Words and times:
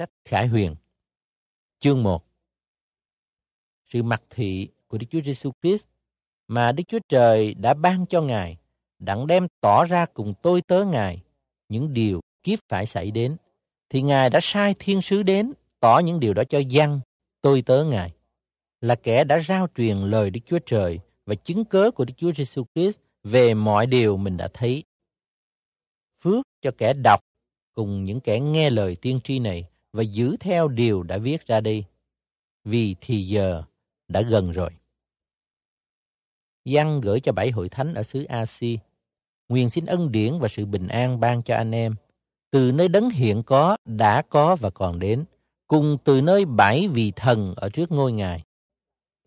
Sách 0.00 0.10
Khải 0.24 0.46
Huyền. 0.46 0.76
Chương 1.80 2.02
1 2.02 2.24
Sự 3.92 4.02
mặc 4.02 4.22
thị 4.30 4.68
của 4.88 4.98
Đức 4.98 5.06
Chúa 5.10 5.20
Giêsu 5.20 5.52
Christ 5.62 5.86
mà 6.48 6.72
Đức 6.72 6.84
Chúa 6.88 6.98
Trời 7.08 7.54
đã 7.54 7.74
ban 7.74 8.06
cho 8.06 8.22
Ngài 8.22 8.58
đặng 8.98 9.26
đem 9.26 9.46
tỏ 9.60 9.84
ra 9.84 10.06
cùng 10.06 10.34
tôi 10.42 10.62
tớ 10.62 10.84
Ngài. 10.84 11.22
Những 11.68 11.92
điều 11.92 12.20
kiếp 12.42 12.58
phải 12.68 12.86
xảy 12.86 13.10
đến, 13.10 13.36
thì 13.88 14.02
Ngài 14.02 14.30
đã 14.30 14.40
sai 14.42 14.74
thiên 14.78 15.02
sứ 15.02 15.22
đến 15.22 15.52
tỏ 15.80 15.98
những 15.98 16.20
điều 16.20 16.34
đó 16.34 16.42
cho 16.48 16.58
dân 16.58 17.00
tôi 17.42 17.62
tớ 17.62 17.84
Ngài, 17.84 18.10
là 18.80 18.94
kẻ 18.94 19.24
đã 19.24 19.38
rao 19.40 19.66
truyền 19.74 19.96
lời 19.96 20.30
Đức 20.30 20.40
Chúa 20.46 20.58
Trời 20.66 21.00
và 21.26 21.34
chứng 21.34 21.64
cớ 21.64 21.90
của 21.90 22.04
Đức 22.04 22.14
Chúa 22.16 22.32
Giêsu 22.32 22.64
Christ 22.74 23.00
về 23.24 23.54
mọi 23.54 23.86
điều 23.86 24.16
mình 24.16 24.36
đã 24.36 24.48
thấy. 24.54 24.84
Phước 26.24 26.46
cho 26.62 26.70
kẻ 26.78 26.92
đọc 26.92 27.20
cùng 27.74 28.04
những 28.04 28.20
kẻ 28.20 28.40
nghe 28.40 28.70
lời 28.70 28.96
tiên 29.02 29.20
tri 29.24 29.38
này 29.38 29.69
và 29.92 30.02
giữ 30.02 30.36
theo 30.40 30.68
điều 30.68 31.02
đã 31.02 31.18
viết 31.18 31.46
ra 31.46 31.60
đi, 31.60 31.84
vì 32.64 32.96
thì 33.00 33.22
giờ 33.22 33.62
đã 34.08 34.22
gần 34.22 34.50
rồi. 34.50 34.70
Giăng 36.64 37.00
gửi 37.00 37.20
cho 37.20 37.32
bảy 37.32 37.50
hội 37.50 37.68
thánh 37.68 37.94
ở 37.94 38.02
xứ 38.02 38.24
Asi, 38.24 38.78
Nguyện 39.48 39.70
xin 39.70 39.86
ân 39.86 40.12
điển 40.12 40.38
và 40.38 40.48
sự 40.48 40.66
bình 40.66 40.88
an 40.88 41.20
ban 41.20 41.42
cho 41.42 41.54
anh 41.56 41.70
em, 41.70 41.94
từ 42.50 42.72
nơi 42.72 42.88
đấng 42.88 43.10
hiện 43.10 43.42
có, 43.42 43.76
đã 43.84 44.22
có 44.22 44.56
và 44.56 44.70
còn 44.70 44.98
đến, 44.98 45.24
cùng 45.66 45.96
từ 46.04 46.20
nơi 46.20 46.44
bảy 46.44 46.88
vị 46.88 47.12
thần 47.16 47.54
ở 47.56 47.68
trước 47.68 47.92
ngôi 47.92 48.12
Ngài. 48.12 48.42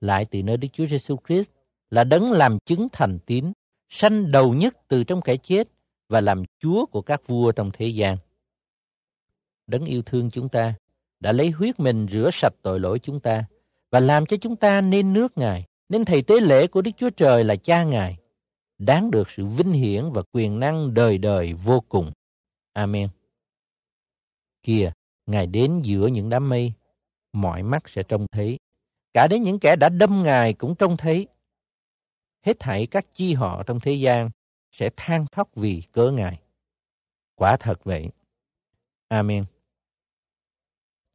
Lại 0.01 0.25
từ 0.31 0.43
nơi 0.43 0.57
Đức 0.57 0.67
Chúa 0.73 0.85
Giêsu 0.85 1.17
Christ 1.27 1.51
là 1.89 2.03
đấng 2.03 2.31
làm 2.31 2.57
chứng 2.65 2.87
thành 2.91 3.19
tín, 3.25 3.51
sanh 3.89 4.31
đầu 4.31 4.53
nhất 4.53 4.77
từ 4.87 5.03
trong 5.03 5.21
kẻ 5.21 5.37
chết 5.37 5.67
và 6.09 6.21
làm 6.21 6.43
Chúa 6.59 6.85
của 6.85 7.01
các 7.01 7.27
vua 7.27 7.51
trong 7.51 7.71
thế 7.73 7.87
gian. 7.87 8.17
Đấng 9.67 9.85
yêu 9.85 10.01
thương 10.05 10.29
chúng 10.29 10.49
ta 10.49 10.75
đã 11.19 11.31
lấy 11.31 11.49
huyết 11.49 11.79
mình 11.79 12.07
rửa 12.11 12.29
sạch 12.33 12.53
tội 12.61 12.79
lỗi 12.79 12.99
chúng 12.99 13.19
ta 13.19 13.45
và 13.91 13.99
làm 13.99 14.25
cho 14.25 14.37
chúng 14.37 14.55
ta 14.55 14.81
nên 14.81 15.13
nước 15.13 15.37
Ngài, 15.37 15.65
nên 15.89 16.05
thầy 16.05 16.21
tế 16.21 16.39
lễ 16.39 16.67
của 16.67 16.81
Đức 16.81 16.91
Chúa 16.97 17.09
Trời 17.09 17.43
là 17.43 17.55
cha 17.55 17.83
Ngài, 17.83 18.17
đáng 18.77 19.11
được 19.11 19.29
sự 19.29 19.45
vinh 19.45 19.71
hiển 19.71 20.11
và 20.11 20.23
quyền 20.31 20.59
năng 20.59 20.93
đời 20.93 21.17
đời 21.17 21.53
vô 21.53 21.79
cùng. 21.79 22.11
Amen. 22.73 23.09
Kìa, 24.63 24.91
Ngài 25.25 25.47
đến 25.47 25.81
giữa 25.83 26.07
những 26.07 26.29
đám 26.29 26.49
mây, 26.49 26.73
mọi 27.33 27.63
mắt 27.63 27.89
sẽ 27.89 28.03
trông 28.03 28.25
thấy. 28.31 28.59
Cả 29.13 29.27
đến 29.27 29.41
những 29.41 29.59
kẻ 29.59 29.75
đã 29.75 29.89
đâm 29.89 30.23
Ngài 30.23 30.53
cũng 30.53 30.75
trông 30.75 30.97
thấy. 30.97 31.27
Hết 32.45 32.59
thảy 32.59 32.87
các 32.87 33.05
chi 33.11 33.33
họ 33.33 33.63
trong 33.63 33.79
thế 33.79 33.91
gian 33.91 34.29
sẽ 34.71 34.89
than 34.97 35.25
khóc 35.31 35.49
vì 35.55 35.83
cớ 35.91 36.11
Ngài. 36.11 36.39
Quả 37.35 37.57
thật 37.57 37.83
vậy. 37.83 38.09
Amen. 39.07 39.45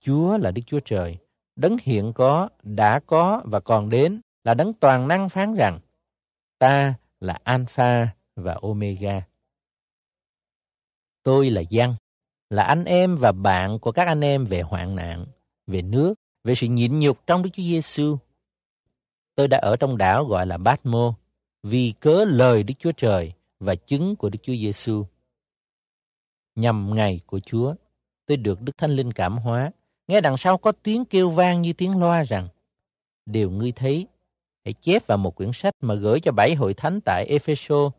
Chúa 0.08 0.38
là 0.38 0.50
Đức 0.50 0.62
Chúa 0.66 0.80
Trời, 0.84 1.16
đấng 1.56 1.76
hiện 1.82 2.12
có, 2.14 2.48
đã 2.62 3.00
có 3.06 3.42
và 3.44 3.60
còn 3.60 3.88
đến, 3.88 4.20
là 4.44 4.54
đấng 4.54 4.72
toàn 4.72 5.08
năng 5.08 5.28
phán 5.28 5.54
rằng, 5.54 5.80
ta 6.58 6.94
là 7.20 7.38
Alpha 7.44 8.08
và 8.36 8.58
Omega. 8.62 9.22
Tôi 11.22 11.50
là 11.50 11.62
Giăng, 11.70 11.94
là 12.50 12.62
anh 12.62 12.84
em 12.84 13.16
và 13.16 13.32
bạn 13.32 13.78
của 13.78 13.92
các 13.92 14.06
anh 14.06 14.20
em 14.20 14.44
về 14.44 14.60
hoạn 14.62 14.96
nạn, 14.96 15.26
về 15.66 15.82
nước, 15.82 16.14
về 16.44 16.54
sự 16.54 16.66
nhịn 16.66 16.98
nhục 16.98 17.26
trong 17.26 17.42
Đức 17.42 17.50
Chúa 17.52 17.62
Giêsu. 17.62 18.16
Tôi 19.34 19.48
đã 19.48 19.58
ở 19.58 19.76
trong 19.76 19.96
đảo 19.96 20.24
gọi 20.24 20.46
là 20.46 20.58
Bát 20.58 20.86
Mô, 20.86 21.14
vì 21.62 21.92
cớ 22.00 22.24
lời 22.24 22.62
Đức 22.62 22.74
Chúa 22.78 22.92
Trời 22.92 23.32
và 23.58 23.74
chứng 23.74 24.16
của 24.16 24.30
Đức 24.30 24.38
Chúa 24.42 24.54
Giêsu. 24.54 25.04
Nhằm 26.54 26.94
ngày 26.94 27.20
của 27.26 27.40
Chúa, 27.40 27.74
tôi 28.26 28.36
được 28.36 28.62
Đức 28.62 28.76
Thánh 28.78 28.90
Linh 28.90 29.12
cảm 29.12 29.38
hóa, 29.38 29.70
nghe 30.08 30.20
đằng 30.20 30.36
sau 30.36 30.58
có 30.58 30.72
tiếng 30.82 31.04
kêu 31.04 31.30
vang 31.30 31.62
như 31.62 31.72
tiếng 31.72 31.98
loa 31.98 32.22
rằng, 32.22 32.48
Điều 33.26 33.50
ngươi 33.50 33.72
thấy, 33.72 34.06
hãy 34.64 34.72
chép 34.72 35.06
vào 35.06 35.18
một 35.18 35.36
quyển 35.36 35.50
sách 35.52 35.74
mà 35.80 35.94
gửi 35.94 36.20
cho 36.20 36.32
bảy 36.32 36.54
hội 36.54 36.74
thánh 36.74 37.00
tại 37.00 37.26
Epheso, 37.26 37.90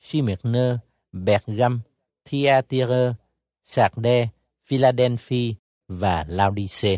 Smyrna, 0.00 0.78
Bergam, 1.12 1.80
Thyatira, 2.24 3.14
Sardes, 3.66 4.28
Philadelphia 4.66 5.52
và 5.88 6.24
Laodice. 6.28 6.96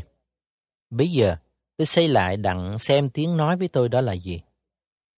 Bây 0.91 1.09
giờ, 1.09 1.37
tôi 1.77 1.87
xây 1.87 2.09
lại 2.09 2.37
đặng 2.37 2.79
xem 2.79 3.11
tiếng 3.11 3.37
nói 3.37 3.57
với 3.57 3.69
tôi 3.69 3.89
đó 3.89 4.01
là 4.01 4.13
gì. 4.13 4.41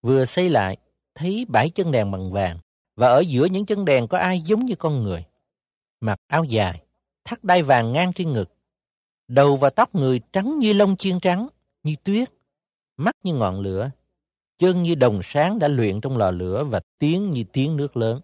Vừa 0.02 0.24
xây 0.24 0.50
lại, 0.50 0.76
thấy 1.14 1.46
bảy 1.48 1.70
chân 1.70 1.92
đèn 1.92 2.10
bằng 2.10 2.32
vàng, 2.32 2.58
và 2.96 3.08
ở 3.08 3.20
giữa 3.20 3.44
những 3.44 3.66
chân 3.66 3.84
đèn 3.84 4.08
có 4.08 4.18
ai 4.18 4.40
giống 4.40 4.64
như 4.64 4.74
con 4.74 5.02
người. 5.02 5.24
Mặc 6.00 6.18
áo 6.26 6.44
dài, 6.44 6.82
thắt 7.24 7.44
đai 7.44 7.62
vàng 7.62 7.92
ngang 7.92 8.12
trên 8.12 8.32
ngực, 8.32 8.55
đầu 9.28 9.56
và 9.56 9.70
tóc 9.70 9.94
người 9.94 10.20
trắng 10.32 10.58
như 10.58 10.72
lông 10.72 10.96
chiên 10.96 11.20
trắng, 11.20 11.48
như 11.82 11.94
tuyết, 12.04 12.32
mắt 12.96 13.16
như 13.22 13.34
ngọn 13.34 13.60
lửa, 13.60 13.90
chân 14.58 14.82
như 14.82 14.94
đồng 14.94 15.20
sáng 15.22 15.58
đã 15.58 15.68
luyện 15.68 16.00
trong 16.00 16.16
lò 16.16 16.30
lửa 16.30 16.64
và 16.64 16.80
tiếng 16.98 17.30
như 17.30 17.44
tiếng 17.52 17.76
nước 17.76 17.96
lớn. 17.96 18.20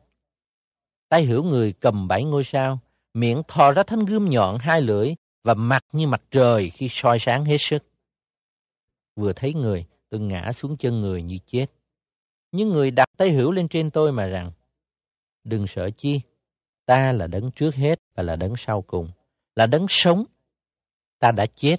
Tay 1.08 1.24
hữu 1.24 1.44
người 1.44 1.72
cầm 1.72 2.08
bảy 2.08 2.24
ngôi 2.24 2.44
sao, 2.44 2.78
miệng 3.14 3.42
thò 3.48 3.72
ra 3.72 3.82
thanh 3.82 4.04
gươm 4.04 4.28
nhọn 4.28 4.58
hai 4.58 4.82
lưỡi 4.82 5.14
và 5.44 5.54
mặt 5.54 5.84
như 5.92 6.06
mặt 6.06 6.22
trời 6.30 6.70
khi 6.70 6.86
soi 6.91 7.18
sáng 7.18 7.44
hết 7.44 7.56
sức. 7.60 7.84
Vừa 9.16 9.32
thấy 9.32 9.54
người, 9.54 9.86
tôi 10.08 10.20
ngã 10.20 10.52
xuống 10.52 10.76
chân 10.76 11.00
người 11.00 11.22
như 11.22 11.38
chết. 11.46 11.66
Nhưng 12.52 12.68
người 12.68 12.91
đặt 12.91 13.08
tay 13.16 13.30
hữu 13.30 13.50
lên 13.50 13.68
trên 13.68 13.91
tôi 13.91 14.12
mà 14.12 14.26
rằng, 14.26 14.52
đừng 15.44 15.66
sợ 15.66 15.91
chi, 15.91 16.20
ta 16.86 17.12
là 17.12 17.26
đấng 17.26 17.50
trước 17.50 17.74
hết 17.74 18.00
và 18.14 18.22
là 18.22 18.36
đấng 18.36 18.56
sau 18.56 18.82
cùng, 18.82 19.10
là 19.56 19.66
đấng 19.66 19.86
sống. 19.88 20.24
Ta 21.22 21.31
đã 21.31 21.47
chết, 21.47 21.77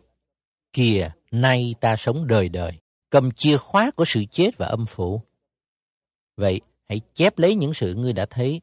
kìa, 0.73 1.11
nay 1.31 1.75
ta 1.79 1.95
sống 1.95 2.27
đời 2.27 2.49
đời, 2.49 2.71
cầm 3.09 3.31
chìa 3.31 3.57
khóa 3.57 3.91
của 3.95 4.05
sự 4.05 4.25
chết 4.31 4.57
và 4.57 4.67
âm 4.67 4.85
phủ. 4.85 5.21
Vậy, 6.37 6.61
hãy 6.89 7.01
chép 7.13 7.39
lấy 7.39 7.55
những 7.55 7.73
sự 7.73 7.95
ngươi 7.95 8.13
đã 8.13 8.25
thấy, 8.25 8.61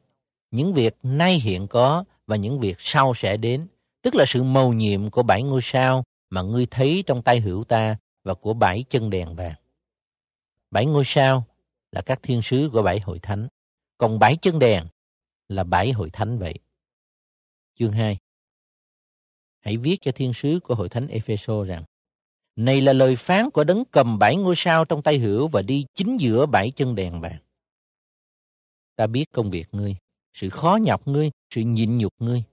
những 0.51 0.73
việc 0.73 0.95
nay 1.03 1.39
hiện 1.39 1.67
có 1.67 2.03
và 2.27 2.35
những 2.35 2.59
việc 2.59 2.75
sau 2.79 3.13
sẽ 3.13 3.37
đến, 3.37 3.67
tức 4.01 4.15
là 4.15 4.25
sự 4.27 4.43
mầu 4.43 4.73
nhiệm 4.73 5.09
của 5.09 5.23
bảy 5.23 5.43
ngôi 5.43 5.61
sao 5.63 6.03
mà 6.29 6.41
ngươi 6.41 6.65
thấy 6.65 7.03
trong 7.05 7.21
tay 7.21 7.39
hữu 7.39 7.63
ta 7.63 7.97
và 8.23 8.33
của 8.33 8.53
bảy 8.53 8.83
chân 8.89 9.09
đèn 9.09 9.35
vàng. 9.35 9.55
Bảy 10.71 10.85
ngôi 10.85 11.03
sao 11.05 11.43
là 11.91 12.01
các 12.01 12.19
thiên 12.23 12.41
sứ 12.41 12.69
của 12.73 12.81
bảy 12.83 12.99
hội 12.99 13.19
thánh, 13.19 13.47
còn 13.97 14.19
bảy 14.19 14.35
chân 14.35 14.59
đèn 14.59 14.85
là 15.47 15.63
bảy 15.63 15.91
hội 15.91 16.09
thánh 16.09 16.39
vậy. 16.39 16.53
Chương 17.79 17.91
2 17.91 18.17
Hãy 19.61 19.77
viết 19.77 19.97
cho 20.01 20.11
thiên 20.11 20.33
sứ 20.33 20.59
của 20.63 20.75
hội 20.75 20.89
thánh 20.89 21.07
Epheso 21.07 21.63
rằng 21.63 21.83
Này 22.55 22.81
là 22.81 22.93
lời 22.93 23.15
phán 23.15 23.49
của 23.49 23.63
đấng 23.63 23.83
cầm 23.91 24.19
bảy 24.19 24.35
ngôi 24.35 24.55
sao 24.57 24.85
trong 24.85 25.01
tay 25.01 25.17
hữu 25.17 25.47
và 25.47 25.61
đi 25.61 25.85
chính 25.93 26.17
giữa 26.19 26.45
bảy 26.45 26.71
chân 26.71 26.95
đèn 26.95 27.21
vàng. 27.21 27.37
Ta 28.95 29.07
biết 29.07 29.25
công 29.31 29.51
việc 29.51 29.67
ngươi, 29.71 29.95
sự 30.33 30.49
khó 30.49 30.77
nhọc 30.81 31.07
ngươi, 31.07 31.31
sự 31.53 31.61
nhịn 31.61 31.97
nhục 31.97 32.13
ngươi. 32.19 32.43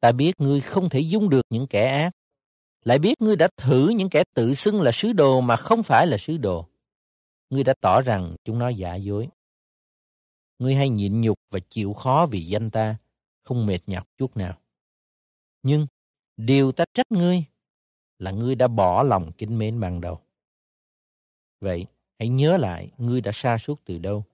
Ta 0.00 0.12
biết 0.12 0.32
ngươi 0.38 0.60
không 0.60 0.88
thể 0.88 1.00
dung 1.00 1.30
được 1.30 1.46
những 1.50 1.66
kẻ 1.66 1.86
ác, 1.86 2.10
lại 2.84 2.98
biết 2.98 3.20
ngươi 3.20 3.36
đã 3.36 3.48
thử 3.56 3.88
những 3.88 4.10
kẻ 4.10 4.24
tự 4.34 4.54
xưng 4.54 4.82
là 4.82 4.90
sứ 4.92 5.12
đồ 5.12 5.40
mà 5.40 5.56
không 5.56 5.82
phải 5.82 6.06
là 6.06 6.16
sứ 6.18 6.36
đồ. 6.36 6.66
Ngươi 7.50 7.64
đã 7.64 7.74
tỏ 7.80 8.00
rằng 8.00 8.36
chúng 8.44 8.58
nó 8.58 8.68
giả 8.68 8.94
dối. 8.94 9.28
Ngươi 10.58 10.74
hay 10.74 10.88
nhịn 10.88 11.20
nhục 11.20 11.38
và 11.50 11.60
chịu 11.70 11.92
khó 11.92 12.26
vì 12.30 12.40
danh 12.40 12.70
ta, 12.70 12.96
không 13.42 13.66
mệt 13.66 13.78
nhọc 13.86 14.08
chút 14.18 14.36
nào. 14.36 14.58
Nhưng 15.62 15.86
điều 16.38 16.72
ta 16.72 16.84
trách 16.94 17.12
ngươi 17.12 17.44
là 18.18 18.30
ngươi 18.30 18.54
đã 18.54 18.68
bỏ 18.68 19.02
lòng 19.02 19.32
kính 19.32 19.58
mến 19.58 19.80
ban 19.80 20.00
đầu. 20.00 20.20
Vậy, 21.60 21.86
hãy 22.18 22.28
nhớ 22.28 22.56
lại 22.56 22.90
ngươi 22.98 23.20
đã 23.20 23.32
sa 23.34 23.58
sút 23.58 23.80
từ 23.84 23.98
đâu. 23.98 24.24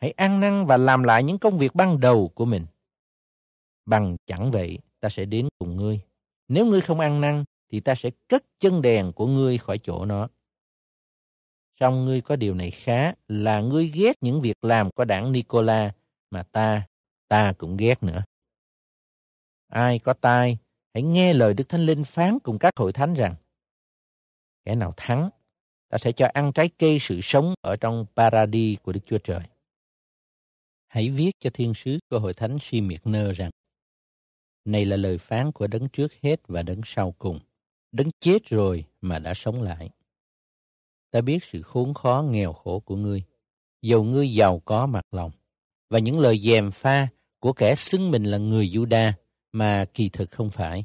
Hãy 0.00 0.10
ăn 0.10 0.40
năn 0.40 0.66
và 0.66 0.76
làm 0.76 1.02
lại 1.02 1.22
những 1.22 1.38
công 1.38 1.58
việc 1.58 1.74
ban 1.74 2.00
đầu 2.00 2.28
của 2.28 2.44
mình. 2.44 2.66
Bằng 3.86 4.16
chẳng 4.26 4.50
vậy, 4.50 4.78
ta 5.00 5.08
sẽ 5.08 5.24
đến 5.24 5.48
cùng 5.58 5.76
ngươi. 5.76 6.00
Nếu 6.48 6.66
ngươi 6.66 6.80
không 6.80 7.00
ăn 7.00 7.20
năn, 7.20 7.44
thì 7.68 7.80
ta 7.80 7.94
sẽ 7.94 8.10
cất 8.28 8.44
chân 8.58 8.82
đèn 8.82 9.12
của 9.12 9.26
ngươi 9.26 9.58
khỏi 9.58 9.78
chỗ 9.78 10.04
nó. 10.04 10.28
Song 11.80 12.04
ngươi 12.04 12.20
có 12.20 12.36
điều 12.36 12.54
này 12.54 12.70
khá 12.70 13.12
là 13.28 13.60
ngươi 13.60 13.86
ghét 13.86 14.12
những 14.20 14.40
việc 14.40 14.64
làm 14.64 14.90
của 14.90 15.04
đảng 15.04 15.32
Nicola 15.32 15.94
mà 16.30 16.42
ta, 16.42 16.86
ta 17.28 17.52
cũng 17.58 17.76
ghét 17.76 18.02
nữa. 18.02 18.24
Ai 19.68 19.98
có 19.98 20.12
tai, 20.12 20.58
hãy 20.94 21.02
nghe 21.02 21.32
lời 21.32 21.54
Đức 21.54 21.68
Thánh 21.68 21.86
Linh 21.86 22.04
phán 22.04 22.38
cùng 22.38 22.58
các 22.58 22.72
hội 22.76 22.92
thánh 22.92 23.14
rằng 23.14 23.34
kẻ 24.64 24.74
nào 24.74 24.92
thắng, 24.96 25.30
ta 25.88 25.98
sẽ 25.98 26.12
cho 26.12 26.26
ăn 26.34 26.52
trái 26.52 26.68
cây 26.78 26.98
sự 27.00 27.20
sống 27.22 27.54
ở 27.60 27.76
trong 27.76 28.06
paradis 28.16 28.78
của 28.82 28.92
Đức 28.92 29.00
Chúa 29.04 29.18
Trời. 29.18 29.40
Hãy 30.86 31.10
viết 31.10 31.30
cho 31.38 31.50
thiên 31.54 31.74
sứ 31.74 31.98
của 32.10 32.18
hội 32.18 32.34
thánh 32.34 32.58
Si 32.60 32.80
Miệt 32.80 33.06
Nơ 33.06 33.32
rằng 33.32 33.50
này 34.64 34.84
là 34.84 34.96
lời 34.96 35.18
phán 35.18 35.52
của 35.52 35.66
đấng 35.66 35.88
trước 35.88 36.12
hết 36.22 36.40
và 36.48 36.62
đấng 36.62 36.80
sau 36.84 37.14
cùng, 37.18 37.40
đấng 37.92 38.08
chết 38.20 38.44
rồi 38.46 38.84
mà 39.00 39.18
đã 39.18 39.34
sống 39.34 39.62
lại. 39.62 39.90
Ta 41.10 41.20
biết 41.20 41.44
sự 41.44 41.62
khốn 41.62 41.94
khó 41.94 42.24
nghèo 42.30 42.52
khổ 42.52 42.80
của 42.80 42.96
ngươi, 42.96 43.22
dầu 43.82 44.04
ngươi 44.04 44.28
giàu 44.28 44.58
có 44.64 44.86
mặt 44.86 45.04
lòng, 45.12 45.30
và 45.90 45.98
những 45.98 46.20
lời 46.20 46.38
dèm 46.38 46.70
pha 46.70 47.08
của 47.40 47.52
kẻ 47.52 47.74
xưng 47.74 48.10
mình 48.10 48.24
là 48.24 48.38
người 48.38 48.66
Juda 48.66 49.12
mà 49.54 49.84
kỳ 49.94 50.08
thực 50.08 50.30
không 50.30 50.50
phải. 50.50 50.84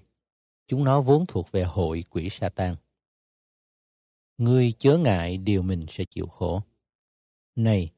Chúng 0.68 0.84
nó 0.84 1.02
vốn 1.02 1.26
thuộc 1.28 1.52
về 1.52 1.64
hội 1.64 2.04
quỷ 2.10 2.30
Satan. 2.30 2.76
Ngươi 4.38 4.74
chớ 4.78 4.98
ngại 4.98 5.38
điều 5.38 5.62
mình 5.62 5.86
sẽ 5.90 6.04
chịu 6.06 6.28
khổ. 6.28 6.62
Này, 7.56 7.92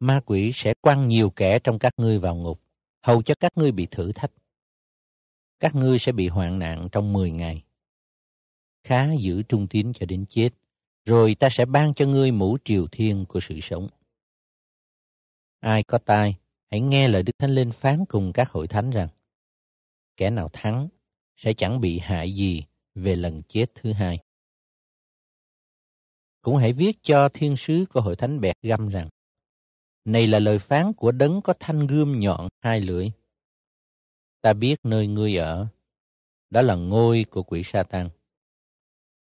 ma 0.00 0.20
quỷ 0.26 0.50
sẽ 0.54 0.74
quăng 0.80 1.06
nhiều 1.06 1.30
kẻ 1.30 1.58
trong 1.58 1.78
các 1.78 1.92
ngươi 1.96 2.18
vào 2.18 2.36
ngục, 2.36 2.60
hầu 3.02 3.22
cho 3.22 3.34
các 3.40 3.52
ngươi 3.58 3.72
bị 3.72 3.86
thử 3.90 4.12
thách. 4.12 4.32
Các 5.60 5.74
ngươi 5.74 5.98
sẽ 5.98 6.12
bị 6.12 6.28
hoạn 6.28 6.58
nạn 6.58 6.88
trong 6.92 7.12
10 7.12 7.30
ngày. 7.30 7.62
Khá 8.84 9.12
giữ 9.18 9.42
trung 9.42 9.66
tín 9.68 9.92
cho 9.92 10.06
đến 10.06 10.26
chết, 10.28 10.50
rồi 11.04 11.34
ta 11.34 11.48
sẽ 11.50 11.64
ban 11.64 11.94
cho 11.94 12.06
ngươi 12.06 12.32
mũ 12.32 12.58
triều 12.64 12.86
thiên 12.86 13.24
của 13.28 13.40
sự 13.40 13.60
sống. 13.60 13.88
Ai 15.60 15.82
có 15.82 15.98
tai, 15.98 16.36
hãy 16.70 16.80
nghe 16.80 17.08
lời 17.08 17.22
Đức 17.22 17.32
Thánh 17.38 17.54
Linh 17.54 17.72
phán 17.72 18.04
cùng 18.08 18.32
các 18.32 18.50
hội 18.50 18.66
thánh 18.66 18.90
rằng, 18.90 19.08
kẻ 20.16 20.30
nào 20.30 20.50
thắng 20.52 20.88
sẽ 21.36 21.52
chẳng 21.52 21.80
bị 21.80 21.98
hại 21.98 22.32
gì 22.32 22.64
về 22.94 23.16
lần 23.16 23.42
chết 23.42 23.66
thứ 23.74 23.92
hai. 23.92 24.18
Cũng 26.42 26.56
hãy 26.56 26.72
viết 26.72 26.98
cho 27.02 27.28
thiên 27.28 27.56
sứ 27.56 27.84
của 27.90 28.00
hội 28.00 28.16
thánh 28.16 28.40
bẹt 28.40 28.56
găm 28.62 28.88
rằng, 28.88 29.08
này 30.04 30.26
là 30.26 30.38
lời 30.38 30.58
phán 30.58 30.92
của 30.92 31.12
đấng 31.12 31.42
có 31.42 31.54
thanh 31.60 31.86
gươm 31.86 32.18
nhọn 32.18 32.48
hai 32.60 32.80
lưỡi. 32.80 33.10
Ta 34.40 34.52
biết 34.52 34.80
nơi 34.82 35.06
ngươi 35.06 35.36
ở, 35.36 35.66
đó 36.50 36.62
là 36.62 36.74
ngôi 36.74 37.24
của 37.30 37.42
quỷ 37.42 37.62
Satan. 37.62 38.08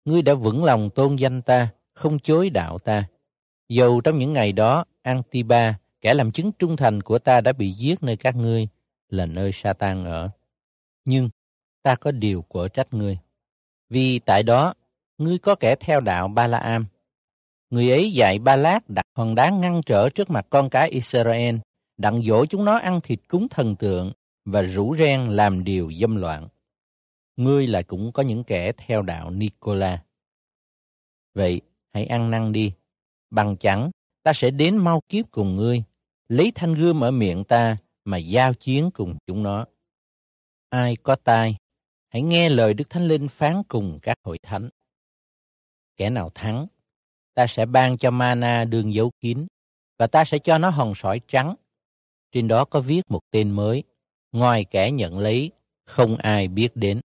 Ngươi 0.05 0.21
đã 0.21 0.33
vững 0.33 0.63
lòng 0.63 0.89
tôn 0.95 1.15
danh 1.15 1.41
ta, 1.41 1.69
không 1.93 2.19
chối 2.19 2.49
đạo 2.49 2.79
ta. 2.79 3.07
Dầu 3.69 4.01
trong 4.01 4.17
những 4.17 4.33
ngày 4.33 4.51
đó, 4.51 4.85
Antiba, 5.01 5.79
kẻ 6.01 6.13
làm 6.13 6.31
chứng 6.31 6.51
trung 6.59 6.77
thành 6.77 7.01
của 7.01 7.19
ta 7.19 7.41
đã 7.41 7.51
bị 7.51 7.71
giết 7.71 8.03
nơi 8.03 8.17
các 8.17 8.35
ngươi, 8.35 8.67
là 9.09 9.25
nơi 9.25 9.51
Satan 9.51 10.01
ở. 10.01 10.29
Nhưng 11.07 11.29
ta 11.83 11.95
có 11.95 12.11
điều 12.11 12.41
của 12.41 12.67
trách 12.67 12.93
ngươi. 12.93 13.17
Vì 13.89 14.19
tại 14.19 14.43
đó, 14.43 14.73
ngươi 15.17 15.37
có 15.37 15.55
kẻ 15.55 15.75
theo 15.79 15.99
đạo 15.99 16.27
Ba 16.27 16.47
La 16.47 16.57
Am. 16.57 16.85
Người 17.69 17.91
ấy 17.91 18.11
dạy 18.11 18.39
Ba 18.39 18.55
Lát 18.55 18.89
đặt 18.89 19.05
hòn 19.15 19.35
đá 19.35 19.49
ngăn 19.49 19.81
trở 19.85 20.09
trước 20.09 20.29
mặt 20.29 20.47
con 20.49 20.69
cái 20.69 20.89
Israel, 20.89 21.55
đặng 21.97 22.21
dỗ 22.21 22.45
chúng 22.45 22.65
nó 22.65 22.77
ăn 22.77 23.01
thịt 23.01 23.19
cúng 23.27 23.47
thần 23.49 23.75
tượng 23.75 24.11
và 24.45 24.61
rủ 24.61 24.95
ren 24.99 25.29
làm 25.29 25.63
điều 25.63 25.91
dâm 25.91 26.15
loạn. 26.15 26.47
Ngươi 27.35 27.67
lại 27.67 27.83
cũng 27.83 28.11
có 28.11 28.23
những 28.23 28.43
kẻ 28.43 28.71
theo 28.71 29.01
đạo 29.01 29.29
Nicola. 29.29 30.03
Vậy, 31.33 31.61
hãy 31.93 32.05
ăn 32.05 32.31
năn 32.31 32.51
đi. 32.51 32.71
Bằng 33.29 33.57
chẳng, 33.57 33.91
ta 34.23 34.33
sẽ 34.33 34.51
đến 34.51 34.77
mau 34.77 35.01
kiếp 35.09 35.25
cùng 35.31 35.55
ngươi, 35.55 35.83
lấy 36.29 36.51
thanh 36.55 36.73
gươm 36.73 37.03
ở 37.03 37.11
miệng 37.11 37.43
ta 37.43 37.77
mà 38.05 38.17
giao 38.17 38.53
chiến 38.53 38.89
cùng 38.93 39.17
chúng 39.27 39.43
nó. 39.43 39.65
Ai 40.69 40.95
có 40.95 41.15
tai, 41.15 41.55
hãy 42.09 42.21
nghe 42.21 42.49
lời 42.49 42.73
Đức 42.73 42.89
Thánh 42.89 43.07
Linh 43.07 43.27
phán 43.27 43.63
cùng 43.67 43.99
các 44.01 44.17
hội 44.23 44.37
thánh. 44.43 44.69
Kẻ 45.97 46.09
nào 46.09 46.31
thắng, 46.35 46.67
ta 47.33 47.47
sẽ 47.47 47.65
ban 47.65 47.97
cho 47.97 48.11
mana 48.11 48.65
đường 48.65 48.93
dấu 48.93 49.11
kín, 49.19 49.47
và 49.99 50.07
ta 50.07 50.25
sẽ 50.25 50.39
cho 50.39 50.57
nó 50.57 50.69
hòn 50.69 50.95
sỏi 50.95 51.21
trắng. 51.27 51.55
Trên 52.31 52.47
đó 52.47 52.65
có 52.65 52.79
viết 52.79 53.01
một 53.09 53.21
tên 53.31 53.51
mới, 53.51 53.83
ngoài 54.31 54.65
kẻ 54.65 54.91
nhận 54.91 55.19
lấy, 55.19 55.51
không 55.85 56.17
ai 56.17 56.47
biết 56.47 56.75
đến. 56.75 57.01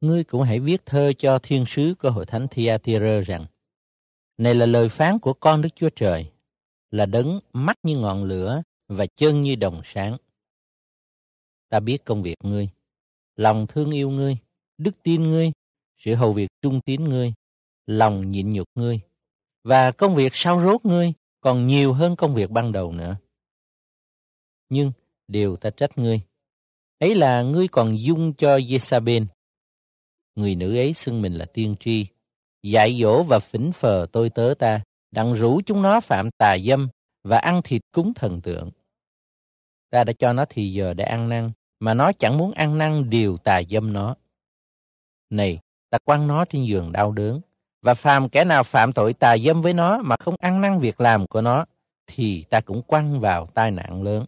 Ngươi 0.00 0.24
cũng 0.24 0.42
hãy 0.42 0.60
viết 0.60 0.86
thơ 0.86 1.12
cho 1.18 1.38
thiên 1.42 1.64
sứ 1.66 1.94
của 1.98 2.10
hội 2.10 2.26
thánh 2.26 2.48
Thyatira 2.48 3.20
rằng, 3.20 3.46
này 4.38 4.54
là 4.54 4.66
lời 4.66 4.88
phán 4.88 5.18
của 5.18 5.32
con 5.32 5.62
Đức 5.62 5.68
Chúa 5.74 5.90
Trời, 5.96 6.30
là 6.90 7.06
đấng 7.06 7.40
mắt 7.52 7.76
như 7.82 7.96
ngọn 7.96 8.24
lửa 8.24 8.62
và 8.88 9.06
chân 9.06 9.40
như 9.40 9.56
đồng 9.56 9.80
sáng. 9.84 10.16
Ta 11.70 11.80
biết 11.80 12.04
công 12.04 12.22
việc 12.22 12.36
ngươi, 12.42 12.68
lòng 13.36 13.66
thương 13.66 13.90
yêu 13.90 14.10
ngươi, 14.10 14.36
đức 14.78 15.02
tin 15.02 15.30
ngươi, 15.30 15.52
sự 15.98 16.14
hầu 16.14 16.32
việc 16.32 16.48
trung 16.62 16.80
tín 16.80 17.04
ngươi, 17.04 17.32
lòng 17.86 18.30
nhịn 18.30 18.50
nhục 18.50 18.68
ngươi, 18.74 19.00
và 19.64 19.90
công 19.90 20.14
việc 20.14 20.32
sau 20.34 20.60
rốt 20.60 20.84
ngươi 20.84 21.12
còn 21.40 21.66
nhiều 21.66 21.92
hơn 21.92 22.16
công 22.16 22.34
việc 22.34 22.50
ban 22.50 22.72
đầu 22.72 22.92
nữa. 22.92 23.16
Nhưng 24.68 24.92
điều 25.28 25.56
ta 25.56 25.70
trách 25.70 25.98
ngươi, 25.98 26.20
ấy 26.98 27.14
là 27.14 27.42
ngươi 27.42 27.68
còn 27.68 27.98
dung 27.98 28.34
cho 28.34 28.56
Jezabel. 28.56 29.26
Người 30.34 30.54
nữ 30.54 30.76
ấy 30.76 30.94
xưng 30.94 31.22
mình 31.22 31.34
là 31.34 31.44
tiên 31.44 31.74
tri, 31.80 32.06
dạy 32.62 32.98
dỗ 33.02 33.22
và 33.22 33.38
phỉnh 33.38 33.72
phờ 33.72 34.06
tôi 34.12 34.30
tớ 34.30 34.54
ta, 34.58 34.82
đặng 35.10 35.34
rủ 35.34 35.60
chúng 35.66 35.82
nó 35.82 36.00
phạm 36.00 36.30
tà 36.38 36.58
dâm 36.58 36.88
và 37.22 37.38
ăn 37.38 37.60
thịt 37.64 37.82
cúng 37.92 38.14
thần 38.14 38.40
tượng. 38.40 38.70
Ta 39.90 40.04
đã 40.04 40.12
cho 40.18 40.32
nó 40.32 40.44
thì 40.48 40.72
giờ 40.72 40.94
để 40.94 41.04
ăn 41.04 41.28
năn, 41.28 41.52
mà 41.80 41.94
nó 41.94 42.12
chẳng 42.12 42.38
muốn 42.38 42.52
ăn 42.52 42.78
năn 42.78 43.10
điều 43.10 43.36
tà 43.36 43.62
dâm 43.70 43.92
nó. 43.92 44.14
Này, 45.30 45.58
ta 45.90 45.98
quăng 46.04 46.26
nó 46.26 46.44
trên 46.44 46.64
giường 46.64 46.92
đau 46.92 47.12
đớn, 47.12 47.40
và 47.82 47.94
phàm 47.94 48.28
kẻ 48.28 48.44
nào 48.44 48.62
phạm 48.62 48.92
tội 48.92 49.12
tà 49.12 49.38
dâm 49.38 49.62
với 49.62 49.72
nó 49.72 49.98
mà 50.02 50.16
không 50.16 50.34
ăn 50.38 50.60
năn 50.60 50.78
việc 50.78 51.00
làm 51.00 51.26
của 51.26 51.40
nó, 51.40 51.64
thì 52.06 52.44
ta 52.50 52.60
cũng 52.60 52.82
quăng 52.82 53.20
vào 53.20 53.46
tai 53.46 53.70
nạn 53.70 54.02
lớn. 54.02 54.24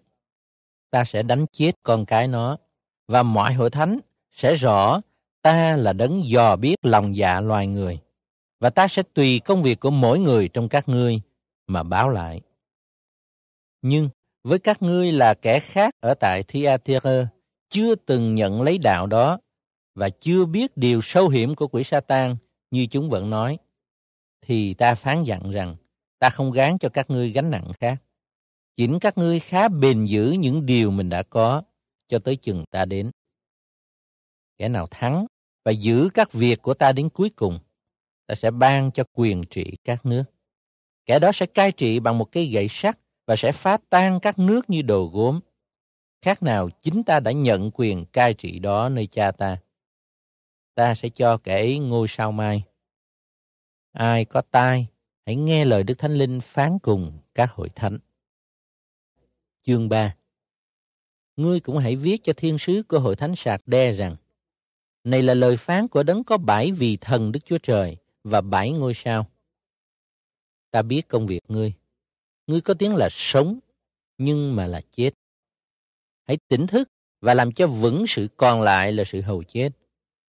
Ta 0.91 1.05
sẽ 1.05 1.23
đánh 1.23 1.47
chết 1.53 1.73
con 1.83 2.07
cái 2.07 2.29
nó, 2.29 2.57
và 3.09 3.23
mọi 3.23 3.53
hội 3.53 3.71
thánh 3.71 3.99
sẽ 4.33 4.55
rõ 4.55 5.01
ta 5.43 5.77
là 5.77 5.93
đấng 5.93 6.25
dò 6.25 6.57
biết 6.57 6.77
lòng 6.83 7.17
dạ 7.17 7.41
loài 7.41 7.67
người, 7.67 7.99
và 8.61 8.71
ta 8.71 8.89
sẽ 8.89 9.03
tùy 9.15 9.41
công 9.45 9.63
việc 9.63 9.81
của 9.81 9.91
mỗi 9.91 10.21
người 10.21 10.49
trong 10.49 10.69
các 10.69 10.89
ngươi 10.89 11.21
mà 11.67 11.83
báo 11.83 12.09
lại. 12.09 12.41
Nhưng 13.83 14.09
với 14.45 14.59
các 14.59 14.83
ngươi 14.83 15.13
là 15.13 15.35
kẻ 15.35 15.59
khác 15.59 15.95
ở 16.01 16.15
tại 16.15 16.43
Thyatira, 16.43 17.29
chưa 17.73 17.95
từng 17.95 18.35
nhận 18.35 18.63
lấy 18.63 18.79
đạo 18.79 19.07
đó 19.07 19.39
và 19.95 20.11
chưa 20.11 20.45
biết 20.45 20.77
điều 20.77 21.01
sâu 21.03 21.29
hiểm 21.29 21.55
của 21.55 21.69
quỷ 21.69 21.85
Satan 21.85 22.37
như 22.71 22.87
chúng 22.91 23.11
vẫn 23.11 23.31
nói, 23.31 23.59
thì 24.41 24.75
ta 24.75 24.95
phán 24.95 25.23
dặn 25.23 25.51
rằng 25.51 25.77
ta 26.19 26.31
không 26.31 26.53
gán 26.53 26.79
cho 26.79 26.89
các 26.89 27.11
ngươi 27.11 27.31
gánh 27.31 27.51
nặng 27.51 27.73
khác. 27.81 28.03
Chỉnh 28.77 28.99
các 28.99 29.19
ngươi 29.19 29.41
khá 29.41 29.69
bền 29.69 30.05
giữ 30.05 30.31
những 30.39 30.67
điều 30.67 30.91
mình 30.91 31.09
đã 31.09 31.23
có 31.23 31.63
cho 32.09 32.19
tới 32.19 32.37
chừng 32.37 32.65
ta 32.71 32.85
đến. 32.85 33.11
Kẻ 34.59 34.69
nào 34.69 34.87
thắng 34.91 35.27
và 35.65 35.73
giữ 35.73 36.09
các 36.15 36.33
việc 36.33 36.63
của 36.63 36.75
ta 36.75 36.93
đến 36.93 37.09
cuối 37.09 37.31
cùng, 37.31 37.59
ta 38.27 38.35
sẽ 38.35 38.51
ban 38.51 38.91
cho 38.93 39.05
quyền 39.13 39.45
trị 39.51 39.77
các 39.85 40.07
nước. 40.07 40.25
Kẻ 41.07 41.19
đó 41.19 41.33
sẽ 41.33 41.47
cai 41.47 41.73
trị 41.73 42.01
bằng 42.01 42.19
một 42.19 42.33
cây 42.33 42.47
gậy 42.47 42.67
sắt 42.71 42.99
và 43.27 43.37
sẽ 43.37 43.53
phá 43.53 43.79
tan 43.91 44.21
các 44.21 44.39
nước 44.39 44.71
như 44.71 44.83
đồ 44.83 45.11
gốm. 45.13 45.41
Khác 46.23 46.43
nào 46.43 46.71
chính 46.71 47.03
ta 47.05 47.21
đã 47.21 47.33
nhận 47.33 47.71
quyền 47.75 48.05
cai 48.07 48.35
trị 48.35 48.59
đó 48.59 48.89
nơi 48.89 49.07
cha 49.07 49.31
ta. 49.31 49.59
Ta 50.75 50.95
sẽ 50.95 51.09
cho 51.09 51.39
kẻ 51.39 51.59
ấy 51.59 51.79
ngôi 51.79 52.09
sao 52.09 52.33
mai. 52.33 52.63
Ai 53.93 54.25
có 54.25 54.43
tai, 54.51 54.87
hãy 55.27 55.37
nghe 55.37 55.65
lời 55.65 55.83
Đức 55.83 55.95
Thánh 55.99 56.15
Linh 56.15 56.41
phán 56.41 56.79
cùng 56.79 57.19
các 57.35 57.51
hội 57.51 57.69
thánh. 57.75 57.99
Chương 59.63 59.89
3 59.89 60.17
Ngươi 61.37 61.61
cũng 61.61 61.79
hãy 61.79 61.97
viết 61.97 62.21
cho 62.23 62.33
thiên 62.37 62.59
sứ 62.59 62.83
của 62.89 63.01
hội 63.01 63.17
thánh 63.17 63.37
sạc 63.37 63.61
đe 63.67 63.93
rằng 63.93 64.17
Này 65.05 65.23
là 65.23 65.35
lời 65.35 65.57
phán 65.57 65.89
của 65.89 66.03
đấng 66.03 66.25
có 66.25 66.39
bảy 66.39 66.73
vị 66.73 66.99
thần 67.01 67.33
Đức 67.33 67.41
Chúa 67.45 67.59
Trời 67.59 67.97
và 68.25 68.41
bảy 68.41 68.73
ngôi 68.73 68.95
sao. 68.95 69.27
Ta 70.71 70.83
biết 70.83 71.09
công 71.09 71.27
việc 71.27 71.41
ngươi 71.49 71.75
ngươi 72.47 72.61
có 72.61 72.75
tiếng 72.75 72.95
là 72.95 73.09
sống, 73.11 73.59
nhưng 74.19 74.57
mà 74.57 74.67
là 74.67 74.81
chết. 74.91 75.11
Hãy 76.27 76.39
tỉnh 76.49 76.67
thức 76.67 76.89
và 77.21 77.35
làm 77.35 77.53
cho 77.53 77.67
vững 77.67 78.07
sự 78.07 78.29
còn 78.37 78.63
lại 78.63 78.93
là 78.93 79.05
sự 79.05 79.21
hầu 79.21 79.43
chết. 79.43 79.71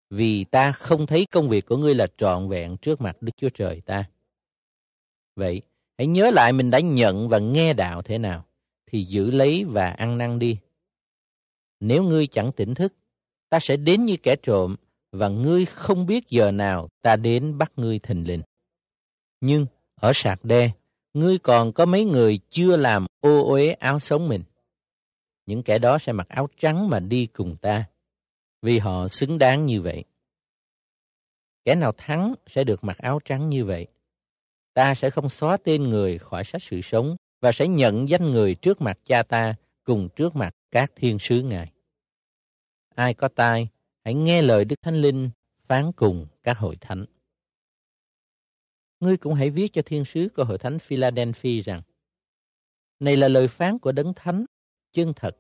Vì 0.10 0.44
ta 0.44 0.72
không 0.72 1.06
thấy 1.06 1.26
công 1.26 1.50
việc 1.50 1.66
của 1.66 1.78
ngươi 1.78 1.96
là 1.96 2.08
trọn 2.18 2.50
vẹn 2.50 2.78
trước 2.78 3.02
mặt 3.02 3.22
Đức 3.22 3.32
Chúa 3.38 3.50
Trời 3.50 3.82
ta. 3.82 4.06
Vậy, 5.36 5.62
hãy 5.98 6.08
nhớ 6.08 6.32
lại 6.32 6.54
mình 6.54 6.72
đã 6.72 6.80
nhận 6.80 7.30
và 7.30 7.40
nghe 7.40 7.74
đạo 7.74 8.02
thế 8.02 8.18
nào, 8.18 8.46
thì 8.86 9.04
giữ 9.04 9.32
lấy 9.32 9.64
và 9.64 9.90
ăn 9.90 10.18
năn 10.18 10.40
đi. 10.40 10.58
Nếu 11.80 12.04
ngươi 12.04 12.28
chẳng 12.28 12.52
tỉnh 12.52 12.74
thức, 12.74 12.96
ta 13.50 13.60
sẽ 13.60 13.78
đến 13.78 14.06
như 14.06 14.18
kẻ 14.18 14.36
trộm, 14.36 14.76
và 15.12 15.30
ngươi 15.30 15.66
không 15.66 16.06
biết 16.06 16.30
giờ 16.30 16.52
nào 16.52 16.90
ta 17.02 17.16
đến 17.16 17.58
bắt 17.58 17.72
ngươi 17.76 18.00
thình 18.00 18.28
lình. 18.28 18.42
Nhưng 19.42 19.66
ở 19.96 20.12
sạc 20.16 20.46
đe, 20.46 20.72
ngươi 21.14 21.38
còn 21.38 21.74
có 21.74 21.86
mấy 21.86 22.06
người 22.06 22.40
chưa 22.50 22.76
làm 22.76 23.06
ô 23.20 23.50
uế 23.50 23.72
áo 23.72 24.00
sống 24.00 24.30
mình. 24.30 24.44
Những 25.46 25.64
kẻ 25.64 25.80
đó 25.80 25.98
sẽ 25.98 26.12
mặc 26.14 26.30
áo 26.30 26.48
trắng 26.58 26.90
mà 26.90 27.00
đi 27.00 27.26
cùng 27.26 27.56
ta, 27.62 27.86
vì 28.62 28.80
họ 28.80 29.08
xứng 29.08 29.38
đáng 29.38 29.66
như 29.66 29.82
vậy. 29.82 30.04
Kẻ 31.66 31.76
nào 31.76 31.92
thắng 31.98 32.34
sẽ 32.48 32.64
được 32.64 32.84
mặc 32.84 32.98
áo 32.98 33.20
trắng 33.26 33.50
như 33.50 33.66
vậy. 33.66 33.88
Ta 34.74 34.96
sẽ 34.96 35.10
không 35.10 35.30
xóa 35.30 35.58
tên 35.58 35.84
người 35.84 36.18
khỏi 36.18 36.44
sách 36.44 36.64
sự 36.64 36.82
sống 36.82 37.16
và 37.42 37.52
sẽ 37.52 37.68
nhận 37.68 38.10
danh 38.10 38.32
người 38.32 38.56
trước 38.56 38.82
mặt 38.82 39.00
cha 39.04 39.24
ta 39.24 39.56
cùng 39.84 40.10
trước 40.16 40.36
mặt 40.36 40.56
các 40.72 40.92
thiên 40.96 41.20
sứ 41.20 41.42
ngài. 41.42 41.72
Ai 42.96 43.14
có 43.14 43.28
tai, 43.28 43.68
hãy 44.06 44.14
nghe 44.14 44.42
lời 44.42 44.66
Đức 44.66 44.76
Thánh 44.82 44.96
Linh 44.96 45.30
phán 45.68 45.92
cùng 45.92 46.28
các 46.44 46.58
hội 46.58 46.78
thánh 46.82 47.06
ngươi 49.04 49.18
cũng 49.18 49.34
hãy 49.34 49.50
viết 49.50 49.74
cho 49.74 49.82
thiên 49.86 50.06
sứ 50.06 50.30
của 50.36 50.44
hội 50.44 50.58
thánh 50.58 50.80
Philadelphia 50.80 51.62
rằng 51.62 51.82
này 53.00 53.18
là 53.18 53.28
lời 53.28 53.48
phán 53.48 53.80
của 53.80 53.92
đấng 53.92 54.14
thánh 54.14 54.46
chân 54.94 55.14
thật 55.16 55.38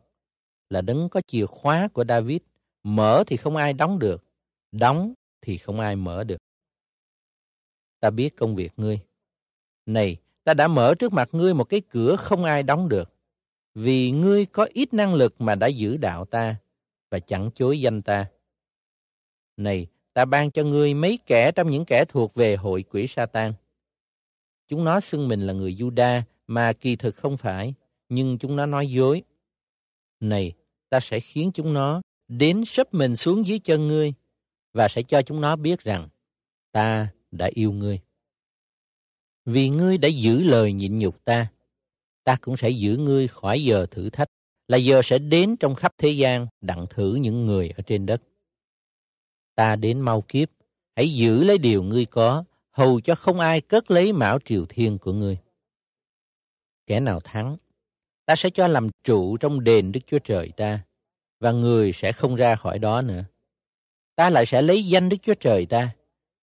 là 0.69 0.81
đấng 0.81 1.09
có 1.09 1.21
chìa 1.27 1.45
khóa 1.45 1.87
của 1.93 2.05
David 2.09 2.41
mở 2.83 3.23
thì 3.27 3.37
không 3.37 3.55
ai 3.55 3.73
đóng 3.73 3.99
được, 3.99 4.25
đóng 4.71 5.13
thì 5.41 5.57
không 5.57 5.79
ai 5.79 5.95
mở 5.95 6.23
được. 6.23 6.37
Ta 7.99 8.09
biết 8.09 8.37
công 8.37 8.55
việc 8.55 8.71
ngươi. 8.77 8.99
Này, 9.85 10.17
ta 10.43 10.53
đã 10.53 10.67
mở 10.67 10.95
trước 10.99 11.13
mặt 11.13 11.29
ngươi 11.31 11.53
một 11.53 11.63
cái 11.63 11.81
cửa 11.89 12.15
không 12.15 12.43
ai 12.43 12.63
đóng 12.63 12.89
được, 12.89 13.13
vì 13.75 14.11
ngươi 14.11 14.45
có 14.45 14.67
ít 14.73 14.93
năng 14.93 15.13
lực 15.13 15.41
mà 15.41 15.55
đã 15.55 15.67
giữ 15.67 15.97
đạo 15.97 16.25
ta 16.25 16.55
và 17.11 17.19
chẳng 17.19 17.49
chối 17.53 17.81
danh 17.81 18.01
ta. 18.01 18.25
Này, 19.57 19.87
ta 20.13 20.25
ban 20.25 20.51
cho 20.51 20.63
ngươi 20.63 20.93
mấy 20.93 21.19
kẻ 21.25 21.51
trong 21.51 21.69
những 21.69 21.85
kẻ 21.85 22.05
thuộc 22.05 22.33
về 22.33 22.55
hội 22.55 22.83
quỷ 22.83 23.07
Satan. 23.07 23.53
Chúng 24.67 24.83
nó 24.83 24.99
xưng 24.99 25.27
mình 25.27 25.41
là 25.41 25.53
người 25.53 25.75
Juda 25.75 26.21
mà 26.47 26.73
kỳ 26.73 26.95
thực 26.95 27.15
không 27.15 27.37
phải, 27.37 27.73
nhưng 28.09 28.37
chúng 28.37 28.55
nó 28.55 28.65
nói 28.65 28.87
dối. 28.87 29.23
Này, 30.23 30.53
ta 30.89 30.99
sẽ 30.99 31.19
khiến 31.19 31.51
chúng 31.53 31.73
nó 31.73 32.01
đến 32.27 32.65
sấp 32.65 32.93
mình 32.93 33.15
xuống 33.15 33.47
dưới 33.47 33.59
chân 33.59 33.87
ngươi 33.87 34.13
và 34.73 34.87
sẽ 34.87 35.01
cho 35.03 35.21
chúng 35.21 35.41
nó 35.41 35.55
biết 35.55 35.79
rằng 35.79 36.09
ta 36.71 37.07
đã 37.31 37.49
yêu 37.53 37.71
ngươi. 37.71 37.99
Vì 39.45 39.69
ngươi 39.69 39.97
đã 39.97 40.09
giữ 40.09 40.43
lời 40.43 40.73
nhịn 40.73 40.95
nhục 40.95 41.25
ta, 41.25 41.51
ta 42.23 42.37
cũng 42.41 42.57
sẽ 42.57 42.69
giữ 42.69 42.97
ngươi 42.97 43.27
khỏi 43.27 43.63
giờ 43.63 43.85
thử 43.91 44.09
thách, 44.09 44.27
là 44.67 44.77
giờ 44.77 45.01
sẽ 45.03 45.17
đến 45.17 45.55
trong 45.59 45.75
khắp 45.75 45.93
thế 45.97 46.09
gian 46.09 46.47
đặng 46.61 46.85
thử 46.89 47.15
những 47.15 47.45
người 47.45 47.69
ở 47.69 47.83
trên 47.87 48.05
đất. 48.05 48.21
Ta 49.55 49.75
đến 49.75 50.01
mau 50.01 50.23
kiếp, 50.27 50.49
hãy 50.95 51.13
giữ 51.13 51.43
lấy 51.43 51.57
điều 51.57 51.83
ngươi 51.83 52.05
có, 52.05 52.43
hầu 52.71 53.01
cho 53.01 53.15
không 53.15 53.39
ai 53.39 53.61
cất 53.61 53.91
lấy 53.91 54.13
mão 54.13 54.39
triều 54.45 54.65
thiên 54.69 54.97
của 54.97 55.13
ngươi. 55.13 55.37
Kẻ 56.87 56.99
nào 56.99 57.19
thắng, 57.19 57.57
ta 58.25 58.35
sẽ 58.35 58.49
cho 58.49 58.67
làm 58.67 58.87
trụ 59.03 59.37
trong 59.37 59.63
đền 59.63 59.91
Đức 59.91 59.99
Chúa 60.05 60.19
Trời 60.19 60.51
ta, 60.57 60.79
và 61.39 61.51
người 61.51 61.93
sẽ 61.93 62.11
không 62.11 62.35
ra 62.35 62.55
khỏi 62.55 62.79
đó 62.79 63.01
nữa. 63.01 63.23
Ta 64.15 64.29
lại 64.29 64.45
sẽ 64.45 64.61
lấy 64.61 64.83
danh 64.83 65.09
Đức 65.09 65.17
Chúa 65.21 65.33
Trời 65.33 65.65
ta, 65.65 65.89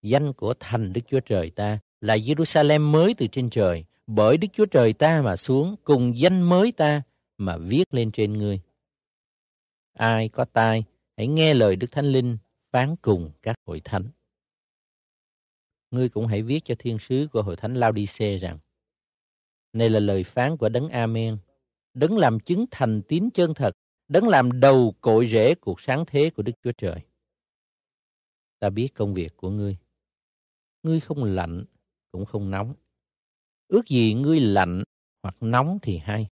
danh 0.03 0.33
của 0.33 0.55
thành 0.61 0.93
Đức 0.93 1.01
Chúa 1.11 1.21
Trời 1.21 1.51
ta, 1.51 1.79
là 2.01 2.17
Jerusalem 2.17 2.91
mới 2.91 3.15
từ 3.15 3.27
trên 3.27 3.51
trời, 3.51 3.85
bởi 4.07 4.37
Đức 4.37 4.49
Chúa 4.53 4.67
Trời 4.67 4.93
ta 4.93 5.23
mà 5.23 5.37
xuống, 5.37 5.77
cùng 5.85 6.19
danh 6.19 6.43
mới 6.43 6.73
ta 6.73 7.03
mà 7.39 7.57
viết 7.57 7.85
lên 7.91 8.13
trên 8.13 8.39
ngươi. 8.39 8.61
Ai 9.93 10.29
có 10.29 10.45
tai, 10.45 10.85
hãy 11.17 11.27
nghe 11.27 11.55
lời 11.55 11.77
Đức 11.77 11.91
Thánh 11.91 12.13
Linh 12.13 12.39
phán 12.73 12.97
cùng 13.03 13.31
các 13.43 13.57
hội 13.67 13.81
thánh. 13.85 14.11
Ngươi 15.91 16.09
cũng 16.09 16.27
hãy 16.27 16.43
viết 16.43 16.61
cho 16.65 16.75
thiên 16.79 16.99
sứ 16.99 17.29
của 17.33 17.43
hội 17.43 17.57
thánh 17.57 17.75
Laodice 17.75 18.39
rằng, 18.39 18.59
này 19.73 19.89
là 19.89 20.01
lời 20.01 20.25
phán 20.25 20.57
của 20.57 20.69
Đấng 20.69 20.89
Amen, 20.89 21.37
Đấng 21.95 22.19
làm 22.19 22.41
chứng 22.41 22.65
thành 22.71 23.03
tín 23.09 23.29
chân 23.35 23.55
thật, 23.55 23.71
Đấng 24.09 24.29
làm 24.29 24.61
đầu 24.61 24.95
cội 25.01 25.29
rễ 25.29 25.55
cuộc 25.55 25.81
sáng 25.81 26.05
thế 26.07 26.31
của 26.31 26.43
Đức 26.43 26.53
Chúa 26.63 26.73
Trời. 26.79 27.01
Ta 28.59 28.71
biết 28.71 28.89
công 28.95 29.15
việc 29.15 29.37
của 29.37 29.51
ngươi. 29.51 29.77
Ngươi 30.83 31.01
không 31.01 31.25
lạnh, 31.25 31.65
cũng 32.13 32.25
không 32.25 32.51
nóng. 32.51 32.75
Ước 33.69 33.87
gì 33.87 34.15
ngươi 34.15 34.41
lạnh 34.41 34.83
hoặc 35.23 35.37
nóng 35.41 35.79
thì 35.83 35.99
hay. 35.99 36.27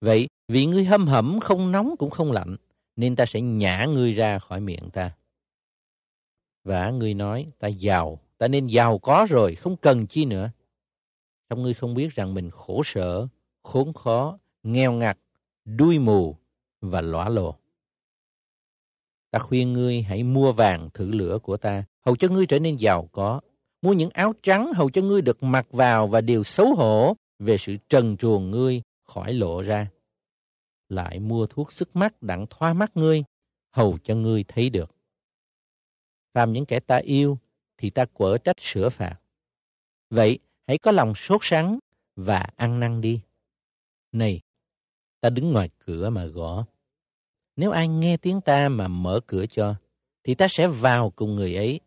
Vậy, 0.00 0.28
vì 0.48 0.66
ngươi 0.66 0.84
hâm 0.84 1.06
hẩm 1.06 1.38
không 1.42 1.72
nóng 1.72 1.94
cũng 1.98 2.10
không 2.10 2.32
lạnh, 2.32 2.56
nên 2.96 3.16
ta 3.16 3.26
sẽ 3.26 3.40
nhả 3.40 3.84
ngươi 3.84 4.12
ra 4.12 4.38
khỏi 4.38 4.60
miệng 4.60 4.90
ta. 4.92 5.16
Và 6.64 6.90
ngươi 6.90 7.14
nói, 7.14 7.46
ta 7.58 7.68
giàu, 7.68 8.20
ta 8.38 8.48
nên 8.48 8.66
giàu 8.66 8.98
có 8.98 9.26
rồi, 9.30 9.54
không 9.54 9.76
cần 9.76 10.06
chi 10.06 10.24
nữa. 10.24 10.50
Xong 11.50 11.62
ngươi 11.62 11.74
không 11.74 11.94
biết 11.94 12.12
rằng 12.12 12.34
mình 12.34 12.50
khổ 12.50 12.82
sở, 12.84 13.26
khốn 13.62 13.92
khó, 13.92 14.38
nghèo 14.64 14.92
ngặt, 14.92 15.18
đuôi 15.64 15.98
mù 15.98 16.36
và 16.80 17.00
lõa 17.00 17.28
lồ. 17.28 17.54
Ta 19.30 19.38
khuyên 19.38 19.72
ngươi 19.72 20.02
hãy 20.02 20.22
mua 20.22 20.52
vàng 20.52 20.90
thử 20.94 21.12
lửa 21.12 21.38
của 21.42 21.56
ta, 21.56 21.84
hầu 22.06 22.16
cho 22.16 22.28
ngươi 22.28 22.46
trở 22.46 22.58
nên 22.58 22.76
giàu 22.76 23.08
có. 23.12 23.40
Mua 23.82 23.92
những 23.92 24.10
áo 24.10 24.32
trắng 24.42 24.72
hầu 24.74 24.90
cho 24.90 25.02
ngươi 25.02 25.22
được 25.22 25.42
mặc 25.42 25.66
vào 25.70 26.06
và 26.06 26.20
điều 26.20 26.42
xấu 26.42 26.74
hổ 26.74 27.16
về 27.38 27.56
sự 27.58 27.76
trần 27.88 28.16
truồng 28.16 28.50
ngươi 28.50 28.82
khỏi 29.02 29.32
lộ 29.32 29.62
ra. 29.62 29.90
Lại 30.88 31.20
mua 31.20 31.46
thuốc 31.46 31.72
sức 31.72 31.96
mắt 31.96 32.22
đặng 32.22 32.46
thoa 32.50 32.72
mắt 32.72 32.96
ngươi, 32.96 33.24
hầu 33.70 33.98
cho 34.02 34.14
ngươi 34.14 34.44
thấy 34.48 34.70
được. 34.70 34.90
Phàm 36.34 36.52
những 36.52 36.66
kẻ 36.66 36.80
ta 36.80 36.96
yêu, 36.96 37.38
thì 37.78 37.90
ta 37.90 38.04
quở 38.04 38.36
trách 38.38 38.60
sửa 38.60 38.88
phạt. 38.88 39.16
Vậy, 40.10 40.38
hãy 40.66 40.78
có 40.78 40.92
lòng 40.92 41.14
sốt 41.14 41.40
sắng 41.42 41.78
và 42.16 42.46
ăn 42.56 42.80
năn 42.80 43.00
đi. 43.00 43.20
Này, 44.12 44.40
ta 45.24 45.30
đứng 45.30 45.52
ngoài 45.52 45.68
cửa 45.78 46.10
mà 46.10 46.26
gõ. 46.26 46.64
Nếu 47.56 47.70
ai 47.70 47.88
nghe 47.88 48.16
tiếng 48.16 48.40
ta 48.40 48.68
mà 48.68 48.88
mở 48.88 49.20
cửa 49.26 49.46
cho, 49.46 49.74
thì 50.24 50.34
ta 50.34 50.46
sẽ 50.50 50.68
vào 50.68 51.10
cùng 51.10 51.34
người 51.34 51.54
ấy, 51.54 51.80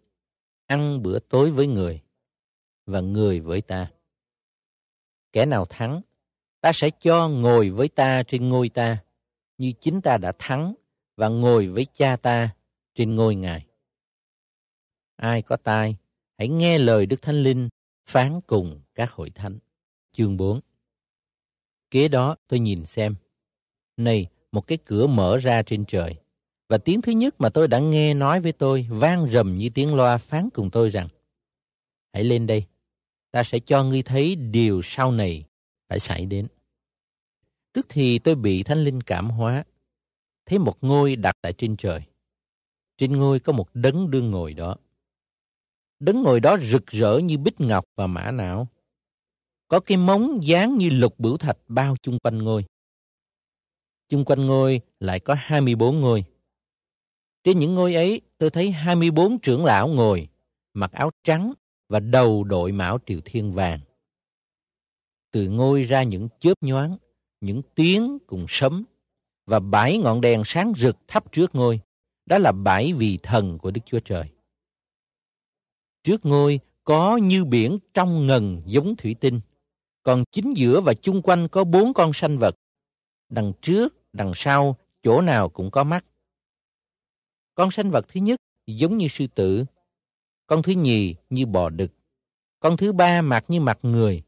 ăn 0.67 1.03
bữa 1.03 1.20
tối 1.20 1.51
với 1.51 1.67
người, 1.67 2.01
và 2.86 3.01
người 3.01 3.39
với 3.39 3.62
ta. 3.62 3.91
Kẻ 5.34 5.46
nào 5.46 5.65
thắng, 5.70 6.01
ta 6.62 6.72
sẽ 6.74 6.89
cho 7.00 7.29
ngồi 7.29 7.70
với 7.70 7.88
ta 7.88 8.24
trên 8.24 8.50
ngôi 8.50 8.70
ta, 8.70 9.03
như 9.58 9.72
chính 9.82 10.01
ta 10.01 10.17
đã 10.17 10.32
thắng 10.39 10.74
và 11.15 11.27
ngồi 11.27 11.67
với 11.67 11.86
cha 11.94 12.15
ta 12.15 12.50
trên 12.96 13.15
ngôi 13.15 13.36
ngài. 13.36 13.65
Ai 15.15 15.41
có 15.41 15.58
tai, 15.58 15.96
hãy 16.38 16.48
nghe 16.48 16.77
lời 16.77 17.06
Đức 17.06 17.22
Thánh 17.22 17.44
Linh 17.44 17.70
phán 18.06 18.41
cùng 18.48 18.82
các 18.96 19.12
hội 19.12 19.29
thánh. 19.29 19.60
Chương 20.12 20.38
4 20.38 20.60
Kế 21.91 22.08
đó 22.08 22.36
tôi 22.48 22.60
nhìn 22.60 22.86
xem. 22.86 23.15
Này, 23.97 24.27
một 24.51 24.67
cái 24.67 24.77
cửa 24.85 25.07
mở 25.07 25.37
ra 25.37 25.63
trên 25.63 25.85
trời. 25.85 26.15
Và 26.69 26.77
tiếng 26.77 27.01
thứ 27.01 27.11
nhất 27.11 27.35
mà 27.39 27.49
tôi 27.49 27.67
đã 27.67 27.79
nghe 27.79 28.13
nói 28.13 28.39
với 28.39 28.51
tôi 28.51 28.87
vang 28.89 29.27
rầm 29.29 29.55
như 29.55 29.69
tiếng 29.69 29.95
loa 29.95 30.17
phán 30.17 30.49
cùng 30.53 30.69
tôi 30.71 30.89
rằng 30.89 31.07
Hãy 32.13 32.23
lên 32.23 32.47
đây, 32.47 32.65
ta 33.31 33.43
sẽ 33.43 33.59
cho 33.59 33.83
ngươi 33.83 34.01
thấy 34.01 34.35
điều 34.35 34.81
sau 34.83 35.11
này 35.11 35.45
phải 35.89 35.99
xảy 35.99 36.25
đến. 36.25 36.47
Tức 37.73 37.85
thì 37.89 38.19
tôi 38.19 38.35
bị 38.35 38.63
Thánh 38.63 38.83
Linh 38.83 39.01
cảm 39.01 39.29
hóa, 39.29 39.63
thấy 40.45 40.59
một 40.59 40.77
ngôi 40.81 41.15
đặt 41.15 41.35
tại 41.41 41.53
trên 41.53 41.77
trời. 41.77 42.01
Trên 42.97 43.17
ngôi 43.17 43.39
có 43.39 43.53
một 43.53 43.67
đấng 43.73 44.11
đương 44.11 44.31
ngồi 44.31 44.53
đó. 44.53 44.75
Đấng 45.99 46.21
ngồi 46.21 46.39
đó 46.39 46.57
rực 46.61 46.87
rỡ 46.87 47.17
như 47.17 47.37
bích 47.37 47.61
ngọc 47.61 47.85
và 47.95 48.07
mã 48.07 48.31
não. 48.31 48.67
Có 49.67 49.79
cái 49.79 49.97
móng 49.97 50.39
dáng 50.41 50.77
như 50.77 50.89
lục 50.89 51.19
bửu 51.19 51.37
thạch 51.37 51.57
bao 51.67 51.95
chung 52.01 52.19
quanh 52.19 52.37
ngôi. 52.37 52.65
Chung 54.09 54.25
quanh 54.25 54.45
ngôi 54.45 54.81
lại 54.99 55.19
có 55.19 55.35
24 55.37 55.99
ngôi. 56.01 56.23
Trên 57.43 57.59
những 57.59 57.73
ngôi 57.73 57.95
ấy, 57.95 58.21
tôi 58.37 58.49
thấy 58.49 58.71
24 58.71 59.39
trưởng 59.39 59.65
lão 59.65 59.87
ngồi, 59.87 60.27
mặc 60.73 60.91
áo 60.91 61.11
trắng 61.23 61.53
và 61.89 61.99
đầu 61.99 62.43
đội 62.43 62.71
mão 62.71 62.97
triều 63.05 63.19
thiên 63.25 63.51
vàng. 63.51 63.79
Từ 65.31 65.49
ngôi 65.49 65.83
ra 65.83 66.03
những 66.03 66.27
chớp 66.39 66.53
nhoáng, 66.61 66.97
những 67.41 67.61
tiếng 67.75 68.17
cùng 68.27 68.45
sấm, 68.47 68.83
và 69.45 69.59
bảy 69.59 69.97
ngọn 69.97 70.21
đèn 70.21 70.41
sáng 70.45 70.73
rực 70.77 70.97
thắp 71.07 71.31
trước 71.31 71.55
ngôi. 71.55 71.79
Đó 72.25 72.37
là 72.37 72.51
bảy 72.51 72.93
vị 72.93 73.19
thần 73.23 73.57
của 73.57 73.71
Đức 73.71 73.81
Chúa 73.85 73.99
Trời. 73.99 74.29
Trước 76.03 76.25
ngôi 76.25 76.59
có 76.83 77.17
như 77.17 77.45
biển 77.45 77.79
trong 77.93 78.27
ngần 78.27 78.61
giống 78.65 78.95
thủy 78.95 79.15
tinh, 79.19 79.39
còn 80.03 80.23
chính 80.31 80.53
giữa 80.55 80.81
và 80.81 80.93
chung 80.93 81.21
quanh 81.21 81.47
có 81.47 81.63
bốn 81.63 81.93
con 81.93 82.13
sanh 82.13 82.37
vật. 82.39 82.55
Đằng 83.29 83.53
trước, 83.61 83.96
đằng 84.13 84.31
sau, 84.35 84.77
chỗ 85.03 85.21
nào 85.21 85.49
cũng 85.49 85.71
có 85.71 85.83
mắt. 85.83 86.05
Con 87.55 87.71
sinh 87.71 87.91
vật 87.91 88.05
thứ 88.07 88.21
nhất 88.21 88.39
giống 88.67 88.97
như 88.97 89.07
sư 89.07 89.27
tử, 89.35 89.65
con 90.47 90.63
thứ 90.63 90.71
nhì 90.71 91.15
như 91.29 91.45
bò 91.45 91.69
đực, 91.69 91.91
con 92.59 92.77
thứ 92.77 92.93
ba 92.93 93.21
mặt 93.21 93.45
như 93.47 93.59
mặt 93.59 93.79
người, 93.81 94.23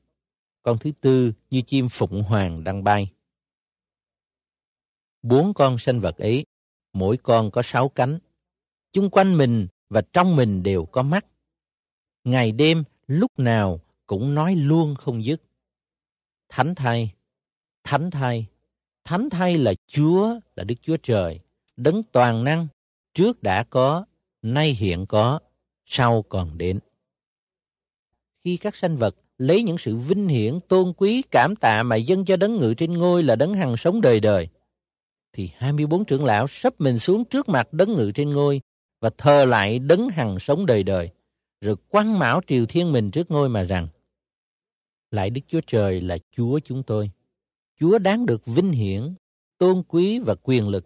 con 0.64 0.78
thứ 0.80 0.92
tư 1.02 1.32
như 1.50 1.62
chim 1.62 1.90
phụng 1.90 2.24
hoàng 2.24 2.64
đang 2.64 2.84
bay. 2.84 3.12
Bốn 5.22 5.54
con 5.54 5.78
sinh 5.78 6.00
vật 6.00 6.18
ấy, 6.18 6.46
mỗi 6.94 7.18
con 7.18 7.52
có 7.52 7.62
sáu 7.62 7.90
cánh. 7.90 8.20
Chung 8.92 9.10
quanh 9.10 9.38
mình 9.38 9.68
và 9.90 10.02
trong 10.14 10.36
mình 10.36 10.64
đều 10.64 10.86
có 10.86 11.04
mắt 11.04 11.26
ngày 12.24 12.52
đêm 12.52 12.84
lúc 13.08 13.40
nào 13.40 13.80
cũng 14.08 14.36
nói 14.36 14.56
luôn 14.56 14.96
không 14.96 15.24
dứt. 15.24 15.42
Thánh 16.50 16.76
thay, 16.76 17.14
thánh 17.84 18.12
thay, 18.12 18.48
thánh 19.10 19.30
thay 19.30 19.58
là 19.58 19.74
Chúa, 19.88 20.40
là 20.56 20.64
Đức 20.64 20.76
Chúa 20.82 20.98
Trời, 20.98 21.40
đấng 21.78 22.04
toàn 22.04 22.44
năng, 22.44 22.68
trước 23.14 23.44
đã 23.44 23.64
có, 23.64 24.06
nay 24.42 24.70
hiện 24.70 25.06
có, 25.06 25.40
sau 25.86 26.22
còn 26.22 26.58
đến. 26.58 26.80
Khi 28.44 28.58
các 28.58 28.76
sanh 28.76 28.98
vật 28.98 29.16
lấy 29.38 29.64
những 29.64 29.78
sự 29.78 29.98
vinh 29.98 30.28
hiển, 30.28 30.60
tôn 30.60 30.94
quý, 30.98 31.22
cảm 31.32 31.56
tạ 31.56 31.84
mà 31.84 31.96
dâng 31.96 32.26
cho 32.26 32.38
đấng 32.38 32.56
ngự 32.56 32.74
trên 32.74 32.94
ngôi 32.94 33.24
là 33.24 33.36
đấng 33.36 33.54
hằng 33.54 33.78
sống 33.78 34.02
đời 34.02 34.20
đời, 34.20 34.48
thì 35.34 35.50
24 35.58 36.06
trưởng 36.06 36.26
lão 36.26 36.48
sắp 36.48 36.74
mình 36.78 37.00
xuống 37.00 37.26
trước 37.26 37.50
mặt 37.50 37.74
đấng 37.74 37.94
ngự 37.94 38.12
trên 38.16 38.30
ngôi 38.30 38.62
và 39.02 39.10
thờ 39.18 39.46
lại 39.46 39.80
đấng 39.80 40.10
hằng 40.10 40.40
sống 40.40 40.66
đời 40.66 40.84
đời 40.84 41.10
rồi 41.62 41.76
quăng 41.90 42.20
mão 42.20 42.42
triều 42.48 42.66
thiên 42.66 42.92
mình 42.92 43.12
trước 43.12 43.32
ngôi 43.32 43.50
mà 43.50 43.64
rằng 43.64 43.88
lại 45.12 45.30
Đức 45.30 45.42
Chúa 45.48 45.62
Trời 45.68 46.02
là 46.02 46.18
Chúa 46.32 46.60
chúng 46.60 46.84
tôi. 46.84 47.12
Chúa 47.80 47.98
đáng 47.98 48.26
được 48.26 48.46
vinh 48.46 48.72
hiển, 48.72 49.16
tôn 49.58 49.84
quý 49.88 50.20
và 50.20 50.36
quyền 50.44 50.68
lực. 50.68 50.86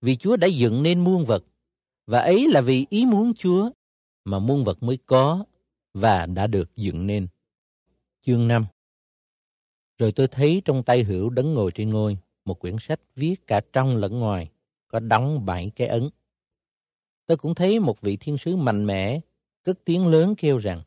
vì 0.00 0.16
Chúa 0.16 0.36
đã 0.36 0.46
dựng 0.46 0.82
nên 0.82 1.04
muôn 1.04 1.24
vật, 1.24 1.44
và 2.06 2.20
ấy 2.20 2.48
là 2.48 2.60
vì 2.60 2.86
ý 2.90 3.06
muốn 3.06 3.34
Chúa 3.34 3.70
mà 4.24 4.38
muôn 4.38 4.64
vật 4.64 4.82
mới 4.82 4.98
có 5.06 5.44
và 5.94 6.26
đã 6.26 6.46
được 6.46 6.76
dựng 6.76 7.06
nên. 7.06 7.28
Chương 8.22 8.48
5 8.48 8.66
Rồi 9.98 10.12
tôi 10.12 10.28
thấy 10.28 10.62
trong 10.64 10.82
tay 10.82 11.02
hữu 11.02 11.30
đấng 11.30 11.54
ngồi 11.54 11.70
trên 11.74 11.90
ngôi 11.90 12.18
một 12.44 12.60
quyển 12.60 12.76
sách 12.80 13.00
viết 13.14 13.46
cả 13.46 13.60
trong 13.72 13.96
lẫn 13.96 14.18
ngoài, 14.18 14.50
có 14.88 15.00
đóng 15.00 15.46
bảy 15.46 15.70
cái 15.76 15.88
ấn. 15.88 16.10
Tôi 17.26 17.36
cũng 17.36 17.54
thấy 17.54 17.80
một 17.80 18.00
vị 18.00 18.16
thiên 18.16 18.38
sứ 18.38 18.56
mạnh 18.56 18.86
mẽ, 18.86 19.20
cất 19.62 19.78
tiếng 19.84 20.06
lớn 20.06 20.34
kêu 20.38 20.58
rằng, 20.58 20.82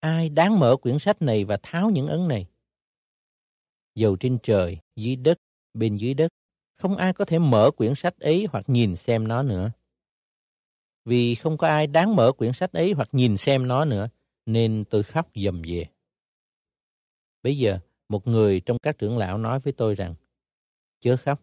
ai 0.00 0.28
đáng 0.28 0.58
mở 0.58 0.76
quyển 0.76 0.98
sách 0.98 1.22
này 1.22 1.44
và 1.44 1.56
tháo 1.62 1.90
những 1.90 2.06
ấn 2.06 2.28
này? 2.28 2.46
Dầu 3.94 4.16
trên 4.16 4.38
trời, 4.42 4.78
dưới 4.96 5.16
đất, 5.16 5.38
bên 5.74 5.96
dưới 5.96 6.14
đất, 6.14 6.32
không 6.76 6.96
ai 6.96 7.12
có 7.12 7.24
thể 7.24 7.38
mở 7.38 7.70
quyển 7.76 7.94
sách 7.94 8.18
ấy 8.18 8.46
hoặc 8.52 8.64
nhìn 8.68 8.96
xem 8.96 9.28
nó 9.28 9.42
nữa. 9.42 9.70
Vì 11.04 11.34
không 11.34 11.58
có 11.58 11.66
ai 11.66 11.86
đáng 11.86 12.16
mở 12.16 12.32
quyển 12.32 12.52
sách 12.52 12.72
ấy 12.72 12.92
hoặc 12.92 13.08
nhìn 13.12 13.36
xem 13.36 13.68
nó 13.68 13.84
nữa, 13.84 14.08
nên 14.46 14.84
tôi 14.90 15.02
khóc 15.02 15.28
dầm 15.34 15.62
về. 15.62 15.86
Bây 17.42 17.58
giờ, 17.58 17.78
một 18.08 18.26
người 18.26 18.60
trong 18.60 18.78
các 18.78 18.98
trưởng 18.98 19.18
lão 19.18 19.38
nói 19.38 19.60
với 19.60 19.72
tôi 19.72 19.94
rằng, 19.94 20.14
chớ 21.00 21.16
khóc. 21.16 21.42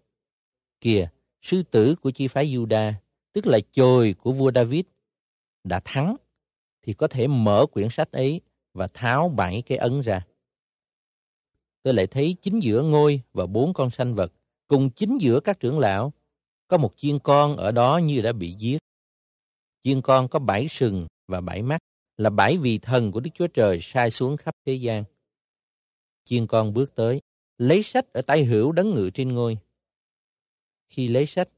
Kìa, 0.81 1.09
sư 1.41 1.63
tử 1.63 1.95
của 1.95 2.11
chi 2.11 2.27
phái 2.27 2.47
Juda, 2.47 2.93
tức 3.33 3.47
là 3.47 3.59
chồi 3.71 4.15
của 4.19 4.31
vua 4.31 4.51
David, 4.55 4.85
đã 5.63 5.81
thắng, 5.85 6.15
thì 6.81 6.93
có 6.93 7.07
thể 7.07 7.27
mở 7.27 7.65
quyển 7.71 7.87
sách 7.89 8.11
ấy 8.11 8.41
và 8.73 8.87
tháo 8.93 9.29
bảy 9.29 9.63
cái 9.65 9.77
ấn 9.77 10.01
ra. 10.01 10.25
Tôi 11.83 11.93
lại 11.93 12.07
thấy 12.07 12.36
chính 12.41 12.59
giữa 12.59 12.83
ngôi 12.83 13.21
và 13.33 13.45
bốn 13.45 13.74
con 13.74 13.89
sanh 13.89 14.15
vật, 14.15 14.33
cùng 14.67 14.89
chính 14.89 15.17
giữa 15.17 15.39
các 15.39 15.59
trưởng 15.59 15.79
lão, 15.79 16.13
có 16.67 16.77
một 16.77 16.93
chiên 16.95 17.19
con 17.19 17.57
ở 17.57 17.71
đó 17.71 17.98
như 18.03 18.21
đã 18.21 18.31
bị 18.31 18.55
giết. 18.57 18.77
Chiên 19.83 20.01
con 20.01 20.27
có 20.27 20.39
bảy 20.39 20.67
sừng 20.67 21.07
và 21.27 21.41
bảy 21.41 21.62
mắt, 21.62 21.79
là 22.17 22.29
bảy 22.29 22.57
vị 22.57 22.77
thần 22.77 23.12
của 23.12 23.19
Đức 23.19 23.29
Chúa 23.33 23.48
Trời 23.48 23.79
sai 23.81 24.12
xuống 24.12 24.38
khắp 24.38 24.55
thế 24.65 24.74
gian. 24.74 25.03
Chiên 26.25 26.48
con 26.48 26.74
bước 26.74 26.95
tới, 26.95 27.21
lấy 27.57 27.83
sách 27.83 28.13
ở 28.13 28.21
tay 28.21 28.43
hữu 28.43 28.71
đấng 28.71 28.89
ngự 28.89 29.09
trên 29.13 29.33
ngôi. 29.33 29.57
Khi 30.89 31.07
lấy 31.07 31.25
sách, 31.25 31.50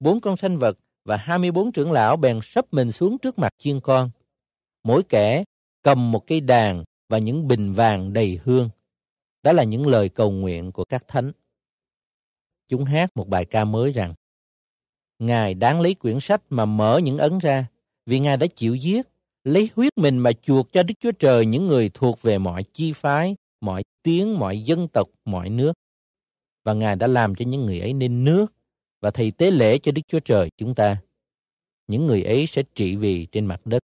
bốn 0.00 0.20
con 0.20 0.36
sanh 0.36 0.58
vật 0.58 0.78
và 1.04 1.16
hai 1.16 1.38
mươi 1.38 1.50
bốn 1.50 1.72
trưởng 1.72 1.92
lão 1.92 2.16
bèn 2.16 2.40
sắp 2.42 2.66
mình 2.70 2.92
xuống 2.92 3.18
trước 3.18 3.38
mặt 3.38 3.52
chiên 3.58 3.80
con. 3.80 4.10
Mỗi 4.84 5.02
kẻ 5.02 5.44
cầm 5.82 6.12
một 6.12 6.26
cây 6.26 6.40
đàn 6.40 6.84
và 7.08 7.18
những 7.18 7.48
bình 7.48 7.72
vàng 7.72 8.12
đầy 8.12 8.38
hương. 8.44 8.70
Đó 9.42 9.52
là 9.52 9.64
những 9.64 9.86
lời 9.86 10.08
cầu 10.08 10.30
nguyện 10.30 10.72
của 10.72 10.84
các 10.84 11.08
thánh. 11.08 11.32
Chúng 12.68 12.84
hát 12.84 13.16
một 13.16 13.28
bài 13.28 13.44
ca 13.44 13.64
mới 13.64 13.90
rằng 13.90 14.14
Ngài 15.18 15.54
đáng 15.54 15.80
lấy 15.80 15.94
quyển 15.94 16.20
sách 16.20 16.42
mà 16.48 16.64
mở 16.64 17.00
những 17.02 17.18
ấn 17.18 17.38
ra 17.38 17.66
vì 18.06 18.20
Ngài 18.20 18.36
đã 18.36 18.46
chịu 18.46 18.74
giết, 18.74 19.06
lấy 19.44 19.70
huyết 19.76 19.98
mình 19.98 20.18
mà 20.18 20.30
chuộc 20.32 20.72
cho 20.72 20.82
Đức 20.82 20.94
Chúa 21.00 21.12
Trời 21.12 21.46
những 21.46 21.66
người 21.66 21.90
thuộc 21.94 22.22
về 22.22 22.38
mọi 22.38 22.64
chi 22.72 22.92
phái, 22.92 23.36
mọi 23.60 23.82
tiếng, 24.02 24.38
mọi 24.38 24.58
dân 24.58 24.88
tộc, 24.88 25.08
mọi 25.24 25.50
nước. 25.50 25.72
Và 26.64 26.74
Ngài 26.74 26.96
đã 26.96 27.06
làm 27.06 27.34
cho 27.34 27.44
những 27.44 27.64
người 27.64 27.80
ấy 27.80 27.92
nên 27.92 28.24
nước 28.24 28.46
và 29.00 29.10
thầy 29.10 29.30
tế 29.30 29.50
lễ 29.50 29.78
cho 29.78 29.92
Đức 29.92 30.02
Chúa 30.08 30.18
Trời 30.18 30.50
chúng 30.56 30.74
ta. 30.74 30.96
Những 31.86 32.06
người 32.06 32.22
ấy 32.22 32.46
sẽ 32.46 32.62
trị 32.74 32.96
vì 32.96 33.26
trên 33.32 33.46
mặt 33.46 33.66
đất. 33.66 33.82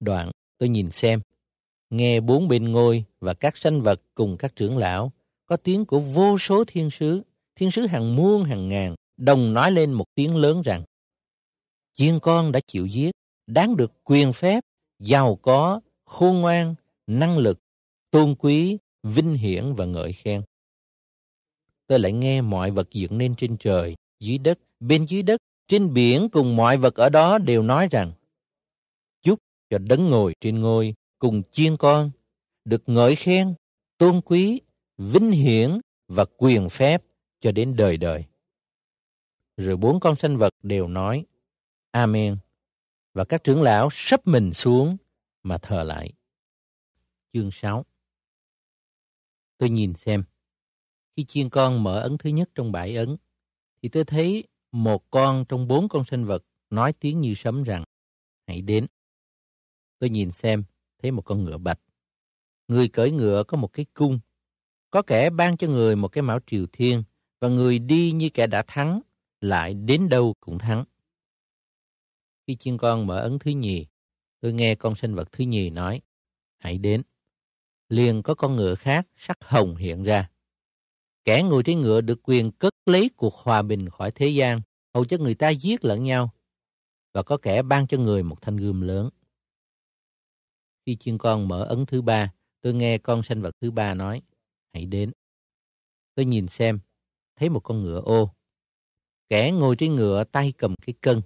Đoạn, 0.00 0.30
tôi 0.58 0.68
nhìn 0.68 0.90
xem, 0.90 1.20
nghe 1.96 2.20
bốn 2.20 2.48
bên 2.48 2.72
ngôi 2.72 3.04
và 3.20 3.34
các 3.34 3.56
sanh 3.56 3.82
vật 3.82 4.02
cùng 4.14 4.36
các 4.36 4.56
trưởng 4.56 4.78
lão, 4.78 5.12
có 5.46 5.56
tiếng 5.56 5.84
của 5.84 6.00
vô 6.00 6.38
số 6.38 6.64
thiên 6.64 6.90
sứ, 6.90 7.22
thiên 7.56 7.70
sứ 7.70 7.86
hàng 7.86 8.16
muôn 8.16 8.44
hàng 8.44 8.68
ngàn, 8.68 8.94
đồng 9.16 9.54
nói 9.54 9.70
lên 9.72 9.92
một 9.92 10.04
tiếng 10.14 10.36
lớn 10.36 10.62
rằng, 10.62 10.84
chiên 11.94 12.20
con 12.20 12.52
đã 12.52 12.60
chịu 12.66 12.86
giết, 12.86 13.10
đáng 13.46 13.76
được 13.76 13.92
quyền 14.04 14.32
phép, 14.32 14.60
giàu 14.98 15.36
có, 15.42 15.80
khôn 16.04 16.40
ngoan, 16.40 16.74
năng 17.06 17.38
lực, 17.38 17.58
tôn 18.10 18.34
quý, 18.34 18.78
vinh 19.02 19.34
hiển 19.34 19.74
và 19.74 19.84
ngợi 19.84 20.12
khen. 20.12 20.42
Tôi 21.86 21.98
lại 21.98 22.12
nghe 22.12 22.40
mọi 22.40 22.70
vật 22.70 22.88
dựng 22.90 23.18
nên 23.18 23.34
trên 23.34 23.56
trời, 23.56 23.94
dưới 24.20 24.38
đất, 24.38 24.58
bên 24.80 25.04
dưới 25.04 25.22
đất, 25.22 25.40
trên 25.68 25.94
biển 25.94 26.28
cùng 26.32 26.56
mọi 26.56 26.76
vật 26.76 26.94
ở 26.94 27.08
đó 27.08 27.38
đều 27.38 27.62
nói 27.62 27.88
rằng 27.90 28.12
chúc 29.22 29.38
cho 29.70 29.78
đấng 29.78 30.10
ngồi 30.10 30.34
trên 30.40 30.60
ngôi 30.60 30.94
cùng 31.18 31.42
chiên 31.50 31.76
con 31.76 32.10
được 32.64 32.82
ngợi 32.86 33.16
khen, 33.16 33.54
tôn 33.98 34.20
quý, 34.20 34.60
vinh 34.98 35.30
hiển 35.30 35.80
và 36.08 36.24
quyền 36.36 36.68
phép 36.68 37.02
cho 37.40 37.52
đến 37.52 37.76
đời 37.76 37.96
đời. 37.96 38.24
Rồi 39.56 39.76
bốn 39.76 40.00
con 40.00 40.16
sanh 40.16 40.38
vật 40.38 40.54
đều 40.62 40.88
nói 40.88 41.26
Amen 41.90 42.36
và 43.14 43.24
các 43.24 43.44
trưởng 43.44 43.62
lão 43.62 43.88
sắp 43.92 44.26
mình 44.26 44.52
xuống 44.52 44.96
mà 45.42 45.58
thờ 45.58 45.82
lại. 45.82 46.12
Chương 47.32 47.50
6 47.50 47.84
Tôi 49.58 49.70
nhìn 49.70 49.94
xem. 49.94 50.24
Khi 51.16 51.24
chiên 51.24 51.50
con 51.50 51.82
mở 51.82 52.00
ấn 52.00 52.18
thứ 52.18 52.30
nhất 52.30 52.50
trong 52.54 52.72
bảy 52.72 52.96
ấn, 52.96 53.16
thì 53.82 53.88
tôi 53.88 54.04
thấy 54.04 54.44
một 54.72 55.10
con 55.10 55.44
trong 55.48 55.68
bốn 55.68 55.88
con 55.88 56.04
sinh 56.04 56.24
vật 56.24 56.44
nói 56.70 56.92
tiếng 56.92 57.20
như 57.20 57.34
sấm 57.34 57.62
rằng, 57.62 57.84
hãy 58.46 58.60
đến. 58.60 58.86
Tôi 59.98 60.10
nhìn 60.10 60.30
xem, 60.30 60.64
thấy 61.04 61.10
một 61.10 61.22
con 61.22 61.44
ngựa 61.44 61.58
bạch. 61.58 61.80
Người 62.68 62.88
cưỡi 62.88 63.10
ngựa 63.10 63.44
có 63.48 63.56
một 63.56 63.72
cái 63.72 63.86
cung. 63.94 64.20
Có 64.90 65.02
kẻ 65.02 65.30
ban 65.30 65.56
cho 65.56 65.68
người 65.68 65.96
một 65.96 66.08
cái 66.08 66.22
mão 66.22 66.38
triều 66.46 66.66
thiên, 66.72 67.02
và 67.40 67.48
người 67.48 67.78
đi 67.78 68.12
như 68.12 68.30
kẻ 68.34 68.46
đã 68.46 68.64
thắng, 68.66 69.00
lại 69.40 69.74
đến 69.74 70.08
đâu 70.08 70.34
cũng 70.40 70.58
thắng. 70.58 70.84
Khi 72.46 72.56
chiên 72.56 72.78
con 72.78 73.06
mở 73.06 73.20
ấn 73.20 73.38
thứ 73.38 73.50
nhì, 73.50 73.86
tôi 74.40 74.52
nghe 74.52 74.74
con 74.74 74.94
sinh 74.94 75.14
vật 75.14 75.32
thứ 75.32 75.44
nhì 75.44 75.70
nói, 75.70 76.00
hãy 76.58 76.78
đến 76.78 77.02
liền 77.88 78.22
có 78.22 78.34
con 78.34 78.56
ngựa 78.56 78.74
khác 78.74 79.06
sắc 79.16 79.36
hồng 79.44 79.76
hiện 79.76 80.02
ra. 80.02 80.30
Kẻ 81.24 81.42
ngồi 81.42 81.62
trên 81.62 81.80
ngựa 81.80 82.00
được 82.00 82.20
quyền 82.22 82.52
cất 82.52 82.74
lấy 82.86 83.10
cuộc 83.16 83.34
hòa 83.34 83.62
bình 83.62 83.88
khỏi 83.88 84.10
thế 84.10 84.28
gian, 84.28 84.60
hầu 84.94 85.04
cho 85.04 85.16
người 85.18 85.34
ta 85.34 85.48
giết 85.48 85.84
lẫn 85.84 86.02
nhau, 86.02 86.30
và 87.12 87.22
có 87.22 87.36
kẻ 87.36 87.62
ban 87.62 87.86
cho 87.86 87.98
người 87.98 88.22
một 88.22 88.40
thanh 88.40 88.56
gươm 88.56 88.80
lớn. 88.80 89.10
Khi 90.86 90.96
chiên 90.96 91.18
con 91.18 91.48
mở 91.48 91.64
ấn 91.64 91.86
thứ 91.86 92.02
ba, 92.02 92.32
tôi 92.60 92.74
nghe 92.74 92.98
con 92.98 93.22
sanh 93.22 93.42
vật 93.42 93.56
thứ 93.60 93.70
ba 93.70 93.94
nói, 93.94 94.22
hãy 94.72 94.86
đến. 94.86 95.12
Tôi 96.14 96.24
nhìn 96.24 96.48
xem, 96.48 96.80
thấy 97.36 97.48
một 97.48 97.60
con 97.60 97.82
ngựa 97.82 98.00
ô. 98.00 98.30
Kẻ 99.28 99.50
ngồi 99.50 99.76
trên 99.78 99.94
ngựa 99.94 100.24
tay 100.24 100.52
cầm 100.58 100.74
cái 100.86 100.94
cân. 101.00 101.20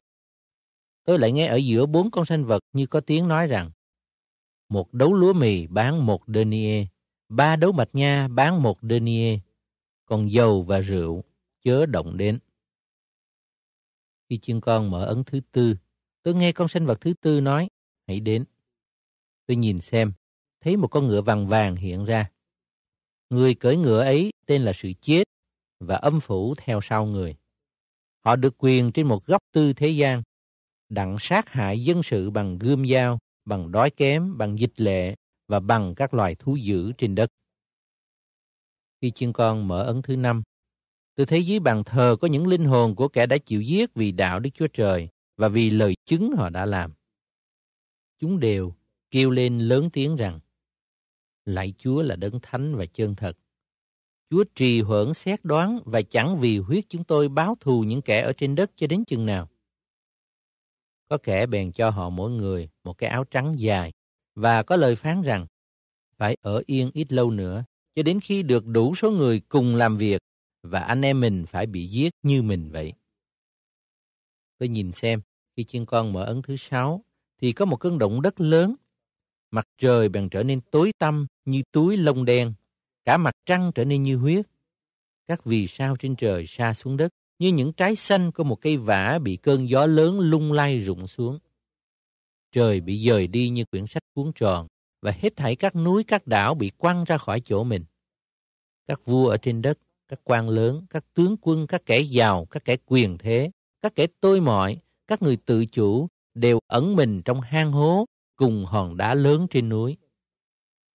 Tôi 1.04 1.18
lại 1.18 1.32
nghe 1.32 1.46
ở 1.46 1.56
giữa 1.56 1.86
bốn 1.86 2.10
con 2.10 2.24
sanh 2.24 2.44
vật 2.44 2.62
như 2.72 2.86
có 2.86 3.00
tiếng 3.00 3.28
nói 3.28 3.46
rằng, 3.46 3.70
một 4.68 4.94
đấu 4.94 5.14
lúa 5.14 5.32
mì 5.32 5.66
bán 5.66 6.06
một 6.06 6.22
denier, 6.26 6.86
ba 7.28 7.56
đấu 7.56 7.72
mạch 7.72 7.88
nha 7.92 8.28
bán 8.28 8.62
một 8.62 8.78
denier, 8.82 9.38
còn 10.06 10.30
dầu 10.30 10.62
và 10.62 10.80
rượu 10.80 11.24
chớ 11.64 11.86
động 11.86 12.16
đến. 12.16 12.38
Khi 14.28 14.38
chiên 14.38 14.60
con 14.60 14.90
mở 14.90 15.04
ấn 15.04 15.24
thứ 15.24 15.40
tư, 15.52 15.76
tôi 16.22 16.34
nghe 16.34 16.52
con 16.52 16.68
sinh 16.68 16.86
vật 16.86 17.00
thứ 17.00 17.14
tư 17.20 17.40
nói, 17.40 17.68
hãy 18.06 18.20
đến. 18.20 18.44
Tôi 19.48 19.56
nhìn 19.56 19.80
xem, 19.80 20.12
thấy 20.60 20.76
một 20.76 20.88
con 20.88 21.06
ngựa 21.06 21.22
vàng 21.22 21.46
vàng 21.46 21.76
hiện 21.76 22.04
ra. 22.04 22.30
Người 23.30 23.54
cưỡi 23.54 23.76
ngựa 23.76 24.00
ấy 24.00 24.30
tên 24.46 24.62
là 24.62 24.72
sự 24.74 24.92
chết 25.00 25.24
và 25.80 25.96
âm 25.96 26.20
phủ 26.20 26.54
theo 26.54 26.80
sau 26.82 27.06
người. 27.06 27.36
Họ 28.24 28.36
được 28.36 28.54
quyền 28.58 28.92
trên 28.92 29.06
một 29.06 29.26
góc 29.26 29.42
tư 29.52 29.72
thế 29.72 29.88
gian, 29.88 30.22
đặng 30.88 31.16
sát 31.20 31.48
hại 31.48 31.84
dân 31.84 32.02
sự 32.02 32.30
bằng 32.30 32.58
gươm 32.58 32.86
dao, 32.86 33.18
bằng 33.44 33.72
đói 33.72 33.90
kém, 33.90 34.38
bằng 34.38 34.58
dịch 34.58 34.80
lệ 34.80 35.14
và 35.46 35.60
bằng 35.60 35.94
các 35.94 36.14
loài 36.14 36.34
thú 36.34 36.56
dữ 36.56 36.92
trên 36.92 37.14
đất. 37.14 37.30
Khi 39.00 39.10
chiên 39.10 39.32
con 39.32 39.68
mở 39.68 39.82
ấn 39.82 40.02
thứ 40.02 40.16
năm, 40.16 40.42
tôi 41.14 41.26
thấy 41.26 41.46
dưới 41.46 41.60
bàn 41.60 41.84
thờ 41.84 42.16
có 42.20 42.28
những 42.28 42.46
linh 42.46 42.64
hồn 42.64 42.96
của 42.96 43.08
kẻ 43.08 43.26
đã 43.26 43.38
chịu 43.38 43.62
giết 43.62 43.94
vì 43.94 44.12
đạo 44.12 44.40
Đức 44.40 44.50
Chúa 44.54 44.68
Trời 44.72 45.08
và 45.36 45.48
vì 45.48 45.70
lời 45.70 45.94
chứng 46.04 46.32
họ 46.36 46.50
đã 46.50 46.66
làm. 46.66 46.92
Chúng 48.18 48.40
đều 48.40 48.77
kêu 49.10 49.30
lên 49.30 49.58
lớn 49.58 49.90
tiếng 49.92 50.16
rằng, 50.16 50.40
Lạy 51.44 51.72
Chúa 51.78 52.02
là 52.02 52.16
đấng 52.16 52.40
thánh 52.42 52.76
và 52.76 52.86
chân 52.86 53.14
thật. 53.14 53.38
Chúa 54.30 54.44
trì 54.54 54.80
hoãn 54.80 55.14
xét 55.14 55.44
đoán 55.44 55.80
và 55.84 56.02
chẳng 56.02 56.38
vì 56.40 56.58
huyết 56.58 56.84
chúng 56.88 57.04
tôi 57.04 57.28
báo 57.28 57.56
thù 57.60 57.84
những 57.84 58.02
kẻ 58.02 58.20
ở 58.20 58.32
trên 58.32 58.54
đất 58.54 58.70
cho 58.76 58.86
đến 58.86 59.04
chừng 59.04 59.26
nào. 59.26 59.48
Có 61.08 61.18
kẻ 61.22 61.46
bèn 61.46 61.72
cho 61.72 61.90
họ 61.90 62.10
mỗi 62.10 62.30
người 62.30 62.68
một 62.84 62.98
cái 62.98 63.10
áo 63.10 63.24
trắng 63.24 63.54
dài 63.58 63.92
và 64.34 64.62
có 64.62 64.76
lời 64.76 64.96
phán 64.96 65.22
rằng 65.22 65.46
phải 66.16 66.36
ở 66.40 66.62
yên 66.66 66.90
ít 66.94 67.12
lâu 67.12 67.30
nữa 67.30 67.64
cho 67.94 68.02
đến 68.02 68.20
khi 68.20 68.42
được 68.42 68.66
đủ 68.66 68.94
số 68.94 69.10
người 69.10 69.40
cùng 69.40 69.76
làm 69.76 69.96
việc 69.96 70.22
và 70.62 70.80
anh 70.80 71.02
em 71.02 71.20
mình 71.20 71.44
phải 71.48 71.66
bị 71.66 71.86
giết 71.86 72.10
như 72.22 72.42
mình 72.42 72.70
vậy. 72.70 72.92
Tôi 74.58 74.68
nhìn 74.68 74.92
xem, 74.92 75.20
khi 75.56 75.64
chiên 75.64 75.84
con 75.84 76.12
mở 76.12 76.24
ấn 76.24 76.42
thứ 76.42 76.56
sáu 76.56 77.04
thì 77.38 77.52
có 77.52 77.64
một 77.64 77.76
cơn 77.76 77.98
động 77.98 78.22
đất 78.22 78.40
lớn. 78.40 78.74
Mặt 79.50 79.68
trời 79.78 80.08
bèn 80.08 80.28
trở 80.28 80.42
nên 80.42 80.60
tối 80.60 80.92
tăm 80.98 81.26
như 81.44 81.62
túi 81.72 81.96
lông 81.96 82.24
đen, 82.24 82.54
cả 83.04 83.16
mặt 83.16 83.34
trăng 83.46 83.72
trở 83.74 83.84
nên 83.84 84.02
như 84.02 84.16
huyết. 84.16 84.46
Các 85.26 85.44
vì 85.44 85.66
sao 85.66 85.96
trên 85.96 86.16
trời 86.16 86.46
sa 86.46 86.74
xuống 86.74 86.96
đất 86.96 87.12
như 87.38 87.48
những 87.48 87.72
trái 87.72 87.96
xanh 87.96 88.32
của 88.32 88.44
một 88.44 88.60
cây 88.60 88.76
vả 88.76 89.18
bị 89.22 89.36
cơn 89.36 89.68
gió 89.68 89.86
lớn 89.86 90.20
lung 90.20 90.52
lay 90.52 90.80
rụng 90.80 91.06
xuống. 91.06 91.38
Trời 92.52 92.80
bị 92.80 93.08
dời 93.08 93.26
đi 93.26 93.48
như 93.48 93.64
quyển 93.64 93.86
sách 93.86 94.02
cuốn 94.14 94.32
tròn 94.34 94.66
và 95.02 95.12
hết 95.18 95.36
thảy 95.36 95.56
các 95.56 95.76
núi 95.76 96.04
các 96.04 96.26
đảo 96.26 96.54
bị 96.54 96.70
quăng 96.70 97.04
ra 97.04 97.18
khỏi 97.18 97.40
chỗ 97.40 97.64
mình. 97.64 97.84
Các 98.86 99.04
vua 99.04 99.28
ở 99.28 99.36
trên 99.36 99.62
đất, 99.62 99.78
các 100.08 100.20
quan 100.24 100.48
lớn, 100.48 100.86
các 100.90 101.04
tướng 101.14 101.36
quân, 101.40 101.66
các 101.66 101.82
kẻ 101.86 102.00
giàu, 102.00 102.44
các 102.50 102.64
kẻ 102.64 102.76
quyền 102.86 103.18
thế, 103.18 103.50
các 103.80 103.94
kẻ 103.94 104.06
tôi 104.20 104.40
mọi, 104.40 104.78
các 105.06 105.22
người 105.22 105.36
tự 105.36 105.66
chủ 105.66 106.08
đều 106.34 106.58
ẩn 106.66 106.96
mình 106.96 107.22
trong 107.24 107.40
hang 107.40 107.72
hố 107.72 108.06
cùng 108.38 108.64
hòn 108.64 108.96
đá 108.96 109.14
lớn 109.14 109.46
trên 109.50 109.68
núi. 109.68 109.96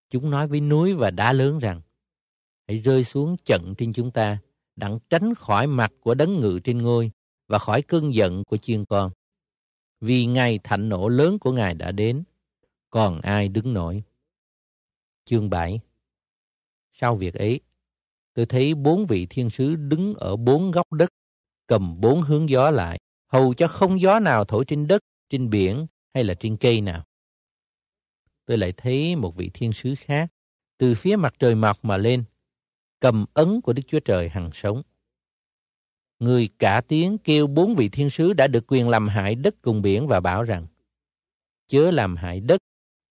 Chúng 0.09 0.29
nói 0.29 0.47
với 0.47 0.61
núi 0.61 0.93
và 0.93 1.11
đá 1.11 1.33
lớn 1.33 1.59
rằng, 1.59 1.81
hãy 2.67 2.77
rơi 2.77 3.03
xuống 3.03 3.35
trận 3.45 3.73
trên 3.77 3.93
chúng 3.93 4.11
ta, 4.11 4.37
đặng 4.75 4.99
tránh 5.09 5.33
khỏi 5.35 5.67
mặt 5.67 5.91
của 6.01 6.13
đấng 6.13 6.39
ngự 6.39 6.59
trên 6.63 6.81
ngôi 6.81 7.11
và 7.47 7.59
khỏi 7.59 7.81
cơn 7.81 8.13
giận 8.13 8.43
của 8.43 8.57
chiên 8.57 8.85
con. 8.85 9.11
Vì 10.01 10.25
ngày 10.25 10.59
thạnh 10.63 10.89
nộ 10.89 11.09
lớn 11.09 11.39
của 11.39 11.51
Ngài 11.51 11.73
đã 11.73 11.91
đến, 11.91 12.23
còn 12.89 13.21
ai 13.21 13.47
đứng 13.47 13.73
nổi. 13.73 14.03
Chương 15.25 15.49
7 15.49 15.79
Sau 16.93 17.15
việc 17.15 17.33
ấy, 17.33 17.59
tôi 18.33 18.45
thấy 18.45 18.75
bốn 18.75 19.05
vị 19.05 19.27
thiên 19.29 19.49
sứ 19.49 19.75
đứng 19.75 20.13
ở 20.13 20.35
bốn 20.35 20.71
góc 20.71 20.93
đất, 20.93 21.09
cầm 21.67 22.01
bốn 22.01 22.21
hướng 22.21 22.49
gió 22.49 22.69
lại, 22.69 22.99
hầu 23.27 23.53
cho 23.53 23.67
không 23.67 24.01
gió 24.01 24.19
nào 24.19 24.45
thổi 24.45 24.65
trên 24.67 24.87
đất, 24.87 25.01
trên 25.29 25.49
biển 25.49 25.87
hay 26.13 26.23
là 26.23 26.33
trên 26.33 26.57
cây 26.57 26.81
nào. 26.81 27.03
Tôi 28.45 28.57
lại 28.57 28.73
thấy 28.77 29.15
một 29.15 29.35
vị 29.35 29.49
thiên 29.53 29.73
sứ 29.73 29.95
khác, 29.97 30.29
từ 30.77 30.95
phía 30.95 31.15
mặt 31.15 31.33
trời 31.39 31.55
mọc 31.55 31.85
mà 31.85 31.97
lên, 31.97 32.23
cầm 32.99 33.25
ấn 33.33 33.61
của 33.61 33.73
Đức 33.73 33.83
Chúa 33.87 33.99
Trời 33.99 34.29
hằng 34.29 34.49
sống. 34.53 34.81
Người 36.19 36.49
cả 36.59 36.81
tiếng 36.87 37.17
kêu 37.17 37.47
bốn 37.47 37.75
vị 37.75 37.89
thiên 37.89 38.09
sứ 38.09 38.33
đã 38.33 38.47
được 38.47 38.63
quyền 38.67 38.89
làm 38.89 39.07
hại 39.07 39.35
đất 39.35 39.55
cùng 39.61 39.81
biển 39.81 40.07
và 40.07 40.19
bảo 40.19 40.43
rằng, 40.43 40.67
chớ 41.67 41.91
làm 41.91 42.15
hại 42.15 42.39
đất, 42.39 42.61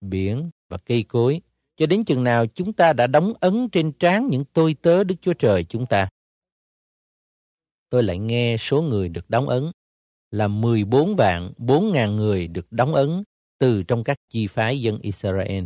biển 0.01 0.51
và 0.69 0.79
cây 0.79 1.03
cối, 1.03 1.41
cho 1.77 1.87
đến 1.87 2.05
chừng 2.05 2.25
nào 2.25 2.47
chúng 2.47 2.73
ta 2.73 2.93
đã 2.93 3.07
đóng 3.07 3.33
ấn 3.41 3.69
trên 3.73 3.93
trán 3.93 4.29
những 4.29 4.45
tôi 4.53 4.77
tớ 4.83 5.05
Đức 5.05 5.15
Chúa 5.21 5.33
Trời 5.33 5.65
chúng 5.65 5.87
ta. 5.87 6.09
Tôi 7.91 8.03
lại 8.03 8.19
nghe 8.19 8.57
số 8.57 8.83
người 8.83 9.09
được 9.09 9.31
đóng 9.31 9.49
ấn 9.49 9.71
là 10.31 10.49
14 10.49 11.17
vạn 11.17 11.53
4 11.57 11.93
ngàn 11.93 12.17
người 12.17 12.47
được 12.49 12.67
đóng 12.73 12.95
ấn 12.95 13.23
từ 13.63 13.83
trong 13.83 14.05
các 14.05 14.17
chi 14.29 14.47
phái 14.47 14.81
dân 14.81 14.99
Israel. 14.99 15.65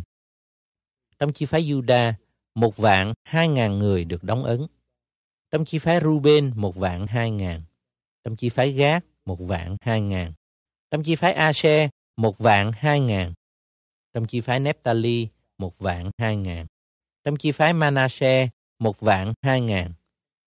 Trong 1.19 1.33
chi 1.33 1.45
phái 1.45 1.63
Juda, 1.63 2.13
một 2.55 2.77
vạn 2.77 3.13
hai 3.23 3.47
ngàn 3.47 3.77
người 3.77 4.05
được 4.05 4.23
đóng 4.23 4.43
ấn. 4.43 4.67
Trong 5.51 5.65
chi 5.65 5.77
phái 5.79 5.99
Ruben, 6.03 6.51
một 6.55 6.75
vạn 6.75 7.07
hai 7.07 7.31
ngàn. 7.31 7.61
Trong 8.23 8.35
chi 8.35 8.49
phái 8.49 8.71
Gác, 8.71 9.05
một 9.25 9.39
vạn 9.39 9.77
hai 9.81 10.01
ngàn. 10.01 10.33
Trong 10.91 11.03
chi 11.03 11.15
phái 11.15 11.33
Ashe, 11.33 11.89
một 12.17 12.37
vạn 12.37 12.71
hai 12.71 12.99
ngàn. 12.99 13.33
Trong 14.13 14.25
chi 14.27 14.41
phái 14.41 14.59
Nephtali, 14.59 15.27
một 15.57 15.79
vạn 15.79 16.11
hai 16.17 16.35
ngàn. 16.35 16.65
Trong 17.23 17.37
chi 17.37 17.51
phái 17.51 17.73
Manasseh, 17.73 18.49
một 18.79 18.99
vạn 18.99 19.33
hai 19.41 19.61
ngàn. 19.61 19.93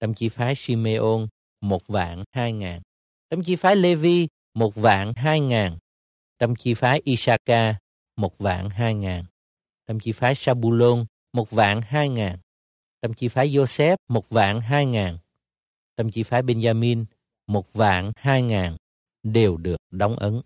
Trong 0.00 0.14
chi 0.14 0.28
phái 0.28 0.54
Simeon, 0.54 1.26
một 1.60 1.86
vạn 1.86 2.24
hai 2.32 2.52
ngàn. 2.52 2.82
Trong 3.30 3.42
chi 3.42 3.56
phái 3.56 3.76
Levi, 3.76 4.28
một 4.54 4.74
vạn 4.74 5.12
hai 5.14 5.40
ngàn. 5.40 5.78
Trong 6.40 6.54
chi 6.54 6.74
phái 6.74 7.00
Isaka, 7.04 7.78
một 8.16 8.38
vạn 8.38 8.70
hai 8.70 8.94
ngàn. 8.94 9.24
Trong 9.86 10.00
chi 10.00 10.12
phái 10.12 10.34
Sabulon, 10.34 11.06
một 11.32 11.50
vạn 11.50 11.80
hai 11.82 12.08
ngàn. 12.08 12.38
Trong 13.02 13.14
chi 13.14 13.28
phái 13.28 13.48
Joseph, 13.48 13.96
một 14.08 14.28
vạn 14.28 14.60
hai 14.60 14.86
ngàn. 14.86 15.18
Trong 15.96 16.10
chi 16.10 16.22
phái 16.22 16.42
Benjamin, 16.42 17.04
một 17.46 17.72
vạn 17.72 18.12
hai 18.16 18.42
ngàn 18.42 18.76
đều 19.22 19.56
được 19.56 19.76
đóng 19.90 20.16
ấn. 20.16 20.40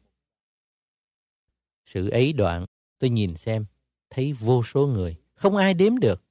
Sự 1.87 2.11
ấy 2.11 2.33
đoạn, 2.33 2.67
tôi 2.99 3.11
nhìn 3.11 3.37
xem, 3.37 3.65
thấy 4.11 4.33
vô 4.33 4.63
số 4.63 4.87
người, 4.87 5.17
không 5.35 5.57
ai 5.57 5.75
đếm 5.75 5.99
được, 5.99 6.23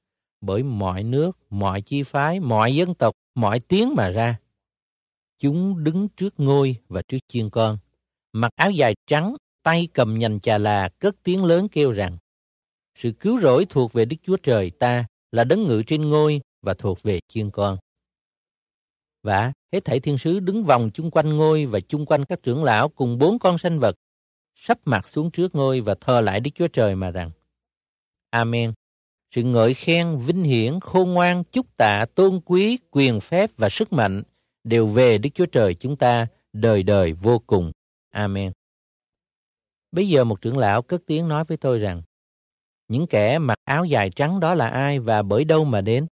bởi 0.41 0.63
mọi 0.63 1.03
nước, 1.03 1.39
mọi 1.49 1.81
chi 1.81 2.03
phái, 2.03 2.39
mọi 2.39 2.75
dân 2.75 2.95
tộc, 2.95 3.15
mọi 3.35 3.59
tiếng 3.59 3.95
mà 3.95 4.09
ra. 4.09 4.39
Chúng 5.39 5.83
đứng 5.83 6.07
trước 6.17 6.39
ngôi 6.39 6.75
và 6.87 7.01
trước 7.07 7.19
chiên 7.27 7.49
con, 7.49 7.77
mặc 8.33 8.51
áo 8.55 8.71
dài 8.71 8.95
trắng, 9.07 9.35
tay 9.63 9.87
cầm 9.93 10.17
nhành 10.17 10.39
chà 10.39 10.57
là, 10.57 10.89
cất 10.89 11.15
tiếng 11.23 11.45
lớn 11.45 11.67
kêu 11.71 11.91
rằng, 11.91 12.17
sự 12.99 13.11
cứu 13.11 13.39
rỗi 13.39 13.65
thuộc 13.69 13.93
về 13.93 14.05
Đức 14.05 14.17
Chúa 14.23 14.37
Trời 14.37 14.69
ta 14.69 15.05
là 15.31 15.43
đấng 15.43 15.63
ngự 15.67 15.83
trên 15.87 16.09
ngôi 16.09 16.41
và 16.61 16.73
thuộc 16.73 17.03
về 17.03 17.19
chiên 17.27 17.51
con. 17.51 17.77
Và 19.23 19.53
hết 19.71 19.85
thảy 19.85 19.99
thiên 19.99 20.17
sứ 20.17 20.39
đứng 20.39 20.63
vòng 20.63 20.89
chung 20.93 21.11
quanh 21.11 21.37
ngôi 21.37 21.65
và 21.65 21.79
chung 21.79 22.05
quanh 22.05 22.25
các 22.25 22.43
trưởng 22.43 22.63
lão 22.63 22.89
cùng 22.89 23.17
bốn 23.17 23.39
con 23.39 23.57
sanh 23.57 23.79
vật, 23.79 23.95
sắp 24.55 24.79
mặt 24.85 25.07
xuống 25.07 25.31
trước 25.31 25.55
ngôi 25.55 25.81
và 25.81 25.95
thờ 26.01 26.21
lại 26.21 26.39
Đức 26.39 26.51
Chúa 26.55 26.67
Trời 26.67 26.95
mà 26.95 27.11
rằng, 27.11 27.31
Amen. 28.29 28.73
Sự 29.35 29.43
ngợi 29.43 29.73
khen, 29.73 30.17
vinh 30.17 30.43
hiển, 30.43 30.79
khôn 30.79 31.13
ngoan, 31.13 31.43
chúc 31.43 31.77
tạ, 31.77 32.05
tôn 32.15 32.41
quý, 32.45 32.79
quyền 32.91 33.19
phép 33.19 33.51
và 33.57 33.69
sức 33.69 33.93
mạnh 33.93 34.23
đều 34.63 34.87
về 34.87 35.17
Đức 35.17 35.29
Chúa 35.33 35.45
Trời 35.45 35.73
chúng 35.73 35.95
ta 35.95 36.27
đời 36.53 36.83
đời 36.83 37.13
vô 37.13 37.39
cùng. 37.47 37.71
Amen. 38.11 38.51
Bây 39.93 40.07
giờ 40.07 40.23
một 40.23 40.41
trưởng 40.41 40.57
lão 40.57 40.81
cất 40.81 41.01
tiếng 41.05 41.27
nói 41.27 41.43
với 41.47 41.57
tôi 41.57 41.79
rằng, 41.79 42.01
những 42.87 43.07
kẻ 43.07 43.39
mặc 43.39 43.57
áo 43.63 43.85
dài 43.85 44.09
trắng 44.09 44.39
đó 44.39 44.53
là 44.53 44.67
ai 44.67 44.99
và 44.99 45.21
bởi 45.21 45.45
đâu 45.45 45.65
mà 45.65 45.81
đến? 45.81 46.07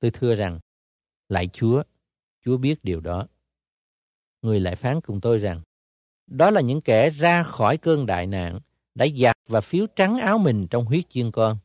Tôi 0.00 0.10
thưa 0.10 0.34
rằng, 0.34 0.60
lại 1.28 1.48
Chúa, 1.52 1.82
Chúa 2.44 2.56
biết 2.56 2.78
điều 2.82 3.00
đó. 3.00 3.26
Người 4.42 4.60
lại 4.60 4.76
phán 4.76 5.00
cùng 5.00 5.20
tôi 5.20 5.38
rằng, 5.38 5.62
đó 6.26 6.50
là 6.50 6.60
những 6.60 6.80
kẻ 6.80 7.10
ra 7.10 7.42
khỏi 7.42 7.76
cơn 7.76 8.06
đại 8.06 8.26
nạn, 8.26 8.60
đã 8.94 9.06
giặt 9.16 9.36
và 9.48 9.60
phiếu 9.60 9.86
trắng 9.96 10.18
áo 10.18 10.38
mình 10.38 10.66
trong 10.70 10.84
huyết 10.84 11.04
chiên 11.08 11.30
con. 11.30 11.58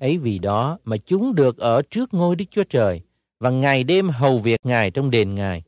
Ấy 0.00 0.18
vì 0.18 0.38
đó 0.38 0.78
mà 0.84 0.96
chúng 0.96 1.34
được 1.34 1.58
ở 1.58 1.82
trước 1.90 2.14
ngôi 2.14 2.36
Đức 2.36 2.44
Chúa 2.50 2.64
Trời 2.64 3.02
và 3.40 3.50
ngày 3.50 3.84
đêm 3.84 4.08
hầu 4.08 4.38
việc 4.38 4.60
Ngài 4.64 4.90
trong 4.90 5.10
đền 5.10 5.34
Ngài. 5.34 5.62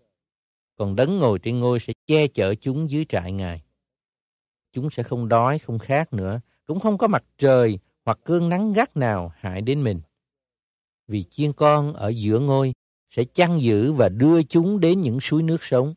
Còn 0.77 0.97
đấng 0.97 1.19
ngồi 1.19 1.39
trên 1.39 1.59
ngôi 1.59 1.81
sẽ 1.81 1.93
che 2.07 2.27
chở 2.27 2.55
chúng 2.55 2.91
dưới 2.91 3.07
trại 3.09 3.33
Ngài. 3.33 3.66
Chúng 4.77 4.91
sẽ 4.91 5.03
không 5.03 5.29
đói, 5.29 5.59
không 5.59 5.79
khát 5.79 6.13
nữa, 6.13 6.41
cũng 6.67 6.81
không 6.81 6.99
có 6.99 7.07
mặt 7.07 7.25
trời 7.39 7.79
hoặc 8.05 8.19
cơn 8.25 8.49
nắng 8.49 8.73
gắt 8.73 8.97
nào 8.97 9.33
hại 9.37 9.61
đến 9.61 9.85
mình. 9.85 10.01
Vì 11.09 11.23
chiên 11.23 11.53
con 11.53 11.93
ở 11.93 12.09
giữa 12.09 12.41
ngôi 12.41 12.73
sẽ 13.11 13.25
chăn 13.25 13.61
giữ 13.61 13.93
và 13.93 14.09
đưa 14.09 14.43
chúng 14.43 14.81
đến 14.81 15.01
những 15.01 15.21
suối 15.21 15.43
nước 15.43 15.57
sống. 15.61 15.95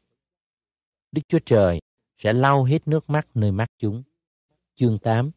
Đức 1.11 1.21
Chúa 1.27 1.39
Trời 1.45 1.79
sẽ 2.17 2.33
lau 2.33 2.63
hết 2.63 2.87
nước 2.87 3.09
mắt 3.09 3.27
nơi 3.33 3.51
mắt 3.51 3.67
chúng. 3.77 4.03
Chương 4.75 4.99
8 4.99 5.31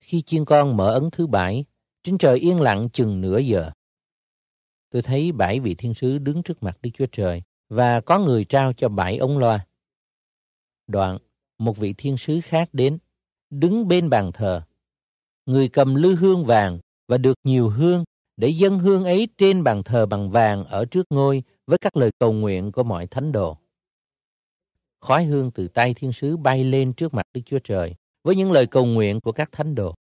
Khi 0.00 0.22
chiên 0.22 0.44
con 0.44 0.76
mở 0.76 0.92
ấn 0.92 1.10
thứ 1.10 1.26
bảy, 1.26 1.64
trên 2.02 2.18
trời 2.18 2.38
yên 2.38 2.60
lặng 2.60 2.88
chừng 2.92 3.20
nửa 3.20 3.38
giờ. 3.38 3.70
Tôi 4.90 5.02
thấy 5.02 5.32
bảy 5.32 5.60
vị 5.60 5.74
thiên 5.74 5.94
sứ 5.94 6.18
đứng 6.18 6.42
trước 6.42 6.62
mặt 6.62 6.78
Đức 6.82 6.90
Chúa 6.94 7.06
Trời 7.12 7.42
và 7.68 8.00
có 8.00 8.18
người 8.18 8.44
trao 8.44 8.72
cho 8.72 8.88
bảy 8.88 9.16
ống 9.16 9.38
loa. 9.38 9.66
Đoạn, 10.86 11.18
một 11.60 11.76
vị 11.76 11.94
thiên 11.98 12.16
sứ 12.16 12.40
khác 12.40 12.68
đến, 12.72 12.98
đứng 13.50 13.88
bên 13.88 14.10
bàn 14.10 14.32
thờ. 14.32 14.62
Người 15.46 15.68
cầm 15.68 15.94
lư 15.94 16.14
hương 16.14 16.44
vàng 16.44 16.78
và 17.08 17.18
được 17.18 17.34
nhiều 17.44 17.68
hương 17.68 18.04
để 18.36 18.48
dân 18.48 18.78
hương 18.78 19.04
ấy 19.04 19.28
trên 19.38 19.64
bàn 19.64 19.82
thờ 19.82 20.06
bằng 20.06 20.30
vàng 20.30 20.64
ở 20.64 20.84
trước 20.84 21.06
ngôi 21.10 21.42
với 21.66 21.78
các 21.78 21.96
lời 21.96 22.10
cầu 22.18 22.32
nguyện 22.32 22.72
của 22.72 22.82
mọi 22.82 23.06
thánh 23.06 23.32
đồ. 23.32 23.56
Khói 25.00 25.24
hương 25.24 25.50
từ 25.50 25.68
tay 25.68 25.94
thiên 25.94 26.12
sứ 26.12 26.36
bay 26.36 26.64
lên 26.64 26.92
trước 26.92 27.14
mặt 27.14 27.26
Đức 27.34 27.40
Chúa 27.46 27.58
Trời 27.64 27.94
với 28.24 28.36
những 28.36 28.52
lời 28.52 28.66
cầu 28.66 28.86
nguyện 28.86 29.20
của 29.20 29.32
các 29.32 29.52
thánh 29.52 29.74
đồ. 29.74 29.94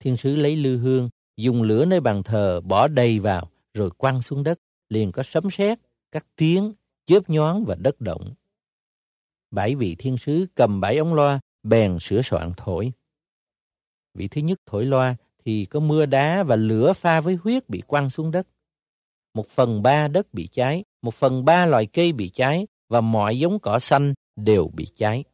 Thiên 0.00 0.16
sứ 0.16 0.36
lấy 0.36 0.56
lư 0.56 0.78
hương, 0.78 1.10
dùng 1.36 1.62
lửa 1.62 1.84
nơi 1.84 2.00
bàn 2.00 2.22
thờ 2.22 2.60
bỏ 2.60 2.88
đầy 2.88 3.18
vào 3.18 3.50
rồi 3.74 3.90
quăng 3.90 4.22
xuống 4.22 4.44
đất, 4.44 4.58
liền 4.88 5.12
có 5.12 5.22
sấm 5.22 5.50
sét, 5.50 5.78
các 6.12 6.26
tiếng, 6.36 6.72
chớp 7.06 7.30
nhoáng 7.30 7.64
và 7.64 7.74
đất 7.74 8.00
động. 8.00 8.34
Bảy 9.50 9.74
vị 9.74 9.96
thiên 9.98 10.18
sứ 10.18 10.46
cầm 10.54 10.80
bảy 10.80 10.96
ống 10.96 11.14
loa 11.14 11.40
bèn 11.62 11.98
sửa 11.98 12.22
soạn 12.22 12.52
thổi. 12.56 12.92
Vị 14.14 14.28
thứ 14.28 14.40
nhất 14.40 14.58
thổi 14.66 14.84
loa 14.84 15.16
thì 15.44 15.64
có 15.64 15.80
mưa 15.80 16.06
đá 16.06 16.42
và 16.42 16.56
lửa 16.56 16.92
pha 16.92 17.20
với 17.20 17.34
huyết 17.34 17.68
bị 17.68 17.80
quăng 17.86 18.10
xuống 18.10 18.30
đất. 18.30 18.48
Một 19.34 19.48
phần 19.48 19.82
ba 19.82 20.08
đất 20.08 20.34
bị 20.34 20.46
cháy, 20.46 20.84
một 21.02 21.14
phần 21.14 21.44
ba 21.44 21.66
loài 21.66 21.86
cây 21.86 22.12
bị 22.12 22.28
cháy 22.28 22.66
và 22.88 23.00
mọi 23.00 23.38
giống 23.38 23.58
cỏ 23.58 23.78
xanh 23.78 24.14
đều 24.36 24.70
bị 24.74 24.86
cháy. 24.96 25.24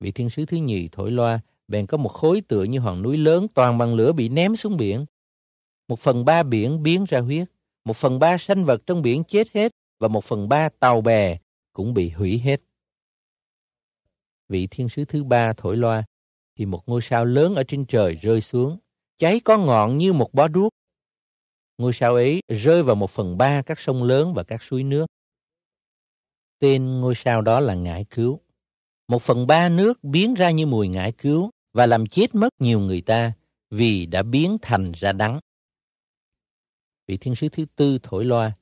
Vị 0.00 0.10
thiên 0.12 0.30
sứ 0.30 0.46
thứ 0.46 0.56
nhì 0.56 0.88
thổi 0.92 1.10
loa, 1.10 1.40
bèn 1.68 1.86
có 1.86 1.96
một 1.96 2.08
khối 2.08 2.40
tựa 2.40 2.64
như 2.64 2.78
hòn 2.78 3.02
núi 3.02 3.16
lớn 3.16 3.46
toàn 3.54 3.78
bằng 3.78 3.94
lửa 3.94 4.12
bị 4.12 4.28
ném 4.28 4.56
xuống 4.56 4.76
biển. 4.76 5.06
Một 5.88 6.00
phần 6.00 6.24
ba 6.24 6.42
biển 6.42 6.82
biến 6.82 7.04
ra 7.08 7.20
huyết, 7.20 7.48
một 7.84 7.96
phần 7.96 8.18
ba 8.18 8.38
sanh 8.38 8.64
vật 8.64 8.82
trong 8.86 9.02
biển 9.02 9.24
chết 9.24 9.48
hết 9.54 9.72
và 10.00 10.08
một 10.08 10.24
phần 10.24 10.48
ba 10.48 10.68
tàu 10.68 11.00
bè 11.00 11.38
cũng 11.72 11.94
bị 11.94 12.10
hủy 12.10 12.38
hết 12.38 12.60
vị 14.48 14.66
thiên 14.70 14.88
sứ 14.88 15.04
thứ 15.04 15.24
ba 15.24 15.52
thổi 15.52 15.76
loa, 15.76 16.04
thì 16.58 16.66
một 16.66 16.82
ngôi 16.86 17.02
sao 17.02 17.24
lớn 17.24 17.54
ở 17.54 17.64
trên 17.68 17.84
trời 17.86 18.14
rơi 18.14 18.40
xuống, 18.40 18.78
cháy 19.18 19.40
có 19.44 19.58
ngọn 19.58 19.96
như 19.96 20.12
một 20.12 20.34
bó 20.34 20.48
đuốc. 20.48 20.72
Ngôi 21.78 21.92
sao 21.92 22.14
ấy 22.14 22.40
rơi 22.48 22.82
vào 22.82 22.96
một 22.96 23.10
phần 23.10 23.38
ba 23.38 23.62
các 23.62 23.80
sông 23.80 24.02
lớn 24.02 24.34
và 24.34 24.42
các 24.42 24.62
suối 24.62 24.82
nước. 24.82 25.06
Tên 26.58 27.00
ngôi 27.00 27.14
sao 27.14 27.42
đó 27.42 27.60
là 27.60 27.74
ngải 27.74 28.04
cứu. 28.04 28.40
Một 29.08 29.22
phần 29.22 29.46
ba 29.46 29.68
nước 29.68 30.04
biến 30.04 30.34
ra 30.34 30.50
như 30.50 30.66
mùi 30.66 30.88
ngải 30.88 31.12
cứu 31.12 31.50
và 31.72 31.86
làm 31.86 32.06
chết 32.06 32.34
mất 32.34 32.48
nhiều 32.58 32.80
người 32.80 33.00
ta 33.00 33.32
vì 33.70 34.06
đã 34.06 34.22
biến 34.22 34.56
thành 34.62 34.92
ra 34.92 35.12
đắng. 35.12 35.40
Vị 37.06 37.16
thiên 37.16 37.34
sứ 37.34 37.48
thứ 37.48 37.66
tư 37.76 37.98
thổi 38.02 38.24
loa, 38.24 38.52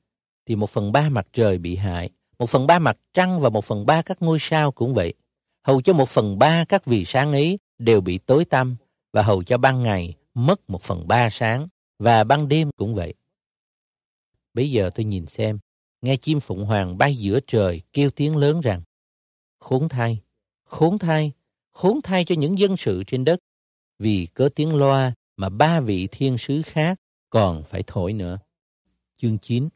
thì 0.47 0.57
một 0.57 0.71
phần 0.71 0.93
ba 0.93 1.09
mặt 1.09 1.27
trời 1.33 1.59
bị 1.59 1.77
hại, 1.77 2.11
một 2.39 2.51
phần 2.51 2.67
ba 2.67 2.79
mặt 2.79 2.99
trăng 3.13 3.41
và 3.41 3.51
một 3.51 3.65
phần 3.65 3.87
ba 3.87 4.03
các 4.03 4.23
ngôi 4.23 4.39
sao 4.41 4.73
cũng 4.73 4.95
vậy. 4.95 5.15
Hầu 5.67 5.81
cho 5.83 5.93
một 5.93 6.09
phần 6.09 6.39
ba 6.39 6.65
các 6.69 6.85
vì 6.85 7.05
sáng 7.05 7.33
ấy 7.33 7.59
đều 7.79 8.01
bị 8.01 8.19
tối 8.19 8.45
tăm 8.45 8.77
và 9.13 9.23
hầu 9.23 9.43
cho 9.43 9.59
ban 9.59 9.83
ngày 9.83 10.15
mất 10.35 10.71
một 10.71 10.83
phần 10.83 11.09
ba 11.09 11.29
sáng 11.31 11.67
và 11.99 12.25
ban 12.25 12.49
đêm 12.49 12.71
cũng 12.77 12.95
vậy. 12.95 13.15
Bây 14.55 14.71
giờ 14.71 14.91
tôi 14.95 15.05
nhìn 15.05 15.27
xem, 15.27 15.59
nghe 16.03 16.17
chim 16.17 16.41
phụng 16.41 16.65
hoàng 16.65 16.99
bay 16.99 17.17
giữa 17.17 17.39
trời 17.47 17.83
kêu 17.93 18.11
tiếng 18.11 18.37
lớn 18.37 18.61
rằng 18.61 18.83
Khốn 19.59 19.89
thay, 19.89 20.21
khốn 20.65 20.99
thay, 20.99 21.33
khốn 21.73 22.01
thay 22.03 22.25
cho 22.25 22.35
những 22.35 22.59
dân 22.59 22.77
sự 22.77 23.05
trên 23.07 23.25
đất 23.25 23.39
vì 23.99 24.27
cớ 24.35 24.49
tiếng 24.55 24.75
loa 24.75 25.15
mà 25.37 25.49
ba 25.49 25.81
vị 25.81 26.09
thiên 26.13 26.39
sứ 26.39 26.63
khác 26.63 26.99
còn 27.31 27.65
phải 27.65 27.83
thổi 27.87 28.13
nữa. 28.13 28.39
Chương 29.17 29.39
9 29.39 29.69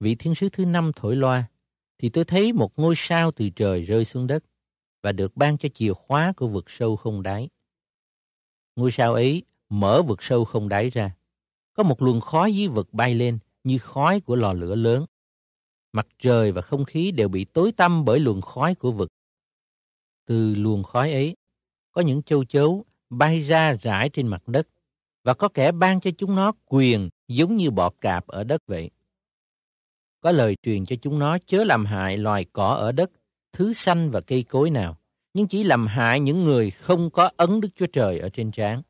Vị 0.00 0.14
thiên 0.14 0.34
sứ 0.34 0.48
thứ 0.48 0.64
năm 0.64 0.92
thổi 0.96 1.16
loa, 1.16 1.44
thì 1.98 2.08
tôi 2.08 2.24
thấy 2.24 2.52
một 2.52 2.78
ngôi 2.78 2.94
sao 2.96 3.30
từ 3.30 3.50
trời 3.50 3.82
rơi 3.82 4.04
xuống 4.04 4.26
đất 4.26 4.44
và 5.04 5.12
được 5.12 5.36
ban 5.36 5.58
cho 5.58 5.68
chìa 5.68 5.92
khóa 5.92 6.32
của 6.36 6.48
vực 6.48 6.70
sâu 6.70 6.96
không 6.96 7.22
đáy. 7.22 7.48
Ngôi 8.76 8.90
sao 8.90 9.14
ấy 9.14 9.42
mở 9.68 10.02
vực 10.02 10.22
sâu 10.22 10.44
không 10.44 10.68
đáy 10.68 10.90
ra. 10.90 11.14
Có 11.74 11.82
một 11.82 12.02
luồng 12.02 12.20
khói 12.20 12.54
dưới 12.54 12.68
vực 12.68 12.92
bay 12.92 13.14
lên 13.14 13.38
như 13.64 13.78
khói 13.78 14.20
của 14.20 14.36
lò 14.36 14.52
lửa 14.52 14.74
lớn. 14.74 15.06
Mặt 15.92 16.06
trời 16.18 16.52
và 16.52 16.62
không 16.62 16.84
khí 16.84 17.10
đều 17.10 17.28
bị 17.28 17.44
tối 17.44 17.72
tăm 17.72 18.04
bởi 18.04 18.18
luồng 18.18 18.40
khói 18.40 18.74
của 18.74 18.92
vực. 18.92 19.08
Từ 20.26 20.54
luồng 20.54 20.82
khói 20.82 21.12
ấy, 21.12 21.36
có 21.92 22.00
những 22.02 22.22
châu 22.22 22.44
chấu 22.44 22.84
bay 23.10 23.40
ra 23.40 23.72
rải 23.72 24.08
trên 24.08 24.26
mặt 24.26 24.48
đất 24.48 24.68
và 25.24 25.34
có 25.34 25.48
kẻ 25.48 25.72
ban 25.72 26.00
cho 26.00 26.10
chúng 26.18 26.34
nó 26.34 26.52
quyền 26.66 27.08
giống 27.28 27.56
như 27.56 27.70
bọ 27.70 27.90
cạp 28.00 28.26
ở 28.26 28.44
đất 28.44 28.62
vậy. 28.66 28.90
Có 30.20 30.32
lời 30.32 30.56
truyền 30.62 30.84
cho 30.84 30.96
chúng 31.02 31.18
nó 31.18 31.38
chớ 31.46 31.64
làm 31.64 31.84
hại 31.84 32.16
loài 32.18 32.44
cỏ 32.52 32.68
ở 32.68 32.92
đất, 32.92 33.10
thứ 33.54 33.72
xanh 33.72 34.10
và 34.10 34.20
cây 34.20 34.42
cối 34.42 34.70
nào, 34.70 34.96
nhưng 35.34 35.46
chỉ 35.46 35.62
làm 35.62 35.86
hại 35.86 36.20
những 36.20 36.44
người 36.44 36.70
không 36.70 37.10
có 37.10 37.30
ấn 37.36 37.60
Đức 37.60 37.68
Chúa 37.74 37.86
Trời 37.86 38.18
ở 38.18 38.28
trên 38.28 38.50
trán. 38.50 38.82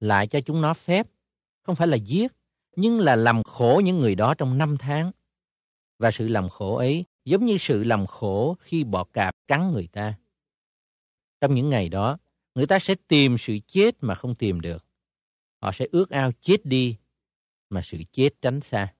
Lại 0.00 0.26
cho 0.26 0.40
chúng 0.40 0.60
nó 0.60 0.74
phép, 0.74 1.06
không 1.62 1.76
phải 1.76 1.86
là 1.86 1.96
giết, 1.96 2.32
nhưng 2.76 3.00
là 3.00 3.16
làm 3.16 3.42
khổ 3.42 3.82
những 3.84 4.00
người 4.00 4.14
đó 4.14 4.34
trong 4.34 4.58
năm 4.58 4.76
tháng. 4.78 5.12
Và 5.98 6.10
sự 6.10 6.28
làm 6.28 6.48
khổ 6.48 6.76
ấy 6.76 7.04
giống 7.24 7.44
như 7.44 7.56
sự 7.60 7.84
làm 7.84 8.06
khổ 8.06 8.56
khi 8.60 8.84
bọ 8.84 9.04
cạp 9.04 9.34
cắn 9.46 9.72
người 9.72 9.88
ta. 9.92 10.14
Trong 11.40 11.54
những 11.54 11.70
ngày 11.70 11.88
đó, 11.88 12.18
người 12.54 12.66
ta 12.66 12.78
sẽ 12.78 12.94
tìm 13.08 13.36
sự 13.38 13.58
chết 13.66 13.96
mà 14.00 14.14
không 14.14 14.34
tìm 14.34 14.60
được. 14.60 14.86
Họ 15.62 15.72
sẽ 15.72 15.86
ước 15.92 16.10
ao 16.10 16.32
chết 16.40 16.66
đi, 16.66 16.96
mà 17.70 17.80
sự 17.84 17.98
chết 18.12 18.30
tránh 18.42 18.60
xa. 18.60 18.94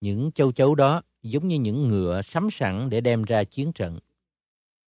Những 0.00 0.30
châu 0.32 0.52
chấu 0.52 0.74
đó 0.74 1.02
giống 1.24 1.48
như 1.48 1.58
những 1.58 1.88
ngựa 1.88 2.22
sắm 2.22 2.48
sẵn 2.50 2.90
để 2.90 3.00
đem 3.00 3.22
ra 3.22 3.44
chiến 3.44 3.72
trận. 3.72 3.98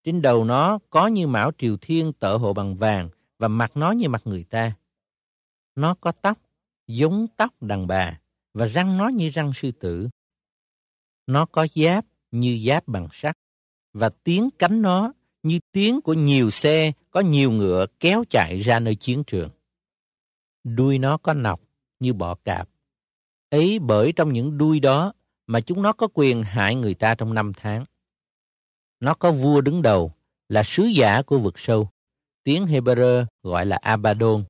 Trên 0.05 0.23
đầu 0.23 0.45
nó 0.45 0.79
có 0.91 1.07
như 1.07 1.27
mão 1.27 1.51
triều 1.59 1.77
thiên 1.77 2.13
tợ 2.13 2.37
hộ 2.37 2.53
bằng 2.53 2.77
vàng 2.77 3.09
và 3.39 3.49
mặt 3.49 3.73
nó 3.75 3.91
như 3.93 4.09
mặt 4.09 4.23
người 4.25 4.45
ta. 4.45 4.77
Nó 5.75 5.95
có 5.95 6.13
tóc, 6.13 6.39
giống 6.87 7.27
tóc 7.37 7.63
đàn 7.63 7.87
bà 7.87 8.19
và 8.55 8.67
răng 8.67 8.97
nó 8.97 9.09
như 9.09 9.29
răng 9.29 9.53
sư 9.53 9.73
tử. 9.73 10.09
Nó 11.27 11.47
có 11.47 11.67
giáp 11.75 12.05
như 12.31 12.59
giáp 12.67 12.89
bằng 12.89 13.09
sắt 13.13 13.39
và 13.93 14.11
tiếng 14.25 14.49
cánh 14.59 14.83
nó 14.83 15.13
như 15.43 15.59
tiếng 15.73 16.01
của 16.01 16.15
nhiều 16.15 16.51
xe 16.51 16.93
có 17.11 17.21
nhiều 17.21 17.51
ngựa 17.51 17.87
kéo 18.01 18.25
chạy 18.29 18.59
ra 18.59 18.81
nơi 18.81 18.95
chiến 18.95 19.25
trường. 19.27 19.51
Đuôi 20.65 20.99
nó 20.99 21.17
có 21.17 21.35
nọc 21.35 21.61
như 22.01 22.13
bọ 22.13 22.35
cạp. 22.35 22.69
Ấy 23.51 23.79
bởi 23.79 24.13
trong 24.13 24.33
những 24.33 24.59
đuôi 24.59 24.81
đó 24.81 25.13
mà 25.47 25.61
chúng 25.61 25.83
nó 25.83 25.93
có 25.93 26.09
quyền 26.15 26.43
hại 26.43 26.75
người 26.75 26.95
ta 26.95 27.15
trong 27.15 27.35
năm 27.35 27.53
tháng. 27.57 27.85
Nó 29.01 29.15
có 29.15 29.33
vua 29.33 29.61
đứng 29.61 29.83
đầu 29.83 30.13
là 30.49 30.63
sứ 30.63 30.83
giả 30.83 31.23
của 31.23 31.39
vực 31.39 31.59
sâu. 31.59 31.89
Tiếng 32.45 32.67
Hebrew 32.67 33.27
gọi 33.43 33.67
là 33.67 33.77
Abaddon, 33.77 34.45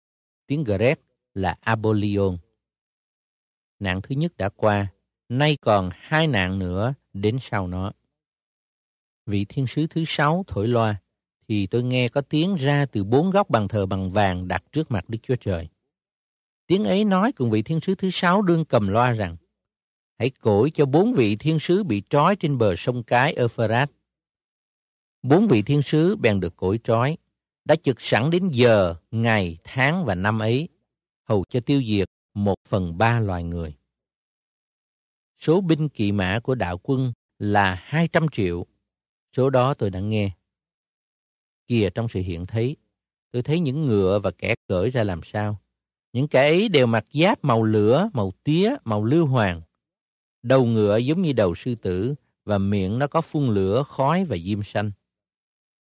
tiếng 0.47 0.65
Greek 0.65 1.01
là 1.35 1.57
Abolion. 1.61 2.39
Nạn 3.79 4.01
thứ 4.03 4.15
nhất 4.15 4.37
đã 4.37 4.49
qua, 4.49 4.87
nay 5.29 5.57
còn 5.61 5.91
hai 5.93 6.27
nạn 6.27 6.59
nữa 6.59 6.95
đến 7.13 7.39
sau 7.41 7.67
nó 7.67 7.93
vị 9.27 9.45
thiên 9.49 9.67
sứ 9.67 9.87
thứ 9.87 10.05
sáu 10.07 10.45
thổi 10.47 10.69
loa, 10.69 11.01
thì 11.49 11.67
tôi 11.67 11.83
nghe 11.83 12.09
có 12.09 12.21
tiếng 12.21 12.55
ra 12.55 12.87
từ 12.87 13.05
bốn 13.05 13.31
góc 13.31 13.51
bàn 13.51 13.69
thờ 13.69 13.87
bằng 13.87 14.11
vàng 14.11 14.49
đặt 14.49 14.65
trước 14.73 14.91
mặt 14.91 15.09
Đức 15.09 15.19
Chúa 15.23 15.37
Trời. 15.37 15.69
Tiếng 16.67 16.85
ấy 16.85 17.05
nói 17.05 17.33
cùng 17.33 17.51
vị 17.51 17.63
thiên 17.63 17.81
sứ 17.81 17.95
thứ 17.95 18.11
sáu 18.13 18.43
đương 18.43 18.65
cầm 18.65 18.89
loa 18.89 19.13
rằng, 19.13 19.37
hãy 20.19 20.31
cổi 20.31 20.71
cho 20.71 20.87
bốn 20.87 21.15
vị 21.15 21.37
thiên 21.37 21.59
sứ 21.59 21.85
bị 21.85 22.03
trói 22.11 22.37
trên 22.37 22.59
bờ 22.59 22.77
sông 22.77 23.03
cái 23.03 23.33
Euphrates. 23.33 23.89
Bốn 25.23 25.49
vị 25.49 25.63
thiên 25.63 25.83
sứ 25.83 26.17
bèn 26.17 26.41
được 26.41 26.57
cổi 26.57 26.81
trói, 26.85 27.17
đã 27.65 27.77
trực 27.77 28.01
sẵn 28.01 28.31
đến 28.31 28.49
giờ, 28.53 28.95
ngày, 29.11 29.59
tháng 29.65 30.05
và 30.05 30.15
năm 30.15 30.39
ấy, 30.39 30.69
hầu 31.25 31.45
cho 31.49 31.61
tiêu 31.61 31.83
diệt 31.87 32.09
một 32.35 32.55
phần 32.69 32.99
ba 32.99 33.21
loài 33.21 33.45
người. 33.45 33.75
Số 35.41 35.61
binh 35.61 35.89
kỵ 35.89 36.13
mã 36.13 36.41
của 36.43 36.55
đạo 36.55 36.81
quân 36.83 37.13
là 37.39 37.75
200 37.75 38.27
triệu 38.33 38.67
Số 39.37 39.51
đó 39.51 39.75
tôi 39.75 39.91
đã 39.91 40.01
nghe. 40.01 40.31
Kìa 41.67 41.91
trong 41.95 42.09
sự 42.09 42.21
hiện 42.21 42.47
thấy, 42.47 42.77
tôi 43.31 43.43
thấy 43.43 43.61
những 43.61 43.87
ngựa 43.87 44.19
và 44.19 44.31
kẻ 44.31 44.55
cởi 44.69 44.91
ra 44.91 45.05
làm 45.05 45.21
sao. 45.25 45.61
Những 46.13 46.29
kẻ 46.29 46.41
ấy 46.41 46.69
đều 46.69 46.87
mặc 46.87 47.07
giáp 47.13 47.45
màu 47.45 47.63
lửa, 47.63 48.11
màu 48.13 48.33
tía, 48.45 48.75
màu 48.85 49.05
lưu 49.05 49.27
hoàng. 49.27 49.63
Đầu 50.47 50.67
ngựa 50.67 50.97
giống 50.97 51.23
như 51.23 51.33
đầu 51.33 51.55
sư 51.55 51.75
tử 51.75 52.15
và 52.45 52.59
miệng 52.59 52.99
nó 52.99 53.07
có 53.07 53.21
phun 53.21 53.55
lửa, 53.55 53.83
khói 53.89 54.25
và 54.25 54.37
diêm 54.37 54.63
xanh. 54.63 54.93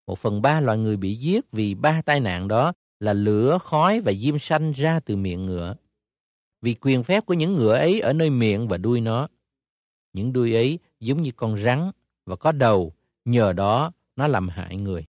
Một 0.07 0.19
phần 0.19 0.43
ba 0.43 0.61
loài 0.61 0.79
người 0.79 0.97
bị 0.97 1.15
giết 1.15 1.45
vì 1.53 1.75
ba 1.75 2.03
tai 2.03 2.21
nạn 2.21 2.49
đó 2.49 2.73
là 3.01 3.13
lửa, 3.13 3.59
khói 3.63 4.01
và 4.01 4.13
diêm 4.13 4.39
xanh 4.39 4.73
ra 4.73 5.01
từ 5.01 5.17
miệng 5.17 5.47
ngựa. 5.47 5.77
Vì 6.63 6.75
quyền 6.75 7.05
phép 7.05 7.27
của 7.27 7.35
những 7.35 7.55
ngựa 7.55 7.75
ấy 7.75 8.01
ở 8.01 8.13
nơi 8.13 8.31
miệng 8.31 8.69
và 8.69 8.77
đuôi 8.77 9.01
nó. 9.01 9.29
Những 10.13 10.33
đuôi 10.33 10.55
ấy 10.55 10.79
giống 11.01 11.23
như 11.23 11.31
con 11.37 11.59
rắn 11.59 11.91
và 12.25 12.37
có 12.37 12.53
đầu 12.53 12.93
nhờ 13.25 13.53
đó 13.53 13.93
nó 14.17 14.27
làm 14.27 14.49
hại 14.49 14.77
người. 14.77 15.05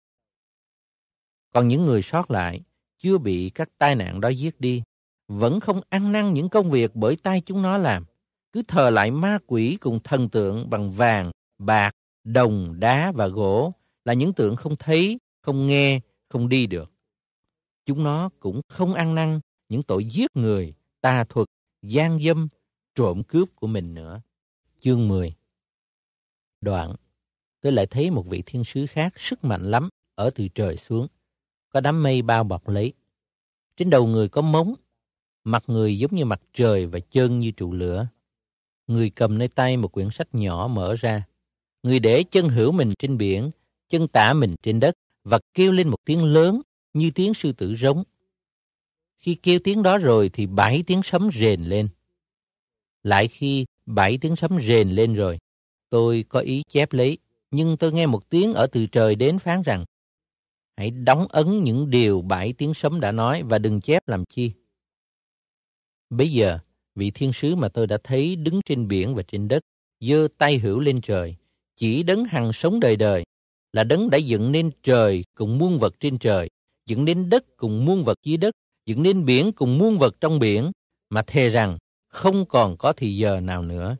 Còn 1.53 1.67
những 1.67 1.85
người 1.85 2.01
sót 2.01 2.31
lại, 2.31 2.61
chưa 2.97 3.17
bị 3.17 3.49
các 3.49 3.69
tai 3.77 3.95
nạn 3.95 4.21
đó 4.21 4.29
giết 4.29 4.61
đi, 4.61 4.83
vẫn 5.27 5.59
không 5.59 5.81
ăn 5.89 6.11
năn 6.11 6.33
những 6.33 6.49
công 6.49 6.71
việc 6.71 6.95
bởi 6.95 7.15
tay 7.15 7.41
chúng 7.45 7.61
nó 7.61 7.77
làm, 7.77 8.05
cứ 8.55 8.61
thờ 8.67 8.89
lại 8.89 9.11
ma 9.11 9.37
quỷ 9.47 9.77
cùng 9.81 9.99
thần 10.03 10.29
tượng 10.29 10.69
bằng 10.69 10.91
vàng, 10.91 11.31
bạc, 11.57 11.91
đồng, 12.23 12.79
đá 12.79 13.11
và 13.11 13.27
gỗ 13.27 13.73
là 14.05 14.13
những 14.13 14.33
tượng 14.33 14.55
không 14.55 14.75
thấy, 14.75 15.19
không 15.41 15.67
nghe, 15.67 15.99
không 16.29 16.49
đi 16.49 16.67
được. 16.67 16.91
Chúng 17.85 18.03
nó 18.03 18.29
cũng 18.39 18.61
không 18.67 18.93
ăn 18.93 19.15
năn 19.15 19.39
những 19.69 19.83
tội 19.83 20.05
giết 20.05 20.31
người, 20.35 20.73
tà 21.01 21.23
thuật, 21.23 21.47
gian 21.81 22.19
dâm, 22.19 22.47
trộm 22.95 23.23
cướp 23.23 23.49
của 23.55 23.67
mình 23.67 23.93
nữa. 23.93 24.21
Chương 24.81 25.07
10 25.07 25.35
Đoạn 26.61 26.95
tôi 27.61 27.71
lại 27.71 27.85
thấy 27.85 28.11
một 28.11 28.25
vị 28.29 28.43
thiên 28.45 28.63
sứ 28.63 28.85
khác 28.85 29.13
sức 29.19 29.43
mạnh 29.43 29.71
lắm 29.71 29.89
ở 30.15 30.29
từ 30.35 30.47
trời 30.47 30.77
xuống. 30.77 31.07
Có 31.69 31.81
đám 31.81 32.03
mây 32.03 32.21
bao 32.21 32.43
bọc 32.43 32.69
lấy. 32.69 32.93
Trên 33.77 33.89
đầu 33.89 34.07
người 34.07 34.29
có 34.29 34.41
móng, 34.41 34.75
mặt 35.43 35.63
người 35.67 35.97
giống 35.97 36.15
như 36.15 36.25
mặt 36.25 36.41
trời 36.53 36.85
và 36.85 36.99
chân 36.99 37.39
như 37.39 37.51
trụ 37.51 37.73
lửa. 37.73 38.07
Người 38.87 39.09
cầm 39.09 39.37
nơi 39.37 39.47
tay 39.47 39.77
một 39.77 39.87
quyển 39.87 40.09
sách 40.11 40.27
nhỏ 40.33 40.67
mở 40.71 40.95
ra. 40.99 41.23
Người 41.83 41.99
để 41.99 42.23
chân 42.23 42.49
hữu 42.49 42.71
mình 42.71 42.93
trên 42.99 43.17
biển, 43.17 43.51
chân 43.89 44.07
tả 44.07 44.33
mình 44.33 44.55
trên 44.63 44.79
đất 44.79 44.95
và 45.23 45.39
kêu 45.53 45.71
lên 45.71 45.87
một 45.87 45.97
tiếng 46.05 46.23
lớn 46.23 46.61
như 46.93 47.11
tiếng 47.15 47.33
sư 47.33 47.51
tử 47.51 47.75
rống. 47.75 48.03
Khi 49.17 49.35
kêu 49.35 49.59
tiếng 49.63 49.83
đó 49.83 49.97
rồi 49.97 50.29
thì 50.33 50.47
bảy 50.47 50.83
tiếng 50.87 51.03
sấm 51.03 51.29
rền 51.33 51.61
lên. 51.63 51.87
Lại 53.03 53.27
khi 53.27 53.65
bảy 53.85 54.17
tiếng 54.17 54.35
sấm 54.35 54.59
rền 54.61 54.89
lên 54.89 55.13
rồi, 55.13 55.37
tôi 55.89 56.25
có 56.29 56.39
ý 56.39 56.63
chép 56.67 56.93
lấy 56.93 57.17
nhưng 57.51 57.77
tôi 57.77 57.91
nghe 57.91 58.05
một 58.05 58.29
tiếng 58.29 58.53
ở 58.53 58.67
từ 58.67 58.87
trời 58.87 59.15
đến 59.15 59.39
phán 59.39 59.61
rằng 59.61 59.85
hãy 60.77 60.91
đóng 60.91 61.27
ấn 61.29 61.63
những 61.63 61.89
điều 61.89 62.21
bảy 62.21 62.53
tiếng 62.53 62.73
sấm 62.73 62.99
đã 62.99 63.11
nói 63.11 63.43
và 63.43 63.57
đừng 63.57 63.81
chép 63.81 64.07
làm 64.07 64.25
chi. 64.25 64.51
Bây 66.09 66.31
giờ, 66.31 66.59
vị 66.95 67.11
thiên 67.11 67.33
sứ 67.33 67.55
mà 67.55 67.69
tôi 67.69 67.87
đã 67.87 67.97
thấy 68.03 68.35
đứng 68.35 68.61
trên 68.65 68.87
biển 68.87 69.15
và 69.15 69.23
trên 69.23 69.47
đất, 69.47 69.63
giơ 69.99 70.27
tay 70.37 70.57
hữu 70.57 70.79
lên 70.79 71.01
trời, 71.01 71.35
chỉ 71.77 72.03
đấng 72.03 72.25
hằng 72.25 72.53
sống 72.53 72.79
đời 72.79 72.95
đời, 72.95 73.23
là 73.73 73.83
đấng 73.83 74.09
đã 74.09 74.17
dựng 74.17 74.51
nên 74.51 74.71
trời 74.83 75.23
cùng 75.35 75.57
muôn 75.57 75.79
vật 75.79 75.99
trên 75.99 76.17
trời, 76.17 76.49
dựng 76.85 77.05
nên 77.05 77.29
đất 77.29 77.57
cùng 77.57 77.85
muôn 77.85 78.03
vật 78.03 78.17
dưới 78.23 78.37
đất, 78.37 78.55
dựng 78.85 79.03
nên 79.03 79.25
biển 79.25 79.51
cùng 79.51 79.77
muôn 79.77 79.97
vật 79.97 80.15
trong 80.21 80.39
biển, 80.39 80.71
mà 81.09 81.21
thề 81.21 81.49
rằng 81.49 81.77
không 82.09 82.45
còn 82.45 82.77
có 82.77 82.93
thì 82.93 83.17
giờ 83.17 83.39
nào 83.39 83.61
nữa. 83.61 83.97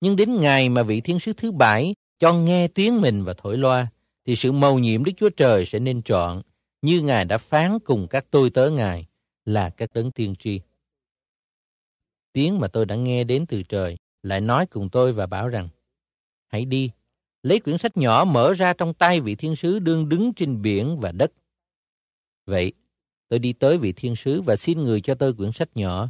Nhưng 0.00 0.16
đến 0.16 0.40
ngày 0.40 0.68
mà 0.68 0.82
vị 0.82 1.00
thiên 1.00 1.20
sứ 1.20 1.32
thứ 1.32 1.52
bảy 1.52 1.94
cho 2.18 2.32
nghe 2.32 2.68
tiếng 2.68 3.00
mình 3.00 3.24
và 3.24 3.34
thổi 3.38 3.58
loa, 3.58 3.88
thì 4.26 4.36
sự 4.36 4.52
mầu 4.52 4.78
nhiệm 4.78 5.04
Đức 5.04 5.12
Chúa 5.16 5.30
Trời 5.30 5.66
sẽ 5.66 5.78
nên 5.78 6.02
trọn, 6.02 6.42
như 6.82 7.00
Ngài 7.00 7.24
đã 7.24 7.38
phán 7.38 7.78
cùng 7.78 8.06
các 8.10 8.26
tôi 8.30 8.50
tớ 8.50 8.70
Ngài 8.70 9.06
là 9.44 9.70
các 9.70 9.90
đấng 9.94 10.10
tiên 10.10 10.34
tri. 10.38 10.60
Tiếng 12.32 12.60
mà 12.60 12.68
tôi 12.68 12.86
đã 12.86 12.96
nghe 12.96 13.24
đến 13.24 13.46
từ 13.46 13.62
trời 13.62 13.96
lại 14.22 14.40
nói 14.40 14.66
cùng 14.66 14.88
tôi 14.90 15.12
và 15.12 15.26
bảo 15.26 15.48
rằng, 15.48 15.68
hãy 16.48 16.64
đi, 16.64 16.90
lấy 17.42 17.60
quyển 17.60 17.78
sách 17.78 17.96
nhỏ 17.96 18.24
mở 18.24 18.52
ra 18.52 18.72
trong 18.72 18.94
tay 18.94 19.20
vị 19.20 19.34
thiên 19.34 19.56
sứ 19.56 19.78
đương 19.78 20.08
đứng 20.08 20.32
trên 20.34 20.62
biển 20.62 20.98
và 21.00 21.12
đất. 21.12 21.32
Vậy, 22.46 22.72
tôi 23.28 23.38
đi 23.38 23.52
tới 23.52 23.78
vị 23.78 23.92
thiên 23.92 24.16
sứ 24.16 24.42
và 24.42 24.56
xin 24.56 24.82
người 24.82 25.00
cho 25.00 25.14
tôi 25.14 25.34
quyển 25.34 25.52
sách 25.52 25.68
nhỏ. 25.74 26.08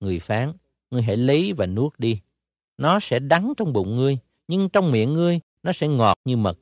Người 0.00 0.18
phán, 0.18 0.52
ngươi 0.90 1.02
hãy 1.02 1.16
lấy 1.16 1.52
và 1.52 1.66
nuốt 1.66 1.98
đi. 1.98 2.20
Nó 2.78 3.00
sẽ 3.00 3.18
đắng 3.18 3.52
trong 3.56 3.72
bụng 3.72 3.96
ngươi, 3.96 4.18
nhưng 4.48 4.68
trong 4.68 4.92
miệng 4.92 5.12
ngươi 5.12 5.40
nó 5.62 5.72
sẽ 5.72 5.88
ngọt 5.88 6.18
như 6.24 6.36
mật. 6.36 6.58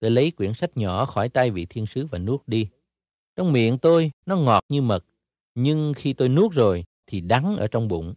Tôi 0.00 0.10
lấy 0.10 0.30
quyển 0.30 0.54
sách 0.54 0.76
nhỏ 0.76 1.04
khỏi 1.04 1.28
tay 1.28 1.50
vị 1.50 1.66
thiên 1.66 1.86
sứ 1.86 2.06
và 2.06 2.18
nuốt 2.18 2.40
đi. 2.46 2.68
Trong 3.36 3.52
miệng 3.52 3.78
tôi 3.78 4.10
nó 4.26 4.36
ngọt 4.36 4.64
như 4.68 4.82
mật, 4.82 5.04
nhưng 5.54 5.92
khi 5.96 6.12
tôi 6.12 6.28
nuốt 6.28 6.52
rồi 6.52 6.84
thì 7.06 7.20
đắng 7.20 7.56
ở 7.56 7.66
trong 7.66 7.88
bụng. 7.88 8.14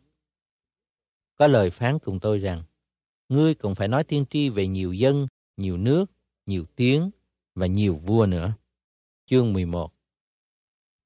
Có 1.36 1.47
lời 1.47 1.69
phán 1.69 1.99
cùng 1.99 2.19
tôi 2.19 2.39
rằng, 2.39 2.63
ngươi 3.30 3.56
còn 3.56 3.75
phải 3.75 3.88
nói 3.88 4.04
tiên 4.04 4.25
tri 4.30 4.49
về 4.49 4.67
nhiều 4.67 4.93
dân, 4.93 5.28
nhiều 5.58 5.78
nước, 5.78 6.06
nhiều 6.45 6.65
tiếng 6.75 7.12
và 7.56 7.65
nhiều 7.65 7.95
vua 7.95 8.25
nữa. 8.25 8.54
Chương 9.25 9.54
11 9.54 9.93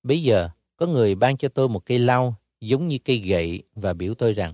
Bây 0.04 0.24
giờ, 0.24 0.50
có 0.76 0.86
người 0.86 1.16
ban 1.16 1.38
cho 1.38 1.50
tôi 1.50 1.70
một 1.70 1.86
cây 1.86 2.00
lau 2.00 2.36
giống 2.62 2.88
như 2.88 2.98
cây 3.06 3.18
gậy 3.18 3.64
và 3.76 3.94
biểu 3.94 4.14
tôi 4.14 4.34
rằng, 4.34 4.54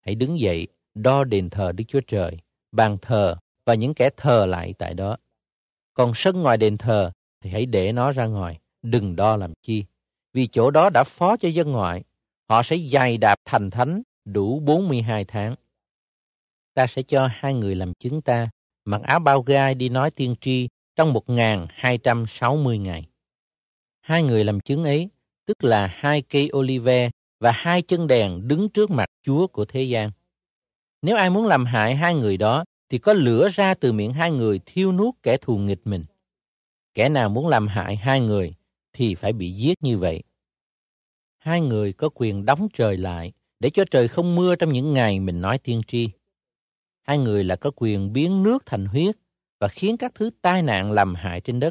hãy 0.00 0.14
đứng 0.14 0.38
dậy, 0.38 0.66
đo 0.94 1.24
đền 1.24 1.50
thờ 1.50 1.72
Đức 1.72 1.84
Chúa 1.88 2.00
Trời, 2.06 2.38
bàn 2.72 2.98
thờ 3.02 3.36
và 3.64 3.74
những 3.74 3.94
kẻ 3.94 4.10
thờ 4.16 4.46
lại 4.46 4.74
tại 4.78 4.94
đó. 4.94 5.16
Còn 5.94 6.12
sân 6.14 6.42
ngoài 6.42 6.56
đền 6.56 6.78
thờ 6.78 7.12
thì 7.40 7.50
hãy 7.50 7.66
để 7.66 7.92
nó 7.92 8.12
ra 8.12 8.26
ngoài, 8.26 8.58
đừng 8.82 9.16
đo 9.16 9.36
làm 9.36 9.52
chi. 9.62 9.84
Vì 10.32 10.46
chỗ 10.46 10.70
đó 10.70 10.90
đã 10.90 11.04
phó 11.04 11.36
cho 11.36 11.48
dân 11.48 11.72
ngoại, 11.72 12.04
họ 12.48 12.62
sẽ 12.62 12.76
dày 12.76 13.18
đạp 13.18 13.36
thành 13.44 13.70
thánh 13.70 14.02
đủ 14.24 14.60
42 14.60 15.24
tháng. 15.24 15.54
Ta 16.74 16.86
sẽ 16.86 17.02
cho 17.02 17.28
hai 17.32 17.54
người 17.54 17.74
làm 17.74 17.94
chứng 17.94 18.22
ta, 18.22 18.48
mặc 18.84 19.02
áo 19.02 19.18
bao 19.18 19.42
gai 19.42 19.74
đi 19.74 19.88
nói 19.88 20.10
tiên 20.10 20.34
tri 20.40 20.68
trong 20.96 21.12
1.260 21.12 22.80
ngày. 22.80 23.06
Hai 24.00 24.22
người 24.22 24.44
làm 24.44 24.60
chứng 24.60 24.84
ấy, 24.84 25.08
tức 25.46 25.64
là 25.64 25.86
hai 25.86 26.22
cây 26.22 26.50
olive 26.56 27.10
và 27.40 27.52
hai 27.52 27.82
chân 27.82 28.06
đèn 28.06 28.48
đứng 28.48 28.68
trước 28.68 28.90
mặt 28.90 29.06
Chúa 29.22 29.46
của 29.46 29.64
thế 29.64 29.82
gian. 29.82 30.10
Nếu 31.02 31.16
ai 31.16 31.30
muốn 31.30 31.46
làm 31.46 31.64
hại 31.64 31.94
hai 31.94 32.14
người 32.14 32.36
đó, 32.36 32.64
thì 32.90 32.98
có 32.98 33.12
lửa 33.12 33.48
ra 33.52 33.74
từ 33.74 33.92
miệng 33.92 34.12
hai 34.12 34.30
người 34.30 34.60
thiêu 34.66 34.92
nuốt 34.92 35.14
kẻ 35.22 35.36
thù 35.36 35.58
nghịch 35.58 35.80
mình. 35.84 36.04
Kẻ 36.94 37.08
nào 37.08 37.28
muốn 37.28 37.48
làm 37.48 37.66
hại 37.66 37.96
hai 37.96 38.20
người 38.20 38.54
thì 38.92 39.14
phải 39.14 39.32
bị 39.32 39.50
giết 39.50 39.82
như 39.82 39.98
vậy. 39.98 40.22
Hai 41.46 41.60
người 41.60 41.92
có 41.92 42.08
quyền 42.14 42.44
đóng 42.44 42.68
trời 42.72 42.96
lại 42.96 43.32
để 43.60 43.70
cho 43.70 43.84
trời 43.90 44.08
không 44.08 44.34
mưa 44.34 44.54
trong 44.54 44.72
những 44.72 44.94
ngày 44.94 45.20
mình 45.20 45.40
nói 45.40 45.58
tiên 45.58 45.82
tri. 45.88 46.08
Hai 47.02 47.18
người 47.18 47.44
là 47.44 47.56
có 47.56 47.70
quyền 47.76 48.12
biến 48.12 48.42
nước 48.42 48.66
thành 48.66 48.86
huyết 48.86 49.16
và 49.60 49.68
khiến 49.68 49.96
các 49.96 50.14
thứ 50.14 50.30
tai 50.42 50.62
nạn 50.62 50.92
làm 50.92 51.14
hại 51.14 51.40
trên 51.40 51.60
đất. 51.60 51.70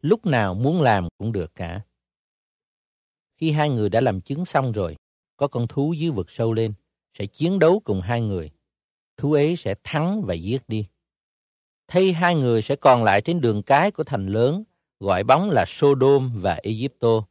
Lúc 0.00 0.26
nào 0.26 0.54
muốn 0.54 0.82
làm 0.82 1.08
cũng 1.18 1.32
được 1.32 1.54
cả. 1.54 1.80
Khi 3.36 3.50
hai 3.50 3.70
người 3.70 3.88
đã 3.88 4.00
làm 4.00 4.20
chứng 4.20 4.44
xong 4.44 4.72
rồi, 4.72 4.96
có 5.36 5.48
con 5.48 5.68
thú 5.68 5.92
dưới 5.92 6.10
vực 6.10 6.30
sâu 6.30 6.52
lên, 6.52 6.72
sẽ 7.18 7.26
chiến 7.26 7.58
đấu 7.58 7.80
cùng 7.84 8.00
hai 8.00 8.20
người. 8.20 8.50
Thú 9.16 9.32
ấy 9.32 9.56
sẽ 9.56 9.74
thắng 9.84 10.22
và 10.22 10.34
giết 10.34 10.68
đi. 10.68 10.86
Thay 11.88 12.12
hai 12.12 12.34
người 12.34 12.62
sẽ 12.62 12.76
còn 12.76 13.04
lại 13.04 13.20
trên 13.20 13.40
đường 13.40 13.62
cái 13.62 13.90
của 13.90 14.04
thành 14.04 14.26
lớn, 14.26 14.64
gọi 15.00 15.24
bóng 15.24 15.50
là 15.50 15.64
Sodom 15.68 16.32
và 16.34 16.54
Egypto, 16.62 17.24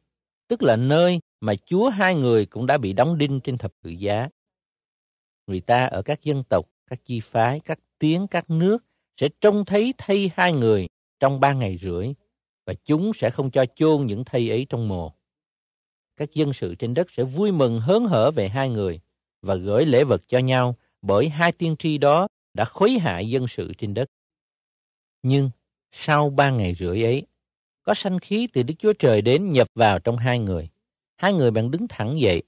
tức 0.48 0.62
là 0.62 0.76
nơi 0.76 1.20
mà 1.42 1.54
Chúa 1.66 1.88
hai 1.88 2.14
người 2.14 2.46
cũng 2.46 2.66
đã 2.66 2.78
bị 2.78 2.92
đóng 2.92 3.18
đinh 3.18 3.40
trên 3.40 3.58
thập 3.58 3.72
tự 3.82 3.90
giá. 3.90 4.28
Người 5.46 5.60
ta 5.60 5.86
ở 5.86 6.02
các 6.02 6.22
dân 6.22 6.44
tộc, 6.44 6.68
các 6.86 7.04
chi 7.04 7.20
phái, 7.20 7.60
các 7.60 7.78
tiếng, 7.98 8.26
các 8.26 8.50
nước 8.50 8.84
sẽ 9.20 9.28
trông 9.40 9.64
thấy 9.64 9.94
thây 9.98 10.30
hai 10.34 10.52
người 10.52 10.86
trong 11.20 11.40
ba 11.40 11.52
ngày 11.52 11.78
rưỡi 11.78 12.14
và 12.66 12.74
chúng 12.84 13.12
sẽ 13.14 13.30
không 13.30 13.50
cho 13.50 13.64
chôn 13.76 14.06
những 14.06 14.24
thây 14.24 14.50
ấy 14.50 14.66
trong 14.68 14.88
mồ. 14.88 15.12
Các 16.16 16.32
dân 16.32 16.52
sự 16.52 16.74
trên 16.74 16.94
đất 16.94 17.10
sẽ 17.10 17.24
vui 17.24 17.52
mừng 17.52 17.80
hớn 17.80 18.04
hở 18.04 18.30
về 18.30 18.48
hai 18.48 18.68
người 18.68 19.00
và 19.42 19.54
gửi 19.54 19.86
lễ 19.86 20.04
vật 20.04 20.22
cho 20.26 20.38
nhau 20.38 20.76
bởi 21.02 21.28
hai 21.28 21.52
tiên 21.52 21.76
tri 21.78 21.98
đó 21.98 22.28
đã 22.54 22.64
khuấy 22.64 22.98
hại 22.98 23.30
dân 23.30 23.48
sự 23.48 23.72
trên 23.78 23.94
đất. 23.94 24.08
Nhưng 25.22 25.50
sau 25.92 26.30
ba 26.30 26.50
ngày 26.50 26.74
rưỡi 26.74 27.02
ấy, 27.02 27.26
có 27.82 27.94
sanh 27.94 28.18
khí 28.18 28.48
từ 28.52 28.62
Đức 28.62 28.74
Chúa 28.78 28.92
Trời 28.92 29.22
đến 29.22 29.50
nhập 29.50 29.68
vào 29.74 29.98
trong 29.98 30.16
hai 30.16 30.38
người. 30.38 30.71
Hai 31.22 31.32
người 31.32 31.50
bạn 31.50 31.70
đứng 31.70 31.88
thẳng 31.88 32.20
dậy, 32.20 32.42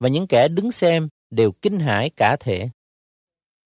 và 0.00 0.08
những 0.08 0.26
kẻ 0.26 0.48
đứng 0.48 0.72
xem 0.72 1.08
đều 1.30 1.52
kinh 1.52 1.78
hãi 1.78 2.10
cả 2.10 2.36
thể. 2.40 2.68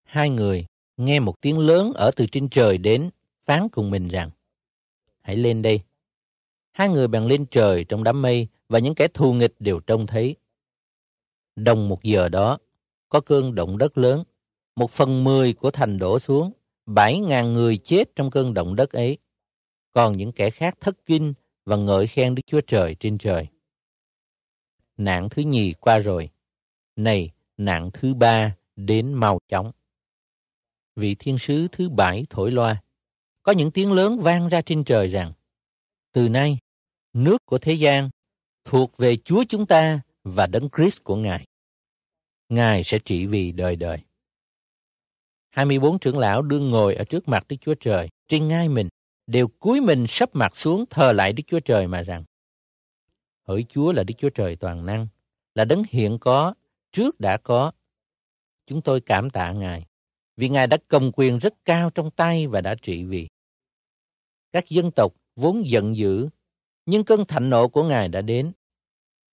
Hai 0.04 0.30
người 0.30 0.66
nghe 0.96 1.20
một 1.20 1.40
tiếng 1.40 1.58
lớn 1.58 1.92
ở 1.94 2.10
từ 2.16 2.26
trên 2.26 2.48
trời 2.48 2.78
đến, 2.78 3.10
phán 3.46 3.68
cùng 3.68 3.90
mình 3.90 4.08
rằng, 4.08 4.30
hãy 5.22 5.36
lên 5.36 5.62
đây. 5.62 5.80
Hai 6.72 6.88
người 6.88 7.08
bạn 7.08 7.26
lên 7.26 7.46
trời 7.46 7.84
trong 7.84 8.04
đám 8.04 8.22
mây 8.22 8.48
và 8.68 8.78
những 8.78 8.94
kẻ 8.94 9.08
thù 9.08 9.32
nghịch 9.32 9.54
đều 9.58 9.80
trông 9.80 10.06
thấy. 10.06 10.36
Đồng 11.56 11.88
một 11.88 12.02
giờ 12.02 12.28
đó, 12.28 12.58
có 13.08 13.20
cơn 13.20 13.54
động 13.54 13.78
đất 13.78 13.98
lớn, 13.98 14.24
một 14.76 14.90
phần 14.90 15.24
mười 15.24 15.52
của 15.52 15.70
thành 15.70 15.98
đổ 15.98 16.18
xuống, 16.18 16.52
bảy 16.86 17.20
ngàn 17.20 17.52
người 17.52 17.78
chết 17.78 18.16
trong 18.16 18.30
cơn 18.30 18.54
động 18.54 18.76
đất 18.76 18.92
ấy. 18.92 19.18
Còn 19.92 20.16
những 20.16 20.32
kẻ 20.32 20.50
khác 20.50 20.74
thất 20.80 20.96
kinh 21.06 21.34
và 21.64 21.76
ngợi 21.76 22.06
khen 22.06 22.34
Đức 22.34 22.42
Chúa 22.46 22.60
Trời 22.60 22.94
trên 22.94 23.18
trời. 23.18 23.48
Nạn 24.96 25.28
thứ 25.28 25.42
nhì 25.42 25.72
qua 25.72 25.98
rồi. 25.98 26.30
Này, 26.96 27.30
nạn 27.56 27.90
thứ 27.92 28.14
ba 28.14 28.56
đến 28.76 29.14
mau 29.14 29.38
chóng. 29.48 29.72
Vị 30.96 31.16
thiên 31.18 31.38
sứ 31.38 31.68
thứ 31.72 31.88
bảy 31.88 32.26
thổi 32.30 32.50
loa. 32.50 32.82
Có 33.42 33.52
những 33.52 33.70
tiếng 33.70 33.92
lớn 33.92 34.18
vang 34.18 34.48
ra 34.48 34.60
trên 34.60 34.84
trời 34.84 35.08
rằng, 35.08 35.32
từ 36.12 36.28
nay, 36.28 36.58
nước 37.12 37.46
của 37.46 37.58
thế 37.58 37.72
gian 37.72 38.10
thuộc 38.64 38.96
về 38.96 39.16
Chúa 39.16 39.44
chúng 39.48 39.66
ta 39.66 40.00
và 40.24 40.46
Đấng 40.46 40.68
Christ 40.76 41.04
của 41.04 41.16
Ngài. 41.16 41.46
Ngài 42.48 42.84
sẽ 42.84 42.98
trị 42.98 43.26
vì 43.26 43.52
đời 43.52 43.76
đời. 43.76 43.98
24 45.50 45.98
trưởng 45.98 46.18
lão 46.18 46.42
đương 46.42 46.70
ngồi 46.70 46.94
ở 46.94 47.04
trước 47.04 47.28
mặt 47.28 47.44
Đức 47.48 47.56
Chúa 47.60 47.74
Trời, 47.80 48.08
trên 48.28 48.48
ngai 48.48 48.68
mình, 48.68 48.88
đều 49.26 49.48
cúi 49.48 49.80
mình 49.80 50.04
sắp 50.08 50.30
mặt 50.32 50.56
xuống 50.56 50.84
thờ 50.90 51.12
lại 51.12 51.32
Đức 51.32 51.42
Chúa 51.46 51.60
Trời 51.60 51.86
mà 51.86 52.02
rằng, 52.02 52.24
Hỡi 53.48 53.64
Chúa 53.68 53.92
là 53.92 54.02
Đức 54.02 54.14
Chúa 54.18 54.30
Trời 54.30 54.56
toàn 54.56 54.86
năng, 54.86 55.06
là 55.54 55.64
đấng 55.64 55.82
hiện 55.90 56.18
có, 56.20 56.54
trước 56.92 57.20
đã 57.20 57.36
có. 57.36 57.72
Chúng 58.66 58.82
tôi 58.82 59.00
cảm 59.00 59.30
tạ 59.30 59.52
Ngài, 59.52 59.86
vì 60.36 60.48
Ngài 60.48 60.66
đã 60.66 60.76
cầm 60.88 61.10
quyền 61.12 61.38
rất 61.38 61.54
cao 61.64 61.90
trong 61.90 62.10
tay 62.10 62.46
và 62.46 62.60
đã 62.60 62.74
trị 62.74 63.04
vì. 63.04 63.28
Các 64.52 64.68
dân 64.68 64.90
tộc 64.90 65.14
vốn 65.36 65.66
giận 65.66 65.96
dữ, 65.96 66.28
nhưng 66.86 67.04
cơn 67.04 67.24
thạnh 67.24 67.50
nộ 67.50 67.68
của 67.68 67.84
Ngài 67.84 68.08
đã 68.08 68.20
đến. 68.20 68.52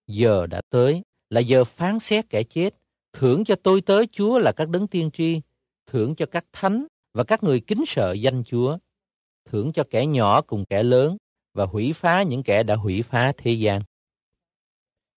Giờ 0.08 0.48
đã 0.48 0.62
tới, 0.70 1.02
là 1.30 1.40
giờ 1.40 1.64
phán 1.64 2.00
xét 2.00 2.30
kẻ 2.30 2.44
chết, 2.44 2.74
thưởng 3.14 3.44
cho 3.44 3.56
tôi 3.56 3.82
tới 3.82 4.08
Chúa 4.12 4.40
là 4.40 4.52
các 4.52 4.70
đấng 4.70 4.88
tiên 4.88 5.10
tri, 5.14 5.42
thưởng 5.88 6.16
cho 6.16 6.26
các 6.26 6.46
thánh 6.52 6.88
và 7.14 7.24
các 7.24 7.44
người 7.44 7.60
kính 7.60 7.84
sợ 7.88 8.14
danh 8.14 8.44
Chúa, 8.44 8.78
thưởng 9.46 9.72
cho 9.74 9.84
kẻ 9.90 10.06
nhỏ 10.06 10.42
cùng 10.42 10.66
kẻ 10.66 10.84
lớn 10.84 11.18
và 11.54 11.66
hủy 11.66 11.94
phá 11.94 12.24
những 12.24 12.44
kẻ 12.44 12.64
đã 12.64 12.76
hủy 12.76 13.02
phá 13.02 13.32
thế 13.38 13.52
gian. 13.52 13.82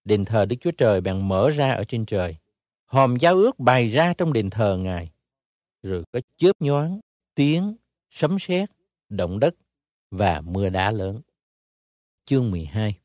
Đền 0.07 0.25
thờ 0.25 0.45
Đức 0.45 0.57
Chúa 0.61 0.71
Trời 0.71 1.01
bèn 1.01 1.29
mở 1.29 1.51
ra 1.51 1.73
ở 1.73 1.85
trên 1.85 2.07
trời, 2.07 2.37
hòm 2.85 3.17
giao 3.17 3.35
ước 3.35 3.59
bày 3.59 3.91
ra 3.91 4.15
trong 4.19 4.33
đền 4.33 4.51
thờ 4.51 4.77
Ngài, 4.77 5.11
rồi 5.83 6.05
có 6.13 6.21
chớp 6.37 6.53
nhoáng, 6.61 7.01
tiếng, 7.35 7.77
sấm 8.11 8.39
sét, 8.41 8.71
động 9.09 9.39
đất 9.39 9.55
và 10.11 10.41
mưa 10.41 10.69
đá 10.69 10.91
lớn. 10.91 11.21
Chương 12.25 12.51
12 12.51 12.99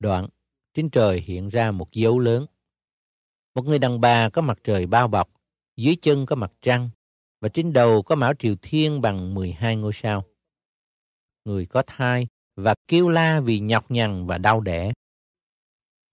Đoạn, 0.00 0.28
trên 0.74 0.90
trời 0.90 1.20
hiện 1.20 1.48
ra 1.48 1.70
một 1.70 1.92
dấu 1.92 2.18
lớn. 2.18 2.46
Một 3.54 3.64
người 3.64 3.78
đàn 3.78 4.00
bà 4.00 4.30
có 4.30 4.42
mặt 4.42 4.58
trời 4.64 4.86
bao 4.86 5.08
bọc, 5.08 5.30
dưới 5.76 5.96
chân 6.02 6.26
có 6.26 6.36
mặt 6.36 6.52
trăng, 6.62 6.90
và 7.40 7.48
trên 7.48 7.72
đầu 7.72 8.02
có 8.02 8.14
mão 8.14 8.32
triều 8.38 8.54
thiên 8.62 9.00
bằng 9.00 9.34
12 9.34 9.76
ngôi 9.76 9.92
sao. 9.94 10.24
Người 11.44 11.66
có 11.66 11.82
thai 11.86 12.26
và 12.56 12.74
kêu 12.88 13.08
la 13.08 13.40
vì 13.40 13.60
nhọc 13.60 13.90
nhằn 13.90 14.26
và 14.26 14.38
đau 14.38 14.60
đẻ. 14.60 14.92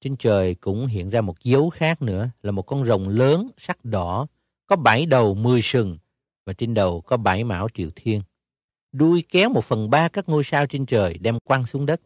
Trên 0.02 0.18
trời 0.18 0.56
cũng 0.56 0.88
hiện 0.88 1.10
ra 1.10 1.22
một 1.22 1.44
dấu 1.44 1.70
khác 1.70 2.02
nữa 2.02 2.30
là 2.42 2.52
một 2.52 2.62
con 2.62 2.86
rồng 2.86 3.10
lớn 3.10 3.50
sắc 3.58 3.86
đỏ, 3.86 4.28
có 4.68 4.76
bảy 4.76 5.06
đầu 5.06 5.34
mười 5.34 5.62
sừng 5.62 5.98
và 6.46 6.54
trên 6.54 6.74
đầu 6.74 7.02
có 7.02 7.18
bảy 7.18 7.44
mão 7.44 7.68
triều 7.74 7.90
thiên. 7.96 8.22
Đuôi 8.92 9.24
kéo 9.30 9.50
một 9.50 9.66
phần 9.66 9.90
ba 9.90 10.08
các 10.08 10.30
ngôi 10.30 10.44
sao 10.44 10.68
trên 10.68 10.86
trời 10.86 11.18
đem 11.18 11.40
quăng 11.40 11.64
xuống 11.64 11.86
đất. 11.86 12.02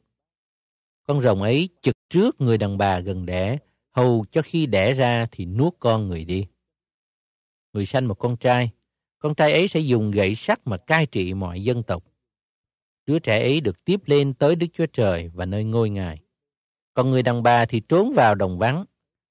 Con 1.04 1.22
rồng 1.22 1.42
ấy 1.42 1.70
chực 1.82 1.96
trước 2.10 2.42
người 2.42 2.58
đàn 2.58 2.78
bà 2.78 3.00
gần 3.00 3.26
đẻ, 3.26 3.58
hầu 3.92 4.26
cho 4.32 4.42
khi 4.42 4.66
đẻ 4.66 4.94
ra 4.94 5.28
thì 5.32 5.46
nuốt 5.46 5.74
con 5.80 6.08
người 6.08 6.26
đi. 6.26 6.48
Người 7.74 7.86
sanh 7.86 8.08
một 8.08 8.16
con 8.16 8.38
trai, 8.38 8.70
con 9.20 9.36
trai 9.36 9.54
ấy 9.54 9.68
sẽ 9.68 9.80
dùng 9.80 10.12
gậy 10.12 10.36
sắt 10.36 10.60
mà 10.66 10.78
cai 10.78 11.06
trị 11.06 11.34
mọi 11.34 11.64
dân 11.64 11.84
tộc. 11.84 12.04
Đứa 13.06 13.20
trẻ 13.20 13.40
ấy 13.40 13.62
được 13.62 13.86
tiếp 13.86 14.00
lên 14.06 14.34
tới 14.34 14.56
Đức 14.56 14.68
Chúa 14.74 14.86
Trời 14.86 15.30
và 15.34 15.46
nơi 15.46 15.64
ngôi 15.64 15.90
Ngài. 15.90 16.23
Còn 16.94 17.12
người 17.12 17.24
đàn 17.24 17.44
bà 17.44 17.66
thì 17.66 17.80
trốn 17.80 18.14
vào 18.14 18.36
đồng 18.36 18.58
vắng. 18.58 18.86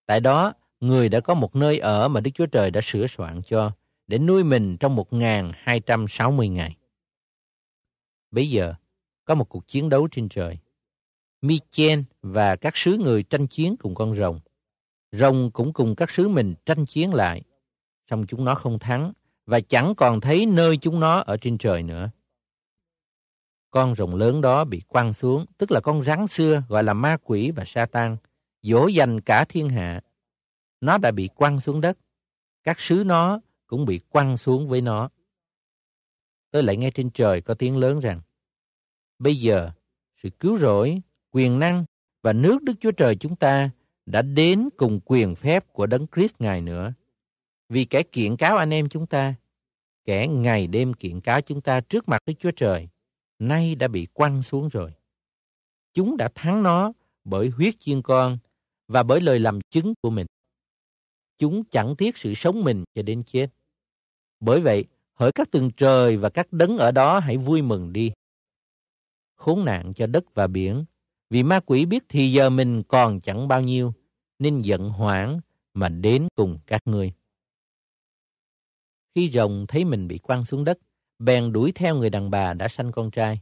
Tại 0.07 0.21
đó, 0.21 0.53
người 0.81 1.09
đã 1.09 1.21
có 1.21 1.35
một 1.35 1.57
nơi 1.57 1.79
ở 1.79 2.09
mà 2.09 2.21
Đức 2.21 2.31
Chúa 2.35 2.47
Trời 2.47 2.71
đã 2.71 2.81
sửa 2.85 3.07
soạn 3.07 3.43
cho 3.43 3.71
để 4.07 4.19
nuôi 4.19 4.45
mình 4.45 4.77
trong 4.81 4.97
1.260 4.97 6.53
ngày. 6.53 6.77
Bây 8.31 8.51
giờ, 8.51 8.75
có 9.25 9.35
một 9.35 9.49
cuộc 9.49 9.67
chiến 9.67 9.89
đấu 9.89 10.09
trên 10.11 10.29
trời. 10.29 10.59
Michen 11.43 12.05
và 12.23 12.57
các 12.57 12.77
sứ 12.77 12.99
người 12.99 13.23
tranh 13.23 13.47
chiến 13.47 13.77
cùng 13.77 13.95
con 13.95 14.15
rồng. 14.15 14.41
Rồng 15.13 15.51
cũng 15.51 15.73
cùng 15.73 15.95
các 15.95 16.11
sứ 16.11 16.29
mình 16.29 16.55
tranh 16.67 16.85
chiến 16.85 17.15
lại. 17.15 17.43
Xong 18.11 18.27
chúng 18.27 18.45
nó 18.45 18.55
không 18.55 18.79
thắng 18.79 19.13
và 19.47 19.61
chẳng 19.61 19.95
còn 19.95 20.21
thấy 20.21 20.47
nơi 20.47 20.77
chúng 20.77 21.01
nó 21.01 21.19
ở 21.21 21.37
trên 21.37 21.59
trời 21.59 21.83
nữa. 21.83 22.11
Con 23.73 23.95
rồng 23.95 24.15
lớn 24.15 24.41
đó 24.41 24.65
bị 24.65 24.83
quăng 24.89 25.13
xuống, 25.13 25.47
tức 25.59 25.71
là 25.71 25.81
con 25.81 26.03
rắn 26.03 26.27
xưa 26.27 26.63
gọi 26.69 26.85
là 26.85 26.95
ma 26.95 27.17
quỷ 27.25 27.51
và 27.51 27.65
sa 27.65 27.87
tan, 27.87 28.17
dỗ 28.63 28.87
dành 28.87 29.21
cả 29.21 29.45
thiên 29.49 29.69
hạ. 29.69 30.01
Nó 30.81 30.99
đã 30.99 31.11
bị 31.11 31.29
quăng 31.35 31.61
xuống 31.61 31.81
đất. 31.81 31.99
Các 32.63 32.81
sứ 32.81 33.03
nó 33.07 33.41
cũng 33.67 33.85
bị 33.85 33.99
quăng 33.99 34.37
xuống 34.37 34.69
với 34.69 34.81
nó. 34.81 35.09
Tôi 36.51 36.63
lại 36.63 36.77
nghe 36.77 36.91
trên 36.91 37.11
trời 37.11 37.41
có 37.41 37.55
tiếng 37.55 37.77
lớn 37.77 38.01
rằng, 38.01 38.21
Bây 39.19 39.37
giờ, 39.37 39.71
sự 40.23 40.31
cứu 40.31 40.59
rỗi, 40.59 41.03
quyền 41.31 41.59
năng 41.59 41.85
và 42.23 42.33
nước 42.33 42.63
Đức 42.63 42.75
Chúa 42.81 42.93
Trời 42.93 43.17
chúng 43.17 43.37
ta 43.37 43.71
đã 44.07 44.23
đến 44.23 44.69
cùng 44.77 45.01
quyền 45.05 45.35
phép 45.35 45.73
của 45.73 45.87
Đấng 45.87 46.07
Christ 46.15 46.35
Ngài 46.39 46.61
nữa. 46.61 46.93
Vì 47.69 47.85
kẻ 47.85 48.03
kiện 48.03 48.37
cáo 48.37 48.57
anh 48.57 48.71
em 48.71 48.89
chúng 48.89 49.07
ta, 49.07 49.35
kẻ 50.05 50.29
ngày 50.29 50.67
đêm 50.67 50.95
kiện 50.95 51.21
cáo 51.21 51.41
chúng 51.41 51.61
ta 51.61 51.81
trước 51.81 52.09
mặt 52.09 52.23
Đức 52.27 52.35
Chúa 52.39 52.51
Trời, 52.51 52.89
nay 53.49 53.75
đã 53.75 53.89
bị 53.89 54.07
quăng 54.13 54.43
xuống 54.43 54.69
rồi. 54.69 54.93
Chúng 55.95 56.17
đã 56.17 56.29
thắng 56.35 56.63
nó 56.63 56.93
bởi 57.25 57.49
huyết 57.49 57.75
chiên 57.79 58.03
con 58.03 58.39
và 58.89 59.03
bởi 59.03 59.21
lời 59.21 59.39
làm 59.39 59.61
chứng 59.71 59.95
của 60.03 60.11
mình. 60.11 60.27
Chúng 61.39 61.65
chẳng 61.65 61.95
tiếc 61.99 62.17
sự 62.17 62.35
sống 62.35 62.65
mình 62.65 62.85
cho 62.95 63.03
đến 63.03 63.23
chết. 63.23 63.47
Bởi 64.41 64.61
vậy, 64.61 64.85
hỡi 65.15 65.33
các 65.33 65.51
tầng 65.51 65.71
trời 65.77 66.17
và 66.17 66.31
các 66.31 66.53
đấng 66.53 66.79
ở 66.79 66.91
đó 66.91 67.19
hãy 67.19 67.37
vui 67.37 67.63
mừng 67.63 67.93
đi. 67.93 68.13
Khốn 69.35 69.65
nạn 69.65 69.93
cho 69.95 70.07
đất 70.07 70.35
và 70.35 70.47
biển, 70.47 70.85
vì 71.31 71.43
ma 71.43 71.61
quỷ 71.61 71.85
biết 71.85 72.05
thì 72.09 72.33
giờ 72.33 72.51
mình 72.51 72.83
còn 72.83 73.21
chẳng 73.21 73.49
bao 73.49 73.61
nhiêu, 73.61 73.93
nên 74.39 74.59
giận 74.59 74.89
hoảng 74.89 75.41
mà 75.75 75.89
đến 75.89 76.29
cùng 76.35 76.59
các 76.67 76.83
ngươi. 76.85 77.13
Khi 79.15 79.31
rồng 79.31 79.67
thấy 79.69 79.85
mình 79.85 80.09
bị 80.09 80.19
quăng 80.19 80.45
xuống 80.45 80.65
đất, 80.65 80.79
bèn 81.19 81.53
đuổi 81.53 81.73
theo 81.73 81.97
người 81.97 82.11
đàn 82.11 82.31
bà 82.31 82.55
đã 82.55 82.69
sanh 82.69 82.93
con 82.93 83.11
trai. 83.11 83.41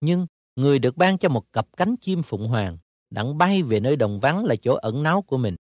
Nhưng 0.00 0.26
người 0.56 0.78
được 0.78 0.96
ban 0.96 1.18
cho 1.18 1.28
một 1.28 1.52
cặp 1.52 1.76
cánh 1.76 1.96
chim 1.96 2.22
phụng 2.22 2.48
hoàng, 2.48 2.78
đặng 3.10 3.38
bay 3.38 3.62
về 3.62 3.80
nơi 3.80 3.96
đồng 3.96 4.20
vắng 4.20 4.44
là 4.44 4.56
chỗ 4.56 4.74
ẩn 4.74 5.02
náu 5.02 5.22
của 5.22 5.38
mình. 5.38 5.56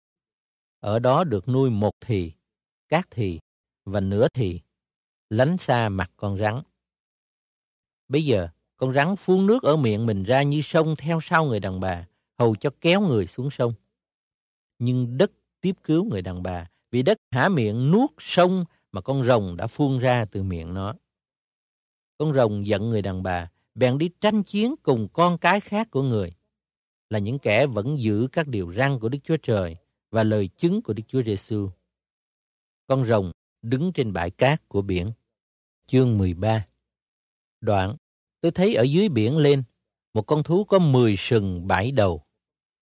Ở 0.80 0.98
đó 0.98 1.24
được 1.24 1.48
nuôi 1.48 1.70
một 1.70 1.92
thì, 2.00 2.32
các 2.88 3.08
thì 3.10 3.40
và 3.84 4.00
nửa 4.00 4.28
thì, 4.34 4.60
lánh 5.30 5.58
xa 5.58 5.88
mặt 5.88 6.10
con 6.16 6.36
rắn. 6.36 6.62
Bây 8.08 8.24
giờ, 8.24 8.48
con 8.76 8.94
rắn 8.94 9.16
phun 9.16 9.46
nước 9.46 9.62
ở 9.62 9.76
miệng 9.76 10.06
mình 10.06 10.22
ra 10.22 10.42
như 10.42 10.62
sông 10.62 10.96
theo 10.96 11.18
sau 11.22 11.44
người 11.44 11.60
đàn 11.60 11.80
bà, 11.80 12.06
hầu 12.38 12.54
cho 12.54 12.70
kéo 12.80 13.00
người 13.00 13.26
xuống 13.26 13.50
sông. 13.50 13.74
Nhưng 14.78 15.18
đất 15.18 15.32
tiếp 15.60 15.76
cứu 15.84 16.04
người 16.04 16.22
đàn 16.22 16.42
bà, 16.42 16.68
vì 16.90 17.02
đất 17.02 17.18
há 17.30 17.48
miệng 17.48 17.90
nuốt 17.90 18.10
sông 18.18 18.64
mà 18.92 19.00
con 19.00 19.24
rồng 19.24 19.56
đã 19.56 19.66
phun 19.66 19.98
ra 19.98 20.24
từ 20.24 20.42
miệng 20.42 20.74
nó. 20.74 20.94
Con 22.18 22.34
rồng 22.34 22.66
giận 22.66 22.88
người 22.88 23.02
đàn 23.02 23.22
bà, 23.22 23.50
bèn 23.74 23.98
đi 23.98 24.10
tranh 24.20 24.42
chiến 24.42 24.74
cùng 24.82 25.08
con 25.12 25.38
cái 25.38 25.60
khác 25.60 25.90
của 25.90 26.02
người, 26.02 26.34
là 27.10 27.18
những 27.18 27.38
kẻ 27.38 27.66
vẫn 27.66 27.98
giữ 27.98 28.28
các 28.32 28.48
điều 28.48 28.72
răn 28.72 28.98
của 28.98 29.08
Đức 29.08 29.18
Chúa 29.24 29.36
Trời 29.36 29.76
và 30.10 30.24
lời 30.24 30.48
chứng 30.48 30.82
của 30.82 30.92
Đức 30.92 31.02
Chúa 31.08 31.22
Giêsu. 31.22 31.68
Con 32.86 33.06
rồng 33.06 33.32
đứng 33.62 33.92
trên 33.92 34.12
bãi 34.12 34.30
cát 34.30 34.68
của 34.68 34.82
biển. 34.82 35.12
Chương 35.86 36.18
13 36.18 36.66
Đoạn, 37.60 37.96
tôi 38.40 38.52
thấy 38.52 38.74
ở 38.74 38.82
dưới 38.82 39.08
biển 39.08 39.36
lên, 39.36 39.62
một 40.14 40.22
con 40.22 40.42
thú 40.42 40.64
có 40.64 40.78
10 40.78 41.16
sừng 41.16 41.66
bảy 41.66 41.92
đầu. 41.92 42.24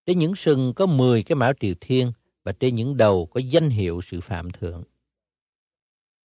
Trên 0.06 0.18
những 0.18 0.34
sừng 0.34 0.74
có 0.74 0.86
10 0.86 1.22
cái 1.22 1.36
mão 1.36 1.52
triều 1.60 1.74
thiên 1.80 2.12
và 2.44 2.52
trên 2.52 2.74
những 2.74 2.96
đầu 2.96 3.26
có 3.26 3.40
danh 3.40 3.70
hiệu 3.70 4.00
sự 4.04 4.20
phạm 4.20 4.50
thượng. 4.50 4.82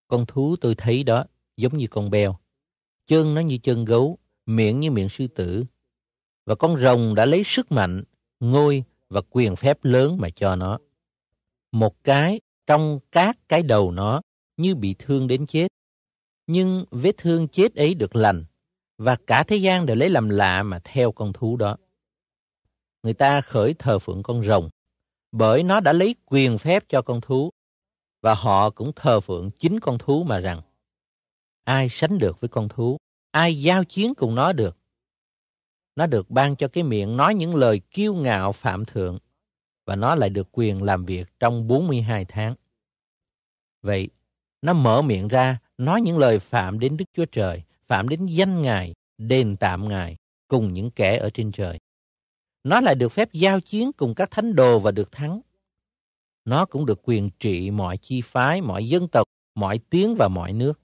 Con 0.07 0.25
thú 0.25 0.55
tôi 0.61 0.75
thấy 0.75 1.03
đó 1.03 1.25
giống 1.57 1.77
như 1.77 1.87
con 1.87 2.09
beo, 2.09 2.37
chân 3.07 3.33
nó 3.33 3.41
như 3.41 3.57
chân 3.63 3.85
gấu, 3.85 4.17
miệng 4.45 4.79
như 4.79 4.91
miệng 4.91 5.09
sư 5.09 5.27
tử. 5.27 5.63
Và 6.45 6.55
con 6.55 6.77
rồng 6.77 7.15
đã 7.15 7.25
lấy 7.25 7.43
sức 7.45 7.71
mạnh, 7.71 8.03
ngôi 8.39 8.83
và 9.09 9.21
quyền 9.29 9.55
phép 9.55 9.85
lớn 9.85 10.17
mà 10.19 10.29
cho 10.29 10.55
nó. 10.55 10.79
Một 11.71 12.03
cái 12.03 12.39
trong 12.67 12.99
các 13.11 13.37
cái 13.49 13.63
đầu 13.63 13.91
nó 13.91 14.21
như 14.57 14.75
bị 14.75 14.95
thương 14.99 15.27
đến 15.27 15.45
chết. 15.45 15.67
Nhưng 16.47 16.85
vết 16.91 17.17
thương 17.17 17.47
chết 17.47 17.75
ấy 17.75 17.93
được 17.93 18.15
lành, 18.15 18.45
và 18.97 19.15
cả 19.27 19.43
thế 19.43 19.55
gian 19.55 19.85
đều 19.85 19.95
lấy 19.95 20.09
làm 20.09 20.29
lạ 20.29 20.63
mà 20.63 20.79
theo 20.83 21.11
con 21.11 21.33
thú 21.33 21.57
đó. 21.57 21.77
Người 23.03 23.13
ta 23.13 23.41
khởi 23.41 23.73
thờ 23.73 23.99
phượng 23.99 24.23
con 24.23 24.43
rồng, 24.43 24.69
bởi 25.31 25.63
nó 25.63 25.79
đã 25.79 25.93
lấy 25.93 26.15
quyền 26.25 26.57
phép 26.57 26.83
cho 26.89 27.01
con 27.01 27.21
thú, 27.21 27.49
và 28.21 28.33
họ 28.33 28.69
cũng 28.69 28.91
thờ 28.95 29.19
phượng 29.19 29.51
chính 29.51 29.79
con 29.79 29.97
thú 29.97 30.23
mà 30.23 30.39
rằng, 30.39 30.61
ai 31.67 31.89
sánh 31.89 32.17
được 32.17 32.41
với 32.41 32.47
con 32.47 32.69
thú, 32.69 32.97
ai 33.31 33.61
giao 33.61 33.83
chiến 33.83 34.13
cùng 34.15 34.35
nó 34.35 34.53
được. 34.53 34.77
Nó 35.95 36.07
được 36.07 36.29
ban 36.29 36.55
cho 36.55 36.67
cái 36.67 36.83
miệng 36.83 37.17
nói 37.17 37.35
những 37.35 37.55
lời 37.55 37.81
kiêu 37.91 38.13
ngạo 38.13 38.51
phạm 38.51 38.85
thượng, 38.85 39.19
và 39.85 39.95
nó 39.95 40.15
lại 40.15 40.29
được 40.29 40.47
quyền 40.51 40.83
làm 40.83 41.05
việc 41.05 41.27
trong 41.39 41.67
42 41.67 42.25
tháng. 42.25 42.55
Vậy, 43.81 44.09
nó 44.61 44.73
mở 44.73 45.01
miệng 45.01 45.27
ra, 45.27 45.59
nói 45.77 46.01
những 46.01 46.17
lời 46.17 46.39
phạm 46.39 46.79
đến 46.79 46.97
Đức 46.97 47.05
Chúa 47.13 47.25
Trời, 47.25 47.63
phạm 47.87 48.09
đến 48.09 48.25
danh 48.25 48.59
Ngài, 48.59 48.93
đền 49.17 49.55
tạm 49.59 49.87
Ngài, 49.87 50.15
cùng 50.47 50.73
những 50.73 50.91
kẻ 50.91 51.17
ở 51.17 51.29
trên 51.29 51.51
trời. 51.51 51.79
Nó 52.63 52.81
lại 52.81 52.95
được 52.95 53.09
phép 53.09 53.33
giao 53.33 53.59
chiến 53.59 53.91
cùng 53.97 54.15
các 54.15 54.31
thánh 54.31 54.55
đồ 54.55 54.79
và 54.79 54.91
được 54.91 55.11
thắng. 55.11 55.41
Nó 56.45 56.65
cũng 56.65 56.85
được 56.85 56.99
quyền 57.03 57.29
trị 57.39 57.71
mọi 57.71 57.97
chi 57.97 58.21
phái, 58.21 58.61
mọi 58.61 58.87
dân 58.87 59.07
tộc, 59.07 59.27
mọi 59.55 59.79
tiếng 59.89 60.15
và 60.15 60.27
mọi 60.27 60.53
nước. 60.53 60.79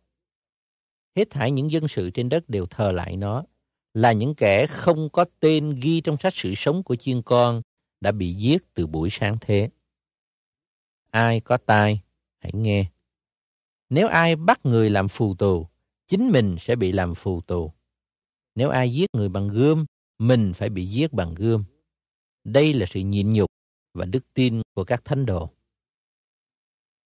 Hết 1.16 1.30
thảy 1.30 1.52
những 1.52 1.72
dân 1.72 1.88
sự 1.88 2.10
trên 2.10 2.30
đất 2.30 2.50
đều 2.50 2.66
thờ 2.66 2.92
lại 2.92 3.18
nó, 3.18 3.44
là 3.94 4.12
những 4.12 4.36
kẻ 4.36 4.68
không 4.68 5.10
có 5.10 5.26
tên 5.40 5.80
ghi 5.80 6.02
trong 6.02 6.18
sách 6.18 6.34
sự 6.36 6.54
sống 6.56 6.84
của 6.84 6.96
chiên 6.96 7.22
con 7.22 7.62
đã 8.02 8.12
bị 8.12 8.34
giết 8.34 8.74
từ 8.74 8.88
buổi 8.88 9.10
sáng 9.10 9.38
thế. 9.42 9.70
Ai 11.12 11.40
có 11.40 11.58
tai, 11.58 12.02
hãy 12.40 12.52
nghe. 12.54 12.86
Nếu 13.90 14.08
ai 14.08 14.36
bắt 14.36 14.60
người 14.64 14.90
làm 14.90 15.08
phù 15.08 15.36
tù, 15.36 15.68
chính 16.08 16.32
mình 16.32 16.56
sẽ 16.60 16.76
bị 16.76 16.92
làm 16.92 17.16
phù 17.16 17.42
tù. 17.42 17.72
Nếu 18.56 18.70
ai 18.70 18.94
giết 18.94 19.06
người 19.14 19.30
bằng 19.30 19.48
gươm, 19.48 19.86
mình 20.20 20.54
phải 20.56 20.70
bị 20.70 20.86
giết 20.86 21.14
bằng 21.14 21.34
gươm. 21.34 21.64
Đây 22.44 22.74
là 22.74 22.86
sự 22.86 23.00
nhịn 23.00 23.34
nhục 23.34 23.50
và 23.94 24.06
đức 24.06 24.34
tin 24.34 24.62
của 24.76 24.84
các 24.84 25.06
thánh 25.06 25.26
đồ. 25.26 25.50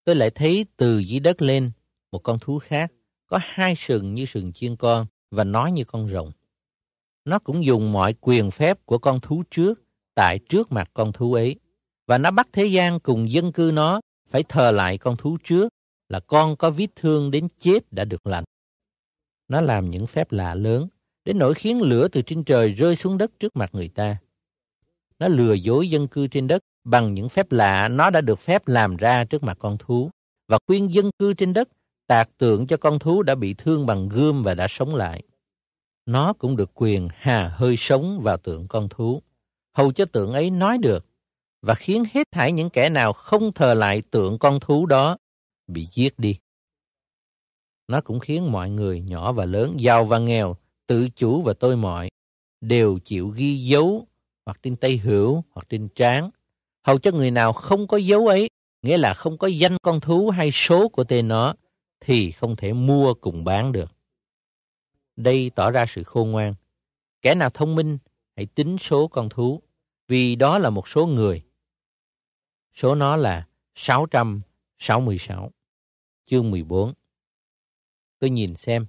Tôi 0.04 0.16
lại 0.16 0.30
thấy 0.30 0.66
từ 0.78 1.00
dưới 1.00 1.20
đất 1.20 1.42
lên 1.42 1.72
một 2.12 2.20
con 2.20 2.40
thú 2.40 2.60
khác, 2.60 2.92
có 3.28 3.40
hai 3.42 3.76
sừng 3.76 4.14
như 4.14 4.26
sừng 4.26 4.54
chiên 4.54 4.76
con 4.76 5.06
và 5.32 5.44
nói 5.44 5.72
như 5.72 5.84
con 5.84 6.08
rồng. 6.08 6.32
Nó 7.26 7.40
cũng 7.40 7.66
dùng 7.66 7.92
mọi 7.92 8.14
quyền 8.22 8.52
phép 8.52 8.86
của 8.86 8.98
con 8.98 9.20
thú 9.20 9.44
trước 9.52 9.84
tại 10.16 10.40
trước 10.50 10.72
mặt 10.72 10.92
con 10.94 11.14
thú 11.14 11.34
ấy. 11.34 11.56
Và 12.08 12.18
nó 12.18 12.32
bắt 12.32 12.48
thế 12.54 12.66
gian 12.66 13.00
cùng 13.00 13.32
dân 13.32 13.52
cư 13.52 13.72
nó 13.74 14.02
phải 14.30 14.44
thờ 14.44 14.72
lại 14.72 14.98
con 14.98 15.18
thú 15.18 15.38
trước 15.44 15.70
là 16.10 16.20
con 16.20 16.56
có 16.56 16.70
vết 16.70 16.88
thương 16.96 17.32
đến 17.32 17.48
chết 17.60 17.80
đã 17.92 18.06
được 18.06 18.28
lành. 18.28 18.44
Nó 19.48 19.62
làm 19.62 19.90
những 19.90 20.08
phép 20.08 20.32
lạ 20.32 20.56
lớn, 20.56 20.88
đến 21.26 21.38
nỗi 21.40 21.54
khiến 21.54 21.82
lửa 21.82 22.08
từ 22.08 22.22
trên 22.22 22.44
trời 22.44 22.74
rơi 22.74 22.96
xuống 22.96 23.18
đất 23.18 23.32
trước 23.40 23.56
mặt 23.56 23.70
người 23.74 23.88
ta. 23.88 24.18
Nó 25.20 25.28
lừa 25.28 25.54
dối 25.54 25.90
dân 25.90 26.08
cư 26.08 26.28
trên 26.28 26.48
đất 26.48 26.62
bằng 26.84 27.14
những 27.14 27.30
phép 27.30 27.52
lạ 27.52 27.88
nó 27.88 28.10
đã 28.10 28.22
được 28.22 28.40
phép 28.40 28.68
làm 28.68 28.98
ra 28.98 29.24
trước 29.24 29.44
mặt 29.44 29.58
con 29.60 29.78
thú 29.78 30.10
và 30.48 30.58
khuyên 30.68 30.94
dân 30.94 31.10
cư 31.20 31.34
trên 31.34 31.54
đất 31.54 31.70
tạc 32.08 32.30
tượng 32.38 32.68
cho 32.68 32.78
con 32.78 33.00
thú 33.00 33.24
đã 33.24 33.36
bị 33.36 33.54
thương 33.54 33.86
bằng 33.86 34.10
gươm 34.10 34.44
và 34.44 34.54
đã 34.54 34.68
sống 34.70 34.96
lại. 34.96 35.24
Nó 36.06 36.34
cũng 36.34 36.56
được 36.56 36.72
quyền 36.74 37.08
hà 37.16 37.48
hơi 37.48 37.76
sống 37.78 38.20
vào 38.24 38.38
tượng 38.38 38.68
con 38.68 38.90
thú, 38.90 39.22
hầu 39.74 39.92
cho 39.92 40.06
tượng 40.06 40.34
ấy 40.34 40.50
nói 40.50 40.78
được 40.78 41.06
và 41.62 41.74
khiến 41.74 42.04
hết 42.14 42.28
thảy 42.32 42.52
những 42.52 42.70
kẻ 42.70 42.90
nào 42.90 43.14
không 43.14 43.52
thờ 43.52 43.74
lại 43.74 44.02
tượng 44.02 44.40
con 44.40 44.60
thú 44.60 44.86
đó 44.86 45.18
bị 45.68 45.88
giết 45.92 46.20
đi. 46.20 46.38
Nó 47.88 48.02
cũng 48.02 48.20
khiến 48.20 48.52
mọi 48.52 48.70
người 48.70 49.02
nhỏ 49.02 49.32
và 49.32 49.46
lớn, 49.46 49.74
giàu 49.78 50.06
và 50.06 50.20
nghèo, 50.20 50.56
tự 50.88 51.10
chủ 51.10 51.42
và 51.42 51.54
tôi 51.54 51.76
mọi 51.76 52.10
đều 52.62 53.00
chịu 53.00 53.28
ghi 53.28 53.58
dấu 53.58 54.08
hoặc 54.46 54.60
trên 54.64 54.76
tay 54.76 54.98
hữu 54.98 55.44
hoặc 55.54 55.66
trên 55.70 55.88
trán, 55.96 56.30
Hầu 56.88 57.00
cho 57.00 57.12
người 57.12 57.32
nào 57.32 57.54
không 57.54 57.88
có 57.88 57.98
dấu 57.98 58.28
ấy, 58.28 58.50
nghĩa 58.82 58.98
là 58.98 59.14
không 59.14 59.38
có 59.38 59.48
danh 59.48 59.78
con 59.82 60.00
thú 60.00 60.30
hay 60.30 60.50
số 60.54 60.88
của 60.88 61.04
tên 61.04 61.28
nó, 61.28 61.54
thì 62.00 62.32
không 62.32 62.56
thể 62.56 62.74
mua 62.74 63.14
cùng 63.14 63.44
bán 63.44 63.72
được. 63.72 63.96
Đây 65.16 65.52
tỏ 65.56 65.72
ra 65.72 65.86
sự 65.86 66.04
khôn 66.04 66.32
ngoan. 66.32 66.54
Kẻ 67.22 67.36
nào 67.36 67.50
thông 67.50 67.76
minh, 67.76 67.98
hãy 68.36 68.46
tính 68.46 68.78
số 68.78 69.08
con 69.08 69.30
thú, 69.30 69.62
vì 70.08 70.36
đó 70.36 70.58
là 70.58 70.70
một 70.70 70.88
số 70.88 71.06
người. 71.06 71.44
Số 72.76 72.96
nó 72.96 73.16
là 73.16 73.48
666. 73.76 75.52
Chương 76.26 76.52
14 76.52 76.94
Tôi 78.20 78.30
nhìn 78.30 78.56
xem, 78.56 78.86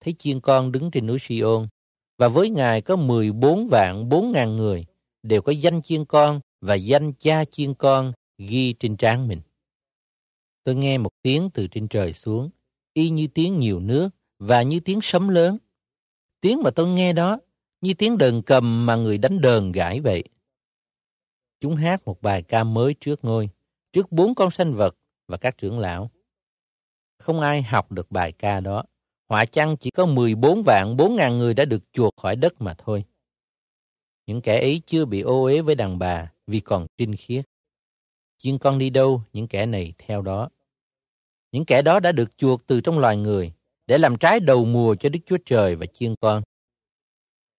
thấy 0.00 0.14
chiên 0.18 0.40
con 0.40 0.72
đứng 0.72 0.90
trên 0.90 1.06
núi 1.06 1.18
Sion, 1.18 1.68
và 2.18 2.28
với 2.28 2.50
Ngài 2.50 2.82
có 2.82 2.96
14 2.96 3.68
vạn 3.68 4.08
4 4.08 4.32
ngàn 4.32 4.56
người, 4.56 4.86
đều 5.22 5.42
có 5.42 5.52
danh 5.52 5.82
chiên 5.82 6.04
con 6.04 6.40
và 6.60 6.74
danh 6.74 7.12
cha 7.12 7.44
chiên 7.44 7.74
con 7.74 8.12
ghi 8.38 8.72
trên 8.72 8.96
trán 8.96 9.28
mình. 9.28 9.40
Tôi 10.64 10.74
nghe 10.74 10.98
một 10.98 11.10
tiếng 11.22 11.50
từ 11.54 11.66
trên 11.66 11.88
trời 11.88 12.12
xuống, 12.12 12.50
y 12.94 13.10
như 13.10 13.26
tiếng 13.26 13.58
nhiều 13.58 13.80
nước 13.80 14.08
và 14.38 14.62
như 14.62 14.80
tiếng 14.80 15.00
sấm 15.02 15.28
lớn. 15.28 15.58
Tiếng 16.40 16.62
mà 16.62 16.70
tôi 16.70 16.88
nghe 16.88 17.12
đó 17.12 17.38
như 17.80 17.94
tiếng 17.94 18.18
đờn 18.18 18.42
cầm 18.42 18.86
mà 18.86 18.96
người 18.96 19.18
đánh 19.18 19.40
đờn 19.40 19.72
gãi 19.72 20.00
vậy. 20.00 20.24
Chúng 21.60 21.76
hát 21.76 22.04
một 22.04 22.22
bài 22.22 22.42
ca 22.42 22.64
mới 22.64 22.94
trước 23.00 23.24
ngôi, 23.24 23.48
trước 23.92 24.12
bốn 24.12 24.34
con 24.34 24.50
sanh 24.50 24.74
vật 24.74 24.96
và 25.28 25.36
các 25.36 25.58
trưởng 25.58 25.78
lão. 25.78 26.10
Không 27.18 27.40
ai 27.40 27.62
học 27.62 27.92
được 27.92 28.10
bài 28.10 28.32
ca 28.32 28.60
đó. 28.60 28.84
Họa 29.28 29.44
chăng 29.44 29.76
chỉ 29.76 29.90
có 29.90 30.06
14 30.06 30.62
vạn 30.62 30.96
4 30.96 31.16
ngàn 31.16 31.38
người 31.38 31.54
đã 31.54 31.64
được 31.64 31.92
chuộc 31.92 32.16
khỏi 32.16 32.36
đất 32.36 32.60
mà 32.60 32.74
thôi. 32.78 33.04
Những 34.26 34.40
kẻ 34.40 34.60
ấy 34.60 34.82
chưa 34.86 35.04
bị 35.04 35.20
ô 35.20 35.44
uế 35.44 35.60
với 35.60 35.74
đàn 35.74 35.98
bà 35.98 36.32
vì 36.46 36.60
còn 36.60 36.86
trinh 36.96 37.16
khiết. 37.16 37.44
Nhưng 38.42 38.58
con 38.58 38.78
đi 38.78 38.90
đâu, 38.90 39.22
những 39.32 39.48
kẻ 39.48 39.66
này 39.66 39.92
theo 39.98 40.22
đó. 40.22 40.48
Những 41.54 41.64
kẻ 41.64 41.82
đó 41.82 42.00
đã 42.00 42.12
được 42.12 42.36
chuộc 42.36 42.66
từ 42.66 42.80
trong 42.80 42.98
loài 42.98 43.16
người 43.16 43.52
để 43.86 43.98
làm 43.98 44.16
trái 44.18 44.40
đầu 44.40 44.64
mùa 44.64 44.94
cho 44.94 45.08
Đức 45.08 45.18
Chúa 45.26 45.36
Trời 45.46 45.76
và 45.76 45.86
chiên 45.86 46.14
con. 46.20 46.42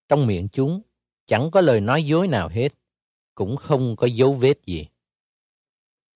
Trong 0.10 0.28
miệng 0.28 0.48
chúng 0.52 0.82
chẳng 1.28 1.52
có 1.52 1.62
lời 1.62 1.82
nói 1.82 2.04
dối 2.04 2.28
nào 2.28 2.50
hết, 2.50 2.70
cũng 3.36 3.56
không 3.58 3.96
có 3.96 4.08
dấu 4.08 4.34
vết 4.34 4.66
gì. 4.66 4.88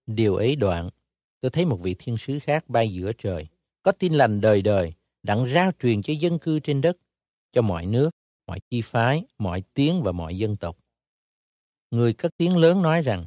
Điều 0.06 0.36
ấy 0.36 0.56
đoạn, 0.56 0.90
tôi 1.42 1.52
thấy 1.52 1.66
một 1.66 1.80
vị 1.82 1.96
thiên 2.00 2.18
sứ 2.18 2.40
khác 2.40 2.70
bay 2.70 2.94
giữa 2.94 3.12
trời, 3.14 3.48
có 3.84 3.92
tin 3.92 4.14
lành 4.14 4.42
đời 4.42 4.62
đời, 4.62 4.94
đặng 5.24 5.48
rao 5.48 5.72
truyền 5.80 6.02
cho 6.02 6.14
dân 6.20 6.40
cư 6.40 6.60
trên 6.60 6.82
đất, 6.82 6.98
cho 7.52 7.62
mọi 7.62 7.86
nước, 7.86 8.10
mọi 8.48 8.60
chi 8.70 8.82
phái, 8.82 9.24
mọi 9.38 9.64
tiếng 9.74 10.04
và 10.04 10.12
mọi 10.12 10.38
dân 10.38 10.58
tộc. 10.58 10.78
Người 11.92 12.14
cất 12.14 12.38
tiếng 12.38 12.58
lớn 12.58 12.82
nói 12.82 13.02
rằng, 13.02 13.26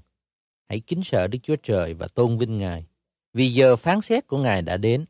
hãy 0.69 0.81
kính 0.81 1.03
sợ 1.03 1.27
Đức 1.27 1.39
Chúa 1.43 1.57
Trời 1.63 1.95
và 1.95 2.09
tôn 2.09 2.39
vinh 2.39 2.59
Ngài, 2.59 2.87
vì 3.33 3.53
giờ 3.53 3.77
phán 3.77 4.01
xét 4.01 4.27
của 4.27 4.39
Ngài 4.39 4.63
đã 4.63 4.77
đến. 4.77 5.05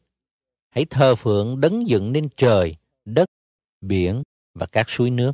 Hãy 0.71 0.85
thờ 0.85 1.15
phượng 1.15 1.61
đấng 1.61 1.89
dựng 1.89 2.13
nên 2.13 2.29
trời, 2.37 2.77
đất, 3.05 3.29
biển 3.81 4.23
và 4.55 4.67
các 4.67 4.91
suối 4.91 5.11
nước. 5.11 5.33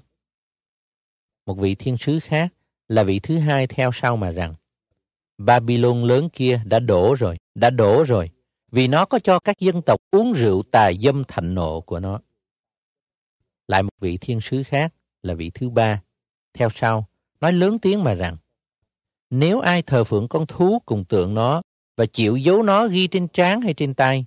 Một 1.46 1.54
vị 1.54 1.74
thiên 1.74 1.96
sứ 1.96 2.20
khác 2.20 2.54
là 2.88 3.02
vị 3.02 3.20
thứ 3.22 3.38
hai 3.38 3.66
theo 3.66 3.90
sau 3.92 4.16
mà 4.16 4.30
rằng, 4.30 4.54
Babylon 5.38 6.02
lớn 6.02 6.28
kia 6.28 6.60
đã 6.64 6.80
đổ 6.80 7.14
rồi, 7.18 7.36
đã 7.54 7.70
đổ 7.70 8.04
rồi, 8.04 8.30
vì 8.70 8.88
nó 8.88 9.04
có 9.04 9.18
cho 9.18 9.38
các 9.38 9.58
dân 9.58 9.82
tộc 9.82 10.00
uống 10.10 10.32
rượu 10.32 10.62
tà 10.62 10.92
dâm 11.00 11.24
thạnh 11.28 11.54
nộ 11.54 11.80
của 11.80 12.00
nó. 12.00 12.20
Lại 13.68 13.82
một 13.82 13.92
vị 14.00 14.18
thiên 14.20 14.40
sứ 14.40 14.62
khác 14.62 14.94
là 15.22 15.34
vị 15.34 15.50
thứ 15.50 15.70
ba, 15.70 16.02
theo 16.54 16.68
sau, 16.70 17.08
nói 17.40 17.52
lớn 17.52 17.78
tiếng 17.78 18.04
mà 18.04 18.14
rằng, 18.14 18.36
nếu 19.30 19.60
ai 19.60 19.82
thờ 19.82 20.04
phượng 20.04 20.28
con 20.28 20.46
thú 20.46 20.78
cùng 20.86 21.04
tượng 21.04 21.34
nó 21.34 21.62
và 21.98 22.06
chịu 22.06 22.36
dấu 22.36 22.62
nó 22.62 22.88
ghi 22.88 23.06
trên 23.06 23.28
trán 23.28 23.60
hay 23.60 23.74
trên 23.74 23.94
tay, 23.94 24.26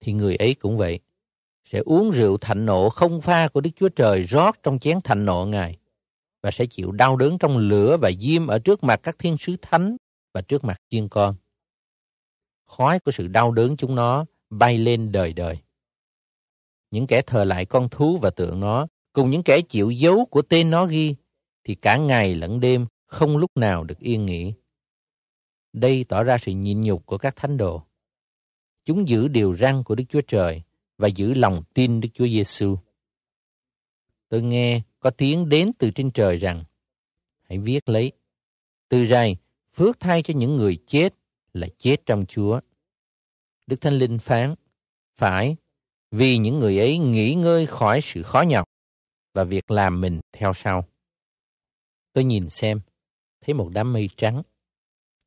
thì 0.00 0.12
người 0.12 0.36
ấy 0.36 0.54
cũng 0.54 0.78
vậy, 0.78 1.00
sẽ 1.70 1.78
uống 1.78 2.10
rượu 2.10 2.38
thạnh 2.38 2.66
nộ 2.66 2.88
không 2.88 3.20
pha 3.20 3.48
của 3.48 3.60
Đức 3.60 3.70
Chúa 3.76 3.88
Trời 3.88 4.22
rót 4.22 4.56
trong 4.62 4.78
chén 4.78 5.00
thạnh 5.04 5.24
nộ 5.24 5.46
Ngài 5.46 5.76
và 6.42 6.50
sẽ 6.50 6.66
chịu 6.66 6.92
đau 6.92 7.16
đớn 7.16 7.38
trong 7.38 7.58
lửa 7.58 7.96
và 7.96 8.10
diêm 8.20 8.46
ở 8.46 8.58
trước 8.58 8.84
mặt 8.84 9.00
các 9.02 9.18
thiên 9.18 9.36
sứ 9.36 9.56
thánh 9.62 9.96
và 10.34 10.40
trước 10.40 10.64
mặt 10.64 10.80
chiên 10.90 11.08
con. 11.08 11.34
Khói 12.66 12.98
của 13.00 13.10
sự 13.10 13.28
đau 13.28 13.52
đớn 13.52 13.76
chúng 13.76 13.94
nó 13.94 14.24
bay 14.50 14.78
lên 14.78 15.12
đời 15.12 15.32
đời. 15.32 15.58
Những 16.90 17.06
kẻ 17.06 17.22
thờ 17.22 17.44
lại 17.44 17.64
con 17.64 17.88
thú 17.88 18.18
và 18.22 18.30
tượng 18.30 18.60
nó, 18.60 18.86
cùng 19.12 19.30
những 19.30 19.42
kẻ 19.42 19.60
chịu 19.60 19.90
dấu 19.90 20.24
của 20.24 20.42
tên 20.42 20.70
nó 20.70 20.86
ghi, 20.86 21.14
thì 21.64 21.74
cả 21.74 21.96
ngày 21.96 22.34
lẫn 22.34 22.60
đêm 22.60 22.86
không 23.06 23.36
lúc 23.36 23.50
nào 23.56 23.84
được 23.84 23.98
yên 23.98 24.26
nghỉ. 24.26 24.52
Đây 25.76 26.04
tỏ 26.08 26.22
ra 26.22 26.38
sự 26.38 26.52
nhịn 26.52 26.80
nhục 26.80 27.06
của 27.06 27.18
các 27.18 27.36
thánh 27.36 27.56
đồ. 27.56 27.82
Chúng 28.84 29.08
giữ 29.08 29.28
điều 29.28 29.56
răn 29.56 29.82
của 29.84 29.94
Đức 29.94 30.04
Chúa 30.08 30.20
Trời 30.20 30.62
và 30.98 31.08
giữ 31.08 31.34
lòng 31.34 31.62
tin 31.74 32.00
Đức 32.00 32.08
Chúa 32.14 32.26
Giêsu. 32.26 32.76
Tôi 34.28 34.42
nghe 34.42 34.82
có 35.00 35.10
tiếng 35.10 35.48
đến 35.48 35.70
từ 35.78 35.90
trên 35.90 36.10
trời 36.10 36.36
rằng, 36.36 36.64
hãy 37.42 37.58
viết 37.58 37.88
lấy. 37.88 38.12
Từ 38.88 39.06
rày, 39.06 39.36
phước 39.74 40.00
thay 40.00 40.22
cho 40.22 40.34
những 40.36 40.56
người 40.56 40.78
chết 40.86 41.14
là 41.52 41.68
chết 41.78 41.96
trong 42.06 42.24
Chúa. 42.26 42.60
Đức 43.66 43.80
Thánh 43.80 43.98
Linh 43.98 44.18
phán, 44.18 44.54
phải, 45.16 45.56
vì 46.10 46.38
những 46.38 46.58
người 46.58 46.78
ấy 46.78 46.98
nghỉ 46.98 47.34
ngơi 47.34 47.66
khỏi 47.66 48.00
sự 48.02 48.22
khó 48.22 48.42
nhọc 48.42 48.68
và 49.34 49.44
việc 49.44 49.70
làm 49.70 50.00
mình 50.00 50.20
theo 50.32 50.52
sau. 50.52 50.88
Tôi 52.12 52.24
nhìn 52.24 52.48
xem, 52.48 52.80
thấy 53.40 53.54
một 53.54 53.70
đám 53.72 53.92
mây 53.92 54.10
trắng. 54.16 54.42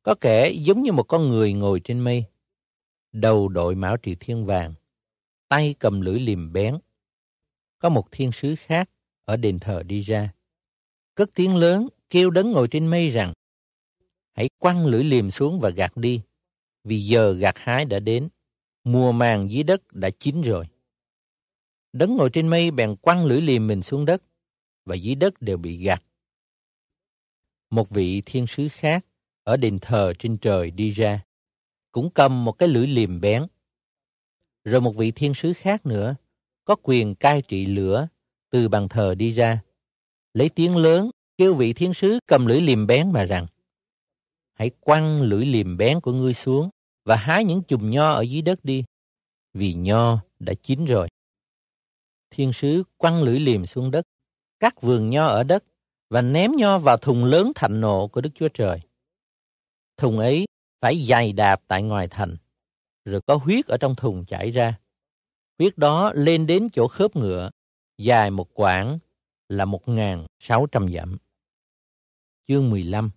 Có 0.02 0.14
kẻ 0.20 0.50
giống 0.50 0.82
như 0.82 0.92
một 0.92 1.02
con 1.02 1.28
người 1.28 1.52
ngồi 1.52 1.80
trên 1.84 2.00
mây, 2.00 2.24
đầu 3.12 3.48
đội 3.48 3.74
mão 3.74 3.96
trị 3.96 4.16
thiên 4.20 4.46
vàng, 4.46 4.74
tay 5.48 5.74
cầm 5.78 6.00
lưỡi 6.00 6.20
liềm 6.20 6.52
bén. 6.52 6.78
Có 7.78 7.88
một 7.88 8.04
thiên 8.10 8.32
sứ 8.32 8.54
khác 8.58 8.90
ở 9.24 9.36
đền 9.36 9.58
thờ 9.58 9.82
đi 9.82 10.00
ra. 10.00 10.32
Cất 11.14 11.30
tiếng 11.34 11.56
lớn 11.56 11.88
kêu 12.10 12.30
đấng 12.30 12.52
ngồi 12.52 12.68
trên 12.68 12.86
mây 12.86 13.10
rằng, 13.10 13.32
hãy 14.32 14.48
quăng 14.58 14.86
lưỡi 14.86 15.04
liềm 15.04 15.30
xuống 15.30 15.60
và 15.60 15.70
gạt 15.70 15.96
đi, 15.96 16.20
vì 16.84 17.00
giờ 17.00 17.32
gặt 17.32 17.58
hái 17.58 17.84
đã 17.84 18.00
đến, 18.00 18.28
mùa 18.84 19.12
màng 19.12 19.50
dưới 19.50 19.62
đất 19.62 19.92
đã 19.92 20.10
chín 20.18 20.42
rồi. 20.42 20.64
Đấng 21.92 22.16
ngồi 22.16 22.30
trên 22.32 22.48
mây 22.48 22.70
bèn 22.70 22.96
quăng 22.96 23.24
lưỡi 23.24 23.40
liềm 23.40 23.66
mình 23.66 23.82
xuống 23.82 24.04
đất, 24.04 24.22
và 24.84 24.94
dưới 24.94 25.14
đất 25.14 25.42
đều 25.42 25.56
bị 25.56 25.76
gạt. 25.76 26.02
Một 27.70 27.90
vị 27.90 28.22
thiên 28.26 28.46
sứ 28.46 28.68
khác 28.68 29.06
ở 29.50 29.56
đền 29.56 29.78
thờ 29.78 30.12
trên 30.18 30.38
trời 30.38 30.70
đi 30.70 30.90
ra, 30.90 31.24
cũng 31.92 32.10
cầm 32.10 32.44
một 32.44 32.52
cái 32.52 32.68
lưỡi 32.68 32.86
liềm 32.86 33.20
bén. 33.20 33.46
Rồi 34.64 34.80
một 34.80 34.96
vị 34.96 35.10
thiên 35.10 35.34
sứ 35.34 35.52
khác 35.52 35.86
nữa, 35.86 36.16
có 36.64 36.76
quyền 36.82 37.14
cai 37.14 37.42
trị 37.42 37.66
lửa 37.66 38.08
từ 38.50 38.68
bàn 38.68 38.88
thờ 38.88 39.14
đi 39.14 39.30
ra, 39.32 39.60
lấy 40.34 40.48
tiếng 40.48 40.76
lớn 40.76 41.10
kêu 41.38 41.54
vị 41.54 41.72
thiên 41.72 41.94
sứ 41.94 42.18
cầm 42.26 42.46
lưỡi 42.46 42.60
liềm 42.60 42.86
bén 42.86 43.12
mà 43.12 43.24
rằng, 43.24 43.46
hãy 44.54 44.70
quăng 44.80 45.22
lưỡi 45.22 45.46
liềm 45.46 45.76
bén 45.76 46.00
của 46.00 46.12
ngươi 46.12 46.34
xuống 46.34 46.68
và 47.04 47.16
hái 47.16 47.44
những 47.44 47.62
chùm 47.62 47.90
nho 47.90 48.12
ở 48.12 48.20
dưới 48.20 48.42
đất 48.42 48.64
đi, 48.64 48.84
vì 49.54 49.74
nho 49.74 50.18
đã 50.38 50.54
chín 50.62 50.84
rồi. 50.84 51.08
Thiên 52.30 52.52
sứ 52.52 52.82
quăng 52.96 53.22
lưỡi 53.22 53.40
liềm 53.40 53.66
xuống 53.66 53.90
đất, 53.90 54.06
cắt 54.60 54.82
vườn 54.82 55.10
nho 55.10 55.26
ở 55.26 55.42
đất 55.42 55.64
và 56.10 56.22
ném 56.22 56.52
nho 56.56 56.78
vào 56.78 56.96
thùng 56.96 57.24
lớn 57.24 57.52
thạnh 57.54 57.80
nộ 57.80 58.08
của 58.08 58.20
Đức 58.20 58.30
Chúa 58.34 58.48
Trời. 58.48 58.80
Thùng 60.00 60.18
ấy 60.18 60.46
phải 60.80 61.04
dày 61.04 61.32
đạp 61.32 61.60
tại 61.68 61.82
ngoài 61.82 62.08
thành, 62.08 62.36
rồi 63.04 63.20
có 63.26 63.36
huyết 63.36 63.66
ở 63.66 63.76
trong 63.80 63.94
thùng 63.96 64.24
chảy 64.24 64.50
ra. 64.50 64.78
Huyết 65.58 65.78
đó 65.78 66.12
lên 66.14 66.46
đến 66.46 66.68
chỗ 66.72 66.88
khớp 66.88 67.16
ngựa, 67.16 67.50
dài 67.98 68.30
một 68.30 68.48
quãng 68.54 68.98
là 69.48 69.64
1.600 69.64 70.88
dặm. 70.88 71.16
Chương 72.48 72.70
15 72.70 73.10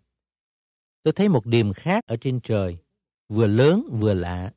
Tôi 1.04 1.14
thấy 1.14 1.30
một 1.30 1.46
điềm 1.46 1.74
khác 1.74 2.04
ở 2.08 2.18
trên 2.22 2.40
trời, 2.44 2.78
vừa 3.30 3.48
lớn 3.48 3.88
vừa 3.92 4.14
lạ. 4.14 4.52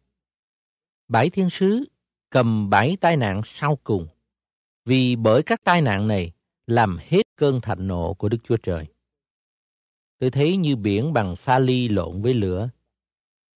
Bảy 1.09 1.31
thiên 1.31 1.51
sứ 1.51 1.85
cầm 2.31 2.71
bảy 2.71 2.97
tai 3.01 3.17
nạn 3.17 3.41
sau 3.45 3.79
cùng, 3.85 4.07
vì 4.85 5.17
bởi 5.17 5.43
các 5.43 5.65
tai 5.65 5.83
nạn 5.83 6.09
này 6.09 6.33
làm 6.67 6.99
hết 7.01 7.23
cơn 7.37 7.61
thạnh 7.61 7.87
nộ 7.87 8.15
của 8.15 8.29
Đức 8.29 8.39
Chúa 8.45 8.57
Trời. 8.57 8.87
Tôi 10.19 10.31
thấy 10.31 10.57
như 10.57 10.77
biển 10.77 11.13
bằng 11.13 11.37
pha 11.37 11.59
ly 11.59 11.89
lộn 11.89 12.23
với 12.23 12.35
lửa. 12.35 12.71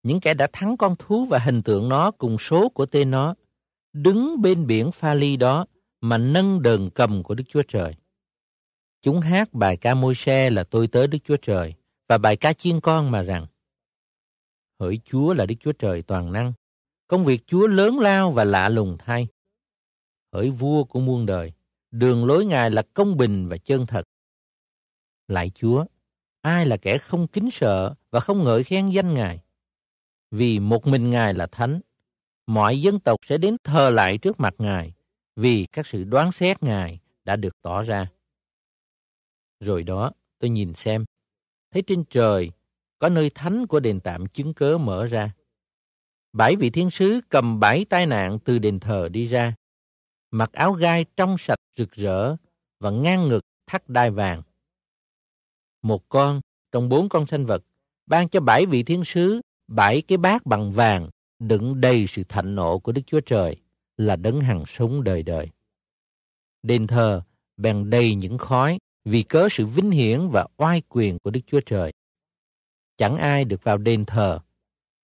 Những 0.02 0.20
kẻ 0.20 0.34
đã 0.34 0.46
thắng 0.52 0.76
con 0.76 0.96
thú 0.98 1.24
và 1.24 1.38
hình 1.38 1.62
tượng 1.62 1.88
nó 1.88 2.10
cùng 2.10 2.38
số 2.38 2.68
của 2.68 2.86
tên 2.86 3.10
nó, 3.10 3.34
đứng 3.92 4.42
bên 4.42 4.66
biển 4.66 4.92
pha 4.92 5.14
ly 5.14 5.36
đó 5.36 5.66
mà 6.00 6.18
nâng 6.18 6.62
đờn 6.62 6.90
cầm 6.90 7.22
của 7.22 7.34
Đức 7.34 7.44
Chúa 7.48 7.62
Trời. 7.68 7.94
Chúng 9.02 9.20
hát 9.20 9.52
bài 9.52 9.76
ca 9.76 9.94
môi 9.94 10.14
xe 10.14 10.50
là 10.50 10.64
tôi 10.64 10.88
tới 10.88 11.06
Đức 11.06 11.18
Chúa 11.24 11.36
Trời 11.42 11.74
và 12.08 12.18
bài 12.18 12.36
ca 12.36 12.52
chiên 12.52 12.80
con 12.80 13.10
mà 13.10 13.22
rằng 13.22 13.46
Hỡi 14.80 15.00
Chúa 15.04 15.34
là 15.34 15.46
Đức 15.46 15.54
Chúa 15.60 15.72
Trời 15.72 16.02
toàn 16.02 16.32
năng, 16.32 16.52
công 17.08 17.24
việc 17.24 17.46
Chúa 17.46 17.66
lớn 17.66 17.98
lao 17.98 18.30
và 18.30 18.44
lạ 18.44 18.68
lùng 18.68 18.96
thay. 18.98 19.28
Hỡi 20.32 20.50
vua 20.50 20.84
của 20.84 21.00
muôn 21.00 21.26
đời, 21.26 21.52
đường 21.90 22.24
lối 22.24 22.44
Ngài 22.44 22.70
là 22.70 22.82
công 22.94 23.16
bình 23.16 23.48
và 23.48 23.56
chân 23.56 23.86
thật. 23.86 24.02
Lại 25.28 25.50
Chúa, 25.54 25.84
ai 26.42 26.66
là 26.66 26.76
kẻ 26.76 26.98
không 26.98 27.26
kính 27.26 27.50
sợ 27.50 27.94
và 28.10 28.20
không 28.20 28.44
ngợi 28.44 28.64
khen 28.64 28.88
danh 28.88 29.14
Ngài. 29.14 29.40
Vì 30.30 30.58
một 30.58 30.86
mình 30.86 31.10
Ngài 31.10 31.34
là 31.34 31.46
thánh, 31.46 31.80
mọi 32.46 32.80
dân 32.80 33.00
tộc 33.00 33.20
sẽ 33.26 33.38
đến 33.38 33.56
thờ 33.64 33.90
lại 33.90 34.18
trước 34.18 34.40
mặt 34.40 34.54
Ngài 34.58 34.92
vì 35.36 35.66
các 35.72 35.86
sự 35.86 36.04
đoán 36.04 36.32
xét 36.32 36.62
Ngài 36.62 37.00
đã 37.24 37.36
được 37.36 37.62
tỏ 37.62 37.82
ra. 37.82 38.10
Rồi 39.60 39.82
đó, 39.82 40.12
tôi 40.38 40.50
nhìn 40.50 40.74
xem, 40.74 41.04
thấy 41.70 41.82
trên 41.82 42.04
trời 42.10 42.50
có 42.98 43.08
nơi 43.08 43.30
thánh 43.30 43.66
của 43.66 43.80
đền 43.80 44.00
tạm 44.00 44.26
chứng 44.26 44.54
cớ 44.54 44.78
mở 44.78 45.06
ra. 45.06 45.34
Bảy 46.32 46.56
vị 46.56 46.70
thiên 46.70 46.90
sứ 46.90 47.20
cầm 47.28 47.60
bảy 47.60 47.84
tai 47.84 48.06
nạn 48.06 48.38
từ 48.44 48.58
đền 48.58 48.80
thờ 48.80 49.08
đi 49.12 49.26
ra, 49.26 49.54
mặc 50.30 50.52
áo 50.52 50.72
gai 50.72 51.04
trong 51.16 51.38
sạch 51.38 51.58
rực 51.76 51.92
rỡ 51.92 52.36
và 52.80 52.90
ngang 52.90 53.28
ngực 53.28 53.40
thắt 53.66 53.88
đai 53.88 54.10
vàng. 54.10 54.42
Một 55.82 56.08
con 56.08 56.40
trong 56.72 56.88
bốn 56.88 57.08
con 57.08 57.26
sinh 57.26 57.46
vật 57.46 57.62
ban 58.06 58.28
cho 58.28 58.40
bảy 58.40 58.66
vị 58.66 58.82
thiên 58.82 59.04
sứ 59.04 59.40
bảy 59.68 60.02
cái 60.02 60.18
bát 60.18 60.46
bằng 60.46 60.72
vàng 60.72 61.10
đựng 61.38 61.80
đầy 61.80 62.06
sự 62.06 62.24
thạnh 62.28 62.54
nộ 62.54 62.78
của 62.78 62.92
Đức 62.92 63.02
Chúa 63.06 63.20
Trời 63.20 63.56
là 63.96 64.16
đấng 64.16 64.40
hằng 64.40 64.64
sống 64.66 65.04
đời 65.04 65.22
đời. 65.22 65.50
Đền 66.62 66.86
thờ 66.86 67.22
bèn 67.56 67.90
đầy 67.90 68.14
những 68.14 68.38
khói 68.38 68.78
vì 69.04 69.22
cớ 69.22 69.48
sự 69.50 69.66
vinh 69.66 69.90
hiển 69.90 70.28
và 70.28 70.46
oai 70.56 70.82
quyền 70.88 71.18
của 71.18 71.30
Đức 71.30 71.40
Chúa 71.46 71.60
Trời. 71.66 71.92
Chẳng 72.96 73.16
ai 73.16 73.44
được 73.44 73.64
vào 73.64 73.78
đền 73.78 74.04
thờ 74.04 74.38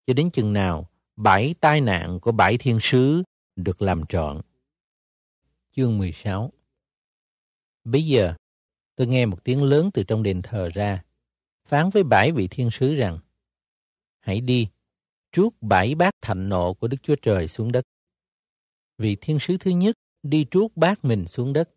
cho 0.07 0.15
đến 0.15 0.31
chừng 0.31 0.53
nào 0.53 0.89
bảy 1.17 1.55
tai 1.61 1.81
nạn 1.81 2.21
của 2.21 2.33
bảy 2.33 2.59
thiên 2.59 2.79
sứ 2.81 3.23
được 3.57 3.83
làm 3.83 4.07
trọn. 4.07 4.41
Chương 5.77 5.99
16 5.99 6.53
Bây 7.85 8.03
giờ, 8.03 8.35
tôi 8.97 9.07
nghe 9.07 9.27
một 9.27 9.45
tiếng 9.45 9.63
lớn 9.63 9.91
từ 9.95 10.03
trong 10.03 10.23
đền 10.23 10.43
thờ 10.43 10.71
ra, 10.75 11.03
phán 11.69 11.91
với 11.91 12.03
bảy 12.03 12.33
vị 12.33 12.49
thiên 12.51 12.71
sứ 12.71 12.95
rằng, 12.95 13.19
Hãy 14.21 14.41
đi, 14.41 14.69
trút 15.33 15.55
bảy 15.61 15.95
bát 15.95 16.15
thạnh 16.23 16.49
nộ 16.49 16.75
của 16.75 16.89
Đức 16.89 16.97
Chúa 17.03 17.17
Trời 17.23 17.49
xuống 17.49 17.73
đất. 17.73 17.85
Vị 18.99 19.17
thiên 19.21 19.39
sứ 19.39 19.57
thứ 19.61 19.71
nhất 19.71 19.97
đi 20.23 20.47
trút 20.51 20.77
bát 20.77 21.05
mình 21.05 21.27
xuống 21.27 21.53
đất, 21.53 21.71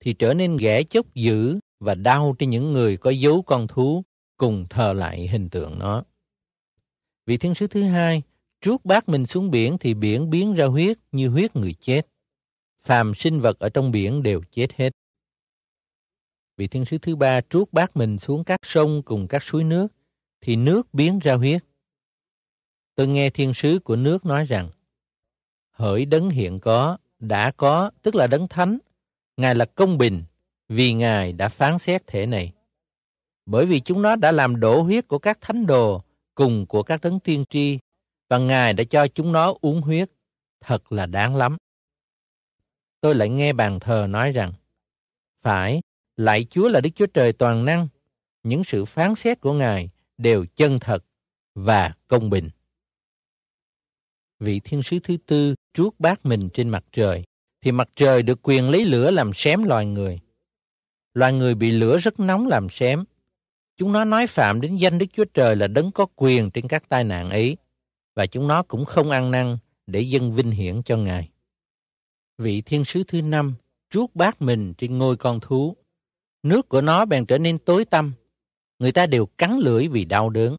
thì 0.00 0.14
trở 0.14 0.34
nên 0.34 0.56
ghẻ 0.56 0.82
chốc 0.82 1.14
dữ 1.14 1.58
và 1.80 1.94
đau 1.94 2.34
trên 2.38 2.50
những 2.50 2.72
người 2.72 2.96
có 2.96 3.10
dấu 3.10 3.42
con 3.42 3.66
thú 3.66 4.04
cùng 4.36 4.66
thờ 4.70 4.92
lại 4.92 5.28
hình 5.28 5.50
tượng 5.50 5.78
nó. 5.78 6.04
Vị 7.26 7.36
thiên 7.36 7.54
sứ 7.54 7.66
thứ 7.66 7.82
hai 7.82 8.22
trút 8.60 8.84
bát 8.84 9.08
mình 9.08 9.26
xuống 9.26 9.50
biển 9.50 9.76
thì 9.80 9.94
biển 9.94 10.30
biến 10.30 10.54
ra 10.54 10.64
huyết 10.66 10.98
như 11.12 11.28
huyết 11.28 11.56
người 11.56 11.74
chết. 11.80 12.02
Phàm 12.82 13.14
sinh 13.14 13.40
vật 13.40 13.58
ở 13.58 13.68
trong 13.68 13.90
biển 13.90 14.22
đều 14.22 14.42
chết 14.50 14.72
hết. 14.72 14.92
Vị 16.56 16.66
thiên 16.66 16.84
sứ 16.84 16.98
thứ 16.98 17.16
ba 17.16 17.40
truốt 17.50 17.72
bát 17.72 17.96
mình 17.96 18.18
xuống 18.18 18.44
các 18.44 18.60
sông 18.62 19.02
cùng 19.02 19.28
các 19.28 19.42
suối 19.42 19.64
nước 19.64 19.88
thì 20.40 20.56
nước 20.56 20.94
biến 20.94 21.18
ra 21.18 21.34
huyết. 21.34 21.64
Tôi 22.94 23.06
nghe 23.06 23.30
thiên 23.30 23.54
sứ 23.54 23.78
của 23.84 23.96
nước 23.96 24.26
nói 24.26 24.44
rằng 24.44 24.70
hỡi 25.70 26.04
đấng 26.04 26.30
hiện 26.30 26.60
có, 26.60 26.98
đã 27.18 27.50
có, 27.50 27.90
tức 28.02 28.14
là 28.14 28.26
đấng 28.26 28.48
thánh. 28.48 28.78
Ngài 29.36 29.54
là 29.54 29.64
công 29.64 29.98
bình, 29.98 30.24
vì 30.68 30.92
Ngài 30.92 31.32
đã 31.32 31.48
phán 31.48 31.78
xét 31.78 32.06
thể 32.06 32.26
này. 32.26 32.52
Bởi 33.46 33.66
vì 33.66 33.80
chúng 33.80 34.02
nó 34.02 34.16
đã 34.16 34.32
làm 34.32 34.60
đổ 34.60 34.82
huyết 34.82 35.08
của 35.08 35.18
các 35.18 35.38
thánh 35.40 35.66
đồ 35.66 36.02
cùng 36.34 36.66
của 36.66 36.82
các 36.82 37.00
đấng 37.02 37.20
tiên 37.20 37.44
tri 37.50 37.78
và 38.28 38.38
Ngài 38.38 38.72
đã 38.72 38.84
cho 38.90 39.06
chúng 39.08 39.32
nó 39.32 39.54
uống 39.60 39.80
huyết. 39.80 40.10
Thật 40.60 40.92
là 40.92 41.06
đáng 41.06 41.36
lắm. 41.36 41.56
Tôi 43.00 43.14
lại 43.14 43.28
nghe 43.28 43.52
bàn 43.52 43.80
thờ 43.80 44.06
nói 44.10 44.32
rằng 44.32 44.52
Phải, 45.42 45.80
lại 46.16 46.46
Chúa 46.50 46.68
là 46.68 46.80
Đức 46.80 46.90
Chúa 46.94 47.06
Trời 47.06 47.32
toàn 47.32 47.64
năng. 47.64 47.88
Những 48.42 48.64
sự 48.64 48.84
phán 48.84 49.14
xét 49.14 49.40
của 49.40 49.52
Ngài 49.52 49.90
đều 50.18 50.46
chân 50.56 50.78
thật 50.80 51.04
và 51.54 51.92
công 52.08 52.30
bình. 52.30 52.50
Vị 54.40 54.60
thiên 54.64 54.82
sứ 54.82 54.98
thứ 54.98 55.16
tư 55.26 55.54
truốt 55.74 55.94
bát 55.98 56.26
mình 56.26 56.48
trên 56.54 56.68
mặt 56.68 56.84
trời, 56.92 57.24
thì 57.62 57.72
mặt 57.72 57.88
trời 57.96 58.22
được 58.22 58.38
quyền 58.42 58.70
lấy 58.70 58.84
lửa 58.84 59.10
làm 59.10 59.32
xém 59.32 59.64
loài 59.64 59.86
người. 59.86 60.20
Loài 61.14 61.32
người 61.32 61.54
bị 61.54 61.70
lửa 61.70 61.98
rất 61.98 62.20
nóng 62.20 62.46
làm 62.46 62.68
xém. 62.68 63.04
Chúng 63.76 63.92
nó 63.92 64.04
nói 64.04 64.26
phạm 64.26 64.60
đến 64.60 64.76
danh 64.76 64.98
Đức 64.98 65.06
Chúa 65.12 65.24
Trời 65.24 65.56
là 65.56 65.66
đấng 65.66 65.92
có 65.92 66.06
quyền 66.16 66.50
trên 66.50 66.68
các 66.68 66.88
tai 66.88 67.04
nạn 67.04 67.28
ấy, 67.28 67.56
và 68.14 68.26
chúng 68.26 68.48
nó 68.48 68.62
cũng 68.62 68.84
không 68.84 69.10
ăn 69.10 69.30
năn 69.30 69.58
để 69.86 70.00
dân 70.00 70.32
vinh 70.32 70.50
hiển 70.50 70.82
cho 70.82 70.96
Ngài. 70.96 71.30
Vị 72.38 72.62
thiên 72.62 72.84
sứ 72.84 73.02
thứ 73.04 73.22
năm 73.22 73.54
truốt 73.90 74.14
bát 74.14 74.42
mình 74.42 74.74
trên 74.78 74.98
ngôi 74.98 75.16
con 75.16 75.40
thú. 75.40 75.76
Nước 76.44 76.68
của 76.68 76.80
nó 76.80 77.04
bèn 77.04 77.26
trở 77.26 77.38
nên 77.38 77.58
tối 77.58 77.84
tăm. 77.84 78.14
Người 78.78 78.92
ta 78.92 79.06
đều 79.06 79.26
cắn 79.26 79.58
lưỡi 79.58 79.88
vì 79.88 80.04
đau 80.04 80.30
đớn. 80.30 80.56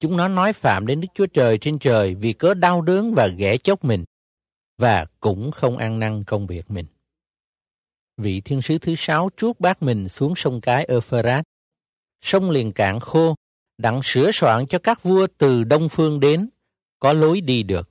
Chúng 0.00 0.16
nó 0.16 0.28
nói 0.28 0.52
phạm 0.52 0.86
đến 0.86 1.00
Đức 1.00 1.08
Chúa 1.14 1.26
Trời 1.26 1.58
trên 1.58 1.78
trời 1.78 2.14
vì 2.14 2.32
cớ 2.32 2.54
đau 2.54 2.82
đớn 2.82 3.14
và 3.14 3.26
ghẻ 3.26 3.56
chốc 3.56 3.84
mình, 3.84 4.04
và 4.78 5.06
cũng 5.20 5.50
không 5.50 5.76
ăn 5.76 5.98
năn 5.98 6.22
công 6.26 6.46
việc 6.46 6.70
mình. 6.70 6.86
Vị 8.16 8.40
thiên 8.40 8.62
sứ 8.62 8.78
thứ 8.78 8.94
sáu 8.94 9.30
truốt 9.36 9.60
bác 9.60 9.82
mình 9.82 10.08
xuống 10.08 10.34
sông 10.36 10.60
cái 10.60 10.84
Euphrates. 10.84 11.44
Sông 12.22 12.50
liền 12.50 12.72
cạn 12.72 13.00
khô, 13.00 13.34
đặng 13.78 14.00
sửa 14.04 14.30
soạn 14.32 14.66
cho 14.66 14.78
các 14.78 15.02
vua 15.02 15.26
từ 15.38 15.64
đông 15.64 15.88
phương 15.88 16.20
đến, 16.20 16.48
có 16.98 17.12
lối 17.12 17.40
đi 17.40 17.62
được. 17.62 17.90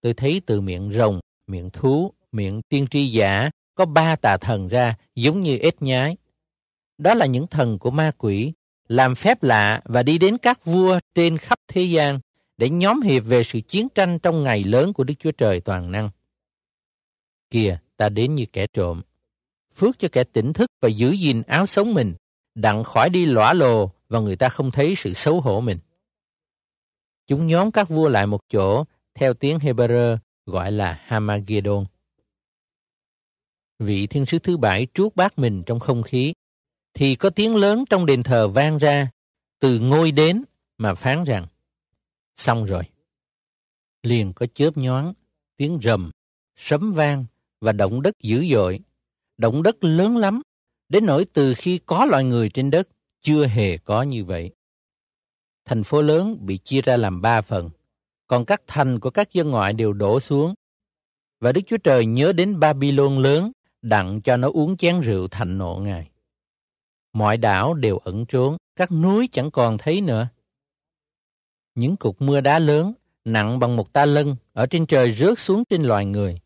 Tôi 0.00 0.14
thấy 0.14 0.42
từ 0.46 0.60
miệng 0.60 0.90
rồng, 0.90 1.20
miệng 1.46 1.70
thú, 1.70 2.12
miệng 2.32 2.60
tiên 2.68 2.86
tri 2.90 3.06
giả 3.06 3.50
có 3.74 3.84
ba 3.84 4.16
tà 4.16 4.36
thần 4.36 4.68
ra 4.68 4.94
giống 5.14 5.40
như 5.40 5.58
ếch 5.58 5.82
nhái. 5.82 6.16
Đó 6.98 7.14
là 7.14 7.26
những 7.26 7.46
thần 7.46 7.78
của 7.78 7.90
ma 7.90 8.10
quỷ 8.18 8.52
làm 8.88 9.14
phép 9.14 9.42
lạ 9.42 9.80
và 9.84 10.02
đi 10.02 10.18
đến 10.18 10.38
các 10.38 10.64
vua 10.64 11.00
trên 11.14 11.38
khắp 11.38 11.58
thế 11.68 11.82
gian 11.82 12.20
để 12.56 12.70
nhóm 12.70 13.00
hiệp 13.02 13.24
về 13.24 13.44
sự 13.44 13.60
chiến 13.60 13.88
tranh 13.94 14.18
trong 14.18 14.42
ngày 14.42 14.64
lớn 14.64 14.92
của 14.92 15.04
Đức 15.04 15.14
Chúa 15.18 15.32
Trời 15.32 15.60
toàn 15.60 15.92
năng. 15.92 16.10
Kìa, 17.50 17.78
ta 17.96 18.08
đến 18.08 18.34
như 18.34 18.46
kẻ 18.52 18.66
trộm. 18.66 19.02
Phước 19.76 19.98
cho 19.98 20.08
kẻ 20.12 20.24
tỉnh 20.24 20.52
thức 20.52 20.70
và 20.80 20.88
giữ 20.88 21.10
gìn 21.10 21.42
áo 21.42 21.66
sống 21.66 21.94
mình, 21.94 22.14
đặng 22.54 22.84
khỏi 22.84 23.10
đi 23.10 23.26
lõa 23.26 23.52
lồ 23.52 23.90
và 24.08 24.20
người 24.20 24.36
ta 24.36 24.48
không 24.48 24.70
thấy 24.70 24.94
sự 24.96 25.12
xấu 25.12 25.40
hổ 25.40 25.60
mình. 25.60 25.78
Chúng 27.26 27.46
nhóm 27.46 27.72
các 27.72 27.88
vua 27.88 28.08
lại 28.08 28.26
một 28.26 28.40
chỗ, 28.52 28.84
theo 29.14 29.34
tiếng 29.34 29.58
Hebrew 29.58 30.16
gọi 30.46 30.72
là 30.72 31.00
Hamagedon. 31.04 31.84
Vị 33.78 34.06
thiên 34.06 34.26
sứ 34.26 34.38
thứ 34.38 34.56
bảy 34.56 34.86
truốt 34.94 35.16
bát 35.16 35.38
mình 35.38 35.62
trong 35.66 35.80
không 35.80 36.02
khí, 36.02 36.34
thì 36.94 37.14
có 37.14 37.30
tiếng 37.30 37.56
lớn 37.56 37.84
trong 37.90 38.06
đền 38.06 38.22
thờ 38.22 38.48
vang 38.48 38.78
ra, 38.78 39.10
từ 39.60 39.80
ngôi 39.80 40.10
đến 40.10 40.44
mà 40.78 40.94
phán 40.94 41.24
rằng, 41.24 41.46
xong 42.36 42.64
rồi. 42.64 42.82
Liền 44.02 44.32
có 44.32 44.46
chớp 44.54 44.76
nhoáng, 44.76 45.12
tiếng 45.56 45.78
rầm, 45.82 46.10
sấm 46.56 46.92
vang 46.92 47.24
và 47.60 47.72
động 47.72 48.02
đất 48.02 48.14
dữ 48.20 48.46
dội. 48.52 48.80
Động 49.36 49.62
đất 49.62 49.84
lớn 49.84 50.16
lắm, 50.16 50.42
đến 50.88 51.06
nỗi 51.06 51.24
từ 51.32 51.54
khi 51.54 51.80
có 51.86 52.04
loài 52.04 52.24
người 52.24 52.48
trên 52.48 52.70
đất, 52.70 52.88
chưa 53.22 53.46
hề 53.46 53.78
có 53.78 54.02
như 54.02 54.24
vậy. 54.24 54.50
Thành 55.64 55.84
phố 55.84 56.02
lớn 56.02 56.38
bị 56.40 56.58
chia 56.58 56.80
ra 56.80 56.96
làm 56.96 57.22
ba 57.22 57.40
phần, 57.40 57.70
còn 58.26 58.44
các 58.44 58.62
thành 58.66 59.00
của 59.00 59.10
các 59.10 59.32
dân 59.32 59.50
ngoại 59.50 59.72
đều 59.72 59.92
đổ 59.92 60.20
xuống. 60.20 60.54
Và 61.40 61.52
Đức 61.52 61.60
Chúa 61.66 61.76
Trời 61.76 62.06
nhớ 62.06 62.32
đến 62.32 62.60
Babylon 62.60 63.22
lớn, 63.22 63.52
đặng 63.84 64.20
cho 64.20 64.36
nó 64.36 64.50
uống 64.50 64.76
chén 64.76 65.00
rượu 65.00 65.28
thành 65.28 65.58
nộ 65.58 65.80
Ngài. 65.84 66.10
Mọi 67.12 67.36
đảo 67.36 67.74
đều 67.74 67.98
ẩn 67.98 68.26
trốn, 68.26 68.56
các 68.76 68.92
núi 68.92 69.28
chẳng 69.32 69.50
còn 69.50 69.78
thấy 69.78 70.00
nữa. 70.00 70.28
Những 71.74 71.96
cục 71.96 72.22
mưa 72.22 72.40
đá 72.40 72.58
lớn, 72.58 72.92
nặng 73.24 73.58
bằng 73.58 73.76
một 73.76 73.92
ta 73.92 74.06
lân, 74.06 74.36
ở 74.52 74.66
trên 74.66 74.86
trời 74.86 75.12
rớt 75.12 75.38
xuống 75.38 75.64
trên 75.70 75.82
loài 75.82 76.06
người. 76.06 76.38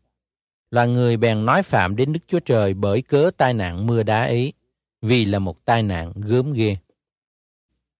Loài 0.71 0.87
người 0.87 1.17
bèn 1.17 1.45
nói 1.45 1.63
phạm 1.63 1.95
đến 1.95 2.13
Đức 2.13 2.19
Chúa 2.27 2.39
Trời 2.39 2.73
bởi 2.73 3.01
cớ 3.01 3.31
tai 3.37 3.53
nạn 3.53 3.87
mưa 3.87 4.03
đá 4.03 4.23
ấy, 4.23 4.53
vì 5.01 5.25
là 5.25 5.39
một 5.39 5.65
tai 5.65 5.83
nạn 5.83 6.13
gớm 6.15 6.53
ghê. 6.53 6.77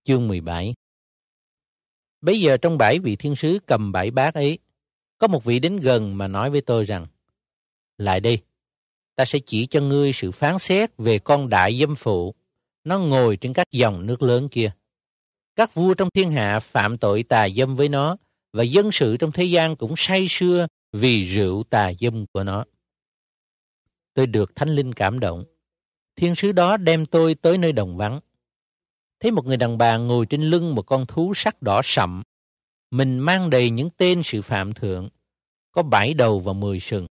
Chương 0.04 0.28
17 0.28 0.74
Bây 2.22 2.42
giờ 2.42 2.58
trong 2.58 2.78
bảy 2.78 3.00
vị 3.00 3.16
thiên 3.16 3.36
sứ 3.36 3.60
cầm 3.66 3.92
bảy 3.92 4.12
bát 4.12 4.34
ấy, 4.34 4.60
có 5.18 5.28
một 5.28 5.44
vị 5.44 5.60
đến 5.60 5.78
gần 5.78 6.18
mà 6.18 6.28
nói 6.28 6.50
với 6.50 6.62
tôi 6.62 6.84
rằng, 6.84 7.08
Lại 7.98 8.20
đây, 8.20 8.42
ta 9.20 9.26
sẽ 9.26 9.40
chỉ 9.40 9.66
cho 9.66 9.82
ngươi 9.82 10.14
sự 10.14 10.32
phán 10.32 10.60
xét 10.60 10.98
về 10.98 11.20
con 11.20 11.50
đại 11.50 11.80
dâm 11.80 11.96
phụ 11.96 12.36
nó 12.84 13.00
ngồi 13.00 13.38
trên 13.38 13.54
các 13.54 13.72
dòng 13.72 14.06
nước 14.06 14.22
lớn 14.22 14.50
kia. 14.50 14.72
Các 15.56 15.74
vua 15.74 15.94
trong 15.94 16.10
thiên 16.14 16.32
hạ 16.32 16.60
phạm 16.60 16.98
tội 16.98 17.24
tà 17.24 17.50
dâm 17.50 17.76
với 17.76 17.90
nó, 17.90 18.18
và 18.54 18.64
dân 18.64 18.92
sự 18.92 19.18
trong 19.18 19.32
thế 19.32 19.44
gian 19.44 19.76
cũng 19.76 19.94
say 19.98 20.28
sưa 20.30 20.68
vì 20.94 21.24
rượu 21.24 21.64
tà 21.64 21.94
dâm 21.94 22.26
của 22.34 22.44
nó. 22.44 22.64
Tôi 24.14 24.28
được 24.28 24.56
Thánh 24.56 24.70
Linh 24.70 24.94
cảm 24.94 25.20
động. 25.20 25.44
Thiên 26.16 26.36
sứ 26.36 26.52
đó 26.52 26.78
đem 26.78 27.06
tôi 27.06 27.36
tới 27.36 27.58
nơi 27.58 27.72
đồng 27.72 27.98
vắng. 27.98 28.20
Thấy 29.20 29.32
một 29.32 29.46
người 29.46 29.58
đàn 29.58 29.78
bà 29.78 29.98
ngồi 29.98 30.26
trên 30.26 30.42
lưng 30.42 30.76
một 30.76 30.82
con 30.82 31.06
thú 31.06 31.34
sắc 31.36 31.62
đỏ 31.62 31.82
sậm. 31.84 32.24
Mình 32.92 33.20
mang 33.20 33.50
đầy 33.50 33.70
những 33.70 33.90
tên 33.98 34.22
sự 34.24 34.42
phạm 34.42 34.74
thượng, 34.74 35.10
có 35.72 35.84
bảy 35.84 36.14
đầu 36.14 36.40
và 36.40 36.54
mười 36.54 36.80
sừng. 36.80 37.08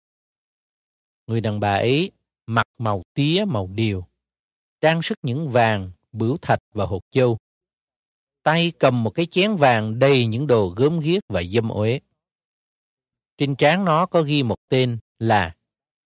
Người 1.29 1.41
đàn 1.41 1.61
bà 1.61 1.75
ấy 1.75 2.11
mặc 2.47 2.67
màu 2.79 3.03
tía 3.15 3.45
màu 3.49 3.71
điều, 3.75 4.05
trang 4.81 5.03
sức 5.03 5.19
những 5.23 5.49
vàng, 5.49 5.91
bửu 6.13 6.39
thạch 6.43 6.59
và 6.75 6.85
hột 6.87 7.03
châu. 7.11 7.39
Tay 8.43 8.73
cầm 8.79 9.03
một 9.03 9.11
cái 9.11 9.27
chén 9.27 9.55
vàng 9.55 9.99
đầy 9.99 10.27
những 10.27 10.47
đồ 10.47 10.69
gớm 10.77 11.01
ghiếc 11.01 11.23
và 11.29 11.43
dâm 11.43 11.69
uế. 11.69 12.01
Trên 13.39 13.57
trán 13.57 13.85
nó 13.85 14.07
có 14.07 14.23
ghi 14.23 14.43
một 14.43 14.57
tên 14.69 14.99
là 15.19 15.55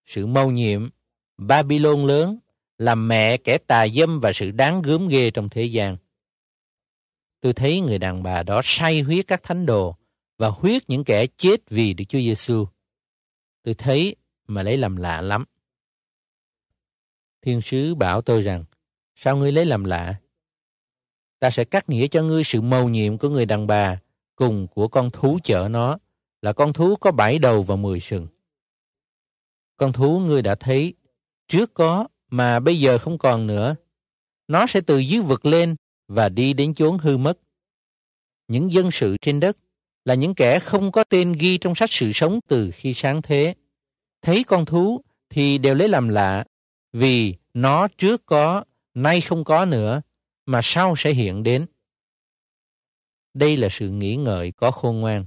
sự 0.06 0.26
mâu 0.26 0.50
nhiệm, 0.50 0.90
Babylon 1.38 2.06
lớn, 2.06 2.38
làm 2.78 3.08
mẹ 3.08 3.36
kẻ 3.36 3.58
tà 3.58 3.88
dâm 3.88 4.20
và 4.20 4.32
sự 4.32 4.50
đáng 4.50 4.82
gớm 4.82 5.08
ghê 5.08 5.30
trong 5.30 5.48
thế 5.48 5.64
gian. 5.64 5.96
Tôi 7.40 7.52
thấy 7.52 7.80
người 7.80 7.98
đàn 7.98 8.22
bà 8.22 8.42
đó 8.42 8.60
say 8.64 9.00
huyết 9.00 9.26
các 9.26 9.42
thánh 9.42 9.66
đồ 9.66 9.96
và 10.38 10.48
huyết 10.48 10.82
những 10.88 11.04
kẻ 11.04 11.26
chết 11.26 11.70
vì 11.70 11.94
Đức 11.94 12.04
Chúa 12.08 12.18
Giêsu. 12.18 12.66
Tôi 13.62 13.74
thấy 13.74 14.16
mà 14.54 14.62
lấy 14.62 14.76
làm 14.76 14.96
lạ 14.96 15.20
lắm. 15.20 15.44
Thiên 17.42 17.60
sứ 17.60 17.94
bảo 17.94 18.20
tôi 18.20 18.42
rằng, 18.42 18.64
sao 19.14 19.36
ngươi 19.36 19.52
lấy 19.52 19.66
làm 19.66 19.84
lạ? 19.84 20.14
Ta 21.38 21.50
sẽ 21.50 21.64
cắt 21.64 21.88
nghĩa 21.88 22.08
cho 22.08 22.22
ngươi 22.22 22.44
sự 22.44 22.60
mầu 22.60 22.88
nhiệm 22.88 23.18
của 23.18 23.28
người 23.28 23.46
đàn 23.46 23.66
bà 23.66 24.00
cùng 24.36 24.66
của 24.68 24.88
con 24.88 25.10
thú 25.10 25.38
chở 25.42 25.68
nó, 25.70 25.98
là 26.42 26.52
con 26.52 26.72
thú 26.72 26.96
có 26.96 27.12
bảy 27.12 27.38
đầu 27.38 27.62
và 27.62 27.76
mười 27.76 28.00
sừng. 28.00 28.26
Con 29.76 29.92
thú 29.92 30.18
ngươi 30.18 30.42
đã 30.42 30.54
thấy, 30.54 30.94
trước 31.48 31.74
có 31.74 32.08
mà 32.30 32.60
bây 32.60 32.80
giờ 32.80 32.98
không 32.98 33.18
còn 33.18 33.46
nữa. 33.46 33.74
Nó 34.48 34.66
sẽ 34.66 34.80
từ 34.80 34.98
dưới 34.98 35.20
vực 35.20 35.46
lên 35.46 35.76
và 36.08 36.28
đi 36.28 36.52
đến 36.52 36.74
chốn 36.74 36.98
hư 36.98 37.16
mất. 37.16 37.38
Những 38.48 38.72
dân 38.72 38.90
sự 38.90 39.16
trên 39.20 39.40
đất 39.40 39.56
là 40.04 40.14
những 40.14 40.34
kẻ 40.34 40.58
không 40.58 40.92
có 40.92 41.04
tên 41.04 41.32
ghi 41.32 41.58
trong 41.58 41.74
sách 41.74 41.90
sự 41.90 42.12
sống 42.12 42.40
từ 42.48 42.70
khi 42.74 42.94
sáng 42.94 43.22
thế. 43.22 43.54
Thấy 44.22 44.44
con 44.44 44.64
thú 44.64 45.00
thì 45.30 45.58
đều 45.58 45.74
lấy 45.74 45.88
làm 45.88 46.08
lạ, 46.08 46.44
vì 46.92 47.34
nó 47.54 47.88
trước 47.88 48.26
có, 48.26 48.64
nay 48.94 49.20
không 49.20 49.44
có 49.44 49.64
nữa, 49.64 50.02
mà 50.46 50.60
sau 50.62 50.94
sẽ 50.96 51.12
hiện 51.12 51.42
đến. 51.42 51.66
Đây 53.34 53.56
là 53.56 53.68
sự 53.70 53.90
nghĩ 53.90 54.16
ngợi 54.16 54.52
có 54.52 54.70
khôn 54.70 55.00
ngoan. 55.00 55.24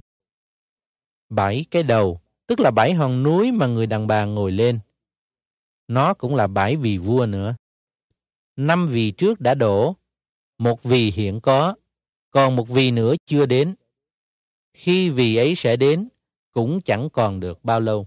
Bảy 1.28 1.64
cái 1.70 1.82
đầu, 1.82 2.20
tức 2.46 2.60
là 2.60 2.70
bảy 2.70 2.92
hòn 2.92 3.22
núi 3.22 3.52
mà 3.52 3.66
người 3.66 3.86
đàn 3.86 4.06
bà 4.06 4.24
ngồi 4.24 4.52
lên. 4.52 4.78
Nó 5.88 6.14
cũng 6.14 6.34
là 6.34 6.46
bảy 6.46 6.76
vị 6.76 6.98
vua 6.98 7.26
nữa. 7.26 7.56
Năm 8.56 8.86
vị 8.86 9.10
trước 9.10 9.40
đã 9.40 9.54
đổ, 9.54 9.96
một 10.58 10.82
vị 10.82 11.10
hiện 11.10 11.40
có, 11.40 11.74
còn 12.30 12.56
một 12.56 12.68
vị 12.68 12.90
nữa 12.90 13.14
chưa 13.26 13.46
đến. 13.46 13.74
Khi 14.74 15.10
vị 15.10 15.36
ấy 15.36 15.54
sẽ 15.54 15.76
đến, 15.76 16.08
cũng 16.52 16.80
chẳng 16.80 17.08
còn 17.12 17.40
được 17.40 17.64
bao 17.64 17.80
lâu. 17.80 18.06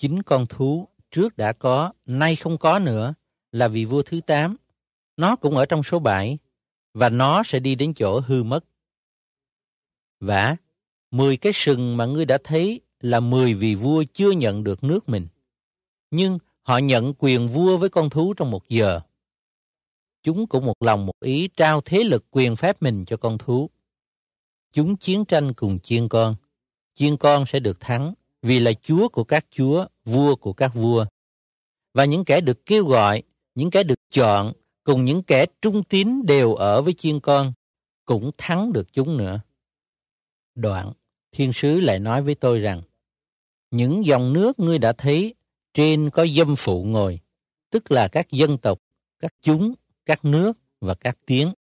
Chính 0.00 0.22
con 0.22 0.46
thú 0.46 0.88
trước 1.10 1.36
đã 1.36 1.52
có, 1.52 1.92
nay 2.06 2.36
không 2.36 2.58
có 2.58 2.78
nữa, 2.78 3.14
là 3.52 3.68
vị 3.68 3.84
vua 3.84 4.02
thứ 4.02 4.20
tám. 4.26 4.56
Nó 5.16 5.36
cũng 5.36 5.56
ở 5.56 5.66
trong 5.66 5.82
số 5.82 5.98
bảy, 5.98 6.38
và 6.94 7.08
nó 7.08 7.42
sẽ 7.42 7.60
đi 7.60 7.74
đến 7.74 7.94
chỗ 7.94 8.20
hư 8.20 8.42
mất. 8.42 8.64
vả 10.20 10.56
mười 11.10 11.36
cái 11.36 11.52
sừng 11.52 11.96
mà 11.96 12.06
ngươi 12.06 12.24
đã 12.24 12.38
thấy 12.44 12.80
là 13.00 13.20
mười 13.20 13.54
vị 13.54 13.74
vua 13.74 14.04
chưa 14.12 14.30
nhận 14.30 14.64
được 14.64 14.84
nước 14.84 15.08
mình. 15.08 15.28
Nhưng 16.10 16.38
họ 16.62 16.78
nhận 16.78 17.14
quyền 17.18 17.48
vua 17.48 17.76
với 17.76 17.88
con 17.88 18.10
thú 18.10 18.34
trong 18.34 18.50
một 18.50 18.68
giờ. 18.68 19.00
Chúng 20.22 20.46
cũng 20.46 20.66
một 20.66 20.82
lòng 20.82 21.06
một 21.06 21.20
ý 21.20 21.48
trao 21.56 21.80
thế 21.80 22.04
lực 22.04 22.24
quyền 22.30 22.56
phép 22.56 22.82
mình 22.82 23.04
cho 23.04 23.16
con 23.16 23.38
thú. 23.38 23.70
Chúng 24.72 24.96
chiến 24.96 25.24
tranh 25.24 25.52
cùng 25.52 25.78
chiên 25.78 26.08
con. 26.08 26.36
Chiên 26.94 27.16
con 27.16 27.46
sẽ 27.46 27.60
được 27.60 27.80
thắng 27.80 28.14
vì 28.42 28.60
là 28.60 28.72
chúa 28.82 29.08
của 29.08 29.24
các 29.24 29.46
chúa, 29.50 29.86
vua 30.04 30.36
của 30.36 30.52
các 30.52 30.74
vua. 30.74 31.06
Và 31.94 32.04
những 32.04 32.24
kẻ 32.24 32.40
được 32.40 32.66
kêu 32.66 32.84
gọi, 32.84 33.22
những 33.54 33.70
kẻ 33.70 33.82
được 33.82 33.98
chọn, 34.10 34.52
cùng 34.84 35.04
những 35.04 35.22
kẻ 35.22 35.46
trung 35.62 35.82
tín 35.84 36.26
đều 36.26 36.54
ở 36.54 36.82
với 36.82 36.92
chiên 36.92 37.20
con, 37.20 37.52
cũng 38.04 38.30
thắng 38.38 38.72
được 38.72 38.92
chúng 38.92 39.16
nữa. 39.16 39.40
Đoạn, 40.54 40.92
thiên 41.32 41.52
sứ 41.52 41.80
lại 41.80 41.98
nói 41.98 42.22
với 42.22 42.34
tôi 42.34 42.58
rằng, 42.58 42.82
những 43.70 44.06
dòng 44.06 44.32
nước 44.32 44.58
ngươi 44.58 44.78
đã 44.78 44.92
thấy, 44.92 45.34
trên 45.74 46.10
có 46.10 46.26
dâm 46.26 46.56
phụ 46.56 46.84
ngồi, 46.84 47.20
tức 47.70 47.90
là 47.90 48.08
các 48.08 48.30
dân 48.30 48.58
tộc, 48.58 48.78
các 49.20 49.34
chúng, 49.42 49.74
các 50.06 50.24
nước 50.24 50.58
và 50.80 50.94
các 50.94 51.18
tiếng. 51.26 51.52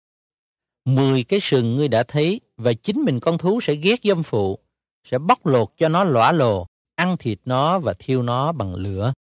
Mười 0.86 1.24
cái 1.24 1.40
sừng 1.40 1.76
ngươi 1.76 1.88
đã 1.88 2.04
thấy 2.04 2.42
và 2.58 2.74
chính 2.74 3.02
mình 3.02 3.20
con 3.20 3.38
thú 3.38 3.62
sẽ 3.62 3.76
ghét 3.76 4.00
dâm 4.04 4.24
phụ, 4.24 4.60
sẽ 5.04 5.18
bóc 5.18 5.46
lột 5.46 5.70
cho 5.78 5.90
nó 5.90 6.04
lõa 6.04 6.32
lồ, 6.32 6.68
ăn 6.96 7.18
thịt 7.18 7.40
nó 7.46 7.80
và 7.80 7.94
thiêu 8.00 8.24
nó 8.24 8.52
bằng 8.52 8.76
lửa. 8.76 9.14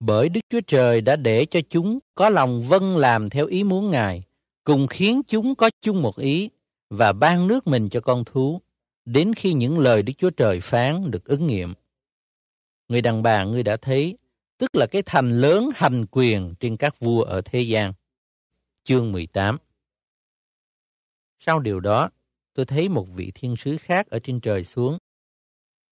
Bởi 0.00 0.28
Đức 0.28 0.40
Chúa 0.50 0.60
Trời 0.66 1.00
đã 1.00 1.16
để 1.16 1.44
cho 1.44 1.60
chúng 1.70 1.98
có 2.14 2.28
lòng 2.28 2.62
vâng 2.62 2.96
làm 2.96 3.30
theo 3.30 3.46
ý 3.46 3.64
muốn 3.64 3.90
Ngài, 3.90 4.22
cùng 4.64 4.86
khiến 4.86 5.22
chúng 5.26 5.54
có 5.54 5.70
chung 5.80 6.02
một 6.02 6.16
ý 6.16 6.50
và 6.90 7.12
ban 7.12 7.46
nước 7.46 7.66
mình 7.66 7.88
cho 7.88 8.00
con 8.00 8.24
thú, 8.24 8.60
đến 9.04 9.34
khi 9.34 9.52
những 9.52 9.78
lời 9.78 10.02
Đức 10.02 10.12
Chúa 10.18 10.30
Trời 10.30 10.60
phán 10.60 11.10
được 11.10 11.24
ứng 11.24 11.46
nghiệm. 11.46 11.74
Người 12.88 13.02
đàn 13.02 13.22
bà 13.22 13.44
ngươi 13.44 13.62
đã 13.62 13.76
thấy, 13.76 14.18
tức 14.58 14.74
là 14.76 14.86
cái 14.86 15.02
thành 15.06 15.40
lớn 15.40 15.70
hành 15.74 16.06
quyền 16.10 16.54
trên 16.60 16.76
các 16.76 16.98
vua 16.98 17.22
ở 17.22 17.40
thế 17.44 17.60
gian. 17.60 17.92
Chương 18.84 19.12
18 19.12 19.58
Sau 21.38 21.60
điều 21.60 21.80
đó, 21.80 22.10
tôi 22.54 22.66
thấy 22.66 22.88
một 22.88 23.06
vị 23.14 23.32
thiên 23.34 23.56
sứ 23.56 23.76
khác 23.80 24.06
ở 24.10 24.18
trên 24.18 24.40
trời 24.40 24.64
xuống. 24.64 24.98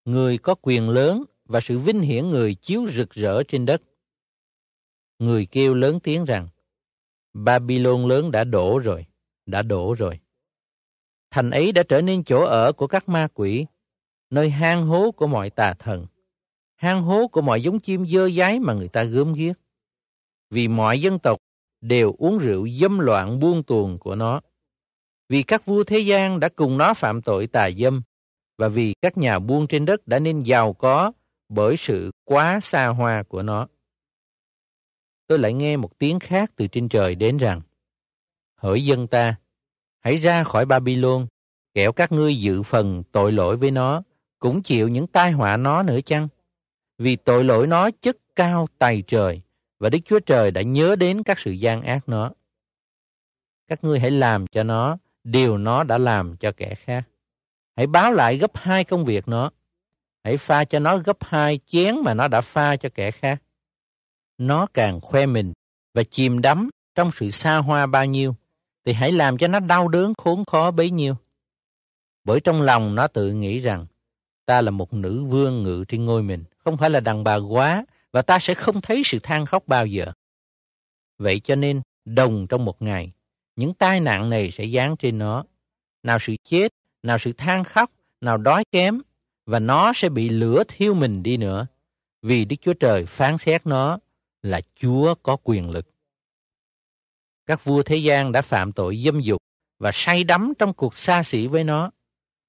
Người 0.05 0.39
có 0.39 0.55
quyền 0.63 0.89
lớn 0.89 1.25
và 1.45 1.61
sự 1.61 1.79
vinh 1.79 2.01
hiển 2.01 2.31
người 2.31 2.55
chiếu 2.55 2.87
rực 2.89 3.11
rỡ 3.11 3.43
trên 3.43 3.67
đất. 3.67 3.83
Người 5.19 5.47
kêu 5.47 5.75
lớn 5.75 6.01
tiếng 6.01 6.25
rằng, 6.25 6.49
Babylon 7.35 8.09
lớn 8.09 8.31
đã 8.31 8.45
đổ 8.45 8.79
rồi, 8.79 9.07
đã 9.47 9.63
đổ 9.63 9.95
rồi. 9.99 10.21
Thành 11.31 11.51
ấy 11.51 11.73
đã 11.73 11.83
trở 11.89 12.03
nên 12.03 12.25
chỗ 12.25 12.45
ở 12.45 12.73
của 12.73 12.87
các 12.87 13.09
ma 13.09 13.29
quỷ, 13.35 13.67
nơi 14.31 14.51
hang 14.51 14.83
hố 14.83 15.11
của 15.11 15.27
mọi 15.27 15.51
tà 15.51 15.75
thần, 15.75 16.07
hang 16.77 17.03
hố 17.03 17.29
của 17.29 17.41
mọi 17.41 17.63
giống 17.63 17.81
chim 17.81 18.07
dơ 18.07 18.31
dái 18.31 18.61
mà 18.61 18.75
người 18.75 18.89
ta 18.89 19.03
gớm 19.03 19.35
ghiếc. 19.35 19.57
Vì 20.51 20.69
mọi 20.69 21.01
dân 21.01 21.19
tộc 21.19 21.39
đều 21.81 22.15
uống 22.19 22.39
rượu 22.39 22.69
dâm 22.69 22.99
loạn 22.99 23.39
buông 23.41 23.63
tuồng 23.63 23.99
của 23.99 24.15
nó. 24.15 24.41
Vì 25.29 25.43
các 25.43 25.65
vua 25.65 25.85
thế 25.85 25.99
gian 25.99 26.41
đã 26.41 26.49
cùng 26.49 26.79
nó 26.79 26.95
phạm 26.95 27.23
tội 27.23 27.47
tà 27.47 27.71
dâm, 27.71 28.03
và 28.59 28.69
vì 28.69 28.95
các 29.03 29.19
nhà 29.19 29.39
buôn 29.39 29.67
trên 29.67 29.85
đất 29.85 30.07
đã 30.07 30.19
nên 30.19 30.43
giàu 30.43 30.73
có 30.73 31.13
bởi 31.49 31.77
sự 31.77 32.11
quá 32.25 32.61
xa 32.61 32.87
hoa 32.87 33.23
của 33.23 33.43
nó. 33.43 33.69
Tôi 35.27 35.39
lại 35.39 35.53
nghe 35.53 35.77
một 35.77 35.99
tiếng 35.99 36.21
khác 36.21 36.53
từ 36.57 36.67
trên 36.67 36.89
trời 36.89 37.15
đến 37.15 37.37
rằng, 37.37 37.61
Hỡi 38.57 38.85
dân 38.85 39.07
ta, 39.07 39.37
hãy 40.01 40.17
ra 40.17 40.45
khỏi 40.45 40.67
Babylon, 40.67 41.27
kẻo 41.75 41.93
các 41.93 42.13
ngươi 42.13 42.37
dự 42.37 42.63
phần 42.63 43.03
tội 43.13 43.33
lỗi 43.33 43.57
với 43.57 43.71
nó, 43.71 44.03
cũng 44.39 44.63
chịu 44.63 44.89
những 44.89 45.07
tai 45.07 45.33
họa 45.33 45.57
nó 45.57 45.83
nữa 45.83 46.01
chăng? 46.05 46.29
Vì 46.99 47.17
tội 47.17 47.45
lỗi 47.45 47.67
nó 47.67 47.91
chất 47.91 48.17
cao 48.37 48.69
tài 48.79 49.03
trời, 49.07 49.43
và 49.79 49.91
Đức 49.91 49.99
Chúa 50.05 50.21
Trời 50.21 50.51
đã 50.51 50.63
nhớ 50.63 50.97
đến 50.97 51.23
các 51.23 51.39
sự 51.39 51.51
gian 51.51 51.83
ác 51.83 52.09
nó. 52.09 52.33
Các 53.69 53.85
ngươi 53.85 54.01
hãy 54.01 54.11
làm 54.11 54.47
cho 54.47 54.63
nó 54.63 54.99
điều 55.31 55.59
nó 55.59 55.85
đã 55.85 55.99
làm 55.99 56.37
cho 56.37 56.53
kẻ 56.53 56.75
khác. 56.75 57.03
Hãy 57.77 57.87
báo 57.87 58.13
lại 58.13 58.37
gấp 58.37 58.51
hai 58.55 58.85
công 58.85 59.05
việc 59.05 59.29
nó. 59.29 59.51
Hãy 60.25 60.37
pha 60.37 60.65
cho 60.65 60.79
nó 60.79 60.97
gấp 60.97 61.17
hai 61.21 61.59
chén 61.67 61.97
mà 62.05 62.15
nó 62.15 62.29
đã 62.29 62.41
pha 62.41 62.77
cho 62.77 62.89
kẻ 62.95 63.11
khác. 63.11 63.43
Nó 64.39 64.67
càng 64.75 65.01
khoe 65.01 65.27
mình 65.27 65.53
và 65.95 66.03
chìm 66.03 66.41
đắm 66.41 66.71
trong 66.95 67.11
sự 67.15 67.31
xa 67.31 67.57
hoa 67.57 67.87
bao 67.87 68.07
nhiêu, 68.07 68.35
thì 68.85 68.93
hãy 68.93 69.13
làm 69.13 69.39
cho 69.39 69.49
nó 69.49 69.61
đau 69.61 69.89
đớn 69.89 70.13
khốn 70.19 70.45
khó 70.45 70.71
bấy 70.71 70.91
nhiêu. 70.91 71.15
Bởi 72.25 72.41
trong 72.41 72.63
lòng 72.63 72.95
nó 72.95 73.07
tự 73.07 73.33
nghĩ 73.33 73.61
rằng, 73.61 73.87
ta 74.47 74.61
là 74.61 74.71
một 74.71 74.95
nữ 74.95 75.25
vương 75.25 75.63
ngự 75.63 75.85
trên 75.89 76.05
ngôi 76.05 76.23
mình, 76.23 76.45
không 76.59 76.77
phải 76.77 76.91
là 76.91 77.01
đàn 77.01 77.25
bà 77.25 77.37
quá, 77.37 77.85
và 78.13 78.23
ta 78.23 78.39
sẽ 78.39 78.55
không 78.55 78.81
thấy 78.81 79.03
sự 79.05 79.19
than 79.19 79.47
khóc 79.47 79.63
bao 79.67 79.87
giờ. 79.87 80.13
Vậy 81.19 81.41
cho 81.41 81.55
nên, 81.55 81.83
đồng 82.05 82.47
trong 82.47 82.65
một 82.65 82.83
ngày, 82.83 83.13
những 83.59 83.75
tai 83.75 84.01
nạn 84.01 84.31
này 84.31 84.51
sẽ 84.51 84.65
dán 84.65 84.97
trên 84.97 85.19
nó. 85.19 85.45
Nào 86.03 86.19
sự 86.19 86.37
chết, 86.45 86.73
nào 87.03 87.19
sự 87.19 87.33
than 87.33 87.65
khóc, 87.65 87.91
nào 88.21 88.39
đói 88.39 88.65
kém, 88.71 89.01
và 89.47 89.59
nó 89.59 89.93
sẽ 89.95 90.09
bị 90.09 90.29
lửa 90.29 90.63
thiêu 90.69 90.95
mình 90.95 91.23
đi 91.23 91.37
nữa, 91.37 91.67
vì 92.23 92.45
Đức 92.45 92.57
Chúa 92.61 92.75
Trời 92.75 93.07
phán 93.07 93.39
xét 93.39 93.67
nó 93.67 93.99
là 94.43 94.61
Chúa 94.75 95.15
có 95.23 95.37
quyền 95.45 95.71
lực. 95.71 95.87
Các 97.47 97.65
vua 97.65 97.83
thế 97.83 97.97
gian 97.97 98.33
đã 98.33 98.43
phạm 98.43 98.73
tội 98.73 98.97
dâm 98.97 99.21
dục 99.21 99.43
và 99.79 99.91
say 99.95 100.25
đắm 100.25 100.53
trong 100.59 100.73
cuộc 100.75 100.95
xa 100.95 101.23
xỉ 101.23 101.47
với 101.47 101.65
nó. 101.65 101.91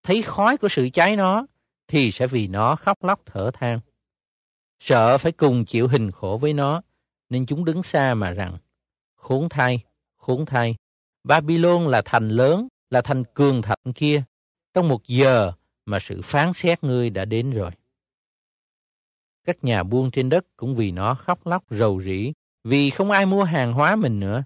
Thấy 0.03 0.22
khói 0.22 0.57
của 0.57 0.70
sự 0.70 0.89
cháy 0.93 1.16
nó, 1.16 1.45
thì 1.88 2.12
sẽ 2.12 2.28
vì 2.28 2.47
nó 2.47 2.76
khóc 2.76 3.03
lóc 3.03 3.22
thở 3.26 3.51
than. 3.53 3.80
Sợ 4.80 5.18
phải 5.18 5.32
cùng 5.32 5.66
chịu 5.66 5.88
hình 5.88 6.12
khổ 6.12 6.38
với 6.41 6.53
nó, 6.53 6.82
nên 7.30 7.45
chúng 7.45 7.66
đứng 7.66 7.84
xa 7.84 8.14
mà 8.14 8.32
rằng, 8.32 8.57
khốn 9.16 9.49
thay, 9.49 9.80
khốn 10.18 10.45
thay, 10.45 10.76
Babylon 11.24 11.88
là 11.88 12.02
thành 12.06 12.30
lớn, 12.30 12.68
là 12.90 13.02
thành 13.02 13.24
cường 13.34 13.62
thịnh 13.62 13.94
kia. 13.96 14.24
Trong 14.74 14.88
một 14.88 15.08
giờ 15.08 15.52
mà 15.86 16.00
sự 16.00 16.22
phán 16.24 16.54
xét 16.54 16.84
ngươi 16.84 17.10
đã 17.10 17.26
đến 17.26 17.52
rồi. 17.52 17.72
Các 19.46 19.64
nhà 19.64 19.84
buôn 19.84 20.12
trên 20.12 20.30
đất 20.30 20.46
cũng 20.58 20.76
vì 20.76 20.92
nó 20.92 21.16
khóc 21.16 21.48
lóc 21.48 21.64
rầu 21.70 22.02
rĩ, 22.02 22.34
vì 22.64 22.90
không 22.90 23.12
ai 23.12 23.26
mua 23.26 23.44
hàng 23.44 23.74
hóa 23.74 23.96
mình 23.96 24.20
nữa. 24.20 24.44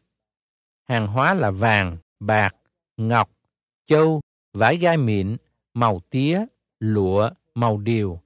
hàng 0.84 1.08
hóa 1.08 1.34
là 1.34 1.52
vàng, 1.52 1.98
bạc, 2.20 2.56
ngọc, 2.98 3.30
châu, 3.88 4.22
vải 4.54 4.78
gai 4.78 4.98
mịn, 4.98 5.38
màu 5.74 6.00
tía, 6.10 6.46
lụa, 6.80 7.30
màu 7.56 7.78
điều, 7.78 8.20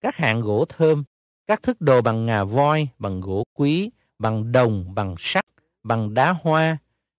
các 0.00 0.16
hạng 0.16 0.40
gỗ 0.40 0.64
thơm, 0.68 1.04
các 1.46 1.62
thức 1.62 1.80
đồ 1.80 2.02
bằng 2.02 2.26
ngà 2.26 2.44
voi, 2.44 2.88
bằng 2.98 3.20
gỗ 3.20 3.44
quý, 3.54 3.90
bằng 4.18 4.52
đồng, 4.52 4.94
bằng 4.94 5.14
sắt, 5.18 5.44
bằng 5.82 6.14
đá 6.14 6.34
hoa, 6.42 6.78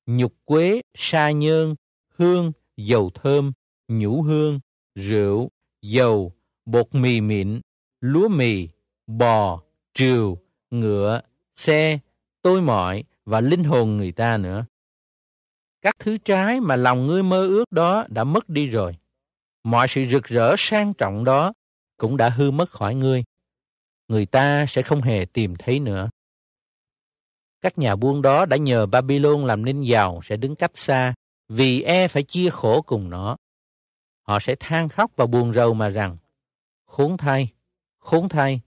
nhục 0.09 0.33
quế, 0.45 0.81
sa 0.97 1.31
nhơn, 1.31 1.75
hương, 2.15 2.51
dầu 2.77 3.09
thơm, 3.13 3.51
nhũ 3.87 4.21
hương, 4.21 4.59
rượu, 4.95 5.49
dầu, 5.81 6.33
bột 6.65 6.95
mì 6.95 7.21
mịn, 7.21 7.61
lúa 8.01 8.27
mì, 8.27 8.67
bò, 9.07 9.61
triều, 9.93 10.37
ngựa, 10.69 11.21
xe, 11.55 11.99
tôi 12.41 12.61
mọi 12.61 13.03
và 13.25 13.41
linh 13.41 13.63
hồn 13.63 13.97
người 13.97 14.11
ta 14.11 14.37
nữa. 14.37 14.65
Các 15.81 15.95
thứ 15.99 16.17
trái 16.17 16.59
mà 16.59 16.75
lòng 16.75 17.07
ngươi 17.07 17.23
mơ 17.23 17.47
ước 17.47 17.71
đó 17.71 18.05
đã 18.09 18.23
mất 18.23 18.49
đi 18.49 18.67
rồi. 18.67 18.97
Mọi 19.63 19.87
sự 19.87 20.05
rực 20.05 20.23
rỡ 20.23 20.55
sang 20.57 20.93
trọng 20.93 21.23
đó 21.23 21.53
cũng 21.97 22.17
đã 22.17 22.29
hư 22.29 22.51
mất 22.51 22.69
khỏi 22.69 22.95
ngươi. 22.95 23.23
Người 24.07 24.25
ta 24.25 24.65
sẽ 24.65 24.81
không 24.81 25.01
hề 25.01 25.25
tìm 25.33 25.55
thấy 25.55 25.79
nữa. 25.79 26.09
Các 27.61 27.77
nhà 27.77 27.95
buôn 27.95 28.21
đó 28.21 28.45
đã 28.45 28.57
nhờ 28.57 28.85
Babylon 28.85 29.45
làm 29.45 29.65
nên 29.65 29.81
giàu 29.81 30.19
sẽ 30.23 30.37
đứng 30.37 30.55
cách 30.55 30.71
xa 30.73 31.13
vì 31.49 31.81
e 31.81 32.07
phải 32.07 32.23
chia 32.23 32.49
khổ 32.49 32.81
cùng 32.81 33.09
nó. 33.09 33.37
Họ 34.27 34.39
sẽ 34.39 34.55
than 34.59 34.89
khóc 34.89 35.11
và 35.15 35.25
buồn 35.25 35.53
rầu 35.53 35.73
mà 35.73 35.89
rằng 35.89 36.17
Khốn 36.85 37.17
thay, 37.17 37.49
khốn 37.99 38.29
thay, 38.29 38.61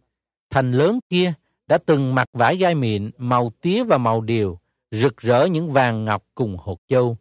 thành 0.50 0.72
lớn 0.72 0.98
kia 1.08 1.32
đã 1.66 1.78
từng 1.86 2.14
mặc 2.14 2.28
vải 2.32 2.56
gai 2.56 2.74
mịn, 2.74 3.10
màu 3.16 3.52
tía 3.60 3.84
và 3.84 3.98
màu 3.98 4.20
điều, 4.20 4.58
rực 4.90 5.16
rỡ 5.16 5.46
những 5.50 5.72
vàng 5.72 6.04
ngọc 6.04 6.24
cùng 6.34 6.56
hột 6.56 6.78
châu. 6.88 7.16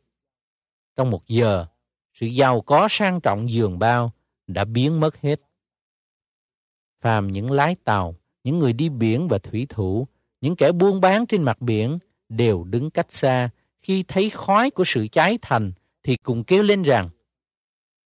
Trong 0.95 1.09
một 1.09 1.28
giờ, 1.28 1.65
sự 2.13 2.26
giàu 2.26 2.61
có 2.61 2.88
sang 2.89 3.22
trọng 3.22 3.49
giường 3.49 3.80
bao 3.80 4.11
đã 4.47 4.65
biến 4.65 4.99
mất 4.99 5.17
hết. 5.17 5.41
Phàm 7.01 7.28
những 7.28 7.51
lái 7.51 7.76
tàu, 7.84 8.15
những 8.43 8.59
người 8.59 8.74
đi 8.74 8.89
biển 8.89 9.28
và 9.28 9.38
thủy 9.38 9.65
thủ, 9.69 10.07
những 10.42 10.56
kẻ 10.56 10.72
buôn 10.72 11.02
bán 11.02 11.26
trên 11.28 11.44
mặt 11.44 11.62
biển 11.62 12.00
đều 12.30 12.64
đứng 12.64 12.89
cách 12.89 13.12
xa 13.12 13.50
khi 13.82 14.04
thấy 14.08 14.30
khói 14.30 14.72
của 14.72 14.84
sự 14.84 15.08
cháy 15.12 15.38
thành 15.42 15.72
thì 16.04 16.16
cùng 16.24 16.44
kêu 16.44 16.64
lên 16.64 16.84
rằng 16.84 17.10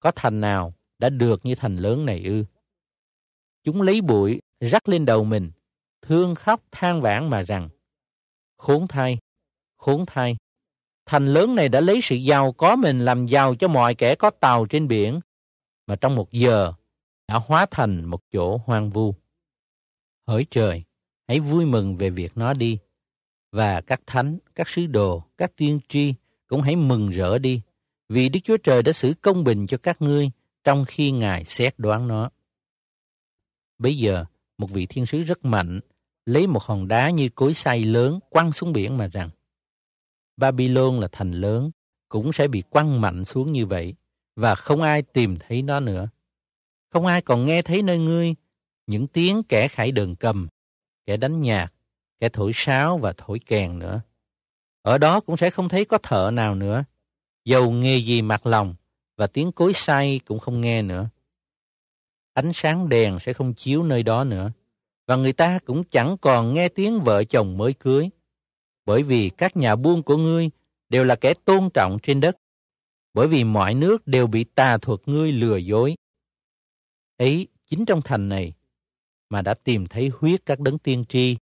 có 0.00 0.12
thành 0.16 0.40
nào 0.40 0.74
đã 0.98 1.08
được 1.08 1.40
như 1.46 1.54
thành 1.54 1.76
lớn 1.76 2.06
này 2.06 2.24
ư? 2.24 2.44
Chúng 3.64 3.82
lấy 3.82 4.00
bụi 4.00 4.40
rắc 4.60 4.88
lên 4.88 5.04
đầu 5.04 5.24
mình, 5.24 5.50
thương 6.02 6.34
khóc 6.34 6.62
than 6.72 7.00
vãn 7.00 7.30
mà 7.30 7.42
rằng 7.42 7.68
khốn 8.58 8.88
thay, 8.88 9.18
khốn 9.76 10.06
thay. 10.06 10.36
Thành 11.06 11.26
lớn 11.26 11.54
này 11.54 11.68
đã 11.68 11.80
lấy 11.80 12.00
sự 12.02 12.16
giàu 12.16 12.52
có 12.52 12.76
mình 12.76 12.98
làm 12.98 13.26
giàu 13.26 13.54
cho 13.54 13.68
mọi 13.68 13.94
kẻ 13.94 14.14
có 14.14 14.30
tàu 14.30 14.66
trên 14.66 14.88
biển, 14.88 15.20
mà 15.86 15.96
trong 15.96 16.14
một 16.14 16.32
giờ 16.32 16.72
đã 17.28 17.40
hóa 17.46 17.66
thành 17.70 18.04
một 18.04 18.20
chỗ 18.32 18.60
hoang 18.64 18.90
vu. 18.90 19.14
Hỡi 20.26 20.46
trời, 20.50 20.84
hãy 21.28 21.40
vui 21.40 21.66
mừng 21.66 21.96
về 21.96 22.10
việc 22.10 22.36
nó 22.36 22.54
đi. 22.54 22.78
Và 23.52 23.80
các 23.80 24.00
thánh, 24.06 24.38
các 24.54 24.68
sứ 24.68 24.86
đồ, 24.86 25.22
các 25.38 25.56
tiên 25.56 25.80
tri 25.88 26.14
cũng 26.46 26.62
hãy 26.62 26.76
mừng 26.76 27.10
rỡ 27.10 27.38
đi, 27.38 27.60
vì 28.08 28.28
Đức 28.28 28.40
Chúa 28.44 28.56
Trời 28.56 28.82
đã 28.82 28.92
xử 28.92 29.14
công 29.22 29.44
bình 29.44 29.66
cho 29.66 29.76
các 29.76 30.02
ngươi 30.02 30.30
trong 30.64 30.84
khi 30.84 31.10
Ngài 31.10 31.44
xét 31.44 31.74
đoán 31.78 32.08
nó. 32.08 32.30
Bây 33.78 33.96
giờ, 33.96 34.24
một 34.58 34.70
vị 34.70 34.86
thiên 34.86 35.06
sứ 35.06 35.22
rất 35.22 35.44
mạnh 35.44 35.80
lấy 36.26 36.46
một 36.46 36.62
hòn 36.62 36.88
đá 36.88 37.10
như 37.10 37.28
cối 37.28 37.54
xay 37.54 37.84
lớn 37.84 38.18
quăng 38.30 38.52
xuống 38.52 38.72
biển 38.72 38.96
mà 38.96 39.08
rằng 39.08 39.30
Babylon 40.36 41.00
là 41.00 41.08
thành 41.12 41.30
lớn 41.30 41.70
cũng 42.08 42.32
sẽ 42.32 42.48
bị 42.48 42.62
quăng 42.70 43.00
mạnh 43.00 43.24
xuống 43.24 43.52
như 43.52 43.66
vậy 43.66 43.94
và 44.36 44.54
không 44.54 44.82
ai 44.82 45.02
tìm 45.02 45.36
thấy 45.38 45.62
nó 45.62 45.80
nữa. 45.80 46.08
Không 46.92 47.06
ai 47.06 47.22
còn 47.22 47.44
nghe 47.44 47.62
thấy 47.62 47.82
nơi 47.82 47.98
ngươi 47.98 48.34
những 48.86 49.06
tiếng 49.06 49.42
kẻ 49.48 49.68
khải 49.68 49.92
đờn 49.92 50.14
cầm, 50.14 50.48
kẻ 51.06 51.16
đánh 51.16 51.40
nhạc, 51.40 51.72
kẻ 52.20 52.28
thổi 52.28 52.52
sáo 52.54 52.98
và 52.98 53.12
thổi 53.16 53.38
kèn 53.38 53.78
nữa. 53.78 54.00
Ở 54.82 54.98
đó 54.98 55.20
cũng 55.20 55.36
sẽ 55.36 55.50
không 55.50 55.68
thấy 55.68 55.84
có 55.84 55.98
thợ 55.98 56.30
nào 56.32 56.54
nữa. 56.54 56.84
Dầu 57.44 57.70
nghề 57.70 57.98
gì 57.98 58.22
mặc 58.22 58.46
lòng 58.46 58.74
và 59.16 59.26
tiếng 59.26 59.52
cối 59.52 59.72
say 59.74 60.20
cũng 60.24 60.38
không 60.38 60.60
nghe 60.60 60.82
nữa. 60.82 61.08
Ánh 62.32 62.52
sáng 62.54 62.88
đèn 62.88 63.18
sẽ 63.20 63.32
không 63.32 63.54
chiếu 63.54 63.82
nơi 63.82 64.02
đó 64.02 64.24
nữa. 64.24 64.52
Và 65.06 65.16
người 65.16 65.32
ta 65.32 65.58
cũng 65.64 65.84
chẳng 65.84 66.16
còn 66.20 66.54
nghe 66.54 66.68
tiếng 66.68 67.00
vợ 67.00 67.24
chồng 67.24 67.58
mới 67.58 67.72
cưới. 67.72 68.10
Bởi 68.84 69.02
vì 69.02 69.30
các 69.30 69.56
nhà 69.56 69.76
buôn 69.76 70.02
của 70.02 70.16
ngươi 70.16 70.50
đều 70.88 71.04
là 71.04 71.14
kẻ 71.14 71.34
tôn 71.34 71.70
trọng 71.70 71.98
trên 72.02 72.20
đất. 72.20 72.36
Bởi 73.14 73.28
vì 73.28 73.44
mọi 73.44 73.74
nước 73.74 74.06
đều 74.06 74.26
bị 74.26 74.44
tà 74.44 74.78
thuật 74.78 75.00
ngươi 75.06 75.32
lừa 75.32 75.56
dối. 75.56 75.94
Ấy, 77.16 77.46
chính 77.70 77.84
trong 77.84 78.02
thành 78.02 78.28
này 78.28 78.52
mà 79.30 79.42
đã 79.42 79.54
tìm 79.54 79.86
thấy 79.86 80.10
huyết 80.18 80.46
các 80.46 80.60
đấng 80.60 80.78
tiên 80.78 81.04
tri, 81.08 81.36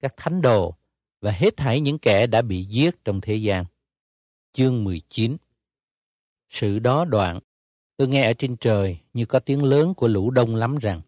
các 0.00 0.14
thánh 0.16 0.40
đồ 0.40 0.74
và 1.20 1.30
hết 1.30 1.56
thảy 1.56 1.80
những 1.80 1.98
kẻ 1.98 2.26
đã 2.26 2.42
bị 2.42 2.64
giết 2.64 3.04
trong 3.04 3.20
thế 3.20 3.34
gian. 3.34 3.64
Chương 4.52 4.84
19 4.84 5.36
Sự 6.50 6.78
đó 6.78 7.04
đoạn, 7.04 7.40
tôi 7.96 8.08
nghe 8.08 8.26
ở 8.26 8.32
trên 8.32 8.56
trời 8.56 8.98
như 9.12 9.26
có 9.26 9.38
tiếng 9.38 9.64
lớn 9.64 9.94
của 9.94 10.08
lũ 10.08 10.30
đông 10.30 10.54
lắm 10.54 10.76
rằng 10.76 11.00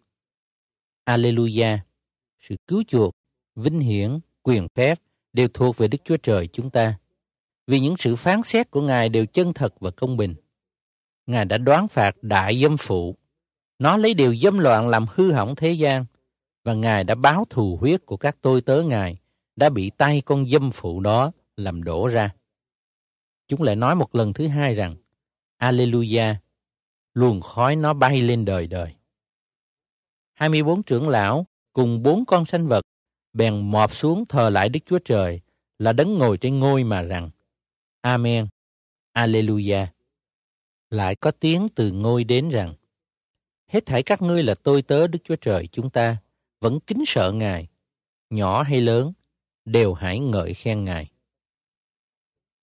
Alleluia, 1.04 1.78
sự 2.40 2.56
cứu 2.66 2.82
chuộc, 2.88 3.14
vinh 3.56 3.80
hiển, 3.80 4.18
quyền 4.42 4.68
phép 4.74 4.98
đều 5.32 5.48
thuộc 5.54 5.76
về 5.76 5.88
Đức 5.88 5.98
Chúa 6.04 6.16
Trời 6.16 6.46
chúng 6.46 6.70
ta. 6.70 6.98
Vì 7.66 7.80
những 7.80 7.96
sự 7.98 8.16
phán 8.16 8.42
xét 8.42 8.70
của 8.70 8.80
Ngài 8.80 9.08
đều 9.08 9.26
chân 9.26 9.52
thật 9.54 9.74
và 9.80 9.90
công 9.90 10.16
bình. 10.16 10.34
Ngài 11.26 11.44
đã 11.44 11.58
đoán 11.58 11.88
phạt 11.88 12.22
đại 12.22 12.60
dâm 12.62 12.76
phụ. 12.76 13.16
Nó 13.78 13.96
lấy 13.96 14.14
điều 14.14 14.36
dâm 14.36 14.58
loạn 14.58 14.88
làm 14.88 15.06
hư 15.14 15.32
hỏng 15.32 15.54
thế 15.54 15.72
gian. 15.72 16.04
Và 16.66 16.74
Ngài 16.74 17.04
đã 17.04 17.14
báo 17.14 17.44
thù 17.50 17.76
huyết 17.80 18.06
của 18.06 18.16
các 18.16 18.36
tôi 18.42 18.60
tớ 18.60 18.82
Ngài 18.82 19.18
đã 19.56 19.70
bị 19.70 19.90
tay 19.90 20.22
con 20.24 20.46
dâm 20.46 20.70
phụ 20.70 21.00
đó 21.00 21.32
làm 21.56 21.82
đổ 21.82 22.06
ra. 22.06 22.30
Chúng 23.48 23.62
lại 23.62 23.76
nói 23.76 23.94
một 23.94 24.14
lần 24.14 24.32
thứ 24.32 24.48
hai 24.48 24.74
rằng 24.74 24.96
Alleluia, 25.56 26.34
luồng 27.14 27.40
khói 27.40 27.76
nó 27.76 27.94
bay 27.94 28.22
lên 28.22 28.44
đời 28.44 28.66
đời. 28.66 28.94
24 30.32 30.82
trưởng 30.82 31.08
lão 31.08 31.46
cùng 31.72 32.02
bốn 32.02 32.24
con 32.24 32.44
sanh 32.44 32.68
vật 32.68 32.84
bèn 33.32 33.70
mọp 33.70 33.94
xuống 33.94 34.26
thờ 34.26 34.50
lại 34.50 34.68
Đức 34.68 34.80
Chúa 34.86 34.98
Trời 34.98 35.40
là 35.78 35.92
đấng 35.92 36.14
ngồi 36.14 36.38
trên 36.38 36.58
ngôi 36.58 36.84
mà 36.84 37.02
rằng 37.02 37.30
Amen, 38.00 38.46
Alleluia. 39.12 39.86
Lại 40.90 41.16
có 41.16 41.30
tiếng 41.30 41.66
từ 41.74 41.92
ngôi 41.92 42.24
đến 42.24 42.48
rằng 42.48 42.74
Hết 43.66 43.86
thảy 43.86 44.02
các 44.02 44.22
ngươi 44.22 44.42
là 44.42 44.54
tôi 44.54 44.82
tớ 44.82 45.06
Đức 45.06 45.18
Chúa 45.24 45.36
Trời 45.36 45.66
chúng 45.66 45.90
ta, 45.90 46.16
vẫn 46.60 46.80
kính 46.80 47.02
sợ 47.06 47.32
Ngài, 47.32 47.68
nhỏ 48.30 48.62
hay 48.62 48.80
lớn, 48.80 49.12
đều 49.64 49.94
hãy 49.94 50.18
ngợi 50.18 50.54
khen 50.54 50.84
Ngài. 50.84 51.10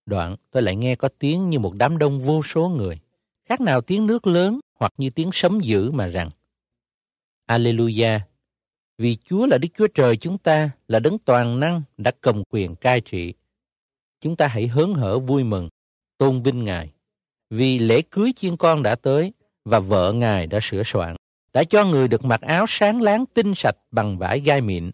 Đoạn 0.06 0.36
tôi 0.50 0.62
lại 0.62 0.76
nghe 0.76 0.94
có 0.94 1.08
tiếng 1.18 1.48
như 1.48 1.58
một 1.58 1.74
đám 1.74 1.98
đông 1.98 2.18
vô 2.18 2.42
số 2.42 2.68
người, 2.68 2.98
khác 3.44 3.60
nào 3.60 3.80
tiếng 3.80 4.06
nước 4.06 4.26
lớn 4.26 4.60
hoặc 4.74 4.92
như 4.98 5.10
tiếng 5.10 5.30
sấm 5.32 5.60
dữ 5.60 5.90
mà 5.90 6.06
rằng 6.06 6.30
Alleluia, 7.46 8.20
vì 8.98 9.16
Chúa 9.24 9.46
là 9.46 9.58
Đức 9.58 9.68
Chúa 9.78 9.86
Trời 9.86 10.16
chúng 10.16 10.38
ta, 10.38 10.70
là 10.88 10.98
đấng 10.98 11.18
toàn 11.18 11.60
năng 11.60 11.82
đã 11.96 12.12
cầm 12.20 12.42
quyền 12.50 12.76
cai 12.76 13.00
trị. 13.00 13.34
Chúng 14.20 14.36
ta 14.36 14.48
hãy 14.48 14.66
hớn 14.66 14.94
hở 14.94 15.18
vui 15.18 15.44
mừng, 15.44 15.68
tôn 16.18 16.42
vinh 16.42 16.64
Ngài. 16.64 16.90
Vì 17.50 17.78
lễ 17.78 18.02
cưới 18.10 18.32
chiên 18.36 18.56
con 18.56 18.82
đã 18.82 18.94
tới 18.94 19.32
và 19.64 19.80
vợ 19.80 20.12
Ngài 20.12 20.46
đã 20.46 20.58
sửa 20.62 20.82
soạn, 20.82 21.16
đã 21.54 21.64
cho 21.64 21.84
người 21.84 22.08
được 22.08 22.24
mặc 22.24 22.40
áo 22.40 22.64
sáng 22.68 23.02
láng 23.02 23.24
tinh 23.34 23.54
sạch 23.54 23.76
bằng 23.90 24.18
vải 24.18 24.40
gai 24.40 24.60
mịn. 24.60 24.90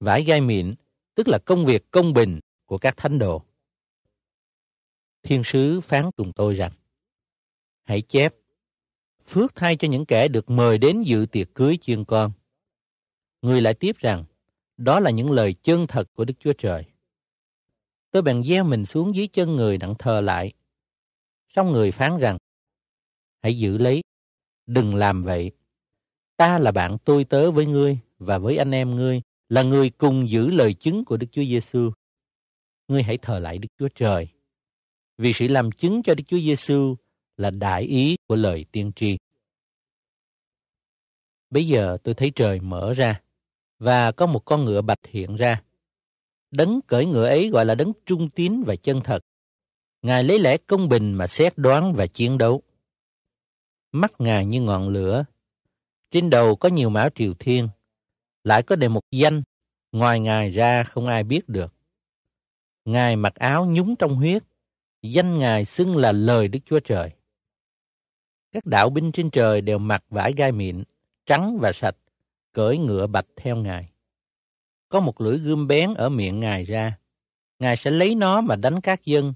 Vải 0.00 0.24
gai 0.24 0.40
mịn 0.40 0.74
tức 1.14 1.28
là 1.28 1.38
công 1.38 1.66
việc 1.66 1.90
công 1.90 2.12
bình 2.12 2.40
của 2.66 2.78
các 2.78 2.96
thánh 2.96 3.18
đồ. 3.18 3.42
Thiên 5.22 5.44
sứ 5.44 5.80
phán 5.80 6.10
cùng 6.16 6.32
tôi 6.32 6.54
rằng, 6.54 6.72
hãy 7.84 8.02
chép, 8.02 8.34
phước 9.26 9.54
thay 9.54 9.76
cho 9.76 9.88
những 9.88 10.06
kẻ 10.06 10.28
được 10.28 10.50
mời 10.50 10.78
đến 10.78 11.02
dự 11.02 11.26
tiệc 11.32 11.54
cưới 11.54 11.76
chiên 11.80 12.04
con 12.04 12.32
Người 13.42 13.60
lại 13.60 13.74
tiếp 13.74 13.96
rằng, 13.98 14.24
đó 14.76 15.00
là 15.00 15.10
những 15.10 15.30
lời 15.30 15.54
chân 15.62 15.86
thật 15.86 16.08
của 16.14 16.24
Đức 16.24 16.34
Chúa 16.38 16.52
Trời. 16.52 16.84
Tôi 18.10 18.22
bèn 18.22 18.42
gieo 18.42 18.64
mình 18.64 18.84
xuống 18.84 19.14
dưới 19.14 19.26
chân 19.26 19.56
người 19.56 19.78
đặng 19.78 19.94
thờ 19.98 20.20
lại. 20.20 20.52
Xong 21.48 21.72
người 21.72 21.92
phán 21.92 22.18
rằng, 22.18 22.38
hãy 23.42 23.58
giữ 23.58 23.78
lấy, 23.78 24.02
đừng 24.66 24.94
làm 24.94 25.22
vậy. 25.22 25.50
Ta 26.36 26.58
là 26.58 26.70
bạn 26.70 26.96
tôi 27.04 27.24
tớ 27.24 27.50
với 27.50 27.66
ngươi 27.66 27.98
và 28.18 28.38
với 28.38 28.56
anh 28.56 28.70
em 28.70 28.94
ngươi, 28.94 29.22
là 29.48 29.62
người 29.62 29.90
cùng 29.90 30.28
giữ 30.28 30.50
lời 30.50 30.74
chứng 30.74 31.04
của 31.04 31.16
Đức 31.16 31.26
Chúa 31.32 31.44
Giêsu. 31.44 31.90
Ngươi 32.88 33.02
hãy 33.02 33.18
thờ 33.18 33.38
lại 33.38 33.58
Đức 33.58 33.68
Chúa 33.78 33.88
Trời. 33.94 34.28
Vì 35.18 35.32
sự 35.32 35.48
làm 35.48 35.72
chứng 35.72 36.02
cho 36.02 36.14
Đức 36.14 36.24
Chúa 36.26 36.38
Giêsu 36.38 36.96
là 37.36 37.50
đại 37.50 37.82
ý 37.82 38.16
của 38.26 38.36
lời 38.36 38.64
tiên 38.72 38.92
tri. 38.96 39.18
Bây 41.50 41.66
giờ 41.66 41.98
tôi 42.04 42.14
thấy 42.14 42.32
trời 42.34 42.60
mở 42.60 42.94
ra 42.94 43.20
và 43.78 44.12
có 44.12 44.26
một 44.26 44.44
con 44.44 44.64
ngựa 44.64 44.82
bạch 44.82 45.06
hiện 45.08 45.36
ra. 45.36 45.62
Đấng 46.50 46.80
cởi 46.86 47.06
ngựa 47.06 47.26
ấy 47.26 47.48
gọi 47.48 47.64
là 47.66 47.74
đấng 47.74 47.92
trung 48.06 48.30
tín 48.30 48.62
và 48.66 48.76
chân 48.76 49.00
thật. 49.04 49.18
Ngài 50.02 50.24
lấy 50.24 50.38
lẽ 50.38 50.56
công 50.56 50.88
bình 50.88 51.14
mà 51.14 51.26
xét 51.26 51.58
đoán 51.58 51.94
và 51.94 52.06
chiến 52.06 52.38
đấu. 52.38 52.62
Mắt 53.92 54.12
Ngài 54.18 54.46
như 54.46 54.60
ngọn 54.60 54.88
lửa. 54.88 55.24
Trên 56.10 56.30
đầu 56.30 56.56
có 56.56 56.68
nhiều 56.68 56.90
mão 56.90 57.08
triều 57.14 57.34
thiên. 57.38 57.68
Lại 58.44 58.62
có 58.62 58.76
đề 58.76 58.88
một 58.88 59.02
danh, 59.10 59.42
ngoài 59.92 60.20
Ngài 60.20 60.50
ra 60.50 60.84
không 60.84 61.06
ai 61.06 61.24
biết 61.24 61.48
được. 61.48 61.74
Ngài 62.84 63.16
mặc 63.16 63.34
áo 63.34 63.66
nhúng 63.66 63.96
trong 63.96 64.14
huyết. 64.16 64.42
Danh 65.02 65.38
Ngài 65.38 65.64
xưng 65.64 65.96
là 65.96 66.12
lời 66.12 66.48
Đức 66.48 66.58
Chúa 66.64 66.80
Trời. 66.80 67.10
Các 68.52 68.66
đạo 68.66 68.90
binh 68.90 69.12
trên 69.12 69.30
trời 69.30 69.60
đều 69.60 69.78
mặc 69.78 70.04
vải 70.10 70.32
gai 70.32 70.52
mịn, 70.52 70.82
trắng 71.26 71.58
và 71.60 71.72
sạch, 71.72 71.96
cưỡi 72.52 72.78
ngựa 72.78 73.06
bạch 73.06 73.26
theo 73.36 73.56
Ngài. 73.56 73.92
Có 74.88 75.00
một 75.00 75.20
lưỡi 75.20 75.38
gươm 75.38 75.66
bén 75.66 75.94
ở 75.94 76.08
miệng 76.08 76.40
Ngài 76.40 76.64
ra. 76.64 76.98
Ngài 77.58 77.76
sẽ 77.76 77.90
lấy 77.90 78.14
nó 78.14 78.40
mà 78.40 78.56
đánh 78.56 78.80
các 78.80 79.04
dân 79.04 79.32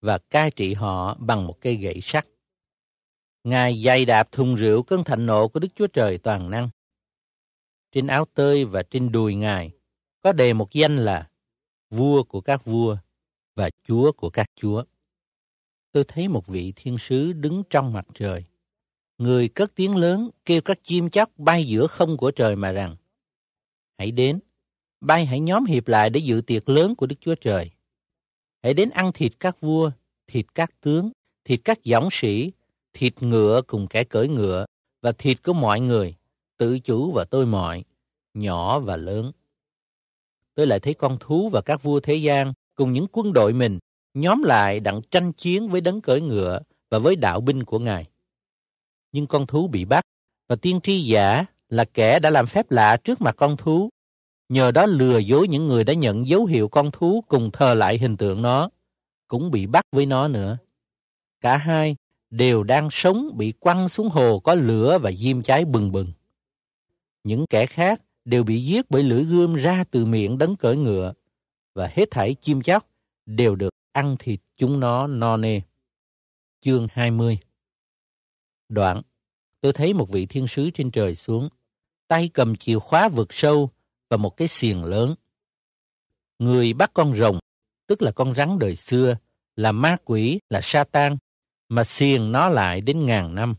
và 0.00 0.18
cai 0.18 0.50
trị 0.50 0.74
họ 0.74 1.14
bằng 1.14 1.46
một 1.46 1.60
cây 1.60 1.74
gậy 1.74 2.00
sắt. 2.00 2.26
Ngài 3.44 3.82
dày 3.82 4.04
đạp 4.04 4.32
thùng 4.32 4.54
rượu 4.54 4.82
cơn 4.82 5.04
thạnh 5.04 5.26
nộ 5.26 5.48
của 5.48 5.60
Đức 5.60 5.68
Chúa 5.74 5.86
Trời 5.86 6.18
toàn 6.18 6.50
năng. 6.50 6.70
Trên 7.92 8.06
áo 8.06 8.24
tơi 8.34 8.64
và 8.64 8.82
trên 8.82 9.12
đùi 9.12 9.34
Ngài 9.34 9.70
có 10.22 10.32
đề 10.32 10.52
một 10.52 10.72
danh 10.72 10.96
là 10.96 11.30
vua 11.90 12.22
của 12.22 12.40
các 12.40 12.64
vua 12.64 12.96
và 13.56 13.70
chúa 13.88 14.12
của 14.12 14.30
các 14.30 14.46
chúa. 14.56 14.84
Tôi 15.92 16.04
thấy 16.08 16.28
một 16.28 16.46
vị 16.46 16.72
thiên 16.76 16.98
sứ 16.98 17.32
đứng 17.32 17.62
trong 17.70 17.92
mặt 17.92 18.06
trời. 18.14 18.44
Người 19.18 19.48
cất 19.48 19.74
tiếng 19.74 19.96
lớn 19.96 20.30
kêu 20.44 20.60
các 20.60 20.78
chim 20.82 21.10
chóc 21.10 21.30
bay 21.38 21.64
giữa 21.64 21.86
không 21.86 22.16
của 22.16 22.30
trời 22.30 22.56
mà 22.56 22.72
rằng 22.72 22.96
Hãy 23.98 24.10
đến, 24.10 24.40
bay 25.00 25.26
hãy 25.26 25.40
nhóm 25.40 25.64
hiệp 25.64 25.88
lại 25.88 26.10
để 26.10 26.20
dự 26.20 26.40
tiệc 26.46 26.68
lớn 26.68 26.94
của 26.94 27.06
Đức 27.06 27.16
Chúa 27.20 27.34
Trời. 27.34 27.70
Hãy 28.62 28.74
đến 28.74 28.90
ăn 28.90 29.12
thịt 29.12 29.32
các 29.40 29.60
vua, 29.60 29.90
thịt 30.26 30.46
các 30.54 30.80
tướng, 30.80 31.12
thịt 31.44 31.60
các 31.64 31.78
dõng 31.84 32.08
sĩ, 32.12 32.52
thịt 32.92 33.22
ngựa 33.22 33.62
cùng 33.66 33.86
kẻ 33.86 34.04
cưỡi 34.04 34.28
ngựa 34.28 34.66
và 35.02 35.12
thịt 35.12 35.42
của 35.42 35.52
mọi 35.52 35.80
người, 35.80 36.14
tự 36.58 36.78
chủ 36.78 37.12
và 37.12 37.24
tôi 37.24 37.46
mọi, 37.46 37.84
nhỏ 38.34 38.78
và 38.80 38.96
lớn. 38.96 39.32
Tôi 40.54 40.66
lại 40.66 40.80
thấy 40.80 40.94
con 40.94 41.16
thú 41.20 41.48
và 41.52 41.60
các 41.60 41.82
vua 41.82 42.00
thế 42.00 42.14
gian 42.14 42.52
cùng 42.74 42.92
những 42.92 43.06
quân 43.12 43.32
đội 43.32 43.52
mình 43.52 43.78
nhóm 44.14 44.42
lại 44.42 44.80
đặng 44.80 45.00
tranh 45.10 45.32
chiến 45.32 45.68
với 45.68 45.80
đấng 45.80 46.00
cưỡi 46.00 46.20
ngựa 46.20 46.60
và 46.90 46.98
với 46.98 47.16
đạo 47.16 47.40
binh 47.40 47.64
của 47.64 47.78
Ngài. 47.78 48.06
Nhưng 49.12 49.26
con 49.26 49.46
thú 49.46 49.68
bị 49.68 49.84
bắt 49.84 50.04
và 50.48 50.56
tiên 50.56 50.80
tri 50.82 51.00
giả 51.00 51.44
là 51.68 51.84
kẻ 51.84 52.18
đã 52.18 52.30
làm 52.30 52.46
phép 52.46 52.70
lạ 52.70 52.96
trước 53.04 53.20
mặt 53.20 53.34
con 53.36 53.56
thú 53.56 53.90
nhờ 54.50 54.70
đó 54.70 54.86
lừa 54.86 55.18
dối 55.18 55.48
những 55.48 55.66
người 55.66 55.84
đã 55.84 55.94
nhận 55.94 56.26
dấu 56.26 56.46
hiệu 56.46 56.68
con 56.68 56.90
thú 56.90 57.24
cùng 57.28 57.50
thờ 57.50 57.74
lại 57.74 57.98
hình 57.98 58.16
tượng 58.16 58.42
nó, 58.42 58.70
cũng 59.28 59.50
bị 59.50 59.66
bắt 59.66 59.84
với 59.92 60.06
nó 60.06 60.28
nữa. 60.28 60.58
Cả 61.40 61.56
hai 61.56 61.96
đều 62.30 62.62
đang 62.62 62.88
sống 62.90 63.30
bị 63.36 63.52
quăng 63.52 63.88
xuống 63.88 64.08
hồ 64.08 64.38
có 64.38 64.54
lửa 64.54 64.98
và 65.02 65.12
diêm 65.12 65.42
cháy 65.42 65.64
bừng 65.64 65.92
bừng. 65.92 66.12
Những 67.24 67.46
kẻ 67.50 67.66
khác 67.66 68.02
đều 68.24 68.44
bị 68.44 68.60
giết 68.64 68.90
bởi 68.90 69.02
lưỡi 69.02 69.24
gươm 69.24 69.54
ra 69.54 69.84
từ 69.90 70.04
miệng 70.04 70.38
đấng 70.38 70.56
cởi 70.56 70.76
ngựa, 70.76 71.12
và 71.74 71.90
hết 71.94 72.10
thảy 72.10 72.34
chim 72.34 72.62
chóc 72.62 72.86
đều 73.26 73.54
được 73.54 73.74
ăn 73.92 74.16
thịt 74.18 74.40
chúng 74.56 74.80
nó 74.80 75.06
no 75.06 75.36
nê. 75.36 75.60
Chương 76.60 76.86
20 76.90 77.38
Đoạn, 78.68 79.02
tôi 79.60 79.72
thấy 79.72 79.94
một 79.94 80.10
vị 80.10 80.26
thiên 80.26 80.48
sứ 80.48 80.70
trên 80.70 80.90
trời 80.90 81.14
xuống, 81.14 81.48
tay 82.08 82.30
cầm 82.34 82.56
chìa 82.56 82.78
khóa 82.78 83.08
vực 83.08 83.32
sâu 83.32 83.70
và 84.08 84.16
một 84.16 84.36
cái 84.36 84.48
xiềng 84.48 84.84
lớn. 84.84 85.14
Người 86.38 86.72
bắt 86.72 86.90
con 86.94 87.16
rồng, 87.16 87.38
tức 87.86 88.02
là 88.02 88.12
con 88.12 88.34
rắn 88.34 88.58
đời 88.58 88.76
xưa, 88.76 89.16
là 89.56 89.72
ma 89.72 89.96
quỷ, 90.04 90.38
là 90.50 90.60
sa 90.62 90.84
tan, 90.84 91.16
mà 91.70 91.84
xiềng 91.84 92.32
nó 92.32 92.48
lại 92.48 92.80
đến 92.80 93.06
ngàn 93.06 93.34
năm. 93.34 93.54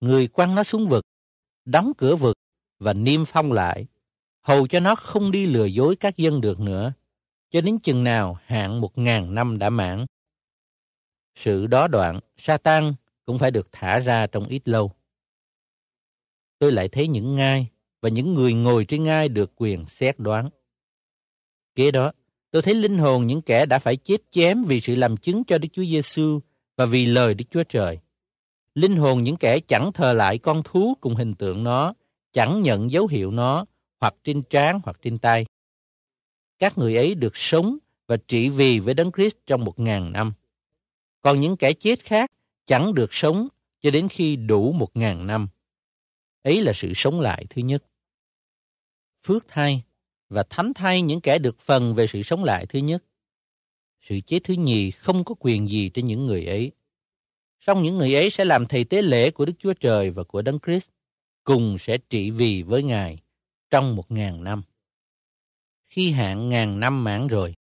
Người 0.00 0.28
quăng 0.28 0.54
nó 0.54 0.62
xuống 0.62 0.88
vực, 0.88 1.04
đóng 1.64 1.92
cửa 1.98 2.16
vực 2.16 2.36
và 2.78 2.92
niêm 2.92 3.24
phong 3.24 3.52
lại, 3.52 3.86
hầu 4.40 4.66
cho 4.66 4.80
nó 4.80 4.94
không 4.94 5.30
đi 5.30 5.46
lừa 5.46 5.64
dối 5.64 5.96
các 5.96 6.16
dân 6.16 6.40
được 6.40 6.60
nữa, 6.60 6.92
cho 7.50 7.60
đến 7.60 7.78
chừng 7.78 8.04
nào 8.04 8.38
hạn 8.44 8.80
một 8.80 8.98
ngàn 8.98 9.34
năm 9.34 9.58
đã 9.58 9.70
mãn. 9.70 10.06
Sự 11.34 11.66
đó 11.66 11.88
đoạn, 11.88 12.20
sa 12.36 12.56
tan 12.56 12.94
cũng 13.26 13.38
phải 13.38 13.50
được 13.50 13.68
thả 13.72 13.98
ra 13.98 14.26
trong 14.26 14.46
ít 14.46 14.68
lâu. 14.68 14.92
Tôi 16.58 16.72
lại 16.72 16.88
thấy 16.88 17.08
những 17.08 17.34
ngai 17.34 17.70
và 18.00 18.08
những 18.08 18.34
người 18.34 18.54
ngồi 18.54 18.84
trên 18.84 19.04
ngai 19.04 19.28
được 19.28 19.52
quyền 19.56 19.86
xét 19.86 20.18
đoán. 20.18 20.50
Kế 21.74 21.90
đó, 21.90 22.12
tôi 22.50 22.62
thấy 22.62 22.74
linh 22.74 22.98
hồn 22.98 23.26
những 23.26 23.42
kẻ 23.42 23.66
đã 23.66 23.78
phải 23.78 23.96
chết 23.96 24.30
chém 24.30 24.64
vì 24.64 24.80
sự 24.80 24.94
làm 24.94 25.16
chứng 25.16 25.44
cho 25.44 25.58
Đức 25.58 25.68
Chúa 25.72 25.84
Giêsu 25.84 26.40
và 26.76 26.86
vì 26.86 27.06
lời 27.06 27.34
Đức 27.34 27.44
Chúa 27.50 27.62
Trời. 27.62 27.98
Linh 28.74 28.96
hồn 28.96 29.22
những 29.22 29.36
kẻ 29.36 29.60
chẳng 29.60 29.92
thờ 29.92 30.12
lại 30.12 30.38
con 30.38 30.62
thú 30.64 30.96
cùng 31.00 31.14
hình 31.14 31.34
tượng 31.34 31.64
nó, 31.64 31.94
chẳng 32.32 32.60
nhận 32.60 32.90
dấu 32.90 33.06
hiệu 33.06 33.30
nó, 33.30 33.64
hoặc 34.00 34.14
trên 34.24 34.42
trán 34.42 34.80
hoặc 34.84 34.96
trên 35.02 35.18
tay. 35.18 35.46
Các 36.58 36.78
người 36.78 36.96
ấy 36.96 37.14
được 37.14 37.36
sống 37.36 37.78
và 38.06 38.16
trị 38.28 38.48
vì 38.48 38.78
với 38.78 38.94
Đấng 38.94 39.12
Christ 39.12 39.36
trong 39.46 39.64
một 39.64 39.78
ngàn 39.78 40.12
năm. 40.12 40.32
Còn 41.22 41.40
những 41.40 41.56
kẻ 41.56 41.72
chết 41.72 42.04
khác 42.04 42.30
chẳng 42.66 42.94
được 42.94 43.14
sống 43.14 43.48
cho 43.80 43.90
đến 43.90 44.08
khi 44.08 44.36
đủ 44.36 44.72
một 44.72 44.96
ngàn 44.96 45.26
năm. 45.26 45.48
Ấy 46.42 46.62
là 46.62 46.72
sự 46.74 46.92
sống 46.94 47.20
lại 47.20 47.46
thứ 47.50 47.62
nhất 47.62 47.84
phước 49.24 49.48
thay 49.48 49.82
và 50.28 50.42
thánh 50.50 50.72
thay 50.74 51.02
những 51.02 51.20
kẻ 51.20 51.38
được 51.38 51.60
phần 51.60 51.94
về 51.94 52.06
sự 52.06 52.22
sống 52.22 52.44
lại 52.44 52.66
thứ 52.66 52.78
nhất. 52.78 53.04
Sự 54.08 54.20
chế 54.20 54.38
thứ 54.38 54.54
nhì 54.54 54.90
không 54.90 55.24
có 55.24 55.34
quyền 55.38 55.68
gì 55.68 55.88
trên 55.88 56.06
những 56.06 56.26
người 56.26 56.46
ấy. 56.46 56.72
Song 57.60 57.82
những 57.82 57.96
người 57.96 58.14
ấy 58.14 58.30
sẽ 58.30 58.44
làm 58.44 58.66
thầy 58.66 58.84
tế 58.84 59.02
lễ 59.02 59.30
của 59.30 59.44
Đức 59.44 59.52
Chúa 59.58 59.72
Trời 59.72 60.10
và 60.10 60.24
của 60.24 60.42
Đấng 60.42 60.58
Christ, 60.66 60.90
cùng 61.44 61.76
sẽ 61.78 61.98
trị 61.98 62.30
vì 62.30 62.62
với 62.62 62.82
Ngài 62.82 63.18
trong 63.70 63.96
một 63.96 64.10
ngàn 64.10 64.44
năm. 64.44 64.62
Khi 65.88 66.10
hạn 66.10 66.48
ngàn 66.48 66.80
năm 66.80 67.04
mãn 67.04 67.26
rồi, 67.26 67.54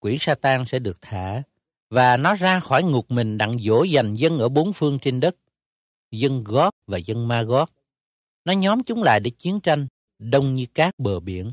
quỷ 0.00 0.16
Satan 0.20 0.64
sẽ 0.64 0.78
được 0.78 0.98
thả 1.00 1.42
và 1.90 2.16
nó 2.16 2.34
ra 2.34 2.60
khỏi 2.60 2.82
ngục 2.82 3.10
mình 3.10 3.38
đặng 3.38 3.58
dỗ 3.58 3.82
dành 3.82 4.14
dân 4.14 4.38
ở 4.38 4.48
bốn 4.48 4.72
phương 4.72 4.98
trên 5.02 5.20
đất, 5.20 5.36
dân 6.10 6.44
Gót 6.44 6.70
và 6.86 6.98
dân 6.98 7.28
Ma 7.28 7.42
Gót. 7.42 7.70
Nó 8.44 8.52
nhóm 8.52 8.82
chúng 8.82 9.02
lại 9.02 9.20
để 9.20 9.30
chiến 9.30 9.60
tranh 9.60 9.86
đông 10.18 10.54
như 10.54 10.66
cát 10.74 10.98
bờ 10.98 11.20
biển. 11.20 11.52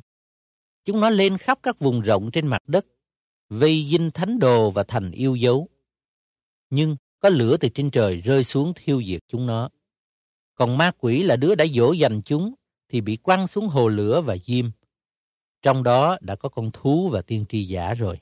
Chúng 0.86 1.00
nó 1.00 1.10
lên 1.10 1.38
khắp 1.38 1.60
các 1.64 1.80
vùng 1.80 2.02
rộng 2.02 2.32
trên 2.32 2.48
mặt 2.48 2.62
đất, 2.68 2.86
vây 3.50 3.86
dinh 3.90 4.12
thánh 4.12 4.40
đồ 4.40 4.72
và 4.72 4.84
thành 4.84 5.12
yêu 5.12 5.36
dấu. 5.36 5.68
Nhưng 6.70 6.96
có 7.20 7.30
lửa 7.30 7.58
từ 7.58 7.70
trên 7.70 7.92
trời 7.92 8.18
rơi 8.18 8.44
xuống 8.44 8.74
thiêu 8.76 9.04
diệt 9.04 9.22
chúng 9.28 9.46
nó. 9.46 9.70
Còn 10.56 10.78
ma 10.78 10.92
quỷ 10.98 11.24
là 11.24 11.36
đứa 11.36 11.56
đã 11.56 11.66
dỗ 11.76 11.92
dành 11.92 12.22
chúng 12.22 12.54
thì 12.90 13.02
bị 13.02 13.18
quăng 13.18 13.48
xuống 13.48 13.68
hồ 13.68 13.88
lửa 13.88 14.22
và 14.22 14.38
diêm. 14.38 14.66
Trong 15.62 15.84
đó 15.84 16.18
đã 16.22 16.36
có 16.36 16.50
con 16.50 16.72
thú 16.72 17.10
và 17.10 17.22
tiên 17.22 17.46
tri 17.50 17.64
giả 17.64 17.94
rồi. 17.94 18.20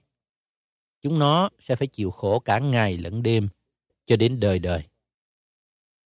Chúng 1.02 1.20
nó 1.20 1.50
sẽ 1.60 1.76
phải 1.76 1.88
chịu 1.88 2.12
khổ 2.12 2.40
cả 2.40 2.60
ngày 2.60 2.98
lẫn 2.98 3.24
đêm 3.24 3.48
cho 4.06 4.16
đến 4.16 4.40
đời 4.40 4.60
đời. 4.60 4.84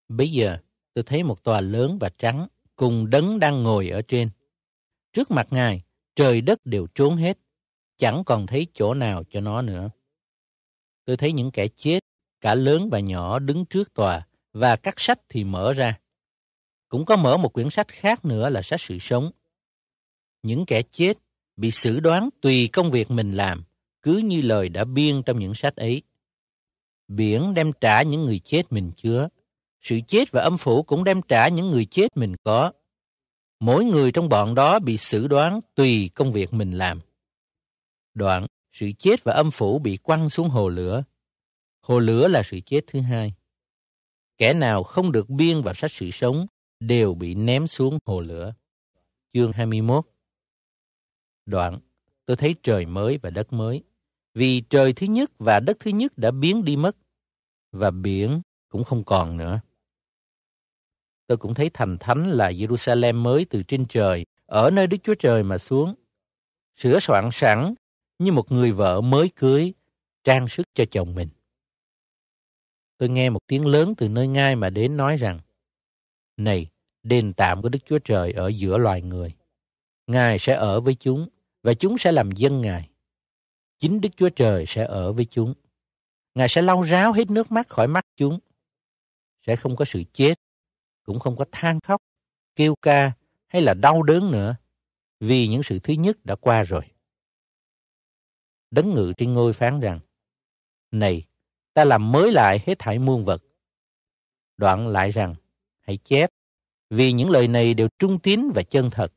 Bây 0.10 0.32
giờ 0.32 0.58
tôi 0.94 1.04
thấy 1.04 1.24
một 1.24 1.44
tòa 1.44 1.62
lớn 1.62 1.98
và 2.02 2.10
trắng 2.10 2.48
cùng 2.76 3.10
đấng 3.10 3.40
đang 3.40 3.64
ngồi 3.64 3.90
ở 3.90 4.02
trên. 4.02 4.30
Trước 5.14 5.32
mặt 5.32 5.48
Ngài, 5.52 5.84
trời 6.16 6.42
đất 6.42 6.66
đều 6.66 6.88
trốn 6.96 7.16
hết, 7.16 7.38
chẳng 8.00 8.24
còn 8.24 8.48
thấy 8.48 8.68
chỗ 8.74 8.94
nào 8.94 9.24
cho 9.30 9.42
nó 9.42 9.62
nữa. 9.62 9.90
Tôi 11.06 11.18
thấy 11.18 11.32
những 11.32 11.52
kẻ 11.52 11.68
chết, 11.68 12.00
cả 12.42 12.56
lớn 12.56 12.90
và 12.90 13.00
nhỏ 13.00 13.40
đứng 13.40 13.66
trước 13.66 13.94
tòa, 13.94 14.28
và 14.54 14.76
các 14.76 15.00
sách 15.00 15.20
thì 15.30 15.44
mở 15.44 15.74
ra. 15.74 16.00
Cũng 16.90 17.06
có 17.06 17.18
mở 17.18 17.38
một 17.38 17.54
quyển 17.54 17.70
sách 17.70 17.88
khác 17.88 18.26
nữa 18.26 18.50
là 18.50 18.62
sách 18.62 18.82
sự 18.82 18.98
sống. 19.00 19.32
Những 20.44 20.66
kẻ 20.66 20.82
chết 20.82 21.18
bị 21.58 21.72
xử 21.72 22.00
đoán 22.00 22.30
tùy 22.42 22.70
công 22.74 22.92
việc 22.92 23.12
mình 23.12 23.32
làm, 23.32 23.64
cứ 24.02 24.18
như 24.18 24.42
lời 24.42 24.70
đã 24.70 24.84
biên 24.84 25.24
trong 25.24 25.40
những 25.40 25.54
sách 25.54 25.76
ấy. 25.76 26.02
Biển 27.08 27.54
đem 27.54 27.72
trả 27.82 28.02
những 28.02 28.26
người 28.26 28.40
chết 28.40 28.72
mình 28.72 28.92
chứa, 28.96 29.28
sự 29.82 30.00
chết 30.08 30.32
và 30.32 30.42
âm 30.42 30.58
phủ 30.58 30.84
cũng 30.84 31.04
đem 31.04 31.22
trả 31.22 31.48
những 31.48 31.70
người 31.70 31.86
chết 31.86 32.18
mình 32.18 32.36
có. 32.44 32.72
Mỗi 33.60 33.86
người 33.86 34.12
trong 34.12 34.30
bọn 34.30 34.56
đó 34.56 34.80
bị 34.80 34.98
xử 34.98 35.28
đoán 35.28 35.60
tùy 35.76 36.10
công 36.16 36.34
việc 36.34 36.54
mình 36.54 36.72
làm. 36.72 37.00
Đoạn, 38.14 38.46
sự 38.72 38.92
chết 38.98 39.24
và 39.24 39.34
âm 39.34 39.52
phủ 39.52 39.80
bị 39.80 39.98
quăng 39.98 40.30
xuống 40.30 40.50
hồ 40.50 40.70
lửa. 40.70 41.04
Hồ 41.82 42.00
lửa 42.00 42.28
là 42.28 42.44
sự 42.44 42.60
chết 42.66 42.82
thứ 42.88 43.02
hai. 43.02 43.34
Kẻ 44.38 44.54
nào 44.54 44.84
không 44.84 45.12
được 45.12 45.30
biên 45.30 45.62
vào 45.62 45.74
sách 45.74 45.92
sự 45.92 46.12
sống 46.12 46.46
đều 46.80 47.14
bị 47.14 47.36
ném 47.36 47.68
xuống 47.68 47.98
hồ 48.06 48.22
lửa. 48.22 48.54
Chương 49.34 49.52
21 49.52 50.06
Đoạn, 51.46 51.80
tôi 52.26 52.38
thấy 52.38 52.56
trời 52.64 52.86
mới 52.86 53.18
và 53.18 53.30
đất 53.30 53.54
mới. 53.54 53.84
Vì 54.34 54.62
trời 54.62 54.94
thứ 54.94 55.08
nhất 55.08 55.32
và 55.40 55.60
đất 55.60 55.78
thứ 55.80 55.92
nhất 55.92 56.18
đã 56.18 56.32
biến 56.32 56.66
đi 56.66 56.76
mất, 56.76 56.98
và 57.72 57.92
biển 57.92 58.42
cũng 58.70 58.84
không 58.84 59.04
còn 59.04 59.38
nữa 59.38 59.62
tôi 61.30 61.38
cũng 61.38 61.54
thấy 61.54 61.70
thành 61.74 61.98
thánh 61.98 62.28
là 62.28 62.52
Jerusalem 62.52 63.16
mới 63.16 63.46
từ 63.46 63.64
trên 63.64 63.86
trời, 63.86 64.26
ở 64.46 64.72
nơi 64.72 64.88
Đức 64.88 64.98
Chúa 65.04 65.14
Trời 65.14 65.44
mà 65.44 65.58
xuống. 65.58 65.96
Sửa 66.78 67.00
soạn 67.00 67.30
sẵn 67.32 67.74
như 68.20 68.32
một 68.32 68.52
người 68.52 68.72
vợ 68.72 69.02
mới 69.02 69.30
cưới 69.36 69.74
trang 70.24 70.48
sức 70.48 70.68
cho 70.74 70.86
chồng 70.86 71.16
mình. 71.16 71.30
Tôi 72.98 73.10
nghe 73.10 73.30
một 73.30 73.40
tiếng 73.48 73.66
lớn 73.66 73.94
từ 73.98 74.10
nơi 74.10 74.28
ngai 74.28 74.56
mà 74.56 74.70
đến 74.70 74.98
nói 74.98 75.18
rằng, 75.18 75.40
Này, 76.38 76.68
đền 77.04 77.34
tạm 77.34 77.62
của 77.62 77.70
Đức 77.70 77.80
Chúa 77.86 78.00
Trời 78.00 78.32
ở 78.32 78.48
giữa 78.48 78.78
loài 78.78 79.02
người. 79.02 79.34
Ngài 80.08 80.40
sẽ 80.40 80.54
ở 80.54 80.82
với 80.82 80.96
chúng, 80.96 81.30
và 81.64 81.74
chúng 81.74 81.98
sẽ 81.98 82.12
làm 82.12 82.32
dân 82.32 82.62
Ngài. 82.62 82.90
Chính 83.80 84.02
Đức 84.02 84.10
Chúa 84.18 84.30
Trời 84.30 84.66
sẽ 84.66 84.86
ở 84.86 85.14
với 85.14 85.26
chúng. 85.26 85.54
Ngài 86.36 86.50
sẽ 86.50 86.62
lau 86.62 86.82
ráo 86.82 87.14
hết 87.14 87.30
nước 87.30 87.52
mắt 87.52 87.68
khỏi 87.68 87.88
mắt 87.88 88.06
chúng. 88.16 88.40
Sẽ 89.48 89.56
không 89.56 89.76
có 89.76 89.86
sự 89.86 90.04
chết, 90.14 90.34
cũng 91.04 91.20
không 91.20 91.36
có 91.36 91.46
than 91.52 91.80
khóc, 91.80 92.02
kêu 92.56 92.76
ca 92.82 93.12
hay 93.48 93.62
là 93.62 93.74
đau 93.74 94.04
đớn 94.04 94.32
nữa, 94.32 94.56
vì 95.20 95.48
những 95.48 95.64
sự 95.64 95.80
thứ 95.80 95.94
nhất 95.94 96.26
đã 96.26 96.36
qua 96.36 96.64
rồi. 96.64 96.84
Đấng 98.72 98.94
ngự 98.94 99.14
trên 99.18 99.34
ngôi 99.34 99.54
phán 99.54 99.80
rằng, 99.80 100.00
Này, 100.92 101.26
ta 101.74 101.84
làm 101.84 102.12
mới 102.12 102.32
lại 102.32 102.60
hết 102.66 102.80
thảy 102.80 103.00
muôn 103.00 103.26
vật. 103.26 103.44
Đoạn 104.58 104.88
lại 104.88 105.12
rằng, 105.12 105.36
hãy 105.80 105.98
chép, 105.98 106.30
vì 106.90 107.12
những 107.12 107.30
lời 107.30 107.48
này 107.48 107.74
đều 107.74 107.88
trung 108.00 108.20
tín 108.20 108.52
và 108.56 108.64
chân 108.64 108.90
thật. 108.90 109.14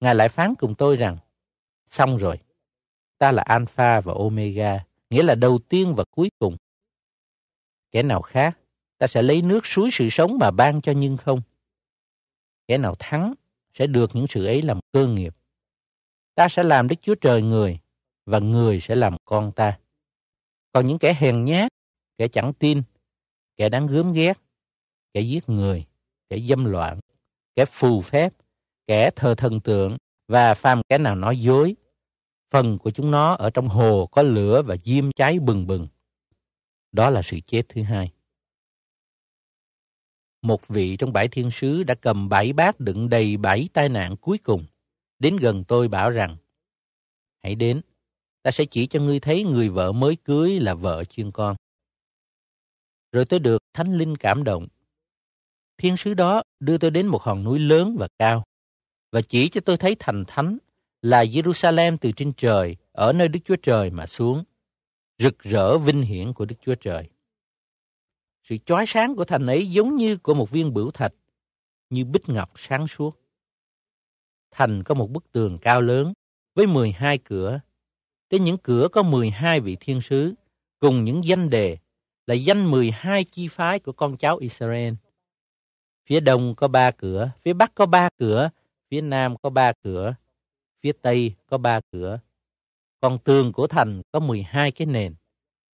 Ngài 0.00 0.14
lại 0.14 0.28
phán 0.28 0.54
cùng 0.58 0.74
tôi 0.74 0.96
rằng, 0.96 1.18
xong 1.86 2.16
rồi, 2.16 2.38
ta 3.18 3.32
là 3.32 3.42
Alpha 3.42 4.00
và 4.00 4.12
Omega, 4.12 4.84
nghĩa 5.10 5.22
là 5.22 5.34
đầu 5.34 5.58
tiên 5.68 5.94
và 5.94 6.04
cuối 6.10 6.30
cùng. 6.38 6.56
Kẻ 7.92 8.02
nào 8.02 8.22
khác, 8.22 8.58
ta 8.98 9.06
sẽ 9.06 9.22
lấy 9.22 9.42
nước 9.42 9.66
suối 9.66 9.88
sự 9.92 10.08
sống 10.10 10.38
mà 10.40 10.50
ban 10.50 10.80
cho 10.80 10.92
nhưng 10.92 11.16
không. 11.16 11.42
Kẻ 12.68 12.78
nào 12.78 12.94
thắng, 12.98 13.34
sẽ 13.74 13.86
được 13.86 14.10
những 14.14 14.26
sự 14.26 14.44
ấy 14.44 14.62
làm 14.62 14.80
cơ 14.92 15.06
nghiệp. 15.06 15.36
Ta 16.34 16.48
sẽ 16.48 16.62
làm 16.62 16.88
Đức 16.88 16.96
Chúa 17.00 17.14
Trời 17.14 17.42
người, 17.42 17.78
và 18.26 18.38
người 18.38 18.80
sẽ 18.80 18.94
làm 18.94 19.16
con 19.24 19.52
ta. 19.52 19.78
Còn 20.72 20.86
những 20.86 20.98
kẻ 20.98 21.14
hèn 21.18 21.44
nhát, 21.44 21.72
kẻ 22.18 22.28
chẳng 22.28 22.52
tin, 22.54 22.82
kẻ 23.56 23.68
đáng 23.68 23.86
gớm 23.86 24.12
ghét, 24.12 24.40
kẻ 25.14 25.20
giết 25.20 25.48
người, 25.48 25.86
kẻ 26.28 26.38
dâm 26.38 26.64
loạn, 26.64 27.00
kẻ 27.56 27.64
phù 27.64 28.02
phép, 28.02 28.32
kẻ 28.86 29.10
thờ 29.16 29.34
thần 29.34 29.60
tượng 29.60 29.96
và 30.28 30.54
phàm 30.54 30.82
kẻ 30.88 30.98
nào 30.98 31.14
nói 31.14 31.40
dối. 31.40 31.76
Phần 32.50 32.78
của 32.78 32.90
chúng 32.90 33.10
nó 33.10 33.34
ở 33.34 33.50
trong 33.50 33.68
hồ 33.68 34.06
có 34.06 34.22
lửa 34.22 34.62
và 34.62 34.76
diêm 34.82 35.12
cháy 35.12 35.38
bừng 35.38 35.66
bừng. 35.66 35.88
Đó 36.92 37.10
là 37.10 37.22
sự 37.22 37.40
chết 37.40 37.62
thứ 37.68 37.82
hai. 37.82 38.12
Một 40.42 40.68
vị 40.68 40.96
trong 40.96 41.12
bãi 41.12 41.28
thiên 41.28 41.50
sứ 41.50 41.84
đã 41.84 41.94
cầm 41.94 42.28
bảy 42.28 42.52
bát 42.52 42.80
đựng 42.80 43.08
đầy 43.08 43.36
bảy 43.36 43.68
tai 43.72 43.88
nạn 43.88 44.16
cuối 44.16 44.38
cùng. 44.38 44.66
Đến 45.18 45.36
gần 45.36 45.64
tôi 45.64 45.88
bảo 45.88 46.10
rằng, 46.10 46.36
hãy 47.42 47.54
đến, 47.54 47.80
ta 48.44 48.50
sẽ 48.50 48.64
chỉ 48.64 48.86
cho 48.86 49.00
ngươi 49.00 49.20
thấy 49.20 49.44
người 49.44 49.68
vợ 49.68 49.92
mới 49.92 50.16
cưới 50.24 50.60
là 50.60 50.74
vợ 50.74 51.04
chuyên 51.04 51.30
con. 51.30 51.56
Rồi 53.12 53.24
tôi 53.24 53.40
được 53.40 53.62
Thánh 53.72 53.94
Linh 53.94 54.16
cảm 54.16 54.44
động. 54.44 54.66
Thiên 55.78 55.96
sứ 55.96 56.14
đó 56.14 56.42
đưa 56.60 56.78
tôi 56.78 56.90
đến 56.90 57.06
một 57.06 57.22
hòn 57.22 57.44
núi 57.44 57.58
lớn 57.58 57.96
và 57.98 58.08
cao, 58.18 58.44
và 59.12 59.20
chỉ 59.22 59.48
cho 59.48 59.60
tôi 59.60 59.76
thấy 59.76 59.96
thành 59.98 60.24
thánh 60.26 60.58
là 61.02 61.24
Jerusalem 61.24 61.96
từ 62.00 62.12
trên 62.12 62.32
trời, 62.32 62.76
ở 62.92 63.12
nơi 63.12 63.28
Đức 63.28 63.40
Chúa 63.44 63.56
Trời 63.62 63.90
mà 63.90 64.06
xuống, 64.06 64.44
rực 65.18 65.38
rỡ 65.38 65.78
vinh 65.78 66.02
hiển 66.02 66.32
của 66.32 66.44
Đức 66.44 66.56
Chúa 66.60 66.74
Trời. 66.74 67.08
Sự 68.48 68.56
chói 68.58 68.84
sáng 68.86 69.16
của 69.16 69.24
thành 69.24 69.46
ấy 69.46 69.70
giống 69.70 69.96
như 69.96 70.16
của 70.16 70.34
một 70.34 70.50
viên 70.50 70.74
bửu 70.74 70.90
thạch, 70.90 71.12
như 71.90 72.04
bích 72.04 72.28
ngọc 72.28 72.52
sáng 72.56 72.88
suốt. 72.88 73.20
Thành 74.50 74.82
có 74.82 74.94
một 74.94 75.10
bức 75.10 75.32
tường 75.32 75.58
cao 75.58 75.82
lớn 75.82 76.12
với 76.54 76.66
12 76.66 77.18
cửa 77.18 77.60
trên 78.30 78.44
những 78.44 78.58
cửa 78.58 78.88
có 78.92 79.02
12 79.02 79.60
vị 79.60 79.76
thiên 79.80 80.00
sứ, 80.00 80.34
cùng 80.80 81.04
những 81.04 81.24
danh 81.24 81.50
đề 81.50 81.78
là 82.26 82.34
danh 82.34 82.70
12 82.70 83.24
chi 83.24 83.48
phái 83.48 83.78
của 83.78 83.92
con 83.92 84.16
cháu 84.16 84.36
Israel. 84.36 84.94
Phía 86.06 86.20
đông 86.20 86.54
có 86.54 86.68
ba 86.68 86.90
cửa, 86.90 87.30
phía 87.42 87.52
bắc 87.52 87.74
có 87.74 87.86
ba 87.86 88.08
cửa, 88.18 88.50
phía 88.90 89.00
nam 89.00 89.36
có 89.36 89.50
ba 89.50 89.72
cửa, 89.82 90.14
phía 90.82 90.92
tây 91.02 91.34
có 91.46 91.58
ba 91.58 91.80
cửa. 91.92 92.20
Còn 93.00 93.18
tường 93.18 93.52
của 93.52 93.66
thành 93.66 94.02
có 94.12 94.20
12 94.20 94.72
cái 94.72 94.86
nền. 94.86 95.14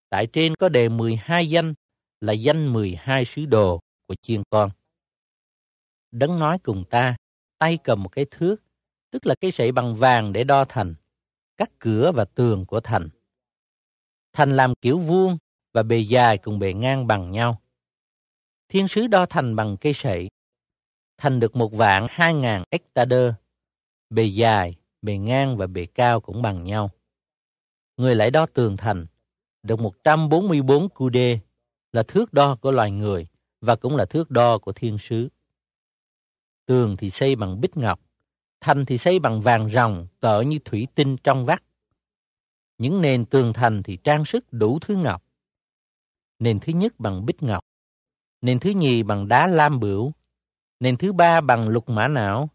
Tại 0.08 0.26
trên 0.26 0.54
có 0.54 0.68
đề 0.68 0.88
12 0.88 1.50
danh 1.50 1.74
là 2.20 2.32
danh 2.32 2.72
12 2.72 3.24
sứ 3.24 3.46
đồ 3.46 3.80
của 4.06 4.14
chiên 4.22 4.42
con. 4.50 4.70
Đấng 6.10 6.38
nói 6.38 6.58
cùng 6.62 6.84
ta, 6.90 7.16
tay 7.58 7.78
cầm 7.84 8.02
một 8.02 8.08
cái 8.08 8.26
thước, 8.30 8.56
tức 9.10 9.26
là 9.26 9.34
cái 9.40 9.50
sậy 9.50 9.72
bằng 9.72 9.96
vàng 9.96 10.32
để 10.32 10.44
đo 10.44 10.64
thành 10.64 10.94
các 11.60 11.70
cửa 11.78 12.12
và 12.14 12.24
tường 12.24 12.66
của 12.66 12.80
thành. 12.80 13.08
Thành 14.32 14.56
làm 14.56 14.74
kiểu 14.74 14.98
vuông 14.98 15.38
và 15.72 15.82
bề 15.82 15.98
dài 15.98 16.38
cùng 16.38 16.58
bề 16.58 16.72
ngang 16.72 17.06
bằng 17.06 17.30
nhau. 17.30 17.60
Thiên 18.68 18.88
sứ 18.88 19.06
đo 19.06 19.26
thành 19.26 19.56
bằng 19.56 19.76
cây 19.76 19.92
sậy. 19.92 20.28
Thành 21.18 21.40
được 21.40 21.56
một 21.56 21.72
vạn 21.72 22.06
hai 22.10 22.34
ngàn 22.34 22.64
hectare. 22.72 23.34
Bề 24.10 24.24
dài, 24.24 24.74
bề 25.02 25.16
ngang 25.16 25.56
và 25.56 25.66
bề 25.66 25.86
cao 25.86 26.20
cũng 26.20 26.42
bằng 26.42 26.64
nhau. 26.64 26.90
Người 27.96 28.14
lại 28.14 28.30
đo 28.30 28.46
tường 28.46 28.76
thành, 28.76 29.06
được 29.62 29.80
144 29.80 30.88
cu 30.88 31.08
đê, 31.08 31.38
là 31.92 32.02
thước 32.02 32.32
đo 32.32 32.56
của 32.56 32.70
loài 32.70 32.90
người 32.90 33.26
và 33.60 33.76
cũng 33.76 33.96
là 33.96 34.04
thước 34.04 34.30
đo 34.30 34.58
của 34.58 34.72
thiên 34.72 34.98
sứ. 34.98 35.28
Tường 36.66 36.96
thì 36.96 37.10
xây 37.10 37.36
bằng 37.36 37.60
bích 37.60 37.76
ngọc, 37.76 38.00
Thành 38.60 38.86
thì 38.86 38.98
xây 38.98 39.18
bằng 39.18 39.40
vàng 39.40 39.70
ròng, 39.70 40.06
cỡ 40.20 40.40
như 40.40 40.58
thủy 40.64 40.86
tinh 40.94 41.16
trong 41.24 41.46
vắt. 41.46 41.62
Những 42.78 43.00
nền 43.00 43.24
tường 43.24 43.52
thành 43.52 43.82
thì 43.82 43.96
trang 44.04 44.24
sức 44.24 44.44
đủ 44.50 44.78
thứ 44.78 44.96
ngọc. 44.96 45.24
Nền 46.38 46.60
thứ 46.60 46.72
nhất 46.72 46.94
bằng 46.98 47.26
bích 47.26 47.42
ngọc, 47.42 47.64
nền 48.40 48.60
thứ 48.60 48.70
nhì 48.70 49.02
bằng 49.02 49.28
đá 49.28 49.46
lam 49.46 49.80
bửu, 49.80 50.12
nền 50.80 50.96
thứ 50.96 51.12
ba 51.12 51.40
bằng 51.40 51.68
lục 51.68 51.88
mã 51.88 52.08
não, 52.08 52.48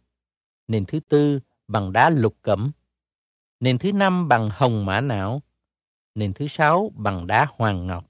nền 0.67 0.85
thứ 0.85 0.99
tư 0.99 1.39
bằng 1.67 1.93
đá 1.93 2.09
lục 2.09 2.35
cẩm, 2.41 2.71
nền 3.59 3.77
thứ 3.77 3.91
năm 3.91 4.27
bằng 4.27 4.49
hồng 4.53 4.85
mã 4.85 5.01
não, 5.01 5.41
nền 6.15 6.33
thứ 6.33 6.47
sáu 6.47 6.91
bằng 6.95 7.27
đá 7.27 7.47
hoàng 7.55 7.87
ngọc, 7.87 8.05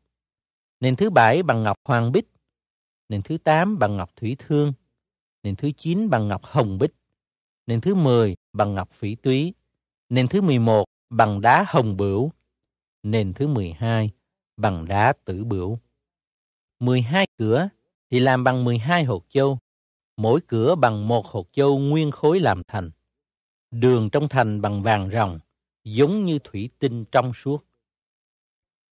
nền 0.80 0.96
thứ 0.96 1.10
bảy 1.10 1.44
bằng 1.44 1.64
ngọc 1.64 1.78
hoàng 1.86 2.12
bích, 2.12 2.28
nền 3.10 3.22
thứ 3.22 3.38
tám 3.38 3.80
bằng 3.80 3.98
ngọc 3.98 4.16
thủy 4.16 4.36
thương, 4.40 4.74
nền 5.44 5.56
thứ 5.56 5.72
chín 5.72 6.10
bằng 6.10 6.28
ngọc 6.28 6.46
hồng 6.46 6.78
bích, 6.78 6.92
nền 7.68 7.82
thứ 7.82 7.96
10 7.96 8.36
bằng 8.54 8.76
ngọc 8.76 8.92
phỉ 8.92 9.16
túy, 9.16 9.54
nền 10.10 10.28
thứ 10.28 10.42
11 10.42 10.86
bằng 11.10 11.42
đá 11.42 11.66
hồng 11.68 11.98
bửu, 11.98 12.32
nền 13.04 13.34
thứ 13.34 13.48
12 13.48 14.12
bằng 14.58 14.86
đá 14.88 15.14
tử 15.26 15.44
bửu. 15.44 15.80
12 16.80 17.28
cửa 17.38 17.70
thì 18.12 18.20
làm 18.20 18.44
bằng 18.44 18.64
12 18.64 19.04
hột 19.04 19.26
châu, 19.30 19.60
mỗi 20.18 20.40
cửa 20.48 20.76
bằng 20.76 21.08
một 21.08 21.26
hột 21.26 21.48
châu 21.52 21.80
nguyên 21.80 22.12
khối 22.12 22.40
làm 22.40 22.64
thành. 22.68 22.92
Đường 23.72 24.10
trong 24.10 24.30
thành 24.30 24.62
bằng 24.62 24.84
vàng 24.84 25.10
ròng, 25.12 25.40
giống 25.84 26.26
như 26.26 26.40
thủy 26.44 26.70
tinh 26.80 27.06
trong 27.12 27.34
suốt. 27.34 27.66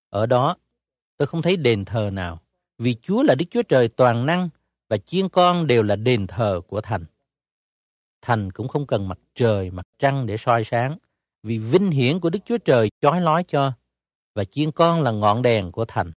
Ở 0.09 0.25
đó, 0.25 0.57
tôi 1.17 1.27
không 1.27 1.41
thấy 1.41 1.57
đền 1.57 1.85
thờ 1.85 2.09
nào, 2.13 2.39
vì 2.77 2.95
Chúa 3.01 3.23
là 3.23 3.35
Đức 3.35 3.45
Chúa 3.51 3.63
Trời 3.63 3.87
toàn 3.87 4.25
năng 4.25 4.49
và 4.89 4.97
chiên 4.97 5.29
con 5.29 5.67
đều 5.67 5.83
là 5.83 5.95
đền 5.95 6.27
thờ 6.27 6.61
của 6.67 6.81
thành. 6.81 7.05
Thành 8.25 8.51
cũng 8.51 8.67
không 8.67 8.87
cần 8.87 9.07
mặt 9.07 9.19
trời, 9.35 9.71
mặt 9.71 9.87
trăng 9.99 10.25
để 10.25 10.37
soi 10.37 10.63
sáng, 10.63 10.97
vì 11.43 11.57
vinh 11.57 11.91
hiển 11.91 12.19
của 12.19 12.29
Đức 12.29 12.39
Chúa 12.45 12.57
Trời 12.57 12.89
chói 13.01 13.21
lói 13.21 13.43
cho, 13.43 13.73
và 14.35 14.43
chiên 14.43 14.71
con 14.71 15.01
là 15.01 15.11
ngọn 15.11 15.41
đèn 15.41 15.71
của 15.71 15.85
thành. 15.85 16.11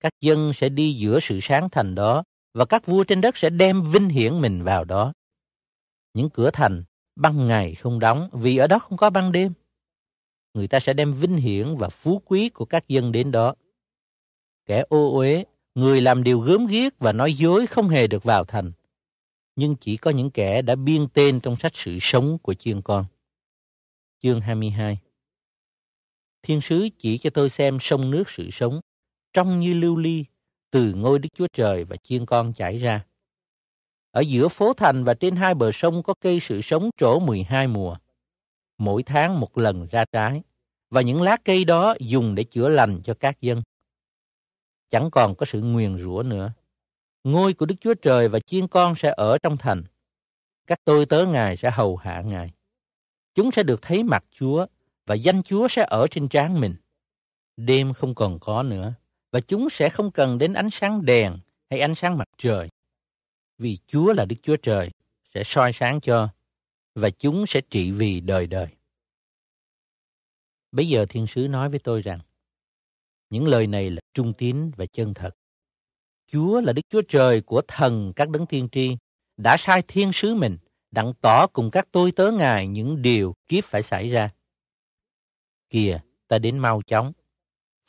Các 0.00 0.12
dân 0.20 0.52
sẽ 0.52 0.68
đi 0.68 0.92
giữa 0.92 1.20
sự 1.20 1.38
sáng 1.42 1.68
thành 1.70 1.94
đó, 1.94 2.22
và 2.54 2.64
các 2.64 2.86
vua 2.86 3.04
trên 3.04 3.20
đất 3.20 3.36
sẽ 3.36 3.50
đem 3.50 3.82
vinh 3.82 4.08
hiển 4.08 4.40
mình 4.40 4.62
vào 4.62 4.84
đó. 4.84 5.12
Những 6.14 6.30
cửa 6.30 6.50
thành 6.50 6.84
ban 7.16 7.46
ngày 7.48 7.74
không 7.74 7.98
đóng 7.98 8.28
vì 8.32 8.56
ở 8.56 8.66
đó 8.66 8.78
không 8.78 8.98
có 8.98 9.10
ban 9.10 9.32
đêm. 9.32 9.52
Người 10.54 10.68
ta 10.68 10.80
sẽ 10.80 10.92
đem 10.92 11.14
vinh 11.14 11.36
hiển 11.36 11.76
và 11.76 11.88
phú 11.88 12.22
quý 12.24 12.48
của 12.48 12.64
các 12.64 12.88
dân 12.88 13.12
đến 13.12 13.30
đó. 13.30 13.54
Kẻ 14.66 14.84
ô 14.88 15.16
uế, 15.16 15.44
người 15.74 16.00
làm 16.00 16.22
điều 16.22 16.40
gớm 16.40 16.66
ghiếc 16.66 16.98
và 16.98 17.12
nói 17.12 17.34
dối 17.34 17.66
không 17.66 17.88
hề 17.88 18.06
được 18.06 18.24
vào 18.24 18.44
thành 18.44 18.72
nhưng 19.56 19.76
chỉ 19.76 19.96
có 19.96 20.10
những 20.10 20.30
kẻ 20.30 20.62
đã 20.62 20.74
biên 20.74 21.08
tên 21.08 21.40
trong 21.40 21.56
sách 21.56 21.72
sự 21.74 21.98
sống 22.00 22.38
của 22.38 22.54
chiên 22.54 22.82
con. 22.82 23.04
Chương 24.22 24.40
22 24.40 24.98
Thiên 26.42 26.60
sứ 26.60 26.88
chỉ 26.98 27.18
cho 27.18 27.30
tôi 27.30 27.50
xem 27.50 27.78
sông 27.80 28.10
nước 28.10 28.30
sự 28.30 28.50
sống, 28.52 28.80
trong 29.32 29.60
như 29.60 29.74
lưu 29.74 29.96
ly, 29.96 30.24
từ 30.70 30.94
ngôi 30.94 31.18
Đức 31.18 31.28
Chúa 31.34 31.46
Trời 31.52 31.84
và 31.84 31.96
chiên 31.96 32.26
con 32.26 32.52
chảy 32.52 32.78
ra. 32.78 33.04
Ở 34.10 34.20
giữa 34.20 34.48
phố 34.48 34.72
thành 34.72 35.04
và 35.04 35.14
trên 35.14 35.36
hai 35.36 35.54
bờ 35.54 35.72
sông 35.72 36.02
có 36.02 36.14
cây 36.20 36.40
sự 36.40 36.60
sống 36.62 36.90
trổ 36.96 37.18
12 37.18 37.66
mùa. 37.66 37.96
Mỗi 38.78 39.02
tháng 39.02 39.40
một 39.40 39.58
lần 39.58 39.86
ra 39.90 40.04
trái, 40.12 40.42
và 40.90 41.00
những 41.00 41.22
lá 41.22 41.36
cây 41.44 41.64
đó 41.64 41.94
dùng 42.00 42.34
để 42.34 42.44
chữa 42.44 42.68
lành 42.68 43.00
cho 43.04 43.14
các 43.14 43.40
dân. 43.40 43.62
Chẳng 44.90 45.10
còn 45.10 45.34
có 45.34 45.46
sự 45.46 45.60
nguyền 45.60 45.98
rủa 45.98 46.22
nữa 46.22 46.52
Ngôi 47.24 47.54
của 47.54 47.66
Đức 47.66 47.74
Chúa 47.80 47.94
Trời 47.94 48.28
và 48.28 48.40
chiên 48.40 48.68
con 48.68 48.94
sẽ 48.94 49.12
ở 49.16 49.38
trong 49.38 49.56
thành. 49.56 49.84
Các 50.66 50.78
tôi 50.84 51.06
tớ 51.06 51.26
Ngài 51.26 51.56
sẽ 51.56 51.70
hầu 51.70 51.96
hạ 51.96 52.22
Ngài. 52.22 52.52
Chúng 53.34 53.50
sẽ 53.50 53.62
được 53.62 53.82
thấy 53.82 54.02
mặt 54.02 54.24
Chúa 54.30 54.66
và 55.06 55.14
danh 55.14 55.42
Chúa 55.42 55.68
sẽ 55.68 55.84
ở 55.88 56.06
trên 56.10 56.28
trán 56.28 56.60
mình. 56.60 56.74
Đêm 57.56 57.92
không 57.92 58.14
còn 58.14 58.38
có 58.40 58.62
nữa, 58.62 58.94
và 59.30 59.40
chúng 59.40 59.70
sẽ 59.70 59.88
không 59.88 60.10
cần 60.10 60.38
đến 60.38 60.52
ánh 60.52 60.70
sáng 60.70 61.04
đèn 61.04 61.38
hay 61.70 61.80
ánh 61.80 61.94
sáng 61.94 62.18
mặt 62.18 62.28
trời. 62.38 62.68
Vì 63.58 63.78
Chúa 63.86 64.12
là 64.12 64.24
Đức 64.24 64.36
Chúa 64.42 64.56
Trời, 64.56 64.90
sẽ 65.34 65.42
soi 65.44 65.72
sáng 65.72 66.00
cho, 66.00 66.28
và 66.94 67.10
chúng 67.10 67.46
sẽ 67.46 67.60
trị 67.70 67.92
vì 67.92 68.20
đời 68.20 68.46
đời. 68.46 68.66
Bây 70.72 70.88
giờ 70.88 71.06
thiên 71.08 71.26
sứ 71.26 71.48
nói 71.48 71.68
với 71.68 71.78
tôi 71.78 72.02
rằng, 72.02 72.20
những 73.30 73.46
lời 73.46 73.66
này 73.66 73.90
là 73.90 74.00
trung 74.14 74.32
tín 74.38 74.70
và 74.76 74.86
chân 74.86 75.14
thật. 75.14 75.30
Chúa 76.32 76.60
là 76.60 76.72
Đức 76.72 76.82
Chúa 76.88 77.02
Trời 77.08 77.40
của 77.40 77.62
thần 77.68 78.12
các 78.16 78.30
đấng 78.30 78.46
tiên 78.46 78.68
tri, 78.72 78.96
đã 79.36 79.56
sai 79.56 79.82
thiên 79.88 80.12
sứ 80.12 80.34
mình 80.34 80.58
đặng 80.90 81.12
tỏ 81.20 81.46
cùng 81.46 81.70
các 81.70 81.88
tôi 81.92 82.12
tớ 82.12 82.30
Ngài 82.30 82.68
những 82.68 83.02
điều 83.02 83.34
kiếp 83.48 83.64
phải 83.64 83.82
xảy 83.82 84.08
ra. 84.08 84.30
Kìa, 85.70 86.00
ta 86.28 86.38
đến 86.38 86.58
mau 86.58 86.82
chóng. 86.86 87.12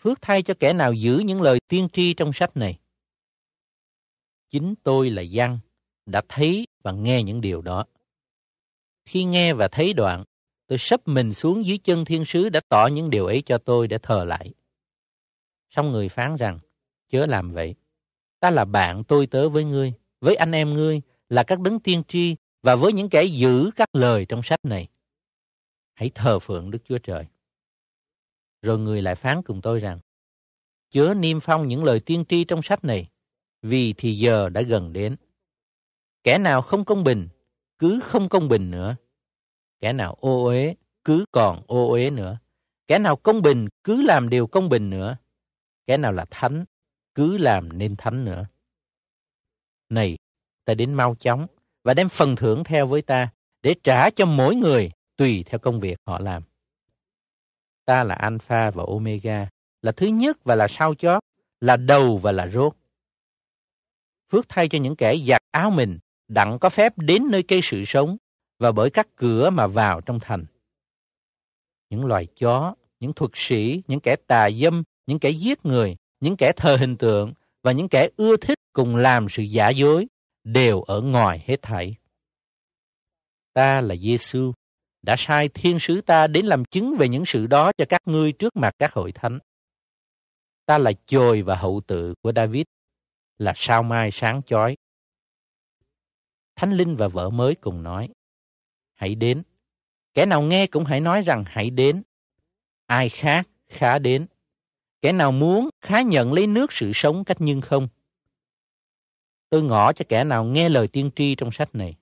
Phước 0.01 0.21
thay 0.21 0.41
cho 0.41 0.53
kẻ 0.59 0.73
nào 0.73 0.93
giữ 0.93 1.17
những 1.25 1.41
lời 1.41 1.59
tiên 1.67 1.87
tri 1.93 2.13
trong 2.13 2.33
sách 2.33 2.57
này. 2.57 2.79
Chính 4.49 4.75
tôi 4.83 5.09
là 5.09 5.21
Giăng, 5.21 5.59
đã 6.05 6.21
thấy 6.29 6.67
và 6.83 6.91
nghe 6.91 7.23
những 7.23 7.41
điều 7.41 7.61
đó. 7.61 7.85
Khi 9.05 9.23
nghe 9.23 9.53
và 9.53 9.67
thấy 9.67 9.93
đoạn, 9.93 10.23
tôi 10.67 10.77
sắp 10.77 11.07
mình 11.07 11.33
xuống 11.33 11.65
dưới 11.65 11.77
chân 11.77 12.05
thiên 12.05 12.25
sứ 12.25 12.49
đã 12.49 12.61
tỏ 12.69 12.87
những 12.87 13.09
điều 13.09 13.25
ấy 13.25 13.41
cho 13.45 13.57
tôi 13.57 13.87
để 13.87 13.97
thờ 13.97 14.25
lại. 14.25 14.53
Xong 15.69 15.91
người 15.91 16.09
phán 16.09 16.35
rằng, 16.35 16.59
chớ 17.09 17.25
làm 17.25 17.49
vậy. 17.49 17.75
Ta 18.43 18.49
là 18.49 18.65
bạn 18.65 19.03
tôi 19.03 19.27
tớ 19.27 19.49
với 19.49 19.63
ngươi, 19.63 19.93
với 20.21 20.35
anh 20.35 20.51
em 20.51 20.73
ngươi, 20.73 21.01
là 21.29 21.43
các 21.43 21.59
đấng 21.59 21.79
tiên 21.79 22.03
tri 22.07 22.35
và 22.61 22.75
với 22.75 22.93
những 22.93 23.09
kẻ 23.09 23.23
giữ 23.23 23.71
các 23.75 23.95
lời 23.95 24.25
trong 24.29 24.43
sách 24.43 24.59
này. 24.63 24.87
Hãy 25.93 26.11
thờ 26.15 26.39
phượng 26.39 26.71
Đức 26.71 26.79
Chúa 26.85 26.97
Trời. 26.97 27.25
Rồi 28.61 28.79
người 28.79 29.01
lại 29.01 29.15
phán 29.15 29.41
cùng 29.41 29.61
tôi 29.61 29.79
rằng, 29.79 29.99
chớ 30.91 31.13
niêm 31.17 31.39
phong 31.39 31.67
những 31.67 31.83
lời 31.83 31.99
tiên 31.99 32.25
tri 32.29 32.43
trong 32.43 32.61
sách 32.61 32.83
này, 32.83 33.09
vì 33.61 33.93
thì 33.97 34.13
giờ 34.17 34.49
đã 34.49 34.61
gần 34.61 34.93
đến. 34.93 35.15
Kẻ 36.23 36.37
nào 36.37 36.61
không 36.61 36.85
công 36.85 37.03
bình, 37.03 37.27
cứ 37.79 37.99
không 38.03 38.29
công 38.29 38.47
bình 38.47 38.71
nữa. 38.71 38.95
Kẻ 39.79 39.93
nào 39.93 40.17
ô 40.19 40.45
uế, 40.45 40.75
cứ 41.03 41.25
còn 41.31 41.63
ô 41.67 41.89
uế 41.89 42.09
nữa. 42.09 42.37
Kẻ 42.87 42.99
nào 42.99 43.15
công 43.15 43.41
bình, 43.41 43.67
cứ 43.83 44.01
làm 44.01 44.29
điều 44.29 44.47
công 44.47 44.69
bình 44.69 44.89
nữa. 44.89 45.17
Kẻ 45.87 45.97
nào 45.97 46.11
là 46.11 46.25
thánh, 46.31 46.65
cứ 47.15 47.37
làm 47.37 47.77
nên 47.77 47.95
thánh 47.95 48.25
nữa. 48.25 48.45
Này, 49.89 50.17
ta 50.65 50.73
đến 50.73 50.93
mau 50.93 51.15
chóng 51.15 51.47
và 51.83 51.93
đem 51.93 52.09
phần 52.09 52.35
thưởng 52.35 52.63
theo 52.63 52.87
với 52.87 53.01
ta 53.01 53.29
để 53.61 53.75
trả 53.83 54.09
cho 54.09 54.25
mỗi 54.25 54.55
người 54.55 54.91
tùy 55.17 55.43
theo 55.45 55.59
công 55.59 55.79
việc 55.79 55.97
họ 56.05 56.19
làm. 56.19 56.43
Ta 57.85 58.03
là 58.03 58.15
Alpha 58.15 58.71
và 58.71 58.83
Omega, 58.87 59.49
là 59.81 59.91
thứ 59.91 60.07
nhất 60.07 60.43
và 60.43 60.55
là 60.55 60.67
sau 60.67 60.95
chót, 60.95 61.23
là 61.61 61.77
đầu 61.77 62.17
và 62.17 62.31
là 62.31 62.47
rốt. 62.47 62.73
Phước 64.31 64.49
thay 64.49 64.69
cho 64.69 64.77
những 64.77 64.95
kẻ 64.95 65.15
giặt 65.27 65.41
áo 65.51 65.69
mình, 65.69 65.99
đặng 66.27 66.59
có 66.59 66.69
phép 66.69 66.93
đến 66.97 67.23
nơi 67.31 67.43
cây 67.43 67.59
sự 67.63 67.83
sống 67.85 68.17
và 68.59 68.71
bởi 68.71 68.89
các 68.89 69.07
cửa 69.15 69.49
mà 69.49 69.67
vào 69.67 70.01
trong 70.01 70.19
thành. 70.19 70.45
Những 71.89 72.05
loài 72.05 72.27
chó, 72.39 72.75
những 72.99 73.13
thuật 73.13 73.31
sĩ, 73.33 73.83
những 73.87 73.99
kẻ 73.99 74.15
tà 74.15 74.49
dâm, 74.51 74.83
những 75.05 75.19
kẻ 75.19 75.29
giết 75.29 75.65
người, 75.65 75.95
những 76.23 76.37
kẻ 76.37 76.51
thờ 76.55 76.77
hình 76.79 76.97
tượng 76.97 77.33
và 77.63 77.71
những 77.71 77.89
kẻ 77.89 78.09
ưa 78.17 78.37
thích 78.37 78.59
cùng 78.73 78.95
làm 78.95 79.27
sự 79.29 79.43
giả 79.43 79.69
dối 79.69 80.07
đều 80.43 80.81
ở 80.81 81.01
ngoài 81.01 81.43
hết 81.47 81.61
thảy. 81.61 81.95
Ta 83.53 83.81
là 83.81 83.95
Giêsu 83.95 84.53
đã 85.01 85.15
sai 85.17 85.49
thiên 85.49 85.79
sứ 85.79 86.01
ta 86.01 86.27
đến 86.27 86.45
làm 86.45 86.65
chứng 86.65 86.95
về 86.99 87.07
những 87.07 87.25
sự 87.25 87.47
đó 87.47 87.71
cho 87.77 87.85
các 87.89 88.01
ngươi 88.05 88.31
trước 88.31 88.55
mặt 88.55 88.75
các 88.79 88.93
hội 88.93 89.11
thánh. 89.11 89.39
Ta 90.65 90.77
là 90.77 90.91
chồi 91.05 91.41
và 91.41 91.55
hậu 91.55 91.81
tự 91.87 92.13
của 92.21 92.31
David, 92.35 92.63
là 93.37 93.53
sao 93.55 93.83
mai 93.83 94.11
sáng 94.11 94.43
chói. 94.43 94.75
Thánh 96.55 96.71
Linh 96.71 96.95
và 96.95 97.07
vợ 97.07 97.29
mới 97.29 97.55
cùng 97.55 97.83
nói, 97.83 98.09
hãy 98.93 99.15
đến. 99.15 99.43
Kẻ 100.13 100.25
nào 100.25 100.41
nghe 100.41 100.67
cũng 100.67 100.85
hãy 100.85 100.99
nói 100.99 101.21
rằng 101.21 101.43
hãy 101.45 101.69
đến. 101.69 102.03
Ai 102.87 103.09
khác 103.09 103.47
khá 103.67 103.99
đến. 103.99 104.27
Kẻ 105.03 105.11
nào 105.11 105.31
muốn 105.31 105.69
khá 105.81 106.01
nhận 106.01 106.33
lấy 106.33 106.47
nước 106.47 106.73
sự 106.73 106.91
sống 106.93 107.23
cách 107.23 107.37
nhưng 107.39 107.61
không. 107.61 107.87
Tôi 109.49 109.63
ngỏ 109.63 109.93
cho 109.93 110.05
kẻ 110.09 110.23
nào 110.23 110.43
nghe 110.43 110.69
lời 110.69 110.87
tiên 110.87 111.09
tri 111.15 111.35
trong 111.35 111.51
sách 111.51 111.75
này. 111.75 111.95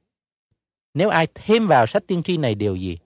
Nếu 0.94 1.10
ai 1.10 1.28
thêm 1.36 1.68
vào 1.68 1.88
sách 1.88 2.04
tiên 2.08 2.24
tri 2.24 2.38
này 2.38 2.56
điều 2.56 2.76
gì, 2.76 2.98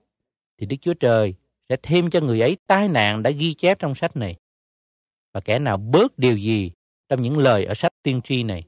thì 0.58 0.66
Đức 0.66 0.76
Chúa 0.80 0.94
Trời 0.94 1.34
sẽ 1.68 1.76
thêm 1.82 2.10
cho 2.10 2.20
người 2.20 2.40
ấy 2.40 2.56
tai 2.66 2.88
nạn 2.88 3.22
đã 3.22 3.30
ghi 3.30 3.54
chép 3.54 3.78
trong 3.78 3.94
sách 3.94 4.16
này. 4.16 4.36
Và 5.32 5.40
kẻ 5.40 5.58
nào 5.58 5.76
bớt 5.76 6.18
điều 6.18 6.36
gì 6.36 6.72
trong 7.08 7.20
những 7.20 7.38
lời 7.38 7.64
ở 7.64 7.74
sách 7.74 7.92
tiên 8.02 8.20
tri 8.24 8.42
này, 8.42 8.62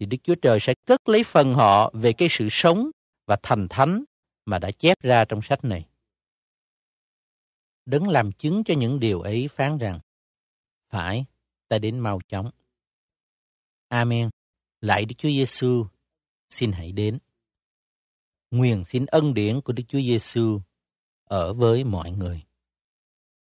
thì 0.00 0.06
Đức 0.06 0.18
Chúa 0.22 0.34
Trời 0.34 0.60
sẽ 0.60 0.74
cất 0.86 1.08
lấy 1.08 1.24
phần 1.24 1.54
họ 1.54 1.90
về 1.94 2.12
cái 2.12 2.28
sự 2.30 2.48
sống 2.50 2.90
và 3.26 3.36
thành 3.42 3.68
thánh 3.68 4.04
mà 4.44 4.58
đã 4.58 4.70
chép 4.70 5.02
ra 5.02 5.24
trong 5.24 5.42
sách 5.42 5.64
này. 5.64 5.86
Đấng 7.86 8.08
làm 8.08 8.32
chứng 8.32 8.64
cho 8.64 8.74
những 8.74 9.00
điều 9.00 9.20
ấy 9.20 9.48
phán 9.48 9.78
rằng, 9.78 10.00
phải, 10.92 11.24
ta 11.68 11.78
đến 11.78 11.98
mau 11.98 12.20
chóng. 12.28 12.50
Amen. 13.88 14.30
Lại 14.80 15.04
Đức 15.04 15.14
Chúa 15.18 15.28
Giêsu, 15.28 15.86
xin 16.50 16.72
hãy 16.72 16.92
đến. 16.92 17.18
Nguyện 18.50 18.84
xin 18.84 19.06
ân 19.06 19.34
điển 19.34 19.60
của 19.60 19.72
Đức 19.72 19.82
Chúa 19.88 20.00
Giêsu 20.00 20.60
ở 21.24 21.52
với 21.52 21.84
mọi 21.84 22.10
người. 22.10 22.42